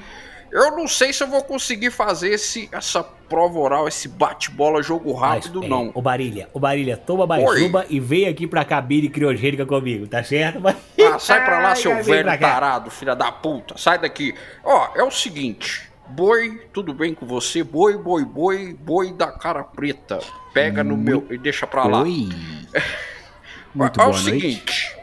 Eu 0.53 0.73
não 0.77 0.87
sei 0.87 1.15
se 1.15 1.23
eu 1.23 1.27
vou 1.29 1.43
conseguir 1.43 1.91
fazer 1.91 2.29
esse, 2.29 2.69
essa 2.71 3.03
prova 3.03 3.59
oral, 3.59 3.89
esse 3.89 4.07
bate-bola 4.07 4.83
jogo 4.83 5.11
rápido, 5.15 5.61
Mas, 5.61 5.67
é, 5.67 5.69
não. 5.71 5.91
Ô 5.95 6.03
Barilha, 6.03 6.51
ô 6.53 6.61
Barilha, 6.61 6.95
toma 6.95 7.27
mais 7.27 7.43
Oi. 7.43 7.67
uma 7.67 7.87
e 7.89 7.99
vem 7.99 8.29
aqui 8.29 8.47
pra 8.47 8.63
cabine 8.63 9.09
criogênica 9.09 9.65
comigo, 9.65 10.07
tá 10.07 10.23
certo? 10.23 10.61
Mas- 10.61 10.77
Ah, 11.01 11.19
sai 11.19 11.43
pra 11.43 11.59
lá, 11.59 11.71
Ai, 11.71 11.77
seu 11.77 12.05
velho 12.05 12.39
tarado, 12.39 12.91
filha 12.91 13.17
da 13.17 13.33
puta. 13.33 13.79
Sai 13.79 13.99
daqui. 13.99 14.35
Ó, 14.63 14.91
é 14.95 15.03
o 15.03 15.11
seguinte. 15.11 15.91
Boi, 16.09 16.61
tudo 16.71 16.93
bem 16.93 17.15
com 17.15 17.25
você? 17.25 17.65
Boi, 17.65 17.97
boi, 17.97 18.23
boi, 18.23 18.75
boi 18.79 19.11
da 19.15 19.33
cara 19.33 19.65
preta. 19.65 20.19
Pega 20.53 20.85
no 20.85 20.99
meu 20.99 21.27
e 21.31 21.39
deixa 21.39 21.67
pra 21.67 21.85
lá. 21.85 22.03
Oi. 22.03 22.29
Muito 23.75 23.99
é 23.99 24.05
boa 24.05 24.15
o 24.15 24.21
noite. 24.23 24.97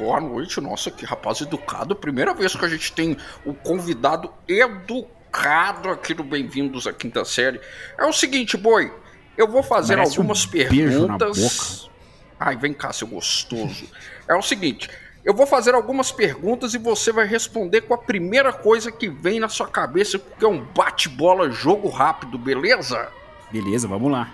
Boa 0.00 0.18
noite, 0.18 0.58
nossa, 0.62 0.90
que 0.90 1.04
rapaz 1.04 1.42
educado. 1.42 1.94
Primeira 1.94 2.32
vez 2.32 2.56
que 2.56 2.64
a 2.64 2.68
gente 2.68 2.90
tem 2.90 3.18
o 3.44 3.52
convidado 3.52 4.32
educado 4.48 5.90
aqui 5.90 6.14
no 6.14 6.24
Bem-vindos 6.24 6.86
à 6.86 6.92
Quinta 6.94 7.22
Série. 7.22 7.60
É 7.98 8.06
o 8.06 8.12
seguinte, 8.12 8.56
boi. 8.56 8.90
Eu 9.36 9.46
vou 9.46 9.62
fazer 9.62 9.96
Merece 9.96 10.16
algumas 10.16 10.46
um 10.46 10.48
perguntas. 10.48 11.90
Ai, 12.38 12.56
vem 12.56 12.72
cá, 12.72 12.94
seu 12.94 13.08
gostoso. 13.08 13.84
é 14.26 14.34
o 14.34 14.40
seguinte. 14.40 14.88
Eu 15.22 15.34
vou 15.34 15.46
fazer 15.46 15.74
algumas 15.74 16.10
perguntas 16.10 16.72
e 16.72 16.78
você 16.78 17.12
vai 17.12 17.26
responder 17.26 17.82
com 17.82 17.92
a 17.92 17.98
primeira 17.98 18.54
coisa 18.54 18.90
que 18.90 19.06
vem 19.06 19.38
na 19.38 19.50
sua 19.50 19.68
cabeça, 19.68 20.18
porque 20.18 20.46
é 20.46 20.48
um 20.48 20.64
bate-bola 20.64 21.50
jogo 21.50 21.90
rápido, 21.90 22.38
beleza? 22.38 23.06
Beleza, 23.52 23.86
vamos 23.86 24.10
lá. 24.10 24.32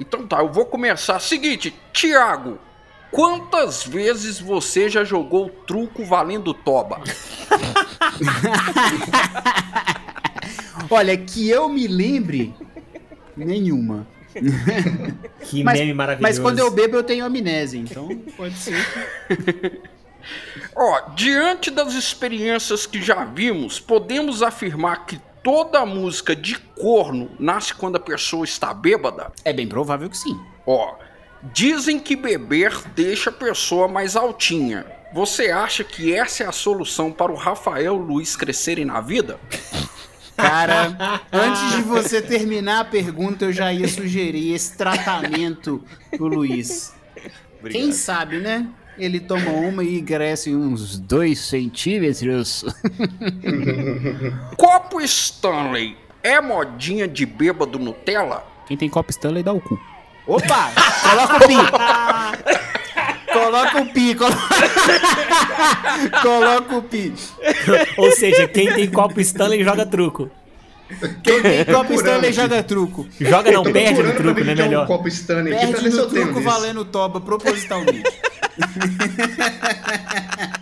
Então 0.00 0.26
tá, 0.26 0.40
eu 0.40 0.50
vou 0.50 0.66
começar. 0.66 1.20
Seguinte, 1.20 1.72
Thiago, 1.92 2.58
quantas 3.10 3.84
vezes 3.84 4.38
você 4.40 4.88
já 4.88 5.04
jogou 5.04 5.48
truco 5.48 6.04
valendo 6.04 6.52
toba? 6.52 7.00
Olha, 10.90 11.16
que 11.16 11.48
eu 11.48 11.68
me 11.68 11.86
lembre, 11.86 12.54
nenhuma. 13.36 14.06
Que 15.40 15.64
mas, 15.64 15.78
meme 15.78 15.94
maravilhoso. 15.94 16.22
Mas 16.22 16.38
quando 16.38 16.58
eu 16.58 16.70
bebo, 16.70 16.96
eu 16.96 17.02
tenho 17.02 17.24
amnésia, 17.24 17.78
então 17.78 18.08
pode 18.36 18.54
ser. 18.54 18.76
Ó, 20.74 21.10
diante 21.14 21.70
das 21.70 21.94
experiências 21.94 22.86
que 22.86 23.00
já 23.02 23.24
vimos, 23.24 23.80
podemos 23.80 24.42
afirmar 24.42 25.06
que 25.06 25.20
toda 25.42 25.86
música 25.86 26.34
de 26.34 26.58
corno 26.58 27.30
nasce 27.38 27.72
quando 27.74 27.96
a 27.96 28.00
pessoa 28.00 28.44
está 28.44 28.74
bêbada? 28.74 29.32
É 29.44 29.52
bem 29.52 29.66
provável 29.66 30.10
que 30.10 30.18
sim. 30.18 30.38
Ó, 30.66 30.96
dizem 31.52 31.98
que 31.98 32.16
beber 32.16 32.72
deixa 32.94 33.30
a 33.30 33.32
pessoa 33.32 33.88
mais 33.88 34.16
altinha. 34.16 34.86
Você 35.12 35.50
acha 35.50 35.84
que 35.84 36.12
essa 36.14 36.44
é 36.44 36.46
a 36.46 36.52
solução 36.52 37.10
para 37.10 37.32
o 37.32 37.36
Rafael 37.36 37.94
e 37.94 37.98
o 37.98 38.02
Luiz 38.02 38.36
crescerem 38.36 38.84
na 38.84 39.00
vida? 39.00 39.38
Cara, 40.36 41.22
antes 41.32 41.76
de 41.76 41.82
você 41.82 42.20
terminar 42.20 42.80
a 42.80 42.84
pergunta, 42.84 43.46
eu 43.46 43.52
já 43.52 43.72
ia 43.72 43.88
sugerir 43.88 44.54
esse 44.54 44.76
tratamento 44.76 45.82
pro 46.10 46.26
Luiz. 46.26 46.94
Quem 47.70 47.92
sabe, 47.92 48.38
né? 48.38 48.68
Ele 48.98 49.20
toma 49.20 49.50
uma 49.50 49.82
e 49.84 50.02
cresce 50.02 50.54
uns 50.54 50.98
dois 50.98 51.38
centímetros. 51.38 52.64
Copo 54.56 55.00
Stanley 55.00 55.96
é 56.22 56.40
modinha 56.40 57.06
de 57.06 57.24
bêbado 57.24 57.78
Nutella? 57.78 58.44
Quem 58.66 58.76
tem 58.76 58.88
copo 58.88 59.10
Stanley 59.10 59.42
dá 59.42 59.52
o 59.52 59.60
cu. 59.60 59.78
Opa! 60.26 60.70
Coloca 61.02 61.36
o 61.36 61.48
pi! 61.48 61.56
Coloca 63.32 63.80
o 63.82 63.86
pi, 63.92 64.14
colo- 64.14 64.32
coloca 66.22 66.76
o 66.76 66.82
pi. 66.82 67.12
Ou 67.98 68.10
seja, 68.12 68.48
quem 68.48 68.72
tem 68.72 68.90
copo 68.90 69.20
Stanley 69.20 69.62
joga 69.62 69.84
truco. 69.86 70.30
Quem 71.22 71.42
tem 71.42 71.64
copo 71.66 71.92
Stanley 71.94 72.32
joga 72.32 72.62
truco. 72.62 73.06
Joga 73.20 73.52
não, 73.52 73.62
perde 73.64 74.02
no 74.02 74.14
truco, 74.14 74.40
né? 74.42 74.52
é 74.52 74.54
um 74.54 74.58
Melhor. 74.58 74.86
copo 74.86 75.06
Stanley 75.08 75.52
aqui 75.54 75.66
pra 75.66 75.72
Perde 75.80 75.84
ver 75.84 75.92
se 75.92 75.98
eu 75.98 76.06
tenho 76.08 76.24
truco 76.24 76.40
desse. 76.40 76.46
valendo 76.54 76.84
toba 76.86 77.20
propositalmente. 77.20 78.04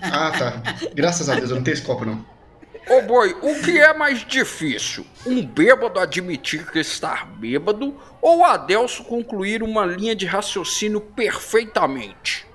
Ah, 0.02 0.32
tá. 0.36 0.62
Graças 0.94 1.28
a 1.28 1.34
Deus, 1.36 1.50
eu 1.50 1.56
não 1.56 1.62
tenho 1.62 1.74
esse 1.74 1.82
copo, 1.82 2.04
não. 2.04 2.24
Ô 2.88 3.00
boi, 3.02 3.34
o 3.40 3.62
que 3.62 3.78
é 3.78 3.94
mais 3.94 4.24
difícil? 4.26 5.06
Um 5.26 5.44
bêbado 5.44 5.98
admitir 5.98 6.70
que 6.70 6.78
está 6.78 7.24
bêbado 7.24 7.98
ou 8.20 8.40
o 8.40 8.44
Adelso 8.44 9.04
concluir 9.04 9.62
uma 9.62 9.86
linha 9.86 10.14
de 10.14 10.26
raciocínio 10.26 11.00
perfeitamente? 11.00 12.46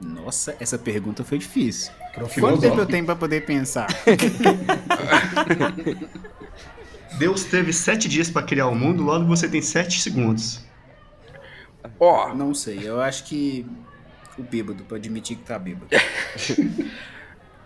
Nossa, 0.00 0.56
essa 0.60 0.78
pergunta 0.78 1.24
foi 1.24 1.38
difícil. 1.38 1.90
Quanto 2.38 2.60
tempo 2.60 2.78
eu 2.78 2.86
tenho 2.86 3.04
pra 3.04 3.16
poder 3.16 3.44
pensar? 3.46 3.86
Deus 7.18 7.44
teve 7.44 7.72
sete 7.72 8.08
dias 8.08 8.30
pra 8.30 8.42
criar 8.42 8.68
o 8.68 8.74
mundo, 8.74 9.02
logo 9.02 9.24
você 9.24 9.48
tem 9.48 9.62
sete 9.62 10.00
segundos. 10.00 10.60
Ó, 11.98 12.34
Não 12.34 12.54
sei, 12.54 12.80
eu 12.84 13.00
acho 13.00 13.24
que 13.24 13.66
o 14.38 14.42
bêbado, 14.42 14.84
pra 14.84 14.98
admitir 14.98 15.36
que 15.36 15.42
tá 15.44 15.58
bêbado. 15.58 15.88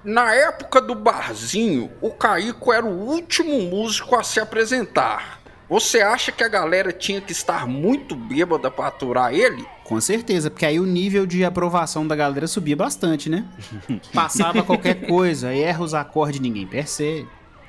na 0.04 0.34
época 0.34 0.80
do 0.80 0.94
barzinho, 0.94 1.90
o 2.00 2.10
Caíco 2.10 2.72
era 2.72 2.84
o 2.84 3.08
último 3.08 3.60
músico 3.62 4.16
a 4.16 4.22
se 4.22 4.40
apresentar. 4.40 5.40
Você 5.68 6.02
acha 6.02 6.30
que 6.30 6.44
a 6.44 6.48
galera 6.48 6.92
tinha 6.92 7.20
que 7.20 7.32
estar 7.32 7.66
muito 7.66 8.14
bêbada 8.14 8.70
pra 8.70 8.88
aturar 8.88 9.32
ele? 9.32 9.64
Com 9.84 10.00
certeza, 10.00 10.50
porque 10.50 10.66
aí 10.66 10.78
o 10.78 10.84
nível 10.84 11.24
de 11.24 11.44
aprovação 11.44 12.06
da 12.06 12.14
galera 12.14 12.46
subia 12.46 12.76
bastante, 12.76 13.30
né? 13.30 13.46
Passava 14.12 14.62
qualquer 14.62 15.06
coisa, 15.06 15.54
erra 15.54 15.82
os 15.82 15.94
acordes, 15.94 16.40
ninguém 16.40 16.66
percebe. 16.66 17.28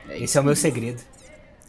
Esse 0.10 0.38
é 0.38 0.42
o 0.42 0.44
meu 0.44 0.56
segredo. 0.56 1.02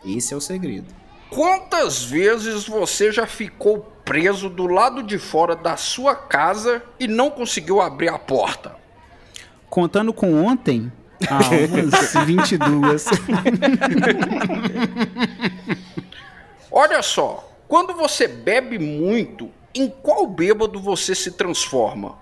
Esse 0.04 0.34
é 0.34 0.36
o 0.36 0.40
segredo. 0.40 0.86
Quantas 1.30 2.02
vezes 2.02 2.66
você 2.66 3.12
já 3.12 3.26
ficou 3.26 3.92
preso 4.04 4.48
do 4.48 4.66
lado 4.66 5.02
de 5.02 5.18
fora 5.18 5.54
da 5.54 5.76
sua 5.76 6.14
casa 6.14 6.82
e 6.98 7.06
não 7.06 7.30
conseguiu 7.30 7.80
abrir 7.80 8.08
a 8.08 8.18
porta? 8.18 8.76
Contando 9.74 10.14
com 10.14 10.44
ontem, 10.44 10.92
ah, 11.28 11.40
umas 11.68 12.14
22. 12.24 13.06
Olha 16.70 17.02
só, 17.02 17.52
quando 17.66 17.92
você 17.92 18.28
bebe 18.28 18.78
muito, 18.78 19.51
em 19.74 19.88
qual 19.88 20.28
bêbado 20.28 20.78
você 20.78 21.12
se 21.12 21.32
transforma? 21.32 22.16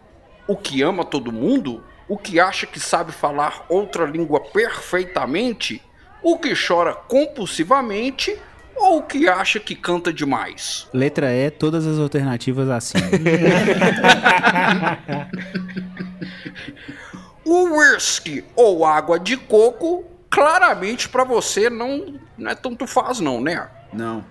O 0.48 0.56
que 0.56 0.80
ama 0.80 1.04
todo 1.04 1.30
mundo? 1.30 1.84
O 2.08 2.16
que 2.16 2.40
acha 2.40 2.66
que 2.66 2.80
sabe 2.80 3.12
falar 3.12 3.66
outra 3.68 4.06
língua 4.06 4.40
perfeitamente? 4.40 5.82
O 6.22 6.38
que 6.38 6.54
chora 6.54 6.94
compulsivamente? 6.94 8.34
Ou 8.74 9.00
o 9.00 9.02
que 9.02 9.28
acha 9.28 9.60
que 9.60 9.74
canta 9.74 10.10
demais? 10.10 10.88
Letra 10.90 11.30
E, 11.30 11.50
todas 11.50 11.86
as 11.86 11.98
alternativas 11.98 12.70
assim. 12.70 12.96
O 17.44 17.76
whisky 17.78 18.44
ou 18.54 18.84
água 18.84 19.18
de 19.18 19.36
coco, 19.36 20.04
claramente 20.30 21.08
pra 21.08 21.24
você 21.24 21.68
não, 21.68 22.20
não 22.38 22.50
é 22.50 22.54
tanto 22.54 22.86
faz 22.86 23.20
não, 23.20 23.40
né? 23.40 23.68
Não, 23.92 24.24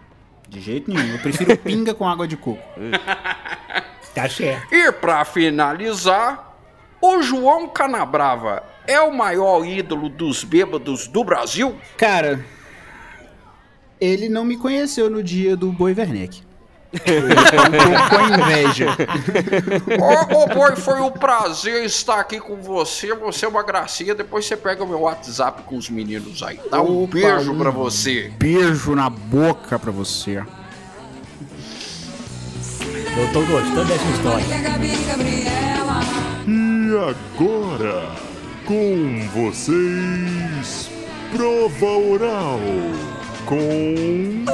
de 0.47 0.59
jeito 0.59 0.91
nenhum. 0.91 1.13
Eu 1.13 1.19
prefiro 1.19 1.55
pinga 1.59 1.93
com 1.93 2.07
água 2.07 2.27
de 2.27 2.37
coco. 2.37 2.63
Tá 4.13 4.27
certo. 4.27 4.75
E 4.75 4.91
pra 4.91 5.23
finalizar, 5.23 6.57
o 7.01 7.21
João 7.21 7.69
Canabrava 7.69 8.61
é 8.85 8.99
o 8.99 9.09
maior 9.09 9.65
ídolo 9.65 10.09
dos 10.09 10.43
bêbados 10.43 11.07
do 11.07 11.23
Brasil? 11.23 11.77
Cara, 11.97 12.43
ele 13.99 14.27
não 14.27 14.43
me 14.43 14.57
conheceu 14.57 15.09
no 15.09 15.23
dia 15.23 15.55
do 15.55 15.71
Boi 15.71 15.93
Werneck. 15.93 16.43
Com 16.91 18.43
inveja. 18.43 18.87
Ô, 19.97 20.43
ô 20.43 20.47
boi, 20.47 20.75
foi 20.75 20.99
um 20.99 21.11
prazer 21.11 21.85
estar 21.85 22.19
aqui 22.19 22.39
com 22.39 22.57
você. 22.57 23.13
Você 23.15 23.45
é 23.45 23.47
uma 23.49 23.63
gracinha. 23.63 24.13
Depois 24.13 24.45
você 24.45 24.57
pega 24.57 24.83
o 24.83 24.87
meu 24.87 25.01
WhatsApp 25.01 25.63
com 25.63 25.77
os 25.77 25.89
meninos 25.89 26.43
aí. 26.43 26.59
Dá 26.69 26.81
um 26.81 27.03
Opa, 27.03 27.13
beijo 27.13 27.53
um 27.53 27.57
pra 27.57 27.71
você. 27.71 28.33
Beijo 28.37 28.93
na 28.93 29.09
boca 29.09 29.79
pra 29.79 29.91
você. 29.91 30.43
Eu 33.17 33.31
tô 33.33 33.41
gostando 33.41 33.85
dessa 33.85 34.05
história. 34.05 34.45
E 36.47 36.91
agora, 36.97 38.11
com 38.65 39.29
vocês, 39.33 40.89
prova 41.31 41.85
oral 41.85 42.59
com. 43.45 44.45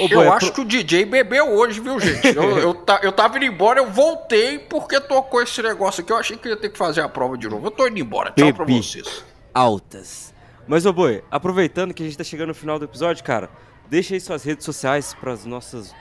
Ô, 0.00 0.04
Eu 0.10 0.18
boy, 0.18 0.28
acho 0.28 0.52
que 0.52 0.60
o 0.60 0.64
DJ 0.64 1.04
bebeu 1.06 1.50
hoje, 1.52 1.80
viu, 1.80 1.98
gente? 2.00 2.26
Eu, 2.36 2.58
eu, 2.58 2.74
ta- 2.74 3.00
eu 3.02 3.12
tava 3.12 3.36
indo 3.38 3.46
embora, 3.46 3.80
eu 3.80 3.90
voltei 3.90 4.58
porque 4.58 5.00
tocou 5.00 5.42
esse 5.42 5.62
negócio 5.62 6.02
aqui. 6.02 6.12
Eu 6.12 6.16
achei 6.18 6.36
que 6.36 6.46
eu 6.48 6.52
ia 6.52 6.56
ter 6.56 6.68
que 6.70 6.76
fazer 6.78 7.00
a 7.00 7.08
prova 7.08 7.36
de 7.38 7.48
novo. 7.48 7.66
Eu 7.66 7.70
tô 7.70 7.86
indo 7.86 7.98
embora. 7.98 8.32
Tchau 8.36 8.52
pra 8.52 8.64
Bebi. 8.64 8.82
vocês. 8.82 9.24
altas. 9.54 10.34
Mas, 10.68 10.84
ô 10.84 10.92
boi, 10.92 11.22
aproveitando 11.30 11.94
que 11.94 12.02
a 12.02 12.06
gente 12.06 12.18
tá 12.18 12.24
chegando 12.24 12.48
no 12.48 12.54
final 12.54 12.78
do 12.78 12.84
episódio, 12.84 13.22
cara, 13.24 13.48
deixa 13.88 14.14
aí 14.14 14.20
suas 14.20 14.42
redes 14.44 14.64
sociais 14.64 15.14
para 15.18 15.32
os 15.32 15.44
nossos 15.44 15.94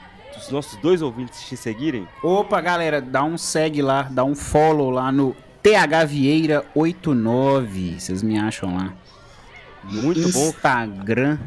nossos 0.51 0.75
dois 0.81 1.01
ouvintes 1.01 1.47
te 1.47 1.55
seguirem. 1.55 2.05
Opa, 2.21 2.59
galera, 2.59 2.99
dá 2.99 3.23
um 3.23 3.37
segue 3.37 3.81
lá, 3.81 4.03
dá 4.11 4.23
um 4.25 4.35
follow 4.35 4.89
lá 4.89 5.09
no 5.11 5.33
THVieira89. 5.63 7.99
Vocês 7.99 8.21
me 8.23 8.37
acham 8.37 8.75
lá. 8.75 8.93
Muito 9.83 10.29
bom. 10.31 10.47
Instagram. 10.49 11.37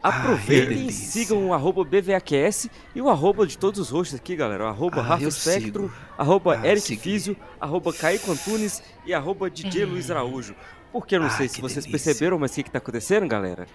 Aproveitem 0.00 0.78
Ai, 0.78 0.86
e 0.86 0.92
sigam 0.92 1.48
o 1.48 1.52
arroba 1.52 1.82
BVAQS 1.84 2.68
e 2.94 3.02
o 3.02 3.08
arroba 3.10 3.44
de 3.46 3.58
todos 3.58 3.80
os 3.80 3.90
hosts 3.90 4.14
aqui, 4.18 4.36
galera. 4.36 4.64
O 4.64 4.68
arroba 4.68 5.00
Ah, 5.00 5.04
Rafa 5.04 5.24
eu 5.24 5.30
Spectro, 5.30 5.82
sigo. 5.88 5.94
arroba 6.16 6.54
Ah, 6.62 6.66
Eric. 6.66 6.96
Físio, 6.96 7.36
arroba 7.60 7.92
Caico 7.92 8.30
Antunes 8.30 8.80
e 9.04 9.12
arroba 9.12 9.50
DJ 9.50 9.84
Luiz 9.84 10.08
Araújo. 10.10 10.54
Porque 10.92 11.16
eu 11.16 11.20
não 11.20 11.26
Ah, 11.26 11.30
sei 11.30 11.48
se 11.48 11.60
vocês 11.60 11.84
delícia. 11.84 11.90
perceberam, 12.12 12.38
mas 12.38 12.52
o 12.52 12.54
que, 12.54 12.62
que 12.62 12.70
tá 12.70 12.78
acontecendo, 12.78 13.26
galera? 13.26 13.66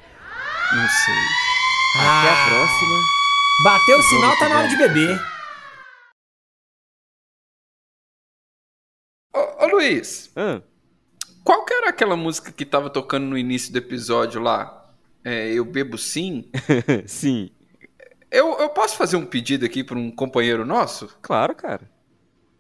Não 0.72 0.88
sei. 0.88 2.02
Até 2.02 2.30
a 2.30 2.46
próxima. 2.50 2.98
Bateu 3.66 4.00
o 4.00 4.04
sinal, 4.04 4.38
tá 4.40 4.50
na 4.50 4.58
hora 4.60 4.68
de 4.68 4.78
beber. 4.78 5.20
Ô, 9.36 9.66
ô, 9.66 9.68
Luiz, 9.68 10.32
Ah, 10.36 10.62
qual 11.44 11.66
que 11.66 11.74
era 11.74 11.90
aquela 11.90 12.16
música 12.16 12.52
que 12.52 12.66
tava 12.66 12.90
tocando 12.90 13.26
no 13.26 13.38
início 13.38 13.72
do 13.72 13.78
episódio 13.78 14.42
lá? 14.42 14.80
É, 15.26 15.54
eu 15.54 15.64
bebo 15.66 15.98
sim? 15.98 16.50
sim, 17.08 17.50
Eu, 18.30 18.58
eu 18.60 18.70
posso 18.70 18.98
fazer 18.98 19.16
um 19.16 19.26
pedido 19.26 19.66
aqui 19.66 19.84
pra 19.84 19.98
um 19.98 20.12
companheiro 20.12 20.66
nosso? 20.66 21.10
claro, 21.22 21.56
cara. 21.56 21.90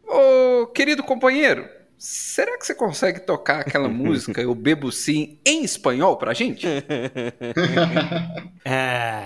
Ô, 0.08 0.68
querido 0.68 1.02
companheiro, 1.04 1.68
será 1.98 2.58
que 2.58 2.66
você 2.66 2.76
consegue 2.76 3.20
tocar 3.22 3.62
aquela 3.62 3.90
música 3.90 4.42
Eu 4.42 4.54
Bebo 4.54 4.92
Sim 4.92 5.40
em 5.46 5.64
espanhol 5.64 6.16
pra 6.18 6.34
gente? 6.34 6.68
É. 8.66 9.26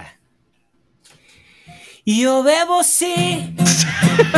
Yo 2.10 2.42
bebo 2.42 2.82
sí, 2.86 3.54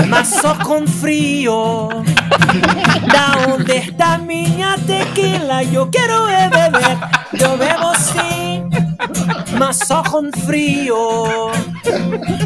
mas 0.10 0.28
só 0.30 0.56
com 0.64 0.88
frio. 0.88 1.88
Da 3.14 3.54
onde 3.54 3.74
está 3.74 4.18
minha 4.18 4.76
tequila? 4.80 5.64
Eu 5.64 5.88
quero 5.92 6.28
é 6.28 6.50
beber. 6.50 6.98
Yo 7.40 7.56
bebo 7.58 7.94
sí, 7.96 8.64
mas 9.58 9.78
só 9.78 10.04
com 10.04 10.32
frio. 10.46 11.52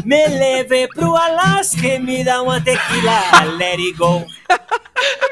Me 0.04 0.26
leve 0.28 0.88
pro 0.88 1.14
Alasca 1.14 1.86
e 1.86 1.98
me 1.98 2.24
dá 2.24 2.42
uma 2.42 2.60
tequila. 2.60 3.44
Let 3.56 3.78
it 3.78 3.92
go. 3.94 4.24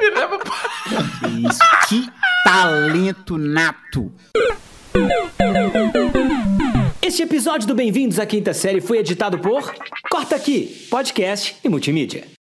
Me 0.01 0.11
leva. 0.11 0.39
Que 0.39 1.49
isso, 1.49 1.61
que 1.89 2.09
talento 2.45 3.39
nato. 3.39 4.13
Este 7.01 7.23
episódio 7.23 7.67
do 7.67 7.75
Bem-vindos 7.75 8.19
à 8.19 8.27
Quinta 8.27 8.55
Série 8.55 8.81
foi 8.81 8.99
editado 8.99 9.39
por 9.39 9.75
Corta 10.11 10.37
Aqui, 10.37 10.87
podcast 10.91 11.57
e 11.63 11.69
multimídia. 11.69 12.42